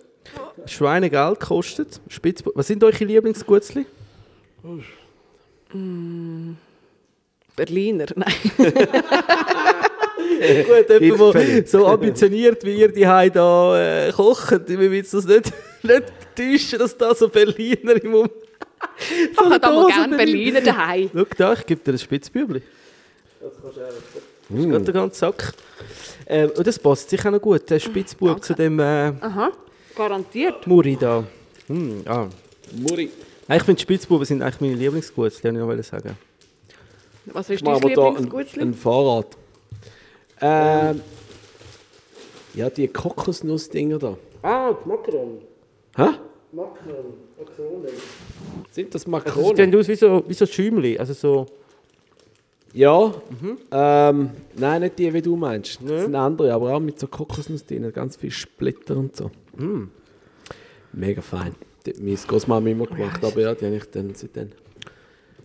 Schweinegeld 0.65 1.39
kostet. 1.39 2.01
Spitzbuben. 2.09 2.57
Was 2.57 2.67
sind 2.67 2.83
eure 2.83 3.03
Lieblingsgutzli? 3.05 3.85
Berliner, 7.55 8.05
nein. 8.15 8.33
Gut, 10.39 11.01
jemand, 11.01 11.35
der 11.35 11.67
so 11.67 11.85
ambitioniert 11.85 12.63
wie 12.63 12.75
ihr 12.75 12.91
die 12.91 13.01
da 13.01 14.07
äh, 14.07 14.11
kocht, 14.11 14.67
wir 14.67 14.89
müssen 14.89 15.17
uns 15.17 15.21
das 15.25 15.25
nicht, 15.25 15.53
nicht 15.83 16.03
täuschen, 16.35 16.79
dass 16.79 16.97
da 16.97 17.13
so 17.13 17.27
Berliner 17.27 18.01
im 18.03 18.13
Um... 18.13 18.29
Ich 19.31 19.37
habe 19.37 19.59
da 19.59 19.71
mal 19.71 19.87
gerne 19.87 20.17
Berliner. 20.17 20.61
Daheim. 20.61 21.09
Schau 21.13 21.25
da, 21.37 21.53
ich 21.53 21.65
gebe 21.65 21.81
dir 21.81 21.91
ein 21.91 21.99
Spitzbübli. 21.99 22.61
Das 23.41 23.53
ist 23.53 24.69
gerade 24.69 24.83
der 24.83 24.93
ganze 24.93 25.19
Sack. 25.19 25.53
Ähm, 26.25 26.51
und 26.55 26.65
das 26.65 26.79
passt 26.79 27.09
sicher 27.09 27.31
noch 27.31 27.41
gut, 27.41 27.69
der 27.69 27.79
Spitzbub 27.79 28.43
zu 28.43 28.53
dem 28.53 28.79
äh, 28.79 29.13
Aha, 29.19 29.51
garantiert. 29.95 30.65
Muri 30.65 30.97
da. 30.97 31.23
Hm, 31.67 32.03
ah. 32.05 32.27
Muri. 32.71 33.11
Ich 33.51 33.63
finde, 33.63 33.81
Spitzbuben 33.81 34.25
sind 34.25 34.41
eigentlich 34.41 34.61
meine 34.61 34.75
Lieblingsgutzli, 34.75 35.51
wollte 35.59 35.81
ich 35.81 35.91
noch 35.91 35.99
sagen. 35.99 36.17
Was 37.25 37.49
ist 37.49 37.65
dein 37.65 37.75
einen, 37.75 37.87
Lieblingsgutzli? 37.89 38.61
einen 38.61 38.73
Fahrrad. 38.73 39.27
Ähm, 40.41 41.01
ja, 42.53 42.69
die 42.69 42.87
Kokosnuss-Dinger 42.87 43.97
da. 43.99 44.17
Ah, 44.41 44.73
die 44.73 44.87
Makronen. 44.87 45.37
Hä? 45.95 46.07
Makronen. 46.51 47.13
Makronen. 47.37 47.89
Sind 48.71 48.93
das 48.95 49.01
Also, 49.01 49.05
sie 49.05 49.09
Makronen? 49.11 49.55
sehen 49.57 49.75
aus 49.75 49.87
wie 49.87 49.95
so, 49.95 50.23
wie 50.27 50.33
so 50.33 50.45
Schäumchen. 50.45 50.99
Also 50.99 51.13
so... 51.13 51.45
ja. 52.73 53.13
Ähm, 53.71 54.29
nein, 54.55 54.81
nicht 54.81 54.97
die, 54.99 55.13
wie 55.13 55.21
du 55.21 55.35
meinst. 55.35 55.81
Das 55.81 55.89
Ja. 55.89 56.01
sind 56.03 56.15
andere, 56.15 56.53
aber 56.53 56.73
auch 56.75 56.79
mit 56.79 56.99
so 56.99 57.07
Kokosnuss 57.07 57.65
drin. 57.65 57.91
Ganz 57.93 58.15
viel 58.15 58.31
Splitter 58.31 58.95
und 58.97 59.15
so. 59.15 59.29
Mm. 59.57 59.89
Mega 60.93 61.21
fein. 61.21 61.55
Die 61.91 61.95
hat 61.95 62.03
meine 62.03 62.15
Großmama 62.15 62.69
immer 62.69 62.85
gemacht, 62.85 63.23
aber 63.23 63.41
ja, 63.41 63.55
die 63.55 63.65
habe 63.65 63.75
ich 63.75 63.85
dann 63.89 64.13
seitdem. 64.13 64.51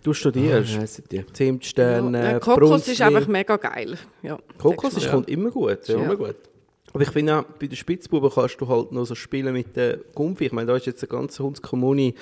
Du 0.02 0.12
studierst. 0.12 0.78
Heissen 0.78 1.04
die? 1.10 1.24
Zimtsterne, 1.32 2.32
Ja, 2.32 2.38
Kokos 2.38 2.68
Brunzli. 2.70 2.92
ist 2.92 3.00
einfach 3.00 3.26
mega 3.26 3.56
geil. 3.56 3.96
Ja, 4.22 4.38
Kokos 4.58 4.96
ist, 4.96 5.10
kommt 5.10 5.28
immer 5.30 5.50
gut. 5.50 5.88
Ja. 5.88 5.96
Immer 5.96 6.16
gut. 6.16 6.36
Aber 6.92 7.02
ich 7.02 7.10
finde 7.10 7.38
auch, 7.38 7.44
bei 7.58 7.66
den 7.66 7.76
Spitzbuben 7.76 8.30
kannst 8.30 8.60
du 8.60 8.68
halt 8.68 8.92
noch 8.92 9.04
so 9.04 9.14
spielen 9.14 9.52
mit 9.54 9.74
den 9.74 10.00
Gumpfi. 10.14 10.46
Ich 10.46 10.52
meine, 10.52 10.66
da 10.66 10.76
ist 10.76 10.86
jetzt 10.86 11.02
eine 11.02 11.08
ganze 11.08 11.42
Hundskommune. 11.42 12.12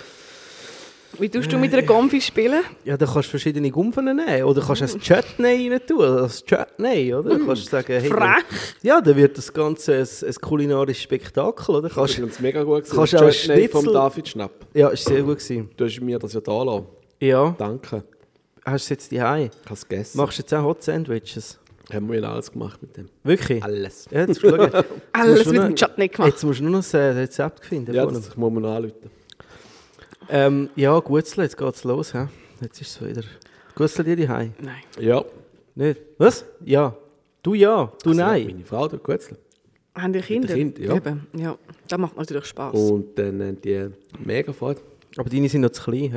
Wie 1.19 1.29
tust 1.29 1.53
du 1.53 1.59
mit 1.59 1.73
einer 1.73 1.83
Gomfi 1.83 2.21
spielen? 2.21 2.63
Ja, 2.85 2.97
da 2.97 3.05
kannst 3.07 3.27
du 3.29 3.31
verschiedene 3.31 3.71
Gumpfen 3.71 4.05
nehmen. 4.07 4.45
Oder 4.45 4.63
kannst 4.63 4.81
du 4.83 4.85
ein 4.87 5.01
Chutney 5.01 5.69
rein 5.71 5.81
tun. 5.87 5.99
Oder 5.99 6.23
das 6.23 6.45
Chutney, 6.45 7.15
oder? 7.15 7.31
Da 7.39 7.45
kannst 7.45 7.67
du 7.67 7.71
sagen, 7.71 7.87
hey, 8.01 8.09
Frech. 8.11 8.45
Ja, 8.83 9.01
dann 9.01 9.17
wird 9.17 9.37
das 9.37 9.53
Ganze 9.53 9.95
ein, 9.97 10.07
ein 10.29 10.35
kulinarisches 10.37 11.03
Spektakel, 11.03 11.75
oder? 11.77 11.89
Das 11.89 11.95
Kannst, 11.97 12.19
ist 12.19 12.41
mega 12.41 12.63
gut 12.63 12.85
gewesen. 12.85 12.97
kannst 12.97 13.13
Das 13.13 13.23
auch 13.23 13.31
Chutney 13.31 13.69
vom 13.69 13.85
David 13.93 14.29
Schnapp. 14.29 14.53
ja, 14.75 14.89
ist 14.89 15.05
sehr 15.05 15.23
gut 15.23 15.39
gewesen. 15.39 15.71
Du 15.77 15.85
hast 15.85 16.01
mir 16.01 16.19
das 16.19 16.33
ja 16.33 16.41
da 16.41 16.63
lassen. 16.63 16.87
Ja, 17.21 17.55
Danke. 17.59 18.05
hast 18.65 18.73
du 18.73 18.75
es 18.75 18.89
jetzt 18.89 19.13
daheim? 19.13 19.51
Ich 19.53 19.65
habe 19.67 19.75
es 19.75 19.89
gegessen. 19.89 20.17
Machst 20.19 20.39
du 20.39 20.43
jetzt 20.43 20.55
auch 20.55 20.65
Hot 20.65 20.83
Sandwiches? 20.83 21.59
Haben 21.93 22.11
wir 22.11 22.25
alles 22.29 22.51
gemacht 22.51 22.81
mit 22.81 22.97
dem. 22.97 23.09
Wirklich? 23.23 23.63
Alles. 23.63 24.09
Ja, 24.11 24.21
jetzt 24.21 24.43
Alles 25.13 25.47
mit 25.47 25.57
dem 25.63 25.75
Chutney 25.77 26.09
gemacht. 26.09 26.31
Jetzt 26.33 26.43
musst 26.45 26.61
du 26.61 26.65
nur 26.65 26.73
noch 26.73 26.79
das 26.79 26.95
äh, 26.95 26.99
Rezept 26.99 27.67
finden. 27.67 27.95
Ja, 27.95 28.07
das 28.07 28.34
muss 28.37 28.53
man 28.53 28.64
anrufen. 28.64 29.11
Ähm, 30.28 30.70
ja, 30.76 30.99
Gutzle, 31.00 31.44
jetzt 31.44 31.57
geht's 31.57 31.84
los. 31.84 32.12
He? 32.12 32.24
Jetzt 32.61 32.80
ist 32.80 33.00
es 33.00 33.08
wieder. 33.08 33.22
Gutzle 33.74 34.04
dir 34.04 34.16
daheim? 34.16 34.53
Nein. 34.61 34.82
Ja. 34.99 35.24
Nicht? 35.74 36.00
Was? 36.18 36.44
Ja. 36.64 36.94
Du 37.42 37.54
ja, 37.54 37.90
du 38.04 38.11
Also, 38.11 38.20
nein. 38.22 38.46
Meine 38.46 38.64
Frau, 38.64 38.86
der 38.88 38.99
Gutzler. 39.00 39.36
Haben 39.94 40.12
die 40.12 40.20
Kinder? 40.20 40.54
Kind, 40.54 40.78
ja. 40.78 40.94
Eben, 40.94 41.26
ja. 41.36 41.57
Das 41.88 41.99
macht 41.99 42.16
natürlich 42.16 42.44
Spass. 42.46 42.74
Und 42.74 43.18
dann 43.18 43.42
haben 43.42 43.61
die 43.61 43.88
mega 44.24 44.53
Freude. 44.53 44.80
Aber 45.16 45.28
deine 45.28 45.49
sind 45.49 45.62
noch 45.62 45.70
zu 45.70 45.82
klein. 45.82 46.12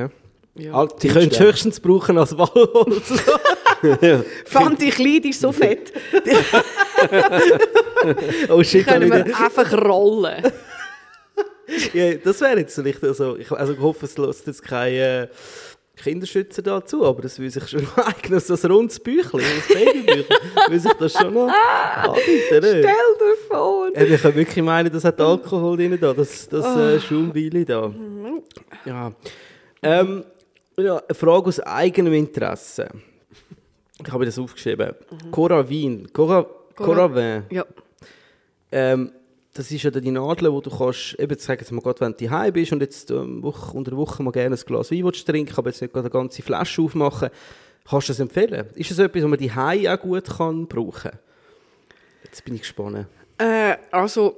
He? 0.55 0.63
Ja. 0.65 0.73
Alt 0.73 1.03
Die 1.03 1.09
könntest 1.09 1.41
du 1.41 1.45
höchstens 1.45 1.79
brauchen 1.79 2.17
als 2.17 2.37
Wallholz. 2.37 3.11
Fand 4.45 4.81
ich 4.81 4.95
klein, 4.95 5.21
die 5.21 5.29
ist 5.29 5.41
so 5.41 5.51
fett. 5.51 5.91
Oh 8.49 8.63
shit, 8.63 8.85
Können 8.87 9.11
wir 9.11 9.25
einfach 9.37 9.71
rollen. 9.73 10.43
Ja, 11.93 12.13
das 12.15 12.41
wäre 12.41 12.59
jetzt 12.59 12.75
vielleicht, 12.75 13.03
also 13.03 13.37
ich, 13.37 13.51
also 13.51 13.73
ich 13.73 13.79
hoffe, 13.79 14.05
es 14.05 14.17
lässt 14.17 14.47
jetzt 14.47 14.63
keine 14.63 15.29
Kinderschützer 15.95 16.61
dazu, 16.61 17.05
aber 17.05 17.21
das 17.21 17.39
will 17.39 17.49
sich 17.49 17.67
schon 17.67 17.87
eignen, 18.05 18.39
so 18.39 18.53
ein 18.53 18.71
rundes 18.71 18.99
Büchlein, 18.99 19.45
ein 19.45 19.63
Babybüchlein, 19.73 20.39
will 20.69 20.79
sich 20.79 20.93
das 20.93 21.13
schon 21.13 21.33
noch 21.33 21.49
anbieten, 21.49 22.25
ne? 22.51 22.59
Stell 22.59 22.81
dir 22.83 23.37
vor. 23.47 23.89
Ja, 23.95 24.01
ich 24.03 24.21
kann 24.21 24.35
wirklich 24.35 24.63
meinen, 24.63 24.91
das 24.91 25.03
hat 25.05 25.19
Alkohol 25.19 25.77
drin 25.77 25.97
da, 25.99 26.13
das, 26.13 26.47
das 26.49 26.65
äh, 26.77 26.99
Schaumweile 26.99 27.65
da. 27.65 27.93
Ja. 28.85 29.11
Ähm, 29.81 30.23
ja, 30.77 30.97
eine 30.97 31.15
Frage 31.15 31.47
aus 31.47 31.59
eigenem 31.61 32.13
Interesse. 32.13 32.89
Ich 34.05 34.11
habe 34.11 34.25
das 34.25 34.37
aufgeschrieben. 34.37 34.93
Cora 35.31 35.67
Wien. 35.67 36.11
Cora, 36.11 36.45
Cora 36.75 37.13
Vin. 37.13 37.43
Ja. 37.49 37.65
Ähm, 38.71 39.11
das 39.55 39.71
ist 39.71 39.83
ja 39.83 39.89
dann 39.89 40.03
die 40.03 40.11
Nadel, 40.11 40.51
wo 40.51 40.59
du 40.59 40.69
kannst, 40.69 41.17
eben 41.17 41.37
sagen 41.39 41.65
mal, 41.73 41.81
gerade 41.81 42.01
wenn 42.01 42.11
du 42.11 42.25
daheim 42.25 42.51
bist 42.51 42.73
und 42.73 42.81
jetzt 42.81 43.09
ähm, 43.09 43.41
unter 43.41 43.91
der 43.91 43.97
Woche 43.97 44.21
mal 44.21 44.31
gerne 44.31 44.55
ein 44.55 44.61
Glas 44.65 44.91
Wein 44.91 45.09
trinken, 45.11 45.53
aber 45.55 45.69
jetzt 45.69 45.81
nicht 45.81 45.93
gerade 45.93 46.05
eine 46.05 46.11
ganze 46.11 46.41
Flasche 46.41 46.81
aufmachen, 46.81 47.29
kannst 47.89 48.09
du 48.09 48.11
das 48.11 48.19
empfehlen? 48.19 48.67
Ist 48.75 48.91
das 48.91 48.99
etwas, 48.99 49.23
was 49.23 49.29
man 49.29 49.39
daheim 49.39 49.87
auch 49.87 50.01
gut 50.01 50.25
kann 50.25 50.67
brauchen 50.67 51.11
Jetzt 52.25 52.43
bin 52.43 52.55
ich 52.55 52.61
gespannt. 52.61 53.07
Äh, 53.37 53.77
also, 53.91 54.35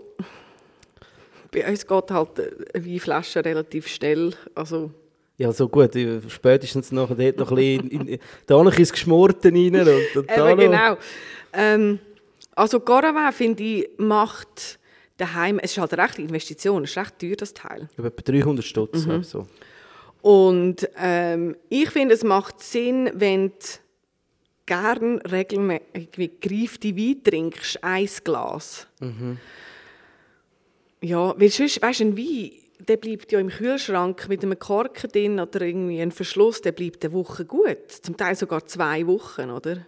bei 1.52 1.68
uns 1.68 1.88
geht 1.88 2.12
halt 2.12 2.30
eine 2.76 2.86
Weinflasche 2.86 3.44
relativ 3.44 3.88
schnell. 3.88 4.36
Also, 4.54 4.92
Ja, 5.38 5.52
so 5.52 5.68
gut, 5.68 5.96
äh, 5.96 6.22
spätestens 6.30 6.92
nachher 6.92 7.16
dort 7.16 7.38
noch 7.38 7.50
ein 7.50 7.56
bisschen 7.56 7.90
in, 7.90 8.08
in, 8.08 8.20
da 8.46 8.62
noch 8.62 8.78
ins 8.78 8.92
Geschmorten 8.92 9.56
rein 9.56 9.88
und, 9.88 10.16
und 10.16 10.30
da 10.30 10.52
Eben, 10.52 10.72
noch. 10.72 10.78
genau. 10.78 10.98
Ähm, 11.54 12.00
also 12.54 12.80
Gorawa, 12.80 13.32
finde 13.32 13.64
ich, 13.64 13.90
macht 13.98 14.78
daheim, 15.18 15.60
es 15.60 15.72
ist 15.72 15.78
halt 15.80 15.94
eine 15.94 16.04
rechte 16.04 16.22
Investition, 16.22 16.84
es 16.84 16.92
ist 16.92 16.98
recht 16.98 17.20
teuer, 17.20 17.36
das 17.36 17.54
Teil. 17.54 17.90
Über 17.98 18.08
etwa 18.08 18.22
300 18.32 18.64
Stutz. 18.64 19.06
Mhm. 19.06 19.24
So. 19.24 19.48
Und 20.22 20.88
ähm, 20.98 21.56
ich 21.70 21.90
finde, 21.90 22.16
es 22.16 22.24
macht 22.24 22.62
Sinn, 22.62 23.10
wenn 23.14 23.50
du 23.50 23.56
gern 24.66 25.20
regelmäßig 25.20 26.40
gereifte 26.42 26.96
Wein 26.96 27.24
trinkst, 27.24 27.84
ein 27.84 28.10
Glas. 28.24 28.88
Ja, 31.02 31.40
weil 31.40 31.50
sonst, 31.50 31.82
weißt 31.82 32.02
du, 32.02 32.04
ein 32.06 32.18
Wein, 32.18 32.52
der 32.80 32.98
bleibt 32.98 33.32
ja 33.32 33.40
im 33.40 33.50
Kühlschrank 33.50 34.28
mit 34.30 34.44
einem 34.44 34.60
Korken 34.60 35.10
drin 35.10 35.40
oder 35.40 35.62
irgendwie 35.62 36.02
ein 36.02 36.12
Verschluss, 36.12 36.62
der 36.62 36.74
bleibt 36.74 37.04
eine 37.06 37.14
Woche 37.14 37.46
gut. 37.46 37.92
Zum 38.02 38.18
Teil 38.18 38.36
sogar 38.36 38.66
zwei 38.66 39.08
Wochen, 39.08 39.50
oder? 39.50 39.88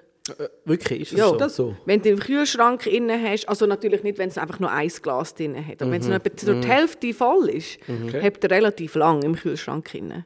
Wirklich, 0.66 1.02
ist 1.02 1.12
das 1.14 1.20
Ja, 1.20 1.28
so? 1.30 1.36
Das 1.38 1.56
so. 1.56 1.76
Wenn 1.86 2.02
du 2.02 2.10
den 2.10 2.20
Kühlschrank 2.20 2.86
innen 2.88 3.22
hast, 3.24 3.48
also 3.48 3.66
natürlich 3.66 4.04
nicht, 4.04 4.18
wenn 4.18 4.30
es 4.30 4.38
einfach 4.38 4.60
nur 4.60 4.72
ein 4.72 4.88
Glas 5.02 5.34
drin 5.36 5.56
hat, 5.56 5.82
aber 5.82 5.92
wenn 5.92 6.02
es 6.02 6.08
nur 6.08 6.16
etwa 6.18 6.30
so 6.46 6.54
die 6.60 6.68
Hälfte 6.68 7.14
voll 7.14 7.50
ist, 7.50 7.78
habt 8.22 8.44
ihr 8.44 8.52
relativ 8.52 8.96
lang 8.96 9.22
im 9.24 9.36
Kühlschrank 9.36 9.94
innen. 9.94 10.26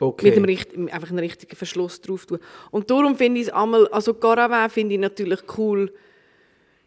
Okay. 0.00 0.26
Mit 0.26 0.36
dem 0.36 0.44
richt- 0.44 0.76
einfach 0.76 1.10
einen 1.10 1.20
richtigen 1.20 1.54
Verschluss 1.54 2.00
drauf 2.00 2.26
tun. 2.26 2.38
Und 2.72 2.90
darum 2.90 3.16
finde 3.16 3.40
ich 3.40 3.46
es 3.46 3.52
einmal, 3.52 3.86
also 3.88 4.12
Caravin 4.14 4.68
finde 4.68 4.94
ich 4.96 5.00
natürlich 5.00 5.40
cool, 5.56 5.92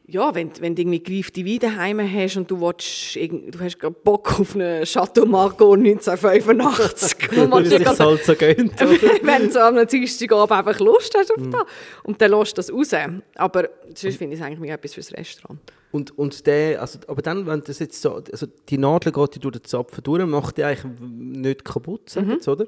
ja, 0.10 0.34
wenn, 0.34 0.52
wenn 0.62 0.74
du 0.74 0.84
irgendwie 0.84 1.04
gereifte 1.04 1.46
Wein 1.46 1.60
daheim 1.60 2.00
hast 2.00 2.38
und 2.38 2.50
du, 2.50 2.62
willst, 2.62 3.16
du 3.16 3.60
hast 3.60 3.78
gerade 3.78 3.96
Bock 4.04 4.40
auf 4.40 4.56
einen 4.56 4.86
Chateau 4.86 5.26
Margaux 5.26 5.74
1985. 5.74 7.30
wo 7.32 7.42
Weil 7.42 7.48
man 7.48 7.64
es 7.64 7.70
sich 7.72 7.86
halt 7.86 8.24
so 8.24 8.36
gönnt. 8.36 8.80
wenn 9.22 9.44
du 9.44 9.52
so 9.52 9.60
am 9.60 9.86
Dienstagabend 9.86 10.52
einfach 10.54 10.80
Lust 10.80 11.14
hast 11.14 11.30
auf 11.30 11.44
das. 11.52 11.62
Und 12.04 12.22
dann 12.22 12.32
lässt 12.32 12.54
du 12.54 12.56
das 12.56 12.72
raus. 12.72 12.92
Aber 13.36 13.70
sonst 13.94 14.16
finde 14.16 14.36
ich 14.36 14.40
es 14.40 14.46
eigentlich 14.46 14.60
mehr 14.60 14.76
etwas 14.76 14.94
fürs 14.94 15.12
Restaurant. 15.12 15.60
Und, 15.92 16.18
und 16.18 16.46
der, 16.48 16.82
also, 16.82 17.00
aber 17.08 17.22
dann, 17.22 17.48
wenn 17.48 17.62
das 17.62 17.80
jetzt 17.80 18.02
so, 18.02 18.16
also 18.16 18.46
die 18.68 18.78
Nadel 18.78 19.12
geht 19.14 19.36
die 19.36 19.40
durch 19.40 19.54
den 19.54 19.64
Zapfen 19.64 20.04
durch, 20.04 20.26
macht 20.26 20.58
die 20.58 20.64
eigentlich 20.66 21.00
nicht 21.10 21.64
kaputt, 21.64 22.10
sagen 22.10 22.28
Mhm. 22.28 22.34
jetzt, 22.34 22.48
oder? 22.48 22.66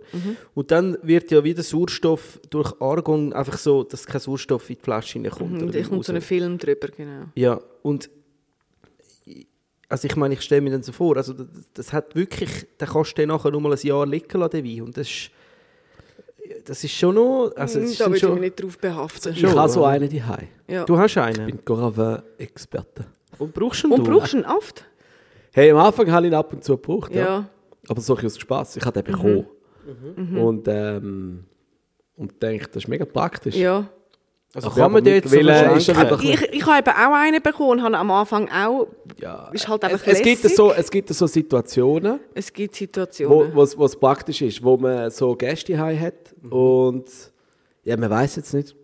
Und 0.53 0.71
dann 0.71 0.97
wird 1.03 1.29
ja 1.29 1.43
wieder 1.43 1.61
Sauerstoff 1.61 2.39
durch 2.49 2.73
Argon 2.81 3.33
einfach 3.33 3.57
so, 3.57 3.83
dass 3.83 4.05
kein 4.05 4.21
Sauerstoff 4.21 4.69
in 4.69 4.77
die 4.77 4.81
Flasche. 4.81 5.19
Und 5.19 5.27
oder 5.27 5.71
da 5.71 5.81
kommt 5.83 6.05
so 6.05 6.13
ein 6.13 6.17
raus. 6.17 6.25
Film 6.25 6.57
drüber, 6.57 6.87
genau. 6.95 7.23
Ja, 7.35 7.59
und 7.81 8.09
also 9.89 10.07
ich 10.07 10.15
meine, 10.15 10.35
ich 10.35 10.41
stelle 10.41 10.61
mir 10.61 10.69
dann 10.71 10.83
so 10.83 10.91
vor, 10.91 11.17
also 11.17 11.33
das, 11.33 11.47
das 11.73 11.93
hat 11.93 12.15
wirklich, 12.15 12.67
da 12.77 12.85
kannst 12.85 13.11
du 13.11 13.15
den 13.21 13.29
nachher 13.29 13.51
noch 13.51 13.59
mal 13.59 13.73
ein 13.73 13.79
Jahr 13.81 14.05
liegen 14.05 14.39
lassen, 14.39 14.51
den 14.51 14.65
Wein, 14.65 14.81
und 14.83 14.95
das 14.97 15.07
ist, 15.09 15.31
das 16.65 16.83
ist 16.83 16.91
schon 16.93 17.15
noch, 17.15 17.51
also 17.55 17.79
ist 17.79 17.99
da 17.99 18.05
würde 18.05 18.17
ich 18.17 18.23
mich 18.23 18.29
schon, 18.31 18.39
nicht 18.39 18.61
drauf 18.63 18.77
behaften. 18.77 19.33
Ich 19.33 19.43
habe 19.45 19.69
so 19.69 19.83
einen 19.85 20.09
daheim. 20.09 20.47
Ja. 20.67 20.85
du 20.85 20.97
hast 20.97 21.11
Ich 21.11 21.17
einen 21.17 21.45
bin 21.45 21.59
Goravin-Experte. 21.65 23.05
und 23.37 23.53
brauchst 23.53 23.83
ihn 23.83 23.91
Und 23.91 24.05
du? 24.07 24.11
brauchst 24.11 24.33
du 24.33 24.37
ihn 24.39 24.45
oft? 24.45 24.85
Hey, 25.53 25.71
am 25.71 25.77
Anfang 25.77 26.11
habe 26.11 26.25
ich 26.27 26.31
ihn 26.31 26.35
ab 26.35 26.53
und 26.53 26.63
zu 26.63 26.77
gebraucht, 26.77 27.13
ja. 27.13 27.21
Ja. 27.23 27.49
Aber 27.87 28.01
so 28.01 28.13
ein 28.13 28.15
bisschen 28.17 28.27
aus 28.29 28.39
Spass. 28.39 28.77
Ich 28.77 28.85
habe 28.85 29.01
den 29.01 29.11
bekommen. 29.11 29.47
Und, 30.37 30.67
ähm, 30.67 31.45
und 32.15 32.41
denke, 32.43 32.65
das 32.67 32.83
ist 32.83 32.87
mega 32.87 33.05
praktisch. 33.05 33.55
Ja. 33.55 33.89
Also 34.55 34.71
kann 34.71 34.91
man 34.91 35.05
jetzt 35.05 35.29
so 35.29 35.37
Ich, 36.23 36.41
ich 36.53 36.65
habe 36.65 36.79
eben 36.79 36.89
auch 36.97 37.13
einen 37.13 37.41
bekommen 37.41 37.69
und 37.69 37.83
habe 37.83 37.97
am 37.97 38.09
Anfang 38.09 38.49
auch, 38.49 38.87
Ja, 39.21 39.47
ist 39.53 39.67
halt 39.67 39.83
es, 39.83 39.91
einfach 39.91 40.07
es, 40.07 40.21
gibt 40.23 40.41
lässig. 40.43 40.57
so, 40.57 40.73
es 40.73 40.89
gibt 40.89 41.09
so 41.09 41.27
Situationen, 41.27 42.19
es 42.33 42.51
gibt 42.51 42.73
wo 42.73 42.77
Situationen. 42.77 43.53
wo 43.55 43.61
es- 43.61 43.77
wo 43.77 43.85
es 43.85 43.95
praktisch 43.95 44.41
ist, 44.41 44.63
wo 44.63 44.75
man 44.77 45.11
so 45.11 45.35
Gäste 45.35 45.77
hat 45.77 46.13
und 46.49 47.05
ja, 47.83 47.95
man 47.95 48.09
weiß 48.09 48.37
jetzt 48.37 48.53
nicht, 48.55 48.75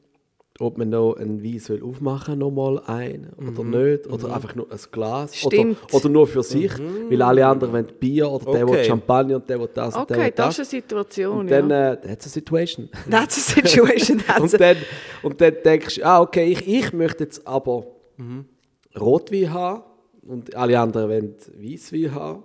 ob 0.57 0.77
man 0.77 0.90
noch 0.90 1.15
einen 1.15 1.44
Wein 1.44 1.60
soll 1.60 1.84
aufmachen 1.84 2.40
noch 2.40 2.49
mal 2.52 2.80
einen 2.86 3.34
oder 3.38 3.64
nicht 3.65 4.07
oder 4.07 4.34
einfach 4.34 4.56
nur 4.56 4.72
ein 4.72 4.80
Glas 4.90 5.36
Stimmt. 5.36 5.77
oder, 5.84 5.94
oder 5.95 6.10
nur 6.10 6.27
für 6.27 6.44
sich, 6.44 6.72
weil 7.10 7.22
alle 7.22 7.45
anderen 7.45 7.73
wollen 7.73 7.88
Bier 7.99 8.30
oder 8.32 8.52
der 8.53 8.64
Okay. 8.65 8.72
will 8.77 8.84
Champagner 8.86 9.36
und 9.36 9.49
der 9.49 9.60
will 9.60 9.69
das 9.73 9.95
und 9.98 10.10
der 10.10 10.18
Okay, 10.18 10.26
will 10.27 10.32
das 10.34 10.56
das. 10.56 10.60
ist 10.68 10.73
eine 10.73 10.82
Situation, 10.82 11.38
und 11.40 11.52
dann, 11.52 11.69
ja. 11.69 11.94
äh, 11.94 12.02
that's 12.02 12.26
a 12.27 12.30
situation. 12.30 12.90
That's 13.10 13.38
a 13.38 13.61
situation. 13.61 14.23
Und, 14.41 14.60
dann, 14.60 14.77
und 15.23 15.41
dann 15.41 15.56
denkst 15.64 15.95
du, 15.95 16.06
ah, 16.06 16.22
okay, 16.22 16.45
ich, 16.45 16.65
ich 16.68 16.94
möchte 16.94 17.26
jetzt 17.26 17.45
aber 17.45 17.86
Rotwein 18.98 19.53
haben 19.53 19.84
und 20.26 20.56
alle 20.56 20.80
anderen 20.80 21.10
wollen 21.10 21.36
Weißwein 21.60 22.14
haben. 22.15 22.44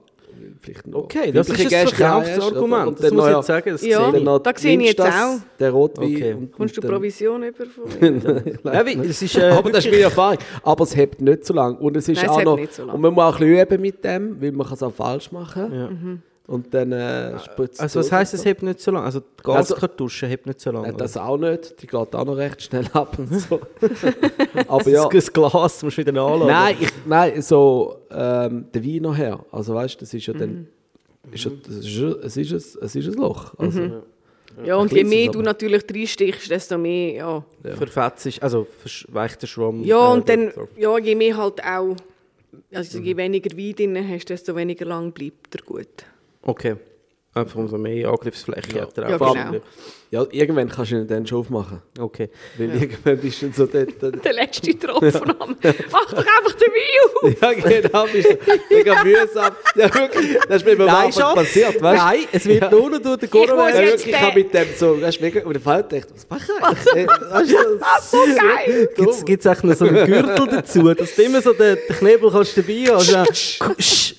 Vielleicht 0.61 0.87
noch 0.87 1.05
Okay, 1.05 1.33
das 1.33 1.49
ist 1.49 1.61
ein 1.73 1.87
Verkaufsargument. 1.89 2.73
hast, 2.83 2.89
und 2.89 3.01
Das 3.01 3.09
dann 3.09 3.17
muss 3.17 3.27
ich 3.27 3.31
noch- 3.33 3.39
jetzt 3.39 3.47
sagen. 3.47 3.71
Das 3.73 3.83
Ja. 3.83 4.11
sehe 4.13 4.25
Da 4.43 4.53
sehe 4.57 4.79
ich 4.81 4.87
jetzt 4.87 4.99
das, 4.99 5.15
auch. 5.15 5.37
Der 5.59 5.71
Rotwein. 5.71 6.15
Okay. 6.15 6.35
Und, 6.35 6.53
Kommst 6.53 6.77
du 6.77 6.81
Provision 6.83 7.43
über 7.43 7.65
von 7.67 7.85
mir? 8.01 8.43
Ja, 8.65 8.87
wie, 8.87 8.95
es 9.09 9.23
ist, 9.23 9.37
äh, 9.39 9.43
aber 9.51 9.71
das 9.71 9.85
ist 9.85 9.91
meine 9.91 10.03
Erfahrung. 10.05 10.39
Aber 10.63 10.85
es 10.85 10.95
hebt 10.97 11.21
nicht 11.21 11.47
so 11.47 11.55
lange. 11.55 11.77
Und 11.79 11.97
es 11.97 12.09
ist 12.09 12.19
Nein, 12.23 12.29
auch 12.31 12.43
noch. 12.45 12.57
nicht 12.57 12.75
so. 12.75 12.83
Und 12.85 13.01
man 13.01 13.15
muss 13.15 13.25
auch 13.25 13.41
ein 13.41 13.47
bisschen 13.47 13.67
üben 13.67 13.81
mit 13.81 14.05
dem, 14.05 14.41
weil 14.43 14.53
man 14.53 14.67
kann 14.67 14.75
es 14.75 14.83
auch 14.83 14.93
falsch 14.93 15.33
machen. 15.33 15.73
Ja. 15.75 15.89
Und 16.51 16.75
dann 16.75 16.91
äh, 16.91 17.39
spritzt 17.39 17.81
also 17.81 18.01
was 18.01 18.07
es 18.07 18.13
heisst, 18.13 18.35
es 18.35 18.45
hebt 18.45 18.65
nicht 18.65 18.81
so 18.81 18.91
lange? 18.91 19.05
Also 19.07 19.21
die 19.21 19.49
Also- 19.49 19.75
Gaskartusche 19.75 20.27
hebt 20.27 20.47
nicht 20.47 20.59
so 20.61 20.73
lange? 20.73 20.89
Äh? 20.89 20.93
Das 20.97 21.17
auch 21.17 21.37
nicht. 21.39 21.81
Die 21.81 21.87
geht 21.87 21.95
auch 21.95 22.25
noch 22.25 22.37
recht 22.37 22.61
schnell 22.61 22.87
ab 22.93 23.17
und 23.21 23.33
so. 23.33 23.61
aber 24.67 24.91
ja. 24.91 25.09
Das 25.09 25.33
Glas 25.33 25.83
musst 25.85 25.97
du 25.99 26.05
wieder 26.05 26.21
anladen. 26.21 26.49
Nein, 26.49 26.77
ich, 26.81 26.89
nein, 27.07 27.41
so 27.41 27.99
ähm, 28.11 28.65
der 28.75 28.85
Wein 28.85 29.03
nachher. 29.03 29.45
Also 29.53 29.75
weißt 29.77 29.95
du, 29.95 30.01
das 30.01 30.13
ist 30.13 30.27
ja 30.27 30.35
dann. 30.35 30.67
Ist 31.31 31.45
ja, 31.45 31.53
das 31.65 31.77
ist, 31.77 31.87
ja- 31.87 32.09
es, 32.25 32.37
ist 32.37 32.51
ein, 32.51 32.85
es 32.85 32.97
ist 32.97 33.07
ein 33.07 33.15
Loch. 33.15 33.55
Also, 33.57 34.03
Ja, 34.65 34.75
und 34.75 34.91
je 34.93 35.05
mehr 35.05 35.29
aber. 35.29 35.33
du 35.35 35.43
natürlich 35.43 35.85
reinstichst, 35.89 36.51
desto 36.51 36.77
mehr, 36.79 37.13
ja. 37.13 37.45
Verfetzt 37.77 38.27
ist, 38.27 38.43
also 38.43 38.67
weicht 39.13 39.41
der 39.41 39.47
Schwamm. 39.47 39.85
Ja, 39.85 40.11
äh, 40.11 40.13
und 40.17 40.29
dann, 40.29 40.51
so. 40.53 40.67
ja, 40.77 40.99
je 40.99 41.15
mehr 41.15 41.37
halt 41.37 41.63
auch, 41.63 41.95
also 42.75 42.99
je 42.99 43.17
weniger 43.17 43.57
Wein 43.57 43.75
drin 43.77 44.09
hast, 44.09 44.31
desto 44.31 44.57
weniger 44.57 44.87
lang 44.87 45.13
bleibt 45.13 45.55
er 45.55 45.63
gut. 45.63 45.87
Okay. 46.47 46.75
Einfach 47.33 47.55
umso 47.57 47.79
mehr 47.79 48.09
Angriffsfläche 48.09 48.81
hat 48.81 48.99
er 48.99 49.11
Ja, 49.11 49.21
auch. 49.21 49.35
genau. 49.35 49.61
ja, 50.11 50.27
irgendwann 50.33 50.69
kannst 50.69 50.91
du 50.91 50.97
ihn 50.97 51.07
dann 51.07 51.25
schon 51.25 51.39
aufmachen. 51.39 51.81
Okay. 51.97 52.29
Weil 52.59 52.75
irgendwann 52.83 53.19
bist 53.19 53.41
du 53.41 53.47
dann 53.47 53.55
so 53.55 53.67
dort. 53.67 53.91
dort- 54.03 54.25
Der 54.25 54.33
letzte 54.33 54.77
Tropfen 54.77 55.31
am. 55.41 55.57
Mach 55.93 56.11
doch 56.11 56.19
einfach 56.27 56.53
den 56.55 56.73
Wein 56.73 57.01
auf! 57.15 57.41
ja, 57.41 57.81
genau, 57.83 58.07
bist 58.13 58.31
du 58.31 58.75
mega 58.75 59.05
mühsam. 59.05 59.53
Ja, 59.77 59.95
wirklich. 59.95 60.39
Das 60.49 60.57
ist 60.57 60.67
mir 60.67 60.77
beim 60.77 60.87
Nein, 60.89 61.07
Anfang 61.07 61.35
passiert, 61.37 61.81
weißt 61.81 62.01
du? 62.03 62.05
Nein, 62.05 62.19
es 62.33 62.45
wird 62.47 62.73
nur 62.73 62.91
noch 62.91 62.99
durch 62.99 63.19
den 63.19 63.27
Ich 63.27 63.33
muss 63.33 63.47
Corona. 63.47 63.71
Ja, 63.71 63.81
jetzt 63.81 63.91
wirklich, 64.07 64.15
ich 64.17 64.21
habe 64.21 64.35
mit 64.41 64.53
dem 64.55 64.67
so, 64.77 65.01
weißt 65.01 65.19
du, 65.21 65.23
mega, 65.23 65.45
und 65.45 65.53
der 65.53 65.63
Fall 65.63 65.83
dachte, 65.85 66.07
was 66.15 66.27
mache 66.29 66.75
ich? 66.97 66.97
Äh, 66.97 67.07
weißt 67.07 67.51
du, 67.53 67.57
das- 67.79 68.11
So 68.11 68.17
geil! 68.27 68.89
Gibt 69.25 69.41
es 69.41 69.47
eigentlich 69.47 69.63
noch 69.71 69.77
so 69.77 69.85
einen 69.85 70.05
Gürtel 70.07 70.49
dazu, 70.49 70.95
dass 70.95 71.15
du 71.15 71.23
immer 71.23 71.41
so 71.41 71.53
den, 71.53 71.79
den 71.89 71.97
Knebel 71.97 72.31
kannst 72.33 72.59
dabei 72.59 72.85
hast? 72.91 73.15
Also, 73.15 73.75
ich 73.79 74.17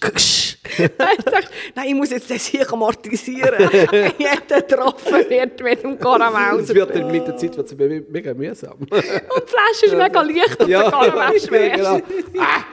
nein, 1.75 1.88
ich 1.88 1.93
muss 1.93 2.11
jetzt 2.11 2.29
das 2.31 2.45
hier 2.45 2.65
amortisieren. 3.01 3.69
Jeder 4.17 4.67
Tropfen 4.67 5.29
wird 5.29 5.61
mit 5.61 5.83
dem 5.83 5.99
Karamell 5.99 6.59
Es 6.59 6.73
wird 6.73 6.95
dann 6.95 7.11
mit 7.11 7.27
der 7.27 7.37
Zeit 7.37 7.57
wird's 7.57 7.75
me- 7.75 8.03
mega 8.09 8.33
mühsam. 8.33 8.73
Und 8.79 8.91
die 8.91 8.97
Flasche 8.97 9.85
ist 9.85 9.95
mega 9.95 10.21
leicht 10.21 10.59
und 10.59 10.69
der 10.69 10.83
Karamell 10.89 11.39
schwer. 11.39 11.69
genau. 11.77 11.99
ah, 12.39 12.63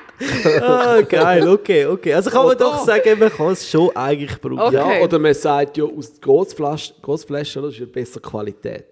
geil, 1.09 1.49
okay, 1.49 1.87
okay. 1.87 2.15
Also 2.15 2.31
kann 2.31 2.41
man 2.45 2.57
Oder? 2.57 2.65
doch 2.65 2.85
sagen, 2.85 3.19
man 3.19 3.31
kann 3.31 3.53
es 3.53 3.69
schon 3.69 3.95
eigentlich 3.97 4.41
brauchen. 4.41 4.59
Okay. 4.59 4.75
Ja, 4.99 5.05
oder 5.05 5.19
man 5.19 5.35
sagt 5.35 5.77
ja, 5.77 5.85
aus 5.85 6.13
Grossflaschen, 6.21 6.97
Grossflaschen 7.03 7.63
das 7.63 7.73
ist 7.75 7.81
ja 7.81 7.87
bessere 7.87 8.21
Qualität. 8.21 8.87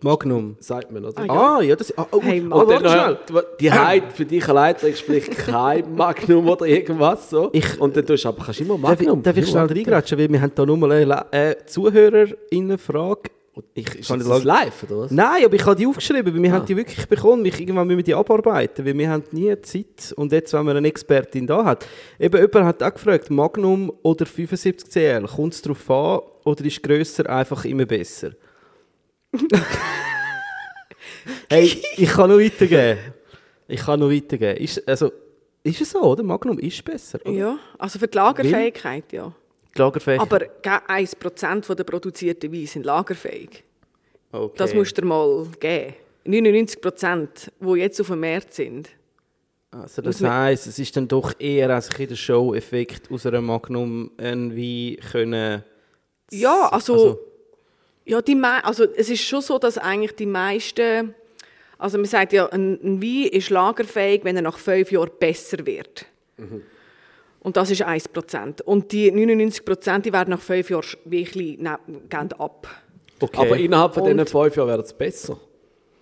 Magnum. 0.00 0.56
Sagt 0.60 0.92
man, 0.92 1.04
oder? 1.04 1.28
Ah, 1.28 1.60
ja, 1.60 1.74
das... 1.74 1.96
Ah, 1.98 2.06
oh, 2.12 2.20
Hey, 2.22 2.40
Mann. 2.40 2.60
Und 2.60 2.70
dann 2.70 2.80
schnell. 2.88 3.18
die 3.58 3.72
Heid 3.72 4.12
für 4.12 4.24
dich 4.24 4.46
allein 4.48 4.76
trinkst 4.76 5.02
vielleicht 5.02 5.36
kein 5.38 5.92
Magnum 5.96 6.48
oder 6.48 6.66
irgendwas 6.66 7.30
so. 7.30 7.48
Ich- 7.52 7.80
und 7.80 7.96
dann 7.96 8.06
tust 8.06 8.24
du 8.24 8.28
aber 8.28 8.44
kannst 8.44 8.60
du 8.60 8.64
immer 8.64 8.78
Darf 8.78 9.00
ich, 9.00 9.06
Magnum. 9.08 9.22
darf 9.24 9.36
ich 9.36 9.48
schnell 9.48 9.66
reingratschen, 9.66 10.18
weil 10.18 10.28
wir 10.30 10.40
haben 10.40 10.52
da 10.54 10.64
nur 10.64 10.76
mal 10.76 10.92
eine 10.92 11.26
äh, 11.32 11.56
ZuhörerInnenfrage. 11.66 13.30
Ich, 13.74 13.94
Ist 13.94 14.08
kann 14.08 14.18
das 14.18 14.28
nicht 14.28 14.44
live, 14.44 14.82
oder 14.84 14.98
was? 15.00 15.10
Nein, 15.10 15.44
aber 15.44 15.54
ich 15.54 15.64
habe 15.64 15.76
die 15.76 15.86
aufgeschrieben, 15.86 16.34
weil 16.34 16.42
wir 16.42 16.52
haben 16.52 16.66
die 16.66 16.76
wirklich 16.76 17.06
bekommen. 17.06 17.44
Ich, 17.44 17.60
irgendwann 17.60 17.86
müssen 17.86 17.98
wir 17.98 18.04
die 18.04 18.14
abarbeiten, 18.14 18.84
weil 18.84 18.96
wir 18.96 19.10
haben 19.10 19.24
nie 19.32 19.54
Zeit. 19.62 20.12
Und 20.16 20.32
jetzt, 20.32 20.52
wenn 20.52 20.64
man 20.64 20.76
eine 20.76 20.88
Expertin 20.88 21.46
da 21.46 21.64
hat. 21.64 21.86
Eben, 22.18 22.40
jemand 22.40 22.66
hat 22.66 22.82
auch 22.82 22.94
gefragt, 22.94 23.30
Magnum 23.30 23.92
oder 24.02 24.24
75cl, 24.24 25.26
kommt 25.26 25.54
es 25.54 25.62
darauf 25.62 25.90
an 25.90 26.20
oder 26.44 26.64
ist 26.64 26.82
grösser 26.82 27.28
einfach 27.28 27.64
immer 27.64 27.86
besser? 27.86 28.32
hey, 31.50 31.82
ich 31.96 32.08
kann 32.08 32.30
noch 32.30 32.38
weitergeben. 32.38 32.98
Ich 33.66 33.80
kann 33.80 34.00
noch 34.00 34.10
weitergeben. 34.10 34.56
Ist, 34.56 34.86
also, 34.88 35.12
ist 35.62 35.80
es 35.80 35.90
so, 35.90 36.00
oder? 36.00 36.22
Magnum 36.22 36.58
ist 36.58 36.82
besser. 36.84 37.18
Oder? 37.24 37.34
Ja, 37.34 37.58
also 37.78 37.98
für 37.98 38.08
die 38.08 38.16
Lagerfähigkeit, 38.16 39.12
ja. 39.12 39.32
Lagerfähig. 39.78 40.20
Aber 40.20 40.38
gell, 40.38 40.80
1% 40.88 41.74
der 41.74 41.84
produzierten 41.84 42.52
Wein 42.52 42.66
sind 42.66 42.84
lagerfähig. 42.84 43.64
okay. 44.32 44.54
Das 44.56 44.74
musst 44.74 44.96
du 44.96 45.02
dir 45.02 45.08
mal 45.08 45.46
geben. 45.58 45.94
99%, 46.26 47.50
die 47.60 47.80
jetzt 47.80 48.00
auf 48.00 48.08
dem 48.08 48.20
Markt 48.20 48.52
sind. 48.52 48.90
Also 49.70 50.00
das 50.02 50.22
heisst, 50.22 50.66
es 50.66 50.78
ist 50.78 50.96
dann 50.96 51.08
doch 51.08 51.34
eher 51.38 51.70
als 51.70 51.88
der 51.88 52.16
Show-Effekt 52.16 53.10
aus 53.10 53.26
einer 53.26 53.40
Magnum 53.42 54.10
Wein 54.56 54.96
können... 55.10 55.62
Ja, 56.30 56.68
also, 56.70 56.92
Also- 56.92 57.20
ja, 58.04 58.22
die 58.22 58.34
also 58.42 58.84
es 58.84 59.10
ist 59.10 59.22
schon 59.22 59.42
so, 59.42 59.58
dass 59.58 59.76
eigentlich 59.76 60.12
die 60.12 60.24
meisten, 60.24 61.14
also 61.76 61.98
man 61.98 62.06
sagt 62.06 62.32
ja, 62.32 62.46
ein, 62.46 62.78
ein 62.82 63.02
Wein 63.02 63.28
ist 63.30 63.50
lagerfähig, 63.50 64.24
wenn 64.24 64.36
er 64.36 64.42
nach 64.42 64.56
fünf 64.56 64.90
Jahren 64.90 65.10
besser 65.18 65.66
wird. 65.66 66.06
Und 67.40 67.56
das 67.56 67.70
ist 67.70 67.82
1%. 67.86 68.62
Und 68.62 68.92
die 68.92 69.12
99%, 69.12 70.00
die 70.00 70.12
werden 70.12 70.30
nach 70.30 70.40
fünf 70.40 70.70
Jahren 70.70 70.84
wirklich 71.04 71.58
ne, 71.58 71.78
gehen 72.08 72.32
ab. 72.38 72.66
Okay. 73.20 73.36
Aber 73.40 73.56
innerhalb 73.56 73.94
von 73.94 74.04
diesen 74.04 74.26
fünf 74.26 74.56
Jahren 74.56 74.68
werden 74.68 74.84
es 74.84 74.92
besser. 74.92 75.38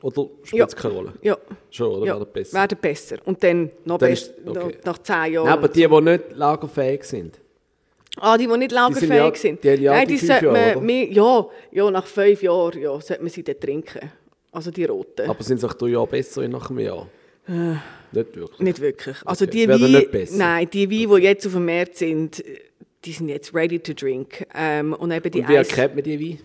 Oder 0.02 0.28
spielt 0.44 0.68
es 0.68 0.76
keine 0.76 0.94
Rolle? 0.94 1.12
Ja. 1.22 1.36
Schon, 1.70 1.88
oder 1.96 2.06
ja, 2.06 2.18
werden 2.18 2.28
besser? 2.32 2.58
werden 2.58 2.78
besser. 2.80 3.16
Und 3.24 3.42
dann 3.42 3.70
noch 3.84 3.98
Dann 3.98 4.10
besser, 4.10 4.30
ist- 4.36 4.46
okay. 4.48 4.76
nach 4.84 4.98
zehn 4.98 5.32
Jahren. 5.32 5.44
Nein, 5.46 5.52
aber 5.58 5.68
die, 5.68 5.86
die 5.88 6.00
nicht 6.00 6.24
lagerfähig 6.32 7.04
sind. 7.04 7.40
Ah, 8.18 8.36
die, 8.38 8.46
die 8.46 8.56
nicht 8.56 8.72
lagerfähig 8.72 9.10
ja- 9.10 9.34
sind. 9.34 9.64
die 9.64 9.68
ja 9.68 9.92
Nein, 9.92 10.06
die 10.08 10.14
die 10.14 10.18
fünf 10.18 10.30
sollte 10.40 10.46
Jahre, 10.46 10.76
man, 10.76 10.86
mehr, 10.86 11.06
ja, 11.12 11.46
ja, 11.72 11.90
nach 11.90 12.06
fünf 12.06 12.42
Jahren 12.42 12.80
ja, 12.80 13.00
sollte 13.00 13.22
man 13.22 13.30
sie 13.30 13.42
dann 13.42 13.60
trinken. 13.60 14.10
Also 14.52 14.70
die 14.70 14.84
roten. 14.84 15.28
Aber 15.28 15.42
sind 15.42 15.58
sie 15.60 15.66
auch 15.66 15.74
drei 15.74 15.88
Jahre 15.88 16.06
besser 16.06 16.40
als 16.42 16.50
nach 16.50 16.70
einem 16.70 16.78
Jahr? 16.78 17.08
Nicht 18.16 18.36
wirklich. 18.36 18.60
Nicht 18.60 18.80
wirklich. 18.80 19.16
Also 19.24 19.44
Okay, 19.44 19.52
die 19.66 19.68
Weine, 19.68 19.88
nicht 19.88 20.10
besser. 20.10 20.36
nein, 20.36 20.68
die 20.72 20.90
Weine, 20.90 21.20
die 21.20 21.24
jetzt 21.26 21.46
auf 21.46 21.52
dem 21.52 21.64
Markt 21.66 21.96
sind, 21.96 22.42
die 23.04 23.12
sind 23.12 23.28
jetzt 23.28 23.54
ready 23.54 23.78
to 23.78 23.92
drink. 23.92 24.46
Ähm, 24.54 24.92
und 24.92 25.10
eben 25.12 25.30
die 25.30 25.40
Und 25.40 25.48
wie 25.48 25.54
erkennt 25.54 25.94
man 25.94 26.04
die 26.04 26.18
Weine? 26.20 26.38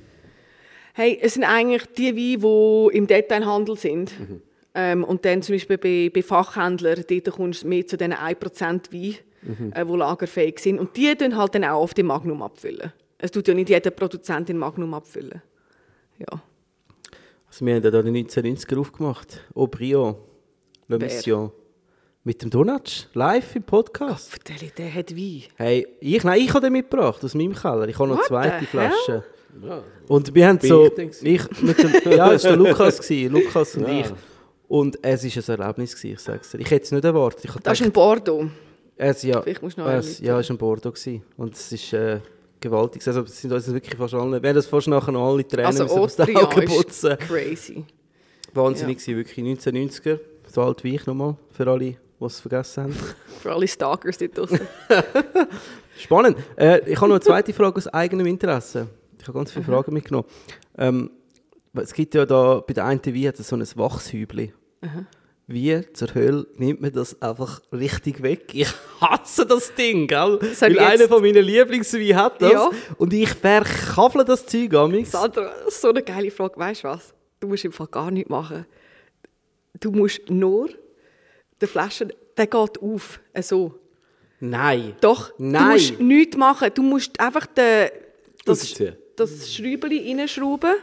Hey, 0.94 1.18
es 1.22 1.34
sind 1.36 1.44
eigentlich 1.44 1.86
die 1.98 2.16
Weine, 2.16 2.92
die 2.92 2.98
im 2.98 3.08
Detailhandel 3.08 3.78
sind. 3.78 4.12
Mhm. 4.20 4.42
Ähm, 4.74 5.04
und 5.04 5.26
dann 5.26 5.42
zum 5.42 5.56
Beispiel 5.56 5.78
bei, 5.78 6.12
bei 6.14 6.22
Fachhändlern, 6.22 7.04
dort 7.10 7.32
kommst 7.32 7.64
du 7.64 7.68
mehr 7.68 7.86
zu 7.88 7.98
diesen 7.98 8.14
1% 8.14 8.94
Wein, 8.94 9.16
Mhm. 9.44 9.72
äh, 9.76 9.84
die 9.86 9.92
lagerfähig 9.98 10.60
sind. 10.60 10.80
Und 10.80 10.96
die 10.96 11.16
tun 11.16 11.36
halt 11.36 11.56
dann 11.56 11.64
auch 11.64 11.82
auf 11.82 11.94
die 11.96 12.04
Magnum 12.04 12.42
abfüllen. 12.44 12.94
Es 13.18 13.32
tut 13.32 13.48
ja 13.48 13.54
nicht 13.56 13.70
jeder 13.70 13.90
Produzent 13.90 14.50
in 14.52 14.58
Magnum 14.58 14.94
abfüllen. 14.94 15.42
Ja. 16.20 16.42
Also 17.48 17.66
wir 17.66 17.74
haben 17.76 17.84
ja 17.84 17.90
da 17.92 18.02
den 18.04 18.16
1990er 18.16 18.78
aufgemacht. 18.80 19.42
Aubryon, 19.56 20.16
Le 20.88 21.00
Wer? 21.02 21.08
Mission. 21.08 21.52
Mit 22.24 22.44
dem 22.44 22.52
Donatsch, 22.52 23.06
live 23.14 23.56
im 23.56 23.64
Podcast. 23.64 24.30
Vertell 24.30 24.58
ich, 24.62 24.74
der 24.74 24.94
hat 24.94 25.16
Wein. 25.16 25.44
Hey, 25.56 25.88
ich, 26.00 26.24
nein, 26.24 26.40
ich 26.42 26.50
habe 26.54 26.62
den 26.62 26.74
mitgebracht 26.74 27.24
aus 27.24 27.34
meinem 27.34 27.56
Keller. 27.56 27.88
Ich 27.88 27.98
habe 27.98 28.10
noch 28.10 28.18
What 28.18 28.32
eine 28.32 28.50
zweite 28.60 28.66
Flasche. 28.68 29.24
Ja. 29.64 29.84
Und 30.08 30.36
wir 30.36 30.48
haben 30.48 30.60
Bin 30.60 30.70
so, 30.70 30.86
ich 30.86 31.24
ich 31.24 31.62
mit 31.62 31.78
dem, 31.82 31.92
ja, 32.16 32.32
es 32.34 32.44
war 32.44 32.52
der 32.52 32.58
Lukas, 32.58 33.00
gewesen, 33.02 33.34
Lukas 33.34 33.76
und 33.76 33.88
Ja. 33.88 34.00
ich. 34.02 34.06
Und 34.68 35.00
es 35.04 35.24
war 35.48 35.56
ein 35.56 35.62
Erlebnis, 35.62 35.96
gewesen, 35.96 36.14
ich 36.14 36.20
sag's 36.20 36.52
dir. 36.52 36.60
Ich 36.60 36.70
hätte 36.70 36.86
es 36.86 36.92
nicht 36.92 37.04
erwartet. 37.04 37.44
Ich 37.46 37.52
Das 37.54 37.58
ist 37.58 37.64
gedacht, 37.64 37.82
ein 37.82 37.92
Bordeaux. 37.92 38.46
es, 38.98 39.24
ja, 39.24 39.42
Vielleicht 39.42 39.62
musst 39.64 39.78
du 39.78 39.82
noch 39.82 39.90
es, 39.90 40.20
ja, 40.20 40.40
es 40.40 40.48
war 40.50 40.56
ein 40.56 40.58
Bordeaux. 40.60 40.92
Gewesen. 40.94 41.24
Und 41.38 41.56
es 41.56 41.72
ist 41.72 41.92
äh, 41.94 42.20
gewaltig. 42.60 43.06
Also, 43.08 43.22
es 43.22 43.42
sind 43.42 43.52
uns 43.52 43.74
wirklich 43.74 43.98
fast 43.98 44.14
alle, 44.14 44.42
wir 44.42 44.48
haben 44.50 44.56
das 44.56 44.68
fast 44.68 44.88
nachher 44.88 45.12
noch 45.12 45.28
alle 45.34 45.46
Tränen 45.48 45.66
Also 45.66 45.86
aus 45.86 46.16
den 46.16 46.38
Augen 46.38 46.62
ist 46.62 46.76
putzen. 46.78 47.18
crazy. 47.18 47.84
Wahnsinnig 48.54 49.00
gewesen, 49.00 49.18
wirklich 49.18 49.60
1990er. 49.60 50.20
So 50.48 50.62
alt 50.62 50.84
wie 50.84 50.94
ich 50.96 51.06
nochmal, 51.08 51.36
für 51.52 51.68
alle, 51.68 51.96
die 52.22 52.26
es 52.28 52.40
vergessen 52.40 52.84
haben. 52.84 52.96
Für 53.42 53.54
alle 53.54 53.68
Stalkers 53.68 54.18
dort 54.18 54.38
draussen. 54.38 54.60
Spannend. 55.98 56.38
Äh, 56.56 56.90
ich 56.90 56.96
habe 56.98 57.08
noch 57.08 57.16
eine 57.16 57.20
zweite 57.20 57.54
Frage 57.54 57.78
aus 57.78 57.88
eigenem 57.88 58.28
Interesse. 58.28 58.88
Ich 59.20 59.28
habe 59.28 59.38
ganz 59.38 59.52
viele 59.52 59.66
Fragen 59.66 59.94
mitgenommen. 59.94 60.28
Ähm, 60.78 61.12
es 61.74 61.94
gibt 61.94 62.16
ja 62.16 62.26
da, 62.26 62.62
bei 62.66 62.74
der 62.74 62.86
einen 62.86 63.06
Wein 63.06 63.28
hat 63.28 63.40
es 63.40 63.48
so 63.48 63.56
ein 63.56 63.66
Wachshübli. 63.76 64.54
Wie 65.48 65.82
zur 65.94 66.14
Hölle 66.14 66.48
nimmt 66.58 66.82
man 66.82 66.92
das 66.92 67.22
einfach 67.22 67.62
richtig 67.72 68.22
weg? 68.22 68.54
Ich 68.54 68.74
hasse 69.02 69.46
das 69.46 69.74
Ding, 69.76 70.08
gell? 70.08 70.40
Soll 70.54 70.76
Weil 70.76 70.80
einer 70.80 71.08
von 71.08 71.22
meinen 71.22 71.44
Lieblingsweinen 71.44 72.16
hat 72.16 72.42
das. 72.42 72.52
Ja. 72.52 72.70
Und 72.98 73.14
ich 73.14 73.30
verkafle 73.30 74.24
das 74.24 74.46
Zeug 74.46 74.74
amix. 74.74 75.12
Sandra, 75.12 75.52
so 75.70 75.90
eine 75.90 76.04
geile 76.04 76.32
Frage. 76.32 76.58
Weißt 76.58 76.84
du 76.84 76.88
was? 76.88 77.14
Du 77.40 77.48
musst 77.48 77.66
im 77.66 77.72
Fall 77.72 77.88
gar 77.88 78.12
nichts 78.12 78.30
machen. 78.30 78.66
Du 79.80 79.92
musst 79.92 80.30
nur 80.30 80.70
der 81.62 81.68
Flasche, 81.68 82.08
der 82.38 82.48
geht 82.48 82.82
auf, 82.82 83.20
äh, 83.34 83.42
so. 83.42 83.74
Nein. 84.40 84.96
Doch, 85.02 85.32
Nein. 85.38 85.64
du 85.64 85.72
musst 85.72 86.00
nichts 86.00 86.38
machen. 86.38 86.70
Du 86.74 86.82
musst 86.82 87.20
einfach 87.20 87.46
den, 87.46 87.90
das, 88.44 88.74
das 89.16 89.54
Schräubchen 89.54 90.20
reinschrauben 90.20 90.74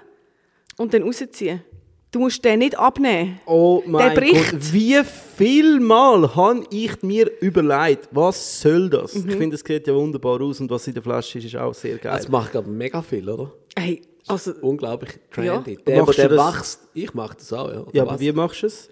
und 0.77 0.95
dann 0.95 1.03
rausziehen. 1.03 1.63
Du 2.11 2.21
musst 2.21 2.43
den 2.43 2.61
nicht 2.61 2.79
abnehmen. 2.79 3.39
Oh 3.45 3.83
mein 3.85 4.15
bricht. 4.15 4.53
Gott, 4.53 4.73
wie 4.73 4.99
viel 5.37 5.79
Mal 5.81 6.35
habe 6.35 6.65
ich 6.71 7.03
mir 7.03 7.31
überlegt, 7.43 8.09
was 8.13 8.63
soll 8.63 8.89
das? 8.89 9.15
Mhm. 9.15 9.29
Ich 9.29 9.37
finde, 9.37 9.57
es 9.57 9.61
sieht 9.67 9.87
ja 9.87 9.95
wunderbar 9.95 10.41
aus 10.41 10.61
und 10.61 10.71
was 10.71 10.87
in 10.87 10.95
der 10.95 11.03
Flasche 11.03 11.39
ist, 11.39 11.47
ist 11.47 11.57
auch 11.57 11.75
sehr 11.75 11.99
geil. 11.99 12.17
Das 12.17 12.29
macht 12.29 12.57
aber 12.57 12.69
mega 12.69 13.03
viel, 13.03 13.29
oder? 13.29 13.53
Hey, 13.77 14.01
also, 14.27 14.53
Unglaublich 14.63 15.19
trendy. 15.31 15.73
Ja. 15.87 16.05
Der, 16.05 16.07
der 16.07 16.31
wächst, 16.31 16.89
ich 16.95 17.13
mache 17.13 17.37
das 17.37 17.53
auch, 17.53 17.71
ja. 17.71 17.81
Oder 17.81 17.95
ja, 17.95 18.03
aber 18.03 18.13
was? 18.13 18.21
wie 18.21 18.33
machst 18.33 18.63
du 18.63 18.67
es? 18.69 18.89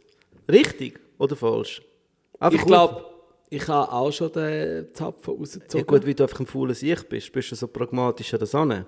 Richtig 0.49 1.01
oder 1.19 1.37
falsch? 1.37 1.83
Einfach 2.39 2.59
Ich 2.61 2.67
glaube, 2.67 3.05
ich 3.49 3.69
habe 3.69 3.93
auch 3.93 4.11
schon 4.13 4.33
den 4.33 4.93
Zapfen 4.95 5.35
rausgezogen. 5.39 5.79
Ja 5.79 5.85
gut, 5.85 6.07
weil 6.07 6.15
du 6.15 6.23
einfach 6.25 6.41
ein 6.41 6.47
fauler 6.47 6.75
Sicht 6.75 7.09
bist, 7.09 7.33
bist 7.33 7.51
du 7.53 7.55
so 7.57 7.67
pragmatisch 7.69 8.35
an 8.35 8.41
das 8.41 8.55
an. 8.55 8.87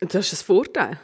das 0.00 0.32
ist 0.32 0.42
ein 0.42 0.44
Vorteil. 0.46 0.98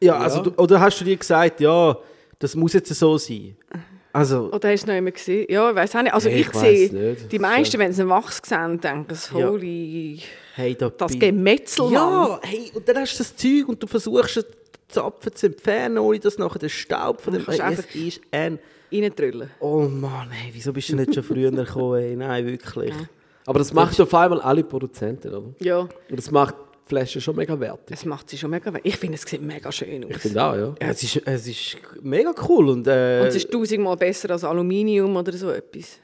Ja, 0.00 0.18
also 0.18 0.42
du, 0.42 0.50
oder 0.62 0.80
hast 0.80 1.00
du 1.00 1.04
dir 1.04 1.16
gesagt, 1.16 1.60
ja, 1.60 1.96
das 2.38 2.54
muss 2.54 2.74
jetzt 2.74 2.94
so 2.94 3.16
sein? 3.16 3.56
Also, 4.12 4.50
Oder 4.50 4.70
hast 4.70 4.84
du 4.84 4.88
noch 4.92 4.96
immer 4.96 5.10
gesehen? 5.10 5.46
Ja, 5.50 5.68
ich 5.70 5.76
weiß 5.76 5.96
auch 5.96 6.02
nicht. 6.02 6.14
Also 6.14 6.30
Hey, 6.30 6.40
ich, 6.40 6.46
ich 6.48 6.54
sehe, 6.54 6.92
nicht. 6.92 7.32
die 7.32 7.38
meisten, 7.38 7.78
wenn 7.78 7.92
sie 7.92 8.00
einen 8.00 8.10
Wachs 8.10 8.40
sehen, 8.46 8.80
denken 8.80 9.14
sie, 9.14 9.38
Ja. 9.38 9.48
holy, 9.50 10.20
hey, 10.54 10.74
da 10.74 10.88
das 10.88 11.12
bin- 11.12 11.20
Gemetzel. 11.20 11.90
Ja, 11.92 12.40
hey, 12.42 12.70
und 12.74 12.88
dann 12.88 12.98
hast 12.98 13.14
du 13.14 13.18
das 13.18 13.36
Zeug 13.36 13.68
und 13.68 13.82
du 13.82 13.86
versuchst, 13.86 14.36
den 14.36 14.44
Zapfen 14.88 15.34
zu 15.34 15.46
entfernen, 15.46 15.98
ohne 15.98 16.18
dass 16.18 16.38
nachher 16.38 16.58
der 16.58 16.70
Staub 16.70 17.20
von 17.20 17.34
dem... 17.34 17.44
Hey, 17.46 17.60
einfach- 17.60 17.84
es 17.90 17.94
ist 17.94 18.20
ein... 18.30 18.58
reintrüllen. 18.92 19.50
Oh 19.60 19.82
Mann, 19.88 20.30
hey, 20.30 20.50
wieso 20.52 20.72
bist 20.72 20.88
du 20.90 20.96
nicht 20.96 21.14
schon 21.14 21.22
früher 21.22 21.50
gekommen? 21.50 22.00
Ey? 22.00 22.16
Nein, 22.16 22.46
wirklich. 22.46 22.92
Aber 23.46 23.58
das 23.60 23.72
macht 23.72 24.00
auf 24.00 24.12
einmal 24.14 24.40
alle 24.40 24.64
Produzenten, 24.64 25.32
oder? 25.34 25.54
Ja, 25.60 25.78
Und 25.80 25.90
das 26.18 26.30
macht 26.30 26.54
die 26.56 26.88
Flasche 26.88 27.20
schon 27.20 27.36
mega 27.36 27.58
wertig. 27.58 27.96
es 27.96 28.04
macht 28.04 28.28
sie 28.30 28.38
schon 28.38 28.50
mega 28.50 28.72
we- 28.72 28.80
Ich 28.82 28.96
finde, 28.96 29.16
es 29.16 29.22
sieht 29.22 29.40
mega 29.42 29.70
schön 29.72 30.04
aus. 30.04 30.10
Ich 30.10 30.18
finde 30.18 30.42
auch, 30.44 30.54
ja. 30.54 30.74
Ja, 30.80 30.88
es, 30.88 31.02
ist, 31.02 31.22
es 31.24 31.46
ist 31.46 31.76
mega 32.02 32.32
cool 32.48 32.68
und... 32.70 32.86
Äh, 32.86 33.20
Und 33.22 33.28
es 33.28 33.36
ist 33.36 33.50
tausendmal 33.50 33.96
besser 33.96 34.30
als 34.30 34.42
Aluminium 34.44 35.14
oder 35.16 35.32
so 35.32 35.50
etwas. 35.50 35.98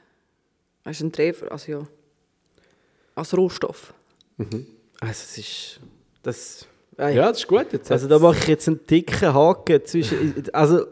Weißt 0.85 1.01
du, 1.01 1.05
ein 1.05 1.11
Treffer, 1.11 1.51
also 1.51 1.71
ja. 1.71 1.87
Als 3.15 3.35
Rohstoff. 3.37 3.93
also 4.37 4.53
es 5.01 5.37
ist... 5.37 5.79
Das, 6.21 6.67
ey, 6.97 7.15
Ja, 7.15 7.29
das 7.29 7.39
ist 7.39 7.47
gut. 7.47 7.67
Jetzt 7.73 7.91
Also 7.91 8.07
da 8.07 8.17
mache 8.19 8.37
ich 8.39 8.47
jetzt 8.47 8.67
einen 8.67 8.79
dicken 8.87 9.33
Haken 9.33 9.85
zwischen... 9.85 10.43
Also... 10.53 10.85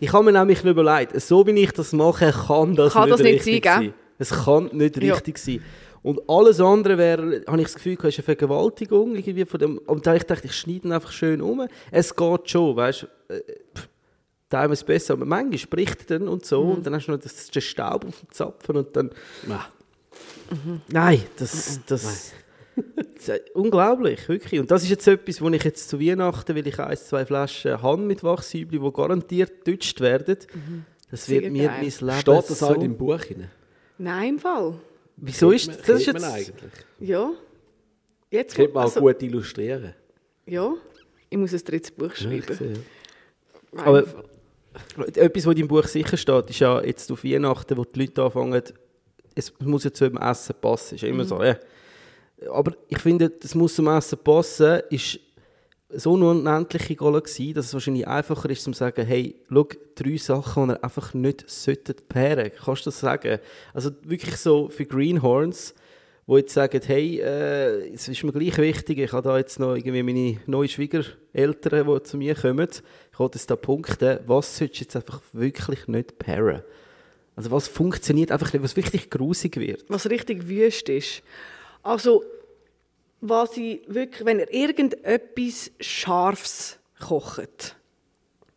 Ich 0.00 0.12
habe 0.12 0.24
mir 0.24 0.32
nämlich 0.32 0.64
überlegt, 0.64 1.20
so 1.20 1.46
wie 1.46 1.52
ich 1.52 1.72
das 1.72 1.92
mache, 1.92 2.32
kann 2.32 2.74
das 2.74 2.94
Kann 2.94 3.02
nicht 3.08 3.12
das 3.12 3.20
nicht 3.20 3.34
richtig 3.46 3.64
sein, 3.64 3.82
sein. 3.82 3.94
Es 4.18 4.30
kann 4.30 4.70
nicht 4.72 4.96
Ja. 5.02 5.14
richtig 5.14 5.38
sein. 5.38 5.62
Und 6.02 6.20
alles 6.28 6.60
andere 6.60 6.96
wäre, 6.96 7.42
habe 7.46 7.58
ich 7.58 7.64
das 7.66 7.74
Gefühl, 7.74 7.92
ist 7.92 8.04
eine 8.04 8.12
Vergewaltigung 8.24 9.14
irgendwie 9.14 9.44
von 9.44 9.60
dem. 9.60 9.78
Und 9.78 10.06
da 10.06 10.14
ich 10.14 10.22
dachte, 10.24 10.46
ich 10.46 10.54
schneide 10.54 10.88
ihn 10.88 10.92
einfach 10.92 11.12
schön 11.12 11.42
um. 11.42 11.66
Es 11.90 12.16
geht 12.16 12.50
schon, 12.50 12.74
weißt 12.76 13.06
du. 13.28 13.34
Äh, 13.34 13.42
pff. 13.76 13.88
teilweise 14.48 14.84
besser, 14.84 15.12
aber 15.14 15.26
manchmal 15.26 15.58
spricht 15.58 16.10
er 16.10 16.18
dann 16.18 16.28
und 16.28 16.42
Mhm. 16.42 16.46
so 16.46 16.60
und 16.62 16.86
dann 16.86 16.94
hast 16.94 17.06
du 17.06 17.12
noch 17.12 17.18
das, 17.20 17.50
den 17.50 17.60
Staub 17.62 18.04
auf 18.06 18.18
dem 18.20 18.30
Zapfen 18.32 18.76
und 18.78 18.96
dann... 18.96 19.10
Ah, 19.48 19.66
Nein, 20.88 21.22
das... 21.38 21.52
das 21.52 21.80
das 21.86 22.02
ist 22.04 22.34
unglaublich, 23.54 24.28
wirklich. 24.28 24.60
Und 24.60 24.70
das 24.70 24.82
ist 24.82 24.90
jetzt 24.90 25.06
etwas, 25.06 25.40
wo 25.40 25.48
ich 25.50 25.62
jetzt 25.62 25.88
zu 25.88 26.00
Weihnachten, 26.00 26.54
weil 26.56 26.66
ich 26.66 26.78
ein, 26.78 26.96
zwei 26.96 27.24
Flaschen 27.26 27.80
habe 27.82 28.02
mit 28.02 28.22
Wachsübli, 28.22 28.78
die 28.78 28.92
garantiert 28.92 29.64
getutscht 29.64 30.00
werden, 30.00 30.36
das 31.10 31.28
wird 31.28 31.42
Sehr 31.42 31.50
mir 31.50 31.68
geil. 31.68 31.76
mein 31.76 31.82
Leben 31.82 32.20
Steht 32.20 32.28
das 32.28 32.58
so... 32.58 32.66
auch 32.66 32.74
in 32.74 32.80
deinem 32.80 32.96
Buch 32.96 33.18
rein? 33.18 33.50
Nein, 33.98 34.28
im 34.30 34.38
Fall. 34.38 34.74
Wieso 35.16 35.50
ist 35.50 35.66
Kennt 35.66 35.88
das? 35.88 36.00
ist 36.00 36.12
man 36.12 36.22
jetzt... 36.22 36.32
eigentlich? 36.32 36.72
Ja. 37.00 37.32
Jetzt 38.30 38.54
Könnte 38.54 38.72
man 38.72 38.84
auch 38.84 38.88
also, 38.88 39.00
gut 39.00 39.22
illustrieren. 39.22 39.94
Ja, 40.46 40.74
ich 41.28 41.36
muss 41.38 41.52
ein 41.52 41.60
drittes 41.64 41.90
Buch 41.90 42.10
Ja, 42.10 42.16
schreiben. 42.16 42.54
sehe, 42.54 42.72
ja. 42.72 43.84
Aber 43.84 44.02
im 44.02 45.02
etwas, 45.14 45.46
was 45.46 45.52
in 45.52 45.58
deinem 45.60 45.68
Buch 45.68 45.84
sicher 45.84 46.16
steht, 46.16 46.50
ist 46.50 46.60
ja 46.60 46.82
jetzt 46.82 47.10
auf 47.10 47.24
Weihnachten, 47.24 47.76
wo 47.76 47.84
die 47.84 48.00
Leute 48.00 48.22
anfangen, 48.22 48.62
es 49.34 49.52
muss 49.60 49.84
ja 49.84 49.92
zu 49.92 50.08
dem 50.08 50.18
Essen 50.18 50.54
passen. 50.60 50.94
Ist 50.94 51.02
ja 51.02 51.08
immer 51.08 51.24
so, 51.24 51.42
ja. 51.42 51.56
Aber 52.52 52.72
ich 52.88 52.98
finde, 52.98 53.30
das 53.30 53.54
muss 53.54 53.74
zum 53.74 53.88
Essen 53.88 54.18
passen, 54.18 54.80
ist 54.90 55.20
so 55.92 56.14
eine 56.14 56.28
unendliche 56.28 56.94
gewesen, 56.94 57.54
dass 57.54 57.66
es 57.66 57.74
wahrscheinlich 57.74 58.06
einfacher 58.06 58.48
ist, 58.50 58.62
zu 58.62 58.72
sagen, 58.72 59.04
hey, 59.04 59.34
schau, 59.48 59.66
drei 59.96 60.16
Sachen, 60.16 60.68
die 60.68 60.74
ihr 60.74 60.84
einfach 60.84 61.14
nicht 61.14 61.48
solltet 61.50 62.08
pairen. 62.08 62.50
Kannst 62.64 62.86
du 62.86 62.90
das 62.90 63.00
sagen? 63.00 63.40
Also 63.74 63.90
wirklich 64.02 64.36
so 64.36 64.68
für 64.68 64.86
Greenhorns, 64.86 65.74
wo 66.26 66.36
jetzt 66.36 66.54
sagen, 66.54 66.80
hey, 66.84 67.18
äh, 67.18 67.92
es 67.92 68.06
ist 68.06 68.22
mir 68.22 68.32
gleich 68.32 68.56
wichtig, 68.58 68.98
ich 68.98 69.12
habe 69.12 69.28
da 69.28 69.36
jetzt 69.36 69.58
noch 69.58 69.74
irgendwie 69.74 70.02
meine 70.02 70.38
neuen 70.46 70.68
Schwiegereltern, 70.68 71.86
die 71.92 72.02
zu 72.04 72.16
mir 72.16 72.36
kommen, 72.36 72.68
ich 73.12 73.18
wollte 73.18 73.38
jetzt 73.38 73.50
da 73.50 73.56
punkten, 73.56 74.20
was 74.26 74.56
solltest 74.56 74.80
du 74.80 74.84
jetzt 74.84 74.96
einfach 74.96 75.20
wirklich 75.32 75.88
nicht 75.88 76.18
pairen? 76.18 76.62
Also 77.34 77.50
was 77.50 77.68
funktioniert 77.68 78.30
einfach 78.30 78.52
nicht, 78.52 78.62
was 78.62 78.76
wirklich 78.76 79.10
grusig 79.10 79.56
wird? 79.56 79.84
was 79.88 80.08
richtig 80.08 80.48
wüst 80.48 80.88
ist. 80.88 81.22
Also, 81.82 82.24
was 83.20 83.56
ich 83.56 83.82
wirklich, 83.86 84.24
wenn 84.24 84.38
ihr 84.38 84.52
irgendetwas 84.52 85.70
Scharfes 85.80 86.78
kocht, 86.98 87.76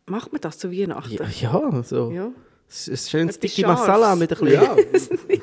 macht 0.06 0.32
man 0.32 0.41
das 0.41 0.58
zu 0.58 0.72
Weihnachten? 0.72 1.14
Ja, 1.14 1.28
ja 1.30 1.84
so. 1.84 2.12
Ja. 2.12 2.32
Es 2.70 2.88
ist 2.88 3.06
ein 3.06 3.10
schönes 3.10 3.40
dicke. 3.40 3.68
Masala 3.68 4.16
mit 4.16 4.32
ein 4.32 4.40
bisschen... 4.91 5.20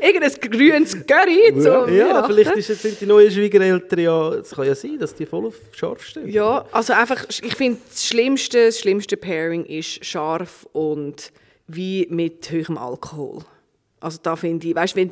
Irgendein 0.00 0.50
grünes 0.50 0.96
Curry 1.06 1.60
zu 1.60 1.92
Ja, 1.92 2.22
vielleicht 2.22 2.52
ist 2.52 2.80
sind 2.80 3.00
die 3.00 3.06
neuen 3.06 3.30
Schwiegereltern 3.30 3.98
ja, 3.98 4.32
es 4.34 4.50
kann 4.50 4.66
ja 4.66 4.74
sein, 4.76 4.96
dass 4.98 5.12
die 5.12 5.26
voll 5.26 5.46
auf 5.46 5.56
scharf 5.72 6.04
stehen. 6.04 6.28
Ja, 6.28 6.64
also 6.70 6.92
einfach, 6.92 7.26
ich 7.28 7.56
finde, 7.56 7.80
das 7.90 8.06
schlimmste, 8.06 8.66
das 8.66 8.78
schlimmste 8.78 9.16
Pairing 9.16 9.64
ist 9.64 10.04
scharf 10.04 10.68
und 10.72 11.32
Wein 11.66 12.06
mit 12.10 12.48
hohem 12.52 12.78
Alkohol. 12.78 13.40
Also 13.98 14.18
da 14.22 14.36
finde 14.36 14.68
ich, 14.68 14.76
weißt 14.76 14.94
du, 14.94 15.00
wenn 15.00 15.10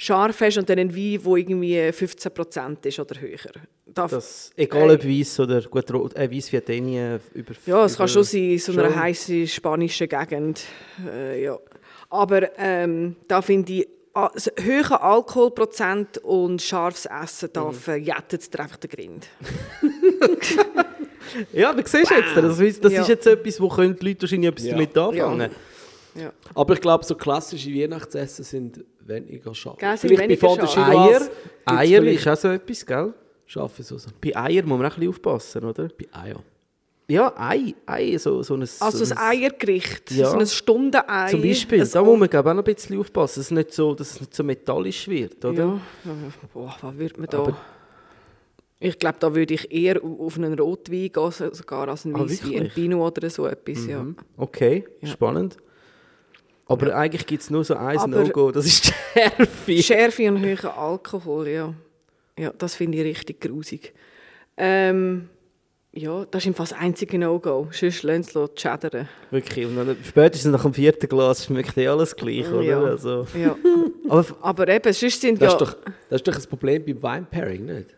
scharf 0.00 0.40
hast 0.40 0.56
und 0.58 0.68
dann 0.70 0.78
ein 0.78 0.94
Wein, 0.94 1.20
der 1.22 1.32
irgendwie 1.36 1.76
15% 1.80 2.86
ist 2.86 2.98
oder 3.00 3.20
höher. 3.20 3.36
Da, 3.84 4.06
Das, 4.06 4.50
egal 4.56 4.90
ob 4.92 5.04
weiß 5.04 5.40
oder 5.40 5.60
gut, 5.62 5.92
rot, 5.92 6.14
äh, 6.16 6.30
weiß 6.30 6.52
wie 6.52 6.60
Dänie 6.60 7.20
über 7.34 7.52
ja, 7.66 7.84
es 7.84 7.96
kann 7.96 8.06
schon 8.08 8.22
sein, 8.22 8.50
in 8.52 8.58
so 8.58 8.72
einer 8.72 8.94
heißen 8.94 9.46
spanischen 9.48 10.08
Gegend. 10.08 10.62
Äh, 11.10 11.42
ja. 11.42 11.58
Aber 12.10 12.48
ähm, 12.58 13.16
da 13.26 13.42
finde 13.42 13.72
ich, 13.72 13.88
s- 14.34 14.50
hoher 14.64 15.02
Alkoholprozent 15.02 16.18
und 16.18 16.62
scharfes 16.62 17.06
Essen, 17.06 17.50
da 17.52 17.64
Mhm. 17.64 17.72
dir 18.50 18.60
einfach 18.60 18.76
den 18.76 18.90
Grind. 18.90 19.28
Ja, 21.52 21.70
aber 21.70 21.82
siehst 21.86 22.10
du 22.10 22.14
jetzt, 22.14 22.36
das, 22.36 22.58
ist- 22.58 22.82
das 22.84 22.92
Ja. 22.92 23.02
ist 23.02 23.08
jetzt 23.08 23.26
etwas, 23.26 23.60
wo 23.60 23.68
können 23.68 23.94
die 24.00 24.06
Leute 24.08 24.22
wahrscheinlich 24.22 24.48
etwas 24.48 24.64
Ja. 24.64 24.72
damit 24.72 24.96
anfangen. 24.96 25.50
Ja. 26.14 26.22
Ja. 26.22 26.32
Aber 26.54 26.74
ich 26.74 26.80
glaube, 26.80 27.04
so 27.04 27.14
klassische 27.14 27.68
Weihnachtsessen 27.74 28.44
sind 28.44 28.84
weniger 29.08 29.54
scharf. 29.54 29.78
Gell, 29.78 29.96
sind 29.96 30.08
Vielleicht 30.10 30.22
weniger 30.42 30.48
bei 30.48 30.66
Fondue 30.66 30.86
Eier, 30.86 31.28
Eier 31.64 32.02
ist 32.04 32.28
auch 32.28 32.36
so 32.36 32.48
etwas, 32.48 32.84
gell? 32.86 33.14
Scharfe 33.46 33.82
Soße. 33.82 34.08
Bei 34.22 34.36
Eier 34.36 34.62
muss 34.64 34.78
man 34.78 34.86
auch 34.86 34.94
ein 34.94 35.00
bisschen 35.00 35.08
aufpassen, 35.08 35.64
oder? 35.64 35.88
Bei 35.88 36.06
Eier. 36.20 36.42
Ja, 37.10 37.32
Ei, 37.38 37.74
Ei 37.86 38.18
so, 38.18 38.42
so 38.42 38.52
ein... 38.54 38.60
Also 38.60 39.02
so 39.06 39.14
ein 39.14 39.18
Eiergericht, 39.18 40.10
Ja. 40.10 40.28
so 40.30 40.36
ein 40.36 40.46
Stundenei. 40.46 41.28
Zum 41.30 41.40
Beispiel, 41.40 41.80
ein 41.80 41.88
da 41.90 42.02
muss 42.02 42.18
man 42.18 42.28
glaube 42.28 42.48
ich, 42.48 42.52
auch 42.52 42.56
noch 42.56 42.66
ein 42.66 42.74
bisschen 42.74 43.00
aufpassen, 43.00 43.40
dass 43.40 43.46
es 43.46 43.50
nicht 43.50 43.72
so, 43.72 43.94
dass 43.94 44.10
es 44.10 44.20
nicht 44.20 44.34
so 44.34 44.44
metallisch 44.44 45.08
wird, 45.08 45.42
oder? 45.42 45.80
Ja, 46.04 46.12
boah, 46.52 46.76
was 46.82 46.98
würde 46.98 47.14
man 47.18 47.28
da... 47.30 47.56
ich 48.78 48.98
glaube, 48.98 49.16
da 49.20 49.34
würde 49.34 49.54
ich 49.54 49.72
eher 49.72 50.04
au- 50.04 50.26
auf 50.26 50.36
einen 50.36 50.58
Rotwein 50.58 51.10
gehen, 51.10 51.30
so- 51.30 51.54
sogar 51.54 51.88
als 51.88 52.04
ein 52.04 52.14
Ah, 52.14 52.20
Weißwein, 52.20 52.64
ein? 52.64 52.70
Pinot 52.74 53.16
oder 53.16 53.30
so 53.30 53.46
etwas, 53.46 53.86
ja. 53.86 54.04
Okay, 54.36 54.84
Ja. 55.00 55.08
spannend. 55.08 55.56
Aber 56.68 56.94
eigentlich 56.94 57.26
gibt 57.26 57.42
es 57.42 57.50
nur 57.50 57.64
so 57.64 57.74
ein 57.74 58.10
No-Go, 58.10 58.52
das 58.52 58.66
ist 58.66 58.92
Schärfe. 59.14 59.82
Schärfe 59.82 60.30
und 60.30 60.44
hoher 60.44 60.76
Alkohol, 60.78 61.48
ja. 61.48 61.74
Ja, 62.38 62.52
das 62.56 62.74
finde 62.74 62.98
ich 62.98 63.04
richtig 63.04 63.40
grusig. 63.40 63.92
Ähm, 64.56 65.28
ja, 65.92 66.26
das 66.30 66.42
ist 66.42 66.46
im 66.48 66.54
Fall 66.54 66.66
das 66.68 66.78
einzige 66.78 67.18
No-Go. 67.18 67.68
Sonst 67.72 68.02
lassen 68.02 68.22
sie 68.22 68.38
es 68.38 68.60
schädern. 68.60 69.08
Wirklich, 69.30 69.66
und 69.66 69.76
dann 69.76 69.96
spätestens 70.04 70.52
nach 70.52 70.62
dem 70.62 70.74
vierten 70.74 71.08
Glas 71.08 71.46
schmeckt 71.46 71.76
eh 71.78 71.88
alles 71.88 72.14
gleich, 72.14 72.46
oder? 72.52 72.62
Ja. 72.62 72.82
Also, 72.82 73.26
Ja. 73.34 73.56
aber 74.08 74.26
Aber 74.42 74.68
eben, 74.68 74.92
sonst 74.92 75.20
sind 75.20 75.40
Das, 75.40 75.52
ja... 75.54 75.58
ist 75.58 75.60
doch, 75.62 75.76
das 76.10 76.20
ist 76.20 76.28
doch 76.28 76.36
ein 76.36 76.48
Problem 76.50 76.84
beim 76.84 77.02
Wine-Pairing, 77.02 77.64
nicht? 77.64 77.96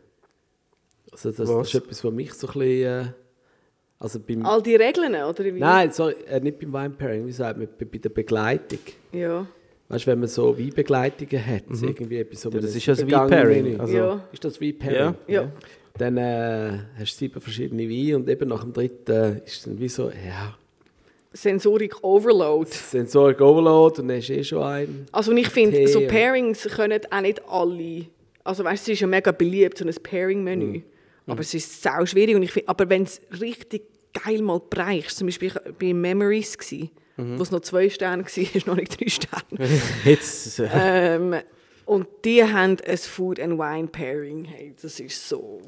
Also 1.11 1.33
das, 1.33 1.49
das 1.49 1.69
ist 1.69 1.75
etwas, 1.75 2.05
was 2.05 2.13
mich 2.13 2.33
so 2.35 2.47
ein 2.47 2.53
bisschen... 2.53 3.07
Äh, 3.07 3.13
also 4.01 4.19
beim... 4.19 4.45
All 4.45 4.61
die 4.63 4.75
Regeln, 4.75 5.15
oder 5.15 5.45
wie? 5.45 5.53
Nein, 5.53 5.93
sorry, 5.93 6.15
äh, 6.27 6.41
nicht 6.41 6.59
beim 6.59 6.73
Wine-Pairing, 6.73 7.27
wie 7.27 7.33
sagt 7.33 7.59
man, 7.59 7.69
bei, 7.79 7.99
der 7.99 8.09
Begleitung. 8.09 8.79
Ja. 9.13 9.47
Weißt 9.89 10.07
du, 10.07 10.11
wenn 10.11 10.21
man 10.21 10.29
so 10.29 10.57
Weinbegleitungen 10.59 11.47
hat, 11.47 11.65
irgendwie 11.83 12.19
etwas 12.19 12.41
so 12.43 12.49
Mhm. 12.51 12.55
Ja, 12.57 12.61
das 12.63 12.71
ein 12.73 12.77
ist 12.79 12.87
ja 12.87 12.95
das 12.95 13.11
Weinpairing, 13.11 13.81
also- 13.81 13.97
Ja. 13.97 14.25
Ist 14.33 14.45
das 14.45 14.61
Weinpairing? 14.61 15.15
Ja. 15.29 15.43
Ja. 15.43 15.53
Dann 15.99 16.17
äh, 16.17 16.79
hast 16.99 17.15
du 17.15 17.19
sieben 17.19 17.41
verschiedene 17.41 17.83
Weine 17.89 18.17
und 18.17 18.29
eben 18.29 18.49
nach 18.49 18.63
dem 18.65 18.73
dritten 18.73 19.43
ist 19.45 19.59
es 19.59 19.63
dann 19.65 19.79
wie 19.79 19.89
so, 19.89 20.09
ja, 20.11 20.57
Sensorik 21.33 22.03
Overload. 22.03 22.71
Sensoric 22.71 23.41
Overload 23.41 24.01
und 24.01 24.09
dann 24.09 24.17
hast 24.17 24.29
du 24.29 24.35
eh 24.35 24.43
schon 24.45 24.63
einen. 24.63 25.07
Also 25.13 25.31
und 25.31 25.37
ich 25.37 25.49
finde, 25.49 25.87
so 25.87 26.01
Pairings 26.01 26.65
können 26.75 27.01
auch 27.11 27.21
nicht 27.21 27.43
alle. 27.49 28.07
Also 28.43 28.65
weißt 28.65 28.87
du, 28.89 28.93
es 28.93 28.97
ist 28.97 29.01
ja 29.01 29.07
mega 29.07 29.31
beliebt, 29.31 29.79
so 29.79 29.85
ein 29.85 29.95
Pairing-Menü. 30.03 30.65
Mhm. 30.67 30.83
Aber 31.27 31.41
es 31.41 31.55
ist 31.55 31.83
sau 31.83 32.05
schwierig. 32.07 32.35
Und 32.37 32.43
ich 32.43 32.53
find, 32.53 32.69
aber 32.69 32.89
wenn 32.89 33.03
es 33.05 33.21
richtig 33.41 33.83
geil 34.25 34.43
mal 34.43 34.61
bereichst, 34.61 35.19
zum 35.19 35.27
Beispiel 35.29 35.53
bei 35.79 35.93
Memories, 35.95 36.59
gsi, 36.59 36.91
Mhm. 37.17 37.39
wo 37.39 37.43
es 37.43 37.51
noch 37.51 37.61
zwei 37.61 37.91
Sterne 37.91 38.25
war, 38.25 38.63
noch 38.67 38.77
nicht 38.77 39.01
drei 39.01 39.09
Sterne. 39.09 39.69
jetzt... 40.05 40.59
Äh, 40.59 41.17
ähm, 41.17 41.37
und 41.85 42.07
die 42.25 42.43
haben 42.45 42.77
ein 42.87 42.97
Food 42.99 43.41
and 43.41 43.59
Wine 43.59 43.89
Pairing. 43.89 44.45
Hey, 44.45 44.75
das 44.81 45.01
ist 45.01 45.29
so. 45.29 45.61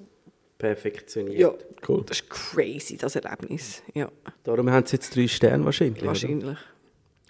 perfektioniert. 0.56 1.38
Ja, 1.38 1.52
Cool. 1.88 2.04
das 2.06 2.20
ist 2.20 2.30
crazy, 2.30 2.96
das 2.96 3.16
Erlebnis. 3.16 3.82
Ja, 3.94 4.08
Darum 4.44 4.70
haben 4.70 4.86
sie 4.86 4.96
jetzt 4.96 5.14
drei 5.16 5.26
Sterne 5.26 5.64
wahrscheinlich. 5.64 5.98
Oder? 5.98 6.06
wahrscheinlich. 6.08 6.58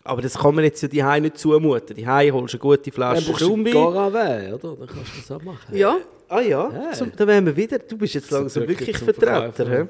Aber 0.04 0.20
das 0.20 0.34
kann 0.38 0.54
man 0.54 0.64
jetzt 0.64 0.82
ja 0.82 0.88
die 0.88 1.20
nicht 1.20 1.38
zumuten. 1.38 1.96
Die 1.96 2.06
holst 2.06 2.54
du 2.54 2.58
eine 2.58 2.60
gute 2.60 2.90
Dann 2.90 2.92
Flasche 2.92 3.26
brauchst 3.30 3.40
du 3.40 3.46
Schaumwein. 3.46 3.72
Garavin, 3.72 4.52
oder? 4.54 4.76
Dann 4.76 4.86
kannst 4.88 5.12
du 5.14 5.20
das 5.20 5.30
auch 5.30 5.42
machen. 5.42 5.74
Ja, 5.76 5.96
Ah 6.32 6.40
ja, 6.40 6.70
Ja. 6.72 6.92
Zum, 6.92 7.12
da 7.14 7.26
wären 7.26 7.44
wir 7.44 7.54
wieder. 7.56 7.78
Du 7.78 7.98
bist 7.98 8.14
jetzt 8.14 8.30
langsam 8.30 8.66
wirklich 8.66 8.96
Vertreter. 8.96 9.68
Hä? 9.68 9.86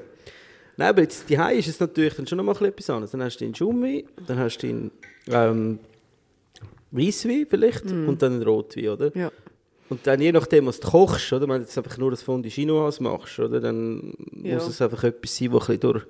Nein, 0.75 0.89
aber 0.89 1.01
jetzt 1.01 1.29
die 1.29 1.35
ist 1.35 1.67
es 1.67 1.79
natürlich 1.79 2.15
dann 2.15 2.27
schon 2.27 2.37
noch 2.37 2.43
mal 2.43 2.65
etwas 2.67 2.89
anderes. 2.89 3.11
Dann 3.11 3.23
hast 3.23 3.37
du 3.37 3.45
den 3.45 3.55
Schaumwein, 3.55 4.03
dann 4.27 4.39
hast 4.39 4.57
du 4.57 4.67
den 4.67 4.91
ähm, 5.29 5.79
Weisswein 6.91 7.45
vielleicht 7.49 7.85
und 7.85 8.21
dann 8.21 8.39
den 8.39 8.43
Rotwein, 8.47 8.89
oder? 8.89 9.15
ja. 9.15 9.31
Und 9.89 10.07
dann 10.07 10.19
je 10.21 10.31
nachdem, 10.31 10.65
was 10.65 10.79
du 10.79 10.89
kochst, 10.89 11.31
oder? 11.33 11.41
Wenn 11.47 11.57
du 11.57 11.61
jetzt 11.61 11.77
einfach 11.77 11.97
nur 11.97 12.09
das 12.09 12.23
Fondue 12.23 12.49
Chinoise 12.49 13.03
machst, 13.03 13.37
oder? 13.37 13.59
Dann 13.59 14.13
Ja. 14.41 14.55
muss 14.55 14.67
es 14.67 14.81
einfach 14.81 15.03
etwas 15.03 15.37
sein, 15.37 15.51
das 15.51 15.61
ein 15.69 15.77
bisschen 15.77 15.79
durch, 15.79 16.03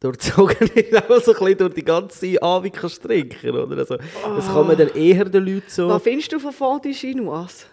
durchzogen 0.00 0.68
ist, 0.74 0.94
auch 0.96 1.20
so 1.20 1.32
ein 1.32 1.38
bisschen 1.38 1.58
durch 1.58 1.74
die 1.74 1.84
ganze 1.84 2.40
Abend 2.42 2.72
kannst 2.72 3.02
trinken, 3.02 3.50
oder? 3.50 3.78
Also, 3.78 3.96
das 3.96 4.46
kann 4.46 4.66
man 4.66 4.76
dann 4.76 4.88
eher 4.94 5.24
den 5.24 5.44
Leuten 5.44 5.64
so... 5.66 5.88
Was 5.88 6.02
findest 6.02 6.30
du 6.32 6.38
von 6.38 6.52
Fondue 6.52 6.92
Chinoise? 6.92 7.64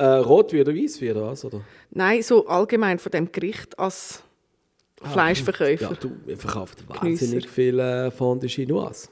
Äh, 0.00 0.16
Rotwein 0.16 0.62
oder 0.62 0.74
Weißwein 0.74 1.10
oder 1.10 1.26
was? 1.26 1.44
Oder? 1.44 1.60
Nein, 1.90 2.22
so 2.22 2.46
allgemein 2.46 2.98
von 2.98 3.12
dem 3.12 3.30
Gericht 3.30 3.78
als 3.78 4.22
Fleischverkäufer. 5.02 5.90
Ja, 5.90 5.96
du, 6.00 6.10
Geniesser. 6.24 6.88
wahnsinnig 6.88 7.48
viel 7.48 7.78
äh, 7.78 8.10
Fondue 8.10 8.48
Chinoise. 8.48 9.08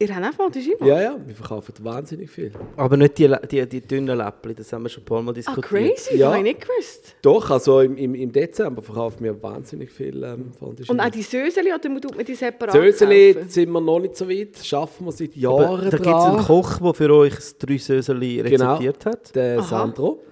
Ihr 0.00 0.14
habt 0.14 0.24
auch 0.24 0.32
Fondue? 0.32 0.76
Ja, 0.86 1.02
ja, 1.02 1.16
wir 1.26 1.34
verkaufen 1.34 1.74
wahnsinnig 1.80 2.30
viel. 2.30 2.52
Aber 2.76 2.96
nicht 2.96 3.18
die, 3.18 3.34
die, 3.50 3.68
die 3.68 3.80
dünnen 3.80 4.16
Läppchen, 4.16 4.54
das 4.54 4.72
haben 4.72 4.84
wir 4.84 4.88
schon 4.90 5.02
ein 5.02 5.06
paar 5.06 5.22
Mal 5.22 5.32
Ah, 5.32 5.34
diskutiert. 5.34 5.64
crazy, 5.96 6.16
Ja. 6.18 6.26
das 6.28 6.36
habe 6.36 6.46
ich 6.46 6.54
nicht 6.54 6.60
gewusst. 6.68 7.16
Doch, 7.20 7.50
also 7.50 7.80
im, 7.80 7.96
im, 7.96 8.14
im 8.14 8.30
Dezember 8.30 8.80
verkaufen 8.80 9.24
wir 9.24 9.42
wahnsinnig 9.42 9.90
viel 9.90 10.22
ähm, 10.22 10.52
Fondue 10.56 10.86
Und 10.88 11.00
auch 11.00 11.08
die 11.10 11.22
Söseli, 11.22 11.70
oder 11.72 11.80
tut 11.80 12.16
man 12.16 12.24
die 12.24 12.34
separat 12.36 12.72
Söseli 12.74 13.34
kaufen? 13.34 13.48
sind 13.48 13.70
wir 13.72 13.80
noch 13.80 13.98
nicht 13.98 14.14
so 14.16 14.28
weit, 14.28 14.56
schaffen 14.62 15.04
wir 15.06 15.10
seit 15.10 15.30
Aber 15.30 15.36
Jahren 15.40 15.90
da 15.90 15.96
gibt 15.96 16.06
es 16.06 16.14
einen. 16.14 16.38
Koch, 16.44 16.78
der 16.78 16.94
für 16.94 17.14
euch 17.14 17.34
das 17.34 17.58
drei 17.58 17.78
Söseli 17.78 18.36
Genau. 18.36 18.74
rezeptiert 18.76 19.04
hat. 19.04 19.34
Der 19.34 19.58
Aha. 19.58 19.64
Sandro. 19.66 20.22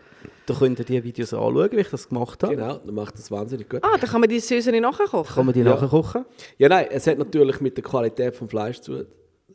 Da 0.46 0.54
könnt 0.54 0.78
ihr 0.78 0.84
die 0.84 1.02
Videos 1.02 1.34
anschauen, 1.34 1.70
wie 1.72 1.80
ich 1.80 1.88
das 1.90 2.08
gemacht 2.08 2.40
habe. 2.44 2.54
Genau, 2.54 2.74
dann 2.76 2.94
macht 2.94 3.14
das 3.18 3.32
wahnsinnig 3.32 3.68
gut. 3.68 3.82
Ah, 3.82 3.96
dann 4.00 4.08
kann 4.08 4.20
man 4.20 4.30
die 4.30 4.38
Süße 4.38 4.70
nachher 4.80 5.06
kochen. 5.06 5.34
Kann 5.34 5.44
man 5.46 5.52
die 5.54 5.62
Ja. 5.62 5.70
nachher 5.74 5.88
kochen? 5.88 6.24
Ja, 6.56 6.68
nein, 6.68 6.86
es 6.88 7.04
hat 7.08 7.18
natürlich 7.18 7.60
mit 7.60 7.76
der 7.76 7.82
Qualität 7.82 8.36
vom 8.36 8.48
Fleisch 8.48 8.80
zu 8.80 8.98
tun. 8.98 9.06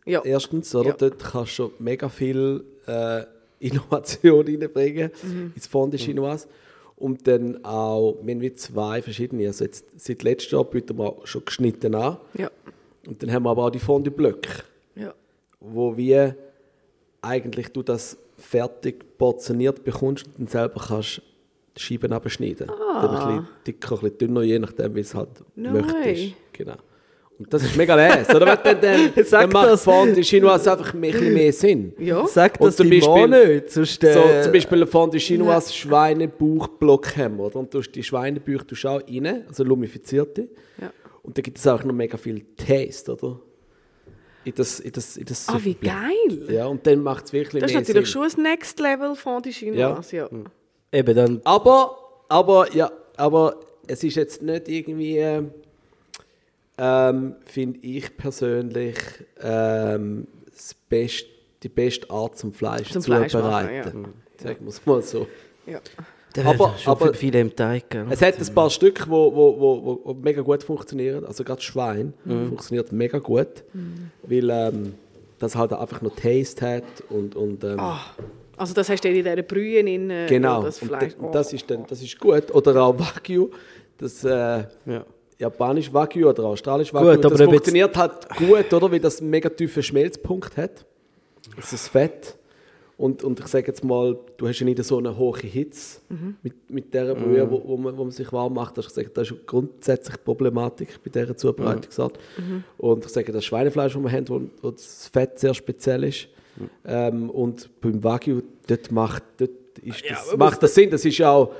Ja. 0.06 0.22
Erstens, 0.24 0.74
oder? 0.76 0.90
Ja. 0.90 0.96
Dort 0.98 1.20
kannst 1.20 1.52
du 1.52 1.64
schon 1.64 1.72
mega 1.80 2.10
viel 2.10 2.64
äh, 2.88 3.24
Innovation 3.60 4.46
reinbringen 4.48 5.12
Mhm. 5.24 5.52
ins 5.56 5.68
Fondue 5.68 6.00
Chinoise. 6.00 6.48
Und 6.96 7.28
dann 7.28 7.64
auch, 7.66 8.18
wir 8.22 8.34
haben 8.36 8.42
wie 8.42 8.54
zwei 8.54 9.02
verschiedene. 9.02 9.48
Also 9.48 9.64
jetzt, 9.66 9.86
seit 9.98 10.22
letztem 10.24 10.58
Jahr 10.60 10.66
bieten 10.66 10.98
wir 10.98 11.16
schon 11.24 11.44
geschnitten 11.46 11.96
an. 11.96 12.18
Ja. 12.38 12.50
Und 13.08 13.22
dann 13.24 13.32
haben 13.32 13.44
wir 13.44 13.50
aber 13.50 13.66
auch 13.66 13.70
die 13.72 13.80
Fondue-Blöcke, 13.80 14.64
ja. 14.96 15.14
wo 15.60 15.98
wir 15.98 16.36
eigentlich 17.22 17.70
du 17.70 17.82
das 17.82 18.18
fertig 18.38 19.18
portioniert 19.18 19.84
bekommst 19.84 20.26
und 20.28 20.38
dann 20.40 20.48
selber 20.48 20.84
kannst 20.88 21.22
die 21.78 21.82
Scheiben 21.82 22.12
abschneiden. 22.14 22.68
Dann 22.68 23.10
ein 23.10 23.12
bisschen 23.28 23.48
dicker, 23.66 23.96
ein 23.96 24.02
bisschen 24.02 24.18
dünner, 24.20 24.42
je 24.44 24.60
nachdem, 24.60 24.94
wie 24.96 25.00
es 25.00 25.16
halt 25.16 25.30
Ah. 25.40 25.44
No 25.56 25.72
möchtest. 25.72 26.34
Genau. 26.54 26.76
Das 27.50 27.64
ist 27.64 27.76
mega 27.76 27.96
les, 27.96 28.30
oder? 28.30 28.58
Wenn 28.64 28.82
dann, 28.82 29.12
dann, 29.16 29.26
dann 29.30 29.50
macht 29.50 29.68
das. 29.68 29.84
Fondue 29.84 30.22
Chinoise 30.24 30.72
einfach 30.72 30.94
ein 30.94 31.02
bisschen 31.02 31.34
mehr 31.34 31.54
Sinn. 31.54 31.94
Ja. 32.00 32.26
Sag 32.28 32.60
das 32.60 32.76
zum 32.76 32.90
Beispiel- 32.90 33.28
nicht, 33.28 33.70
sonst... 33.72 34.04
Äh, 34.04 34.14
So, 34.14 34.22
zum 34.44 34.52
Beispiel 34.54 34.82
ein 34.82 34.88
Fondue 34.88 35.20
Chinoise 35.20 35.74
Schweinebauchblock 35.74 37.18
haben, 37.18 37.40
oder? 37.40 37.58
Und 37.58 37.74
du 37.74 37.80
hast 37.80 37.92
die 37.92 38.04
Schweinebauch 38.04 38.64
du 38.64 38.76
auch 38.90 39.02
rein, 39.08 39.46
also 39.48 39.64
lumifizierte. 39.64 40.48
Ja. 40.80 40.92
Und 41.24 41.38
da 41.38 41.42
gibt 41.42 41.58
es 41.58 41.68
auch 41.68 41.84
noch 41.84 41.94
mega 41.94 42.18
viel 42.18 42.44
Taste, 42.56 43.14
oder? 43.14 43.40
In 44.44 44.54
das, 44.56 44.80
in 44.80 44.92
das, 44.92 45.18
in 45.18 45.26
das 45.26 45.48
Ah, 45.50 45.60
wie 45.62 45.76
geil. 45.76 46.48
Ja, 46.50 46.66
und 46.66 46.86
dann 46.88 47.04
macht 47.04 47.26
es 47.26 47.34
wirklich 47.34 47.62
Das 47.62 47.70
ist 47.72 47.78
natürlich 47.78 48.12
Sinn. 48.12 48.24
schon 48.32 48.40
ein 48.40 48.52
Next 48.52 48.80
Level 48.80 49.16
von 49.16 49.42
die 49.44 49.52
Chinoise. 49.52 50.16
Ja. 50.16 50.30
Eben, 50.92 51.16
dann... 51.16 51.42
Aber, 51.44 51.96
aber, 52.28 52.74
ja, 52.74 52.92
aber 53.18 53.58
es 53.88 54.04
ist 54.04 54.16
jetzt 54.16 54.42
nicht 54.42 54.68
irgendwie, 54.68 55.18
äh, 55.20 55.44
ähm, 56.84 57.36
finde 57.46 57.80
ich 57.84 58.18
persönlich, 58.18 58.96
ähm, 59.42 60.28
das 60.52 60.74
best, 60.90 61.26
die 61.62 61.70
beste 61.70 62.10
Art 62.10 62.38
zum 62.40 62.52
Fleisch 62.54 62.90
Zum 62.92 63.02
zu 63.04 63.12
Fleisch 63.12 63.34
machen, 63.34 63.44
bereiten. 63.46 64.06
Sagen 64.42 64.58
wir 64.62 64.70
es 64.70 64.84
mal 64.86 65.02
so. 65.04 65.28
Ja. 65.68 65.80
dann 66.34 66.48
aber- 66.48 66.70
aber, 66.70 66.78
schon 66.80 66.92
aber- 66.92 67.14
viele 67.14 67.40
im 67.40 67.56
Teig, 67.56 67.90
gell? 67.92 68.08
Es 68.10 68.22
hat 68.22 68.40
ein 68.40 68.56
paar 68.56 68.70
Stück, 68.72 69.08
wo, 69.08 69.32
wo, 69.36 69.60
wo, 69.60 70.00
wo- 70.06 70.14
mega 70.16 70.42
gut 70.42 70.64
funktionieren. 70.64 71.24
Also 71.26 71.44
gerade 71.44 71.62
Schwein 71.62 72.14
Mhm. 72.26 72.48
funktioniert 72.48 72.92
mega 72.92 73.20
gut, 73.20 73.64
weil 74.24 74.50
ähm, 74.50 74.94
das 75.38 75.56
halt 75.56 75.74
einfach 75.74 76.02
noch 76.02 76.16
Taste 76.16 76.66
hat 76.68 76.84
und, 77.10 77.36
und 77.36 77.64
ähm, 77.64 77.80
Ah, 77.80 78.00
also 78.58 78.74
das 78.74 78.90
hast 78.90 79.04
du 79.04 79.10
in 79.10 79.16
dieser 79.16 79.36
Brühe 79.44 79.80
in 79.82 80.10
äh, 80.10 80.26
genau. 80.28 80.64
das 80.64 80.82
und, 80.82 80.88
Fleisch. 80.88 81.14
und 81.20 81.36
das 81.36 81.54
ist 81.54 81.70
dann 81.70 81.86
das 81.88 82.02
ist 82.02 82.20
gut. 82.20 82.50
Oder 82.56 82.82
auch 82.82 82.98
Wagyu, 82.98 83.50
das 84.00 84.24
äh, 84.24 84.64
Ja. 84.88 85.06
Japanisch 85.42 85.92
Wagyu 85.92 86.30
oder 86.30 86.46
australisch 86.46 86.94
Wagyu. 86.94 87.16
Gut, 87.16 87.26
aber 87.26 87.36
das 87.36 87.48
funktioniert 87.48 87.98
halt 87.98 88.30
gut, 88.38 88.72
oder? 88.74 88.92
Weil 88.92 89.00
das 89.00 89.20
einen 89.20 89.30
mega 89.30 89.50
tiefen 89.50 89.84
Schmelzpunkt 89.84 90.56
hat. 90.56 90.86
Das 91.56 91.74
ist 91.74 91.88
Fett. 91.90 92.38
Und, 92.98 93.24
und 93.24 93.40
ich 93.40 93.48
sage 93.48 93.66
jetzt 93.66 93.84
mal, 93.84 94.16
du 94.38 94.48
hast 94.48 94.60
ja 94.60 94.66
nicht 94.66 94.84
so 94.84 95.00
eine 95.00 95.18
hohe 95.18 95.40
Hitze 95.40 96.02
mit, 96.44 96.70
mit 96.70 96.94
dieser 96.94 97.16
Brühe, 97.16 97.50
wo, 97.50 97.60
wo, 97.66 97.76
man, 97.76 97.98
wo 97.98 98.04
man 98.04 98.12
sich 98.12 98.32
warm 98.32 98.54
macht. 98.54 98.78
Also 98.78 98.90
ich 98.90 98.94
sage, 98.94 99.10
das 99.10 99.32
ist 99.32 99.48
grundsätzlich 99.48 100.18
die 100.18 100.24
Problematik 100.24 101.00
bei 101.04 101.10
dieser 101.10 101.36
Zubereitungsart. 101.36 102.20
Und 102.78 103.04
ich 103.04 103.12
sage, 103.12 103.32
das 103.32 103.44
Schweinefleisch, 103.44 103.94
das 103.94 104.04
wir 104.04 104.12
haben, 104.12 104.30
wo, 104.30 104.42
wo 104.62 104.70
das 104.70 105.10
Fett 105.12 105.40
sehr 105.40 105.56
speziell 105.56 106.04
ist. 106.04 106.28
Ähm, 106.86 107.32
und 107.32 107.70
beim 107.82 108.04
Wagyu, 108.04 108.42
dort 108.68 108.92
macht, 108.92 109.24
dort 109.38 109.50
ist 109.82 110.04
das, 110.08 110.38
macht 110.38 110.62
das 110.62 110.76
Sinn. 110.76 110.92
Das 110.92 111.04
ist 111.04 111.18
ja 111.18 111.32
auch, 111.32 111.56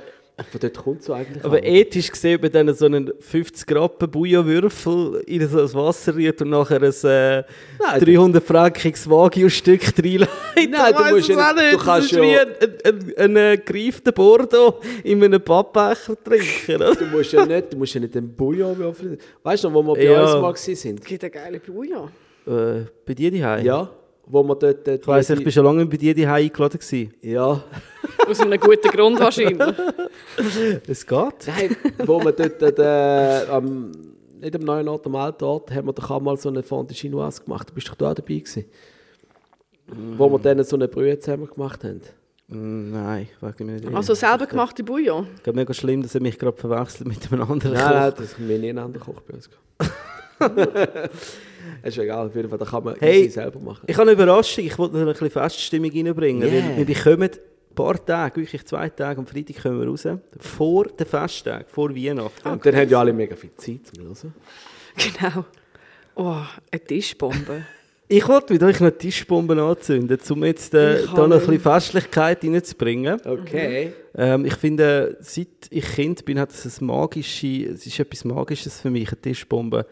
von 0.50 0.60
dort 0.60 0.76
kommt 0.76 1.02
so 1.02 1.12
eigentlich 1.12 1.44
Aber 1.44 1.58
an. 1.58 1.62
ethisch 1.64 2.10
gesehen, 2.10 2.40
wenn 2.42 2.50
dann 2.50 2.74
so 2.74 2.86
einen 2.86 3.12
50 3.20 3.70
Rappen 3.76 4.10
Bouillonwürfel 4.10 5.22
in 5.26 5.46
so 5.46 5.60
ein 5.60 5.74
Wasser 5.74 6.14
rührt 6.14 6.40
und 6.42 6.50
nachher 6.50 6.82
ein 6.82 6.92
äh, 7.04 7.42
Nein, 7.78 8.00
300 8.00 8.42
frankiges 8.42 9.08
Wagyu-Stück 9.08 9.82
reinlegt. 9.98 10.28
Nein, 10.56 10.94
du 10.96 11.14
musst 11.14 11.28
es 11.30 11.36
ja 11.36 11.52
nicht- 11.52 11.72
du 11.72 11.76
Das 11.76 11.84
kannst 11.84 12.12
ist 12.12 12.16
ja- 12.18 12.22
wie 12.22 13.26
ein, 13.28 13.36
ein, 13.36 13.62
gereifter 13.64 14.12
Bordeaux 14.12 14.80
in 15.04 15.22
einem 15.22 15.40
Pappbecher 15.42 16.16
trinken. 16.24 16.76
Oder? 16.76 16.94
Du 16.94 17.04
musst 17.06 17.32
ja 17.32 17.44
nicht, 17.46 17.72
du 17.72 17.76
musst 17.76 17.94
ja 17.94 18.00
nicht 18.00 18.14
den 18.14 18.32
Bouillon 18.34 18.76
würfeln. 18.78 19.18
Weißt 19.42 19.64
du 19.64 19.68
noch, 19.70 19.74
wo 19.84 19.88
wir 19.88 19.94
bei 19.94 20.04
Ja. 20.12 20.22
uns 20.24 20.40
mal 20.40 20.56
sind? 20.56 21.00
Es 21.00 21.06
gibt 21.06 21.22
eine 21.22 21.30
geile 21.30 21.60
Bouillon. 21.60 22.08
Äh, 22.46 22.86
bei 23.06 23.14
dir 23.14 23.30
daheim? 23.30 23.64
Ja, 23.64 23.90
wo 24.26 24.42
wir 24.42 24.54
dort... 24.56 24.86
dort 24.86 25.00
Ich 25.00 25.06
weiss, 25.06 25.30
ich 25.30 25.42
bin 25.42 25.52
schon 25.52 25.64
lange 25.64 25.86
bei 25.86 25.96
dir 25.96 26.14
daheim 26.14 26.44
eingeladen 26.44 26.78
gewesen. 26.78 27.14
Ja, 27.22 27.62
Aus 28.28 28.40
einem 28.40 28.60
guten 28.60 28.88
Grund 28.90 29.18
wahrscheinlich. 29.20 29.74
Es 30.86 31.06
geht. 31.06 31.46
nein, 31.46 31.76
wo 32.04 32.22
wir 32.22 32.32
dort, 32.32 32.78
äh, 32.78 33.50
am, 33.50 33.92
nicht 34.40 34.54
am 34.54 34.62
neuen 34.62 34.88
Ort, 34.88 35.06
am 35.06 35.16
alten 35.16 35.44
Ort, 35.44 35.70
haben 35.70 35.86
wir 35.88 35.92
doch 35.92 36.10
auch 36.10 36.20
mal 36.20 36.36
so 36.36 36.48
eine 36.48 36.62
Fondue 36.62 36.94
Chinoise 36.94 37.42
gemacht. 37.42 37.70
Du 37.70 37.74
bist 37.74 37.88
doch 37.88 37.94
da 37.94 38.10
auch 38.10 38.14
dabei 38.14 38.34
gewesen. 38.38 38.64
Wo 40.16 40.30
wir 40.30 40.38
dann 40.38 40.62
so 40.64 40.76
eine 40.76 40.88
Brühe 40.88 41.18
zusammen 41.18 41.48
gemacht 41.48 41.82
haben. 41.84 42.00
Mm, 42.48 42.92
Nein, 42.92 43.28
wegen 43.40 43.66
mir 43.66 43.72
nicht. 43.80 43.94
Also 43.94 44.14
selber 44.14 44.46
gemachte 44.46 44.84
Bouillon. 44.84 45.26
Ich 45.36 45.42
glaube, 45.42 45.58
mega 45.58 45.74
schlimm, 45.74 46.02
dass 46.02 46.14
er 46.14 46.22
mich 46.22 46.38
gerade 46.38 46.56
verwechselt 46.56 47.08
mit 47.08 47.32
einem 47.32 47.42
anderen 47.42 47.74
Nein, 47.74 47.82
Koch. 47.82 47.90
nein, 47.90 48.12
das 48.16 48.38
wir 48.38 48.58
nie 48.58 48.70
einen 48.70 48.78
anderen 48.78 49.04
Koch 49.04 49.20
bei 49.22 49.34
uns. 49.34 49.50
ist 51.82 51.98
egal, 51.98 52.26
auf 52.26 52.34
jeden 52.34 52.48
Fall, 52.48 52.58
das 52.58 52.70
kann 52.70 52.84
man 52.84 52.96
Hey, 52.98 53.28
selber 53.28 53.60
machen. 53.60 53.84
Ich 53.86 53.96
habe 53.96 54.02
eine 54.02 54.12
Überraschung, 54.12 54.64
ich 54.64 54.78
wollte 54.78 54.94
noch 54.96 55.00
ein 55.02 55.12
bisschen 55.12 55.30
Feststimmung 55.30 55.90
reinbringen. 55.90 56.42
Yeah. 56.42 56.68
Weil 56.68 56.76
wir 56.78 56.84
bekommen 56.86 57.22
ein 57.22 57.74
paar 57.74 58.04
Tage, 58.04 58.40
wirklich 58.40 58.64
zwei 58.64 58.88
Tage, 58.88 59.18
am 59.18 59.26
Freitag 59.26 59.62
kommen 59.62 59.80
wir 59.80 59.88
raus, 59.88 60.06
vor 60.38 60.84
den 60.84 61.06
Festtagen, 61.06 61.66
vor 61.68 61.94
Weihnachten. 61.94 62.48
Und 62.48 62.64
dann 62.64 62.76
haben 62.76 62.88
ja 62.88 63.00
alle 63.00 63.12
mega 63.12 63.34
viel 63.34 63.54
Zeit 63.56 63.80
zum 63.86 64.04
Hören. 64.04 64.34
Genau. 64.94 65.46
Oh, 66.14 66.42
eine 66.70 66.84
Tischbombe. 66.84 67.64
Ich 68.08 68.28
wollte 68.28 68.52
mit 68.52 68.62
euch 68.62 68.78
noch 68.78 68.90
Tischbomben 68.90 69.58
anzünden, 69.58 70.18
um 70.28 70.44
jetzt 70.44 70.74
äh, 70.74 71.06
da 71.06 71.26
noch 71.26 71.36
ein 71.36 71.38
bisschen 71.38 71.60
Festlichkeit 71.60 72.44
reinzubringen. 72.44 73.18
Okay. 73.24 73.94
Ähm, 74.14 74.44
ich 74.44 74.54
finde, 74.56 75.16
seit 75.20 75.48
ich 75.70 75.84
Kind 75.94 76.22
bin, 76.26 76.38
hat 76.38 76.50
es 76.50 76.78
ein 76.78 76.84
magische, 76.84 77.70
es 77.72 77.86
ist 77.86 77.98
etwas 77.98 78.26
Magisches 78.26 78.82
für 78.82 78.90
mich, 78.90 79.08
eine 79.08 79.18
Tischbombe. 79.18 79.86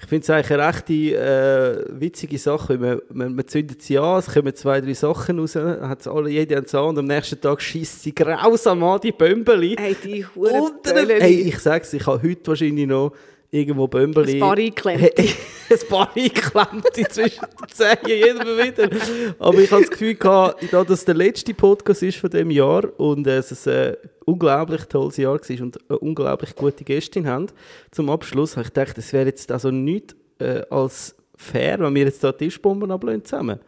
Ich 0.00 0.06
finde 0.06 0.22
es 0.22 0.30
eigentlich 0.30 0.52
eine 0.52 0.68
rechte 0.68 0.92
äh, 0.92 2.00
witzige 2.00 2.38
Sache, 2.38 2.78
man, 2.78 3.00
man, 3.12 3.34
man 3.34 3.48
zündet 3.48 3.82
sie 3.82 3.98
an, 3.98 4.20
es 4.20 4.32
kommen 4.32 4.54
zwei, 4.54 4.80
drei 4.80 4.94
Sachen 4.94 5.40
raus, 5.40 5.56
hat's 5.56 6.06
alle, 6.06 6.30
jede 6.30 6.56
hat 6.56 6.72
an 6.72 6.84
und 6.84 6.98
am 6.98 7.06
nächsten 7.06 7.40
Tag 7.40 7.60
schießt 7.60 8.02
sie 8.02 8.14
grausam 8.14 8.84
an, 8.84 9.00
die 9.00 9.10
Bömbeli. 9.10 9.74
Hey, 9.76 9.96
die 10.02 10.24
Huren 10.24 10.72
Hey, 10.84 11.40
ich 11.40 11.58
sag's, 11.58 11.92
ich 11.92 12.06
habe 12.06 12.22
heute 12.22 12.46
wahrscheinlich 12.46 12.86
noch 12.86 13.12
irgendwo 13.50 13.86
Bömbeli. 13.86 14.34
Ein 14.34 14.40
paar 14.40 14.56
eingeklemmt. 14.56 15.02
ein 15.18 15.88
paar 15.88 16.10
eingeklemmt 16.14 16.86
zwischen 17.10 17.40
den 17.40 17.68
Zehen, 17.68 18.36
Mal 18.38 18.58
wieder. 18.58 18.90
Aber 19.38 19.58
ich 19.58 19.70
habe 19.70 19.82
das 19.82 19.90
Gefühl 19.90 20.14
gehabt, 20.14 20.64
da 20.70 20.84
das 20.84 21.04
der 21.04 21.14
letzte 21.14 21.54
Podcast 21.54 22.02
ist 22.02 22.18
von 22.18 22.30
diesem 22.30 22.50
Jahr 22.50 22.88
und 22.98 23.26
äh, 23.26 23.38
es 23.38 23.66
ein 23.66 23.96
unglaublich 24.24 24.84
tolles 24.84 25.16
Jahr 25.16 25.34
war 25.34 25.60
und 25.60 25.78
eine 25.88 25.98
unglaublich 25.98 26.54
gute 26.54 26.84
Gästin 26.84 27.26
haben, 27.26 27.46
zum 27.90 28.10
Abschluss 28.10 28.56
habe 28.56 28.66
ich 28.66 28.74
gedacht, 28.74 28.98
es 28.98 29.12
wäre 29.12 29.26
jetzt 29.26 29.50
also 29.50 29.70
nichts 29.70 30.14
äh, 30.38 30.62
als 30.70 31.14
fair, 31.36 31.78
wenn 31.80 31.94
wir 31.94 32.04
jetzt 32.04 32.22
da 32.22 32.32
Tischbomben 32.32 32.90
ablehnen 32.90 33.24
zusammen. 33.24 33.60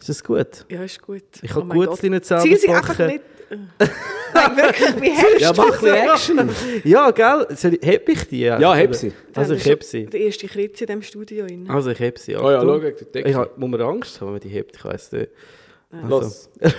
Ist 0.00 0.08
das 0.08 0.24
gut? 0.24 0.66
Ja, 0.68 0.82
ist 0.82 1.00
gut. 1.02 1.22
Ich 1.42 1.52
Oh 1.52 1.60
habe 1.60 1.68
Gutzli 1.68 2.08
Gott. 2.08 2.10
nicht 2.10 2.24
selber 2.24 2.42
Zieh 2.42 2.56
sie 2.56 2.68
einfach 2.68 2.96
backen. 2.98 3.06
nicht. 3.12 3.24
Nein, 4.32 4.56
wirklich, 4.56 5.00
wie 5.02 5.10
hältst 5.10 5.40
Ja, 5.40 5.52
du 5.52 5.60
mach 5.62 5.82
ein 5.82 6.16
bisschen 6.16 6.44
Action. 6.46 6.80
Ja, 6.84 7.10
gell? 7.10 7.46
Soll 7.56 7.74
ich, 7.74 7.84
heb 7.86 8.08
ich 8.08 8.28
die? 8.28 8.40
Ja, 8.42 8.74
heb 8.74 8.94
sie. 8.94 9.12
Also 9.34 9.54
ich 9.54 9.64
heb 9.66 9.82
sie. 9.82 10.06
Der 10.06 10.20
erste 10.20 10.46
Kritz 10.46 10.80
in 10.80 10.86
diesem 10.86 11.02
Studio. 11.02 11.44
Rein. 11.44 11.66
Also 11.68 11.90
ich 11.90 11.98
heb 11.98 12.16
sie. 12.18 12.36
Oh 12.36 12.48
ja, 12.50 12.58
Achtung. 12.58 12.74
schau, 12.74 12.78
der 12.78 12.90
Deckel. 12.92 13.30
Ich 13.30 13.36
hab, 13.36 13.58
muss 13.58 13.68
man 13.70 13.80
Angst 13.82 14.20
haben, 14.20 14.28
wenn 14.28 14.32
man 14.34 14.40
die 14.40 14.48
hebt? 14.50 14.76
Ich 14.76 14.84
weiss 14.84 15.10
nicht. 15.12 15.30
Los. 16.08 16.48
Wir? 16.60 16.72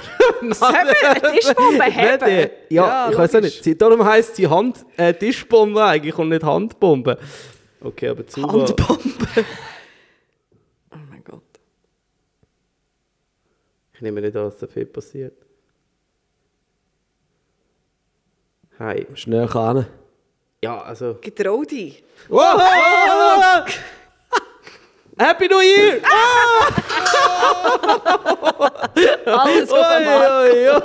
Eine 0.61 0.93
Tischbombe 1.33 1.83
die- 1.89 2.73
ja, 2.75 2.85
Ja, 2.87 3.09
ich 3.11 3.17
weiß 3.17 3.35
auch 3.35 3.41
nicht. 3.41 3.61
Sie, 3.61 3.77
darum 3.77 4.05
heisst 4.05 4.37
sie 4.37 4.47
Hand, 4.47 4.85
äh, 4.95 5.13
Tischbombe 5.13 5.83
eigentlich 5.83 6.17
und 6.17 6.29
nicht 6.29 6.43
Handbombe. 6.43 7.17
Okay, 7.81 8.07
aber 8.07 8.25
zu. 8.25 8.41
Handbombe. 8.43 8.77
oh 10.91 10.95
mein 11.09 11.21
Gott. 11.25 11.43
Ich 14.01 14.03
nehme 14.03 14.19
nicht 14.19 14.35
an, 14.35 14.45
dass 14.45 14.57
da 14.57 14.65
viel 14.65 14.87
passiert. 14.87 15.35
Hi. 18.79 19.05
Schnell 19.13 19.45
ran. 19.45 19.85
Ja, 20.63 20.81
also. 20.81 21.19
Getrau 21.21 21.63
dich. 21.63 22.03
Happy 25.19 25.47
New 25.47 25.59
Year! 25.59 26.01
Alles 29.27 29.71
auf 29.71 29.85
einmal. 29.85 30.49
Oi, 30.49 30.49
oi, 30.49 30.75
oi. 30.77 30.81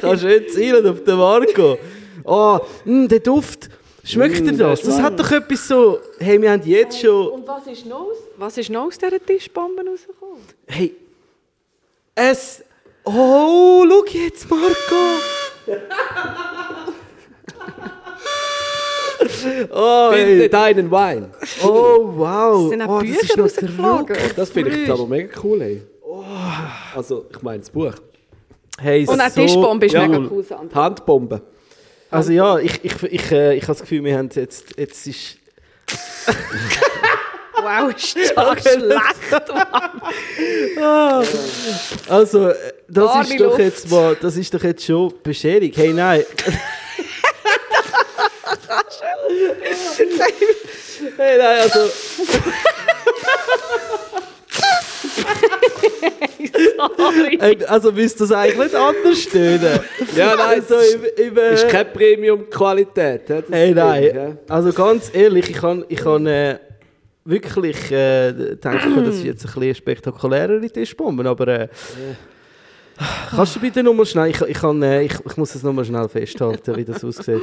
Kannst 0.00 0.22
schön 0.22 0.48
zielen 0.48 0.86
auf 0.86 1.04
den 1.04 1.18
Marco. 1.18 1.76
Oh, 2.24 2.58
mh, 2.86 3.08
der 3.08 3.20
Duft. 3.20 3.68
Schmeckt 4.02 4.38
dir 4.38 4.56
das? 4.56 4.80
Das 4.80 4.98
hat 4.98 5.20
doch 5.20 5.30
etwas 5.30 5.68
so. 5.68 5.98
Hey, 6.18 6.40
wir 6.40 6.52
haben 6.52 6.62
jetzt 6.64 6.98
schon. 6.98 7.28
Und 7.28 7.46
was 7.46 7.66
ist 7.66 7.84
noch 7.84 8.00
aus, 8.00 8.16
was 8.38 8.56
ist 8.56 8.70
noch 8.70 8.86
aus 8.86 8.96
dieser 8.96 9.20
Tischbombe 9.22 9.84
rausgekommen? 9.86 10.40
Hey, 10.66 10.96
es. 12.14 12.62
Oh, 13.04 13.84
schau 13.88 14.04
jetzt, 14.06 14.50
Marco! 14.50 14.66
oh, 19.70 20.10
Finde 20.12 20.48
deinen 20.48 20.90
Wein. 20.90 21.32
oh, 21.62 22.12
wow. 22.16 22.68
Sind 22.68 22.82
auch 22.82 22.96
oh, 22.96 22.98
Bücher 23.00 23.44
ist 23.44 23.62
noch 23.62 24.06
Das 24.36 24.50
finde 24.50 24.70
ich 24.70 24.90
aber 24.90 25.06
mega 25.06 25.40
cool, 25.42 25.62
ey. 25.62 25.82
Also, 26.94 27.26
ich 27.30 27.42
meine 27.42 27.60
das 27.60 27.70
Buch. 27.70 27.94
Hey, 28.78 29.06
Und 29.06 29.20
auch 29.20 29.28
so 29.28 29.40
die 29.40 29.46
Tischbombe 29.46 29.86
ist 29.86 29.94
cool. 29.94 30.08
mega 30.08 30.28
cool. 30.30 30.42
Sandra. 30.42 30.84
Handbombe. 30.84 31.42
Also 32.10 32.32
ja, 32.32 32.58
ich, 32.58 32.84
ich, 32.84 33.02
ich, 33.04 33.30
äh, 33.30 33.54
ich 33.54 33.62
habe 33.62 33.72
das 33.72 33.82
Gefühl, 33.82 34.02
wir 34.04 34.18
haben 34.18 34.28
jetzt, 34.34 34.76
jetzt 34.76 35.06
ist... 35.06 35.38
Wow, 37.62 37.94
ist 37.94 38.16
das 38.16 38.62
schlecht. 38.62 39.50
Also, 42.08 42.48
äh, 42.48 42.54
das 42.88 43.28
ist 43.28 43.40
doch 43.40 43.46
Luft. 43.46 43.58
jetzt 43.58 43.90
mal, 43.90 44.16
das 44.20 44.36
ist 44.36 44.52
doch 44.54 44.62
jetzt 44.62 44.84
schon 44.84 45.12
Bescherung. 45.22 45.70
Hey, 45.74 45.92
nein. 45.92 46.24
hey, 51.16 51.38
nein, 51.38 51.60
also... 51.60 51.80
Sorry. 56.96 57.38
Äh, 57.40 57.64
Also 57.66 57.92
müsste 57.92 58.20
das 58.20 58.32
eigentlich 58.32 58.58
nicht 58.58 58.74
anders 58.74 59.22
stehen. 59.22 59.60
Ja, 60.16 60.36
nein, 60.36 60.60
also 60.60 60.74
im, 60.76 61.26
im, 61.28 61.38
äh, 61.38 61.54
Ist 61.54 61.68
keine 61.68 61.84
Premium-Qualität. 61.86 63.22
Hey, 63.50 63.72
nein. 63.72 64.38
Also 64.48 64.72
ganz 64.72 65.10
ehrlich, 65.12 65.50
ich 65.50 65.56
kann, 65.56 65.84
ich 65.88 65.98
kann 65.98 66.26
äh, 66.26 66.58
wirklich 67.24 67.90
äh, 67.90 68.32
denken, 68.32 69.04
das 69.04 69.16
ist 69.16 69.24
jetzt 69.24 69.46
ein 69.46 69.52
bisschen 69.52 69.74
spektakulärere 69.74 70.70
Tischbombe, 70.70 71.28
aber 71.28 71.48
äh, 71.48 71.68
kannst 73.30 73.56
du 73.56 73.60
bitte 73.60 73.82
nochmal 73.82 74.06
schnell, 74.06 74.30
ich, 74.30 74.40
ich, 74.40 74.58
kann, 74.58 74.82
äh, 74.82 75.02
ich, 75.02 75.14
ich 75.24 75.36
muss 75.36 75.52
das 75.52 75.62
nochmal 75.62 75.84
schnell 75.84 76.08
festhalten, 76.08 76.76
wie 76.76 76.84
das 76.84 77.04
aussieht. 77.04 77.42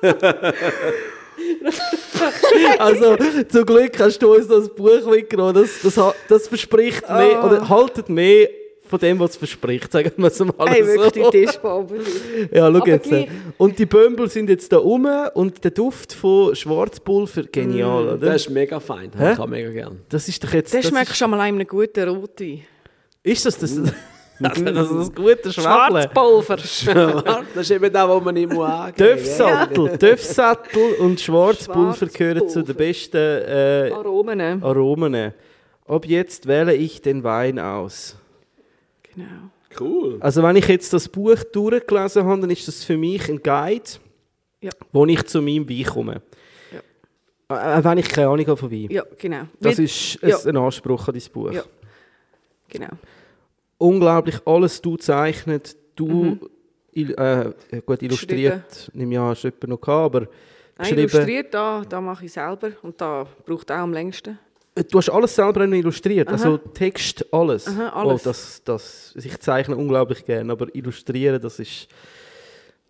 also 2.78 3.16
zum 3.48 3.66
Glück 3.66 3.98
hast 3.98 4.18
du 4.18 4.34
uns 4.34 4.48
das 4.48 4.74
Buch 4.74 5.06
mitgenommen, 5.10 5.54
das, 5.54 5.80
das, 5.82 6.14
das 6.28 6.48
verspricht 6.48 7.08
mehr, 7.08 7.44
oder 7.44 7.68
haltet 7.68 8.08
mehr 8.08 8.48
von 8.88 8.98
dem, 8.98 9.18
was 9.18 9.30
es 9.32 9.36
verspricht, 9.36 9.92
sagen 9.92 10.12
wir 10.16 10.26
es 10.26 10.38
mal 10.40 10.52
Hey, 10.66 10.84
wirklich 10.86 11.24
so. 11.24 11.30
die 11.30 11.44
Tischbombe. 11.46 11.96
Ja, 12.52 12.70
schau 12.70 12.76
Aber 12.78 12.88
jetzt. 12.88 13.08
gleich- 13.08 13.28
Und 13.56 13.78
die 13.78 13.86
Bömbel 13.86 14.28
sind 14.28 14.48
jetzt 14.48 14.72
da 14.72 14.78
rum 14.78 15.06
und 15.34 15.62
der 15.62 15.70
Duft 15.70 16.12
von 16.12 16.54
Schwarzpulver, 16.54 17.44
genial, 17.44 18.08
oder? 18.08 18.16
Das 18.18 18.42
ist 18.42 18.50
mega 18.50 18.80
fein. 18.80 19.10
Hä? 19.16 19.32
Ich 19.32 19.46
mega 19.46 19.70
gern. 19.70 20.00
Das 20.08 20.28
ist 20.28 20.42
doch 20.42 20.52
jetzt... 20.52 20.72
Das 20.74 20.82
das 20.82 20.90
schmeckt 20.90 21.10
ist, 21.10 21.16
schon 21.18 21.30
mal 21.30 21.40
einem 21.40 21.66
guten 21.66 22.08
Rotwein. 22.08 22.62
ist 23.22 23.44
das 23.46 23.58
das... 23.58 23.80
Das, 24.40 24.52
das, 24.62 24.72
das 24.72 25.12
gute 25.16 25.52
Schwäble. 25.52 25.52
Schwarzpulver. 26.12 26.56
das 26.58 26.82
ist 27.56 27.70
eben 27.72 27.92
das, 27.92 28.08
was 28.08 28.22
man 28.24 28.34
nicht 28.34 28.52
muss 28.52 28.68
angeben 28.68 28.96
Döfsattel, 29.16 29.98
Döfsattel 29.98 30.92
und 31.00 31.20
Schwarzpulver 31.20 32.06
gehören 32.06 32.48
zu 32.48 32.62
den 32.62 32.76
besten 32.76 33.16
äh, 33.16 33.90
Aromen. 33.92 34.62
Aromen. 34.62 35.34
Ab 35.88 36.06
jetzt 36.06 36.46
wähle 36.46 36.74
ich 36.74 37.02
den 37.02 37.24
Wein 37.24 37.58
aus. 37.58 38.14
Genau. 39.18 39.50
Cool. 39.78 40.16
Also 40.20 40.42
wenn 40.42 40.56
ich 40.56 40.66
jetzt 40.68 40.92
das 40.92 41.08
Buch 41.08 41.36
durchgelesen 41.52 42.24
habe, 42.24 42.40
dann 42.40 42.50
ist 42.50 42.66
das 42.68 42.84
für 42.84 42.96
mich 42.96 43.28
ein 43.28 43.42
Guide, 43.42 43.84
Ja. 44.60 44.70
wo 44.92 45.04
ich 45.06 45.24
zu 45.26 45.40
meinem 45.42 45.68
Wein 45.68 45.84
komme. 45.84 46.22
Äh, 47.50 47.82
wenn 47.82 47.98
ich 47.98 48.08
keine 48.08 48.28
Ahnung 48.28 48.46
habe 48.46 48.56
von 48.56 48.70
Wein. 48.70 48.88
Ja, 48.90 49.04
genau. 49.18 49.42
Das 49.60 49.78
ist 49.78 50.22
ein, 50.22 50.28
ja. 50.28 50.38
ein 50.44 50.56
Anspruch 50.56 51.08
an 51.08 51.14
dein 51.14 51.32
Buch. 51.32 51.52
Ja. 51.52 51.62
Genau. 52.68 52.88
Unglaublich, 53.78 54.36
alles 54.44 54.80
du 54.82 54.96
zeichnet, 54.96 55.76
du 55.96 56.06
Mhm. 56.08 56.40
il, 56.92 57.10
äh, 57.12 57.52
gut 57.86 58.02
illustriert, 58.02 58.90
nehme 58.92 59.14
ich 59.14 59.18
an, 59.18 59.26
hast 59.28 59.42
du 59.44 59.66
noch 59.66 59.80
gehabt, 59.80 60.14
aber 60.16 60.20
Nein, 60.20 60.28
geschrieben. 60.78 60.98
illustriert, 61.00 61.54
da, 61.54 61.82
da 61.88 62.00
mache 62.00 62.24
ich 62.26 62.32
selber 62.32 62.72
und 62.82 63.00
da 63.00 63.26
braucht 63.46 63.70
auch 63.72 63.76
am 63.76 63.92
längsten. 63.92 64.38
Du 64.90 64.98
hast 64.98 65.08
alles 65.10 65.34
selber 65.34 65.66
noch 65.66 65.76
illustriert, 65.76 66.28
also 66.28 66.56
Text, 66.58 67.24
alles. 67.32 67.66
Aha, 67.66 67.88
alles. 67.88 68.22
Oh, 68.22 68.28
das, 68.28 68.62
das, 68.64 69.14
ich 69.16 69.38
zeichne 69.40 69.76
unglaublich 69.76 70.24
gerne, 70.24 70.52
aber 70.52 70.74
illustrieren, 70.74 71.40
das 71.40 71.58
ist, 71.58 71.88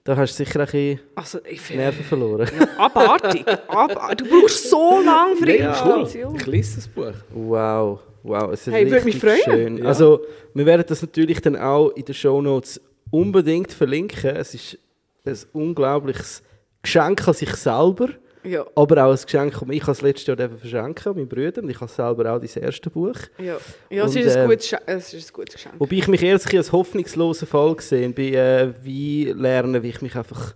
da 0.04 0.16
hast 0.16 0.38
du 0.38 0.44
sicher 0.44 0.60
ein 0.60 0.66
bisschen 0.66 1.00
Also. 1.14 1.38
Nerven 1.74 2.04
verloren. 2.04 2.48
Abartig. 2.76 3.46
Ab, 3.68 4.16
du 4.16 4.24
brauchst 4.26 4.68
so 4.70 5.00
lange 5.04 5.36
für 5.36 5.44
Mega 5.46 5.70
cool. 5.84 5.96
Illustration. 6.00 6.36
Ich 6.36 6.46
lese 6.46 6.76
das 6.76 6.88
Buch. 6.88 7.12
Wow, 7.32 8.00
wow, 8.22 8.52
es 8.52 8.66
ist 8.66 8.72
Hey, 8.72 8.84
würde 8.90 9.04
richtig 9.04 9.22
mich 9.22 9.22
freuen. 9.44 9.76
schön. 9.78 9.86
Also, 9.86 10.20
wir 10.54 10.66
werden 10.66 10.84
das 10.86 11.00
natürlich 11.02 11.40
dann 11.40 11.56
auch 11.56 11.90
in 11.90 12.04
den 12.04 12.14
Shownotes 12.14 12.80
unbedingt 13.10 13.72
verlinken. 13.72 14.36
Es 14.36 14.54
ist 14.54 14.78
ein 15.24 15.36
unglaubliches 15.52 16.42
Geschenk 16.82 17.26
an 17.26 17.34
sich 17.34 17.54
selber, 17.54 18.08
Ja, 18.48 18.64
aber 18.74 19.04
auch 19.04 19.10
ein 19.12 19.18
Geschenk, 19.22 19.52
das 19.60 19.68
ich 19.70 19.84
das 19.84 20.00
letzte 20.02 20.26
Jahr 20.32 20.36
durfte 20.36 20.58
verschenken 20.58 21.12
meinen 21.14 21.28
Brüdern. 21.28 21.64
Und 21.64 21.70
Ich 21.70 21.80
habe 21.80 21.90
selber 21.90 22.32
auch 22.32 22.38
dein 22.40 22.62
erste 22.62 22.90
Buch. 22.90 23.14
ja. 23.38 23.56
ja 23.90 24.04
es, 24.04 24.14
Und, 24.14 24.20
ist 24.22 24.36
ein 24.36 24.44
äh, 24.44 24.48
gutes, 24.48 24.68
Sche- 24.72 24.80
es 24.86 25.14
ist 25.14 25.30
ein 25.30 25.32
gutes 25.34 25.54
Geschenk. 25.54 25.74
Wobei 25.78 25.96
ich 25.96 26.08
mich 26.08 26.22
ehrlich 26.22 26.56
als 26.56 26.72
hoffnungslosen 26.72 27.46
Fall 27.48 27.74
gesehen 27.76 28.14
bei 28.14 28.22
äh, 28.30 28.72
Wein 28.84 29.38
lernen, 29.38 29.82
wie 29.82 29.88
ich 29.90 30.00
mich 30.02 30.14
einfach... 30.16 30.54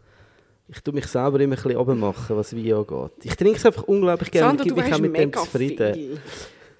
Ich 0.68 0.80
tue 0.80 0.94
mich 0.94 1.06
selber 1.06 1.38
immer 1.40 1.54
ein 1.54 1.62
bisschen 1.62 1.76
runtermachen, 1.76 2.34
was 2.36 2.56
Wein 2.56 2.72
angeht. 2.72 3.10
Ich 3.24 3.36
trinke 3.36 3.58
es 3.58 3.66
einfach 3.66 3.82
unglaublich 3.82 4.30
gerne 4.30 4.56
Sandra, 4.58 4.64
und 4.64 4.72
auch 4.72 4.90
weißt 4.90 5.00
mit 5.02 5.16
dem 5.18 5.32
zufrieden. 5.32 5.94
viel. 5.94 6.18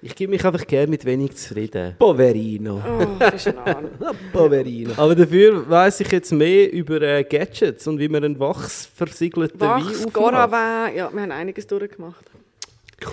Ich 0.05 0.15
gebe 0.15 0.31
mich 0.31 0.43
einfach 0.43 0.67
gerne 0.67 0.87
mit 0.87 1.05
wenig 1.05 1.33
zufrieden. 1.37 1.95
Poverino. 1.97 2.81
Oh, 2.85 3.05
das 3.17 3.35
ist 3.35 3.47
ein 3.47 3.57
Ahn. 3.59 3.87
Poverino. 4.33 4.91
Aber 4.97 5.15
dafür 5.15 5.69
weiss 5.69 6.01
ich 6.01 6.11
jetzt 6.11 6.33
mehr 6.33 6.73
über 6.73 7.01
äh, 7.01 7.23
Gadgets 7.23 7.87
und 7.87 7.99
wie 7.99 8.09
man 8.09 8.21
einen 8.21 8.37
wachsversiegelten 8.37 9.57
Wein 9.61 9.85
Wachs, 9.85 9.99
aufmacht. 9.99 10.13
Goravin, 10.13 10.97
ja, 10.97 11.09
wir 11.09 11.21
haben 11.21 11.31
einiges 11.31 11.65
durchgemacht. 11.67 12.25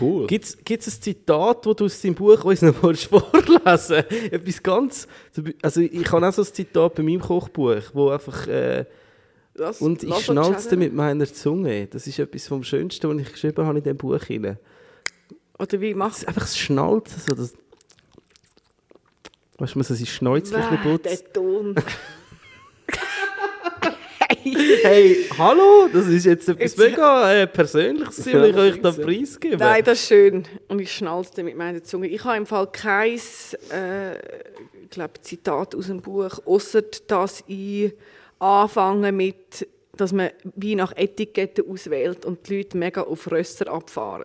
Cool. 0.01 0.27
Gibt 0.27 0.45
es 0.45 0.57
ein 0.67 0.81
Zitat, 0.81 1.65
das 1.65 1.77
du 1.77 1.85
aus 1.85 2.01
deinem 2.01 2.15
Buch 2.17 2.45
uns 2.45 2.63
noch 2.63 2.75
vorlesen 2.75 4.05
Etwas 4.33 4.63
ganz... 4.63 5.09
Also 5.63 5.81
ich 5.83 6.11
habe 6.11 6.27
auch 6.29 6.33
so 6.33 6.43
ein 6.43 6.49
Zitat 6.53 6.95
bei 6.97 7.03
meinem 7.05 7.21
Kochbuch, 7.21 7.83
wo 7.93 8.11
einfach... 8.11 8.49
Äh, 8.49 8.85
Das, 9.55 9.81
und 9.81 10.03
ich 10.03 10.15
schnalzte 10.25 10.77
mit 10.77 10.93
meiner 10.93 11.27
Zunge. 11.27 11.87
Das 11.87 12.07
ist 12.09 12.19
etwas 12.19 12.49
vom 12.49 12.65
Schönsten, 12.65 13.09
was 13.09 13.27
ich 13.27 13.33
geschrieben 13.33 13.65
habe 13.65 13.79
in 13.79 13.85
diesem 13.85 13.97
Buch. 13.97 14.23
hinein. 14.25 14.59
Oder 15.61 15.81
wie 15.81 15.91
Das 15.91 15.97
machst 15.99 16.19
ist 16.23 16.29
einfach 16.29 16.43
das 16.43 16.59
Schnalzen. 16.59 17.21
So 17.29 17.35
das 17.35 17.53
weißt 19.59 19.75
du, 19.75 19.79
man 19.79 19.85
so 19.85 19.95
sein 19.95 20.07
Schnäuzchen 20.07 20.57
ein 20.57 20.71
bisschen 20.71 20.83
putzt. 20.83 21.05
der 21.05 21.33
Ton. 21.33 21.75
Hey, 24.83 25.27
hallo, 25.37 25.89
das 25.93 26.07
ist 26.07 26.25
jetzt 26.25 26.49
etwas 26.49 26.77
Jetzt- 26.77 26.79
mega 26.79 27.33
äh, 27.33 27.47
Persönliches, 27.47 28.25
will 28.27 28.45
ich 28.47 28.57
euch 28.57 28.81
da 28.81 28.91
preisgeben. 28.93 29.59
Nein, 29.59 29.85
das 29.85 30.01
ist 30.01 30.09
schön. 30.09 30.45
Und 30.69 30.79
ich 30.79 30.93
schnalzte 30.93 31.43
mit 31.43 31.57
meiner 31.57 31.83
Zunge. 31.83 32.07
Ich 32.09 32.25
habe 32.25 32.39
im 32.39 32.47
Fall 32.47 32.67
kein 32.69 33.19
äh, 33.71 34.15
ich 34.89 35.21
Zitat 35.21 35.75
aus 35.75 35.89
dem 35.89 36.01
Buch, 36.01 36.39
außer 36.47 36.83
dass 37.07 37.45
ich 37.49 37.93
anfange 38.39 39.13
mit, 39.13 39.67
dass 40.01 40.13
man 40.13 40.31
wie 40.57 40.75
nach 40.75 40.97
Etiketten 40.97 41.69
auswählt 41.69 42.25
und 42.25 42.49
die 42.49 42.59
Leute 42.59 42.79
mega 42.79 43.03
auf 43.03 43.31
Rösser 43.31 43.71
abfahren. 43.71 44.25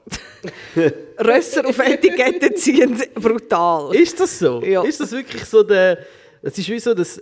Rösser 1.19 1.67
auf 1.67 1.79
Etiketten 1.79 2.55
ziehen, 2.55 3.01
brutal. 3.15 3.93
Ist 3.95 4.19
das 4.19 4.39
so? 4.39 4.61
Ja. 4.63 4.83
Ist 4.83 4.99
das 4.99 5.11
wirklich 5.11 5.43
so 5.45 5.63
der... 5.63 5.99
Es 6.41 6.57
ist 6.57 6.69
wie 6.69 6.79
so, 6.79 6.93
dass... 6.93 7.21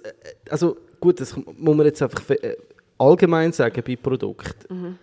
Also 0.49 0.77
gut, 0.99 1.19
das 1.19 1.35
muss 1.35 1.75
man 1.75 1.85
jetzt 1.85 2.01
einfach 2.01 2.29
äh, 2.29 2.55
allgemein 2.97 3.51
sagen 3.51 3.81
bei 3.85 3.95
Produkten. 3.95 4.73
Mhm. 4.73 4.99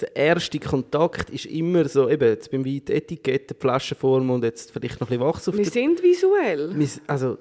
Der 0.00 0.16
erste 0.16 0.58
Kontakt 0.58 1.30
ist 1.30 1.46
immer 1.46 1.86
so, 1.88 2.08
eben 2.08 2.28
jetzt 2.28 2.50
beim 2.50 2.64
Wein 2.64 2.82
die 2.86 2.92
Etikette, 2.92 3.54
die 3.54 3.60
Flaschenform 3.60 4.30
und 4.30 4.44
jetzt 4.44 4.70
vielleicht 4.70 5.00
noch 5.00 5.10
ein 5.10 5.18
bisschen 5.18 5.26
Wachs 5.26 5.48
auf 5.48 5.56
Wir 5.56 5.64
sind 5.64 6.02
visuell. 6.02 6.74
Also, 7.06 7.38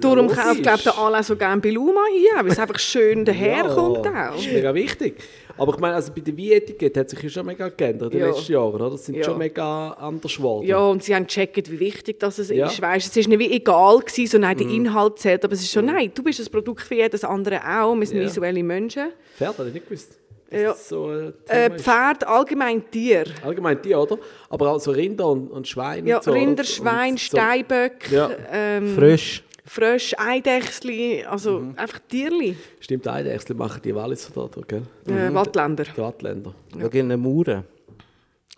Darum 0.00 0.28
kauft 0.28 0.62
glaub, 0.62 0.82
der 0.82 0.98
Alain 0.98 1.22
so 1.22 1.36
gerne 1.36 1.60
Beluma 1.60 2.00
hier, 2.16 2.42
weil 2.42 2.50
es 2.52 2.58
einfach 2.58 2.78
schön 2.78 3.24
daherkommt 3.24 4.04
Das 4.06 4.30
auch. 4.32 4.38
ist 4.38 4.52
mega 4.52 4.74
wichtig. 4.74 5.14
Aber 5.58 5.74
ich 5.74 5.80
meine, 5.80 5.94
also 5.96 6.10
bei 6.14 6.22
der 6.22 6.36
Wein-Etikette 6.36 7.00
hat 7.00 7.10
sich 7.10 7.22
ja 7.22 7.28
schon 7.28 7.44
mega 7.46 7.68
geändert 7.68 8.12
in 8.14 8.18
den 8.20 8.26
Ja. 8.28 8.34
letzten 8.34 8.52
Jahren. 8.52 8.74
Oder? 8.74 8.90
Das 8.90 9.04
sind 9.04 9.16
Ja. 9.16 9.24
schon 9.24 9.36
mega 9.38 9.90
anders 9.90 10.34
geworden. 10.36 10.66
Ja, 10.66 10.78
und 10.78 11.02
sie 11.04 11.14
haben 11.14 11.26
gecheckt, 11.26 11.70
wie 11.70 11.78
wichtig 11.78 12.18
das 12.18 12.38
es 12.38 12.48
Ja. 12.48 12.66
ist. 12.66 12.80
Weißt, 12.80 13.06
es 13.10 13.16
ist 13.16 13.28
nicht 13.28 13.38
wie 13.38 13.52
egal 13.52 13.98
gewesen, 13.98 14.26
so 14.26 14.38
nein, 14.38 14.56
der 14.56 14.66
Mhm. 14.66 14.74
Inhalt 14.86 15.18
zählt, 15.18 15.44
aber 15.44 15.52
es 15.52 15.60
ist 15.60 15.70
schon, 15.70 15.84
nein, 15.84 16.10
du 16.14 16.22
bist 16.22 16.40
ein 16.40 16.50
Produkt 16.50 16.88
wie 16.90 16.96
jedes 16.96 17.22
andere 17.22 17.60
auch. 17.64 17.94
Wir 17.94 18.06
sind 18.06 18.18
Ja. 18.18 18.24
visuelle 18.24 18.62
Menschen. 18.62 19.08
Pferd 19.36 19.58
hätte 19.58 19.68
ich 19.68 19.74
nicht 19.74 19.86
gewusst. 19.88 20.18
Ja. 20.50 20.64
das 20.72 20.86
so 20.88 21.10
Äh, 21.10 21.74
ist. 21.74 21.82
Pferd, 21.84 22.26
allgemein 22.26 22.90
Tier. 22.90 23.24
Allgemein 23.42 23.78
die, 23.82 23.94
oder? 23.94 24.18
Aber 24.50 24.70
auch 24.72 24.80
so 24.80 24.90
Rinder 24.90 25.26
und, 25.28 25.50
und 25.50 25.66
Schweine. 25.66 26.06
Ja, 26.06 26.16
und 26.18 26.24
so? 26.24 26.30
Rinder, 26.32 26.64
Schwein, 26.64 27.16
so- 27.16 27.36
Steinböck, 27.38 28.10
Ja. 28.10 28.30
ähm, 28.52 28.94
frisch. 28.94 29.44
Frösch, 29.64 30.14
Eidechsli, 30.18 31.24
also 31.24 31.60
Mhm. 31.60 31.74
einfach 31.76 32.00
Tierli. 32.08 32.56
Stimmt, 32.80 33.06
Eidechsel 33.06 33.54
machen 33.54 33.80
die 33.84 33.94
Walliser 33.94 34.30
da, 34.34 34.48
da, 34.52 34.60
gell? 34.66 34.82
Äh, 35.06 35.32
Wattländer. 35.32 35.84
Die 35.84 36.00
Wattländer. 36.00 36.54
Ja. 36.76 36.88
Gegen 36.88 37.12
eine 37.12 37.16
Mauern. 37.16 37.64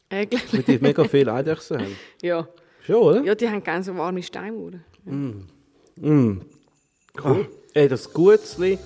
Eigentlich. 0.08 0.52
Weil 0.52 0.62
die 0.62 0.78
mega 0.78 1.04
viele 1.08 1.32
Eidechsen 1.32 1.78
haben. 1.78 1.96
Ja. 2.22 2.48
Schon, 2.86 2.96
oder? 2.96 3.22
Ja, 3.22 3.34
die 3.34 3.48
haben 3.48 3.62
gerne 3.62 3.82
so 3.84 3.94
warme 3.96 4.22
Steinuhren. 4.22 4.82
Mm. 5.04 6.40
Cool. 7.22 7.48
Ey, 7.74 7.88
das 7.88 8.12
Gutzli, 8.12 8.78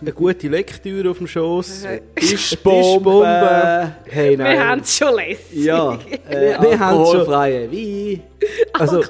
eine 0.00 0.12
gute 0.12 0.48
Lektüre 0.48 1.10
auf 1.10 1.18
dem 1.18 1.26
Schoss. 1.26 1.84
Tischbombe. 2.14 3.92
Hey, 4.06 4.30
Wir 4.30 4.38
nein. 4.44 4.68
haben 4.68 4.80
es 4.80 4.96
schon 4.96 5.14
lässig. 5.14 5.64
Ja, 5.64 5.98
äh, 6.28 6.56
Wir 6.60 6.78
haben 6.78 7.04
schon- 7.04 7.20
alkoholfreie 7.20 7.70
Wein. 7.70 8.22
Also, 8.72 9.00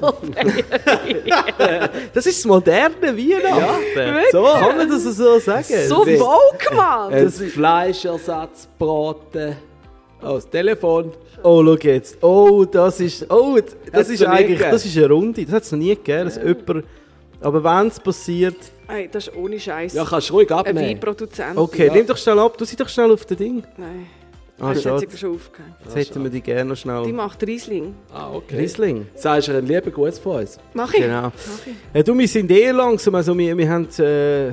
das 2.15 2.27
ist 2.27 2.39
das 2.39 2.45
moderne 2.47 2.95
Weihnachten. 3.03 4.25
So. 4.33 4.43
Kann 4.45 4.77
man 4.77 4.89
das 4.89 5.05
so 5.05 5.39
sagen? 5.39 5.65
So 5.87 6.05
Das- 6.05 6.19
woke, 6.21 6.75
Mann! 6.75 7.13
Ein 7.13 7.31
Fleischersatzbraten. 7.31 9.57
Oh, 10.23 10.35
das 10.35 10.49
Telefon. 10.51 11.13
Oh, 11.45 11.63
schau 11.65 11.77
jetzt. 11.89 12.19
Oh, 12.23 12.65
das 12.65 12.99
ist. 13.01 13.31
Oh, 13.31 13.57
das 13.93 14.09
ist 14.09 14.25
eigentlich. 14.27 14.59
Das 14.61 14.85
ist 14.85 14.97
eine 14.97 15.09
Runde. 15.09 15.45
Das 15.45 15.55
hat 15.55 15.63
es 15.63 15.71
noch 15.73 15.79
nie 15.79 15.95
gegeben. 15.95 16.25
Dass 16.25 16.37
jemand, 16.37 16.85
aber 17.41 17.63
wenn 17.65 17.89
es 17.89 18.01
passiert. 18.01 18.57
Hey, 18.87 19.09
das 19.11 19.29
ist 19.29 19.37
ohne 19.37 19.61
Scheiß. 19.61 19.93
Ja, 19.95 20.05
kannst 20.05 20.31
du 20.31 20.35
ruhig 20.35 20.51
Ein 20.51 20.59
abnehmen. 20.59 20.81
Weinproduzent. 20.89 21.57
Okay, 21.59 21.87
Ja. 21.89 21.93
nimm 21.93 22.07
doch 22.07 22.17
schnell 22.17 22.39
ab. 22.39 22.57
Du 22.57 22.65
sie 22.65 22.77
doch 22.77 22.89
schnell 22.89 23.11
auf 23.13 23.25
das 23.27 23.37
Ding. 23.37 23.63
Nein, 23.77 24.07
Ah, 24.61 24.75
das 24.75 24.85
hat 24.87 24.99
sich 24.99 25.17
schon 25.21 25.37
aufgehört. 25.37 25.71
Jetzt 25.85 25.95
hätten 25.95 26.25
wir 26.25 26.31
die 26.31 26.41
gerne 26.41 26.65
noch 26.65 26.75
Die 26.75 26.81
schnell. 26.81 27.13
macht 27.13 27.47
Riesling. 27.47 27.95
Ah, 28.13 28.33
okay. 28.33 28.57
Riesling. 28.57 29.07
Sagst 29.15 29.47
du 29.47 29.53
ein 29.57 29.65
lieber 29.65 29.89
Gutes 29.93 30.19
von 30.19 30.41
uns? 30.41 30.59
Mach 30.75 30.93
ich. 30.95 31.01
Genau. 31.03 31.23
Mach 31.31 31.33
ich. 31.95 32.03
Du, 32.05 32.19
wir 32.19 32.27
sind 32.27 32.51
eh 32.51 32.73
langsam. 32.73 33.15
Also, 33.15 33.39
wir, 33.39 33.57
wir 33.57 33.69
haben. 33.71 33.87
Äh, 34.01 34.51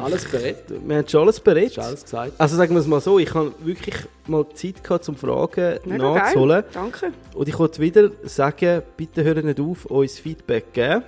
Alles 0.00 0.24
bereit? 0.30 0.56
wir 0.86 0.96
haben 0.98 1.08
schon 1.08 1.22
alles 1.22 1.40
bereit. 1.40 1.64
Ist 1.72 1.78
alles 1.80 2.04
gesagt? 2.04 2.32
Also 2.38 2.56
sagen 2.56 2.74
wir 2.74 2.80
es 2.80 2.86
mal 2.86 3.00
so, 3.00 3.18
ich 3.18 3.34
habe 3.34 3.52
wirklich 3.64 3.96
mal 4.28 4.46
Zeit 4.54 4.84
gehabt, 4.84 5.02
zum 5.02 5.16
Fragen 5.16 5.80
Mega 5.84 6.14
nachzuholen. 6.14 6.62
geil. 6.62 6.70
Danke. 6.72 7.12
Und 7.34 7.48
ich 7.48 7.58
wollte 7.58 7.80
wieder 7.82 8.08
sagen, 8.22 8.82
bitte 8.96 9.24
hören 9.24 9.46
nicht 9.46 9.58
auf, 9.58 9.84
uns 9.86 10.20
Feedback 10.20 10.66
zu 10.66 10.72
geben. 10.74 11.02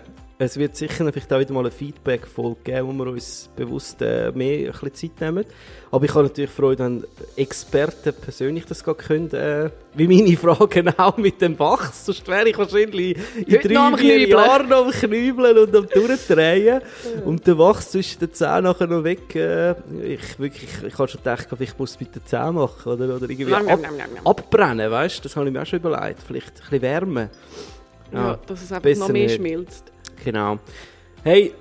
Es 0.44 0.56
wird 0.56 0.74
sicher 0.74 1.08
vielleicht 1.12 1.32
auch 1.32 1.38
wieder 1.38 1.54
mal 1.54 1.60
eine 1.60 1.70
Feedback-Folge 1.70 2.56
geben, 2.64 2.88
wo 2.88 3.04
wir 3.04 3.12
uns 3.12 3.48
bewusst 3.54 4.02
äh, 4.02 4.32
mehr 4.32 4.72
ein 4.72 4.72
bisschen 4.72 5.12
Zeit 5.16 5.20
nehmen. 5.20 5.44
Aber 5.92 6.04
ich 6.04 6.12
habe 6.12 6.24
natürlich 6.24 6.50
Freude, 6.50 6.82
wenn 6.82 7.04
Experten 7.36 8.12
persönlich 8.12 8.64
das 8.64 8.82
gar 8.82 8.96
können, 8.96 9.30
äh, 9.32 9.70
wie 9.94 10.08
meine 10.08 10.36
Fragen 10.56 10.88
auch 10.98 11.16
mit 11.16 11.40
dem 11.40 11.56
Wachs. 11.60 12.06
Sonst 12.06 12.26
wäre 12.26 12.48
ich 12.48 12.58
wahrscheinlich 12.58 13.16
in 13.36 13.54
Heute 13.54 13.68
drei, 13.68 13.96
vier. 13.96 14.28
Jahren 14.28 14.68
noch 14.68 14.86
am 14.86 14.90
Knübeln 14.90 15.58
und 15.58 15.76
am 15.76 15.86
Durchdrehen. 15.86 16.80
Und 17.24 17.46
der 17.46 17.56
Wachs 17.58 17.92
zwischen 17.92 18.18
den 18.18 18.34
Zähnen 18.34 18.64
nachher 18.64 18.88
noch 18.88 19.04
weg. 19.04 19.36
Äh, 19.36 19.74
ich, 20.02 20.40
wirklich, 20.40 20.70
ich 20.84 20.98
habe 20.98 21.06
schon 21.06 21.20
gedacht, 21.20 21.46
vielleicht 21.56 21.78
muss 21.78 21.92
es 21.92 22.00
mit 22.00 22.16
den 22.16 22.26
Zähnen 22.26 22.56
machen 22.56 22.92
oder, 22.92 23.14
oder 23.14 23.30
irgendwie 23.30 23.54
ab, 23.54 23.78
abbrennen, 24.24 24.90
weißt? 24.90 25.24
Das 25.24 25.36
habe 25.36 25.46
ich 25.46 25.52
mir 25.52 25.62
auch 25.62 25.66
schon 25.66 25.78
überlegt. 25.78 26.20
Vielleicht 26.26 26.48
ein 26.48 26.62
bisschen 26.62 26.82
Wärme. 26.82 27.30
Ja, 28.12 28.38
dass 28.46 28.62
es 28.62 28.72
einfach 28.72 28.94
noch 28.96 29.08
mehr 29.08 29.28
schmilzt. 29.28 29.91
Genau. 30.24 30.58
Hey, 31.24 31.52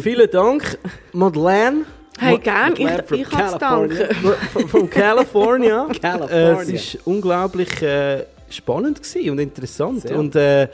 vielen 0.00 0.30
Dank, 0.30 0.78
Madeleine. 1.12 1.84
Hey, 2.18 2.38
gern. 2.38 2.74
Ich, 2.76 3.20
ich 3.20 3.28
kann 3.28 3.58
danken. 3.58 4.14
Von 4.68 4.88
California. 4.88 5.88
California. 6.00 6.60
Äh, 6.60 6.74
es 6.74 6.94
war 6.94 7.06
unglaublich 7.06 7.82
äh, 7.82 8.24
spannend 8.48 9.02
gewesen 9.02 9.30
und 9.30 9.38
interessant. 9.38 10.02
Sehr. 10.02 10.18
Und 10.18 10.36
äh, 10.36 10.64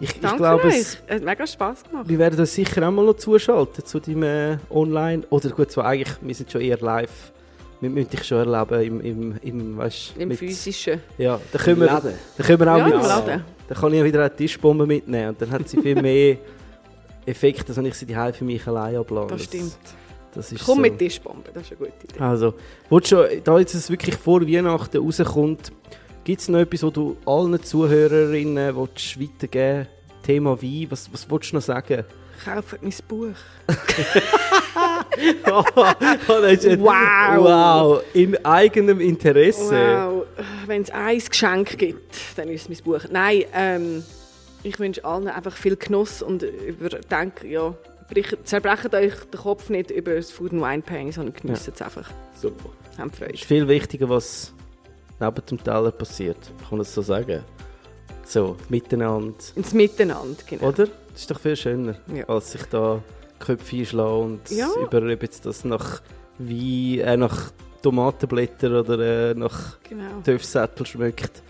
ich, 0.00 0.10
ich 0.10 0.20
glaube, 0.20 0.68
Es 0.68 0.98
hat 1.08 1.22
mega 1.22 1.46
Spass 1.46 1.82
gemacht. 1.84 2.08
wir 2.08 2.18
werden 2.18 2.38
uns 2.38 2.54
sicher 2.54 2.86
auch 2.86 2.92
mal 2.92 3.04
noch 3.04 3.14
zuschalten 3.16 3.84
zu 3.84 3.98
deinem 4.00 4.22
äh, 4.22 4.56
Online. 4.70 5.22
Oder 5.30 5.50
gut, 5.50 5.70
zwar 5.70 5.86
eigentlich, 5.86 6.16
wir 6.20 6.34
sind 6.34 6.50
schon 6.50 6.60
eher 6.60 6.78
live. 6.78 7.32
Wir 7.84 7.90
müssen 7.90 8.08
dich 8.10 8.24
schon 8.24 8.38
erleben 8.50 8.80
im, 8.82 9.00
im, 9.02 9.36
im, 9.42 9.76
weißt, 9.76 10.14
Im 10.18 10.28
mit- 10.28 10.38
physischen. 10.38 11.00
Ja, 11.18 11.38
da 11.52 11.58
können 11.58 11.80
wir, 11.80 11.86
da 11.86 12.42
können 12.44 12.60
wir 12.60 12.72
auch 12.72 12.78
Ja, 12.78 12.84
mit, 12.86 12.94
Laden. 12.94 13.44
Da 13.68 13.74
kann 13.74 13.92
ich 13.92 14.02
wieder 14.04 14.20
eine 14.20 14.34
Tischbombe 14.34 14.86
mitnehmen 14.86 15.28
und 15.28 15.42
dann 15.42 15.50
hat 15.50 15.68
sie 15.68 15.80
viel 15.80 16.00
mehr 16.00 16.36
Effekt, 17.26 17.68
als 17.68 17.76
wenn 17.76 17.86
ich 17.86 17.94
sie 17.94 18.06
die 18.06 18.14
für 18.32 18.44
mich 18.44 18.66
allein 18.66 18.96
ablade. 18.96 19.28
Das 19.34 19.44
stimmt. 19.44 19.76
Das 20.32 20.50
ist 20.50 20.64
Komm 20.64 20.76
so. 20.76 20.80
mit 20.80 20.98
Tischbombe, 20.98 21.50
das 21.52 21.62
ist 21.64 21.72
eine 21.72 21.78
gute 21.78 21.92
Idee. 22.04 22.20
Also, 22.20 22.54
willst 22.90 23.08
schon, 23.08 23.26
da 23.44 23.58
jetzt 23.58 23.74
es 23.74 23.88
wirklich 23.90 24.16
vor 24.16 24.40
Weihnachten 24.42 24.96
rauskommt, 24.98 25.70
gibt 26.24 26.40
es 26.40 26.48
noch 26.48 26.58
etwas, 26.60 26.82
wo 26.82 26.90
du 26.90 27.16
allen 27.26 27.62
Zuhörerinnen 27.62 28.74
willst 28.76 29.20
weitergeben 29.20 29.86
Thema 30.22 30.60
Wein, 30.60 30.86
was, 30.90 31.12
was 31.12 31.30
willst 31.30 31.52
du 31.52 31.56
noch 31.56 31.62
sagen? 31.62 32.04
Kauft 32.44 32.82
mein 32.82 32.92
Buch. 33.08 33.34
oh, 35.50 35.64
ist 36.42 36.66
ein- 36.66 36.80
Wow. 36.80 37.44
wow! 37.44 38.02
In 38.12 38.44
eigenem 38.44 39.00
Interesse. 39.00 39.70
Wow. 39.72 40.26
Wenn 40.66 40.82
es 40.82 40.90
ein 40.90 41.18
Geschenk 41.18 41.78
gibt, 41.78 42.14
dann 42.36 42.48
ist 42.48 42.62
es 42.62 42.68
mein 42.68 42.78
Buch. 42.84 43.04
Nein, 43.10 43.44
ähm, 43.54 44.04
ich 44.62 44.78
wünsche 44.78 45.04
allen 45.04 45.28
einfach 45.28 45.56
viel 45.56 45.76
Genuss 45.76 46.22
und 46.22 46.42
überdenkt, 46.42 47.44
ja, 47.44 47.74
zerbrecht 48.44 48.94
euch 48.94 49.14
den 49.32 49.40
Kopf 49.40 49.70
nicht 49.70 49.90
über 49.90 50.14
das 50.14 50.30
Food 50.30 50.52
and 50.52 50.62
Wine 50.62 50.82
Pairing, 50.82 51.12
sondern 51.12 51.34
genießt 51.34 51.68
es 51.74 51.82
einfach. 51.82 52.10
Super. 52.40 52.70
Habt 52.98 53.16
Freude. 53.16 53.34
Es 53.34 53.40
ist 53.40 53.46
viel 53.48 53.66
wichtiger, 53.68 54.08
was 54.08 54.52
neben 55.20 55.46
dem 55.46 55.62
Teller 55.62 55.90
passiert. 55.90 56.38
Kann 56.60 56.70
man 56.72 56.78
das 56.80 56.94
so 56.94 57.02
sagen? 57.02 57.42
So, 58.26 58.56
miteinander. 58.68 59.34
Ins 59.54 59.74
Miteinander, 59.74 60.42
genau. 60.48 60.68
Oder? 60.68 60.88
Das 61.14 61.22
ist 61.22 61.30
doch 61.30 61.40
viel 61.40 61.56
schöner, 61.56 61.94
Ja. 62.14 62.24
als 62.28 62.52
sich 62.52 62.62
da 62.70 63.00
Köpfe 63.38 63.76
einschlagen 63.76 64.22
und 64.22 64.50
Ja. 64.50 64.68
über 64.82 64.98
ob 65.12 65.22
jetzt 65.22 65.46
das 65.46 65.64
nach 65.64 66.02
Wein, 66.38 66.98
äh, 67.00 67.16
nach 67.16 67.50
Tomatenblätter 67.82 68.80
oder 68.80 69.30
äh, 69.30 69.34
nach 69.34 69.78
genau. 69.88 70.20
Töpfsättel 70.24 70.84
schmeckt. 70.86 71.42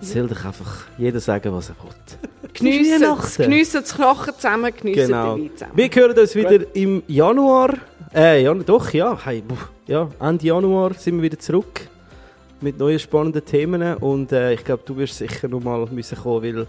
Soll 0.00 0.26
doch 0.28 0.44
einfach 0.44 0.84
jeder 0.98 1.20
sagen, 1.20 1.52
was 1.54 1.70
er 1.70 1.76
will. 1.82 2.50
Geniessen 2.52 3.16
geniessen 3.38 3.80
das 3.82 3.94
Knochen 3.94 4.34
zusammen, 4.34 4.72
geniessen 4.74 5.06
Genau. 5.08 5.36
den 5.36 5.44
Wein 5.44 5.50
zusammen. 5.56 5.72
Wir 5.76 5.88
hören 5.90 6.18
uns 6.18 6.34
wieder 6.34 6.76
im 6.76 7.02
Januar. 7.06 7.74
Äh, 8.14 8.42
ja, 8.44 8.52
doch, 8.54 8.90
ja. 8.92 9.18
Hey, 9.24 9.42
ja. 9.86 10.08
Ende 10.20 10.46
Januar 10.46 10.94
sind 10.94 11.16
wir 11.16 11.22
wieder 11.22 11.38
zurück 11.38 11.80
mit 12.60 12.78
neuen 12.78 12.98
spannenden 12.98 13.44
Themen. 13.44 13.96
Und 13.98 14.32
äh, 14.32 14.52
ich 14.54 14.64
glaube, 14.64 14.82
du 14.84 14.96
wirst 14.96 15.16
sicher 15.18 15.48
noch 15.48 15.60
mal 15.62 15.86
müssen 15.90 16.18
kommen, 16.18 16.42
weil 16.42 16.66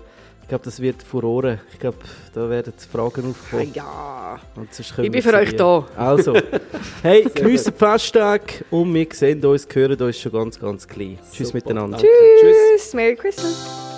ich 0.48 0.50
glaube, 0.50 0.64
das 0.64 0.80
wird 0.82 1.04
furore. 1.04 1.60
Ich 1.74 1.80
glaube, 1.80 1.98
da 2.34 2.50
werden 2.50 2.72
Fragen 2.90 3.26
Ah, 3.26 3.30
aufkommen. 3.32 3.72
ja. 3.74 4.40
Und 4.56 4.74
sonst 4.74 4.96
können 4.96 5.06
Ich 5.08 5.12
bin 5.12 5.22
für 5.22 5.34
euch 5.34 5.50
dir. 5.50 5.58
da. 5.58 5.86
Also, 5.98 6.36
hey, 7.04 7.24
geniessen 7.36 7.74
den 7.74 7.78
Festtag 7.78 8.64
und 8.72 8.94
wir 8.94 9.08
sehen 9.12 9.44
uns, 9.44 9.68
hören 9.74 10.02
uns 10.02 10.18
schon 10.18 10.32
ganz, 10.32 10.58
ganz 10.58 10.88
klein. 10.88 11.20
Tschüss 11.34 11.50
Super. 11.50 11.58
miteinander. 11.58 11.98
Tschüss. 11.98 12.08
Tschüss, 12.78 12.94
Merry 12.94 13.18
Christmas. 13.18 13.97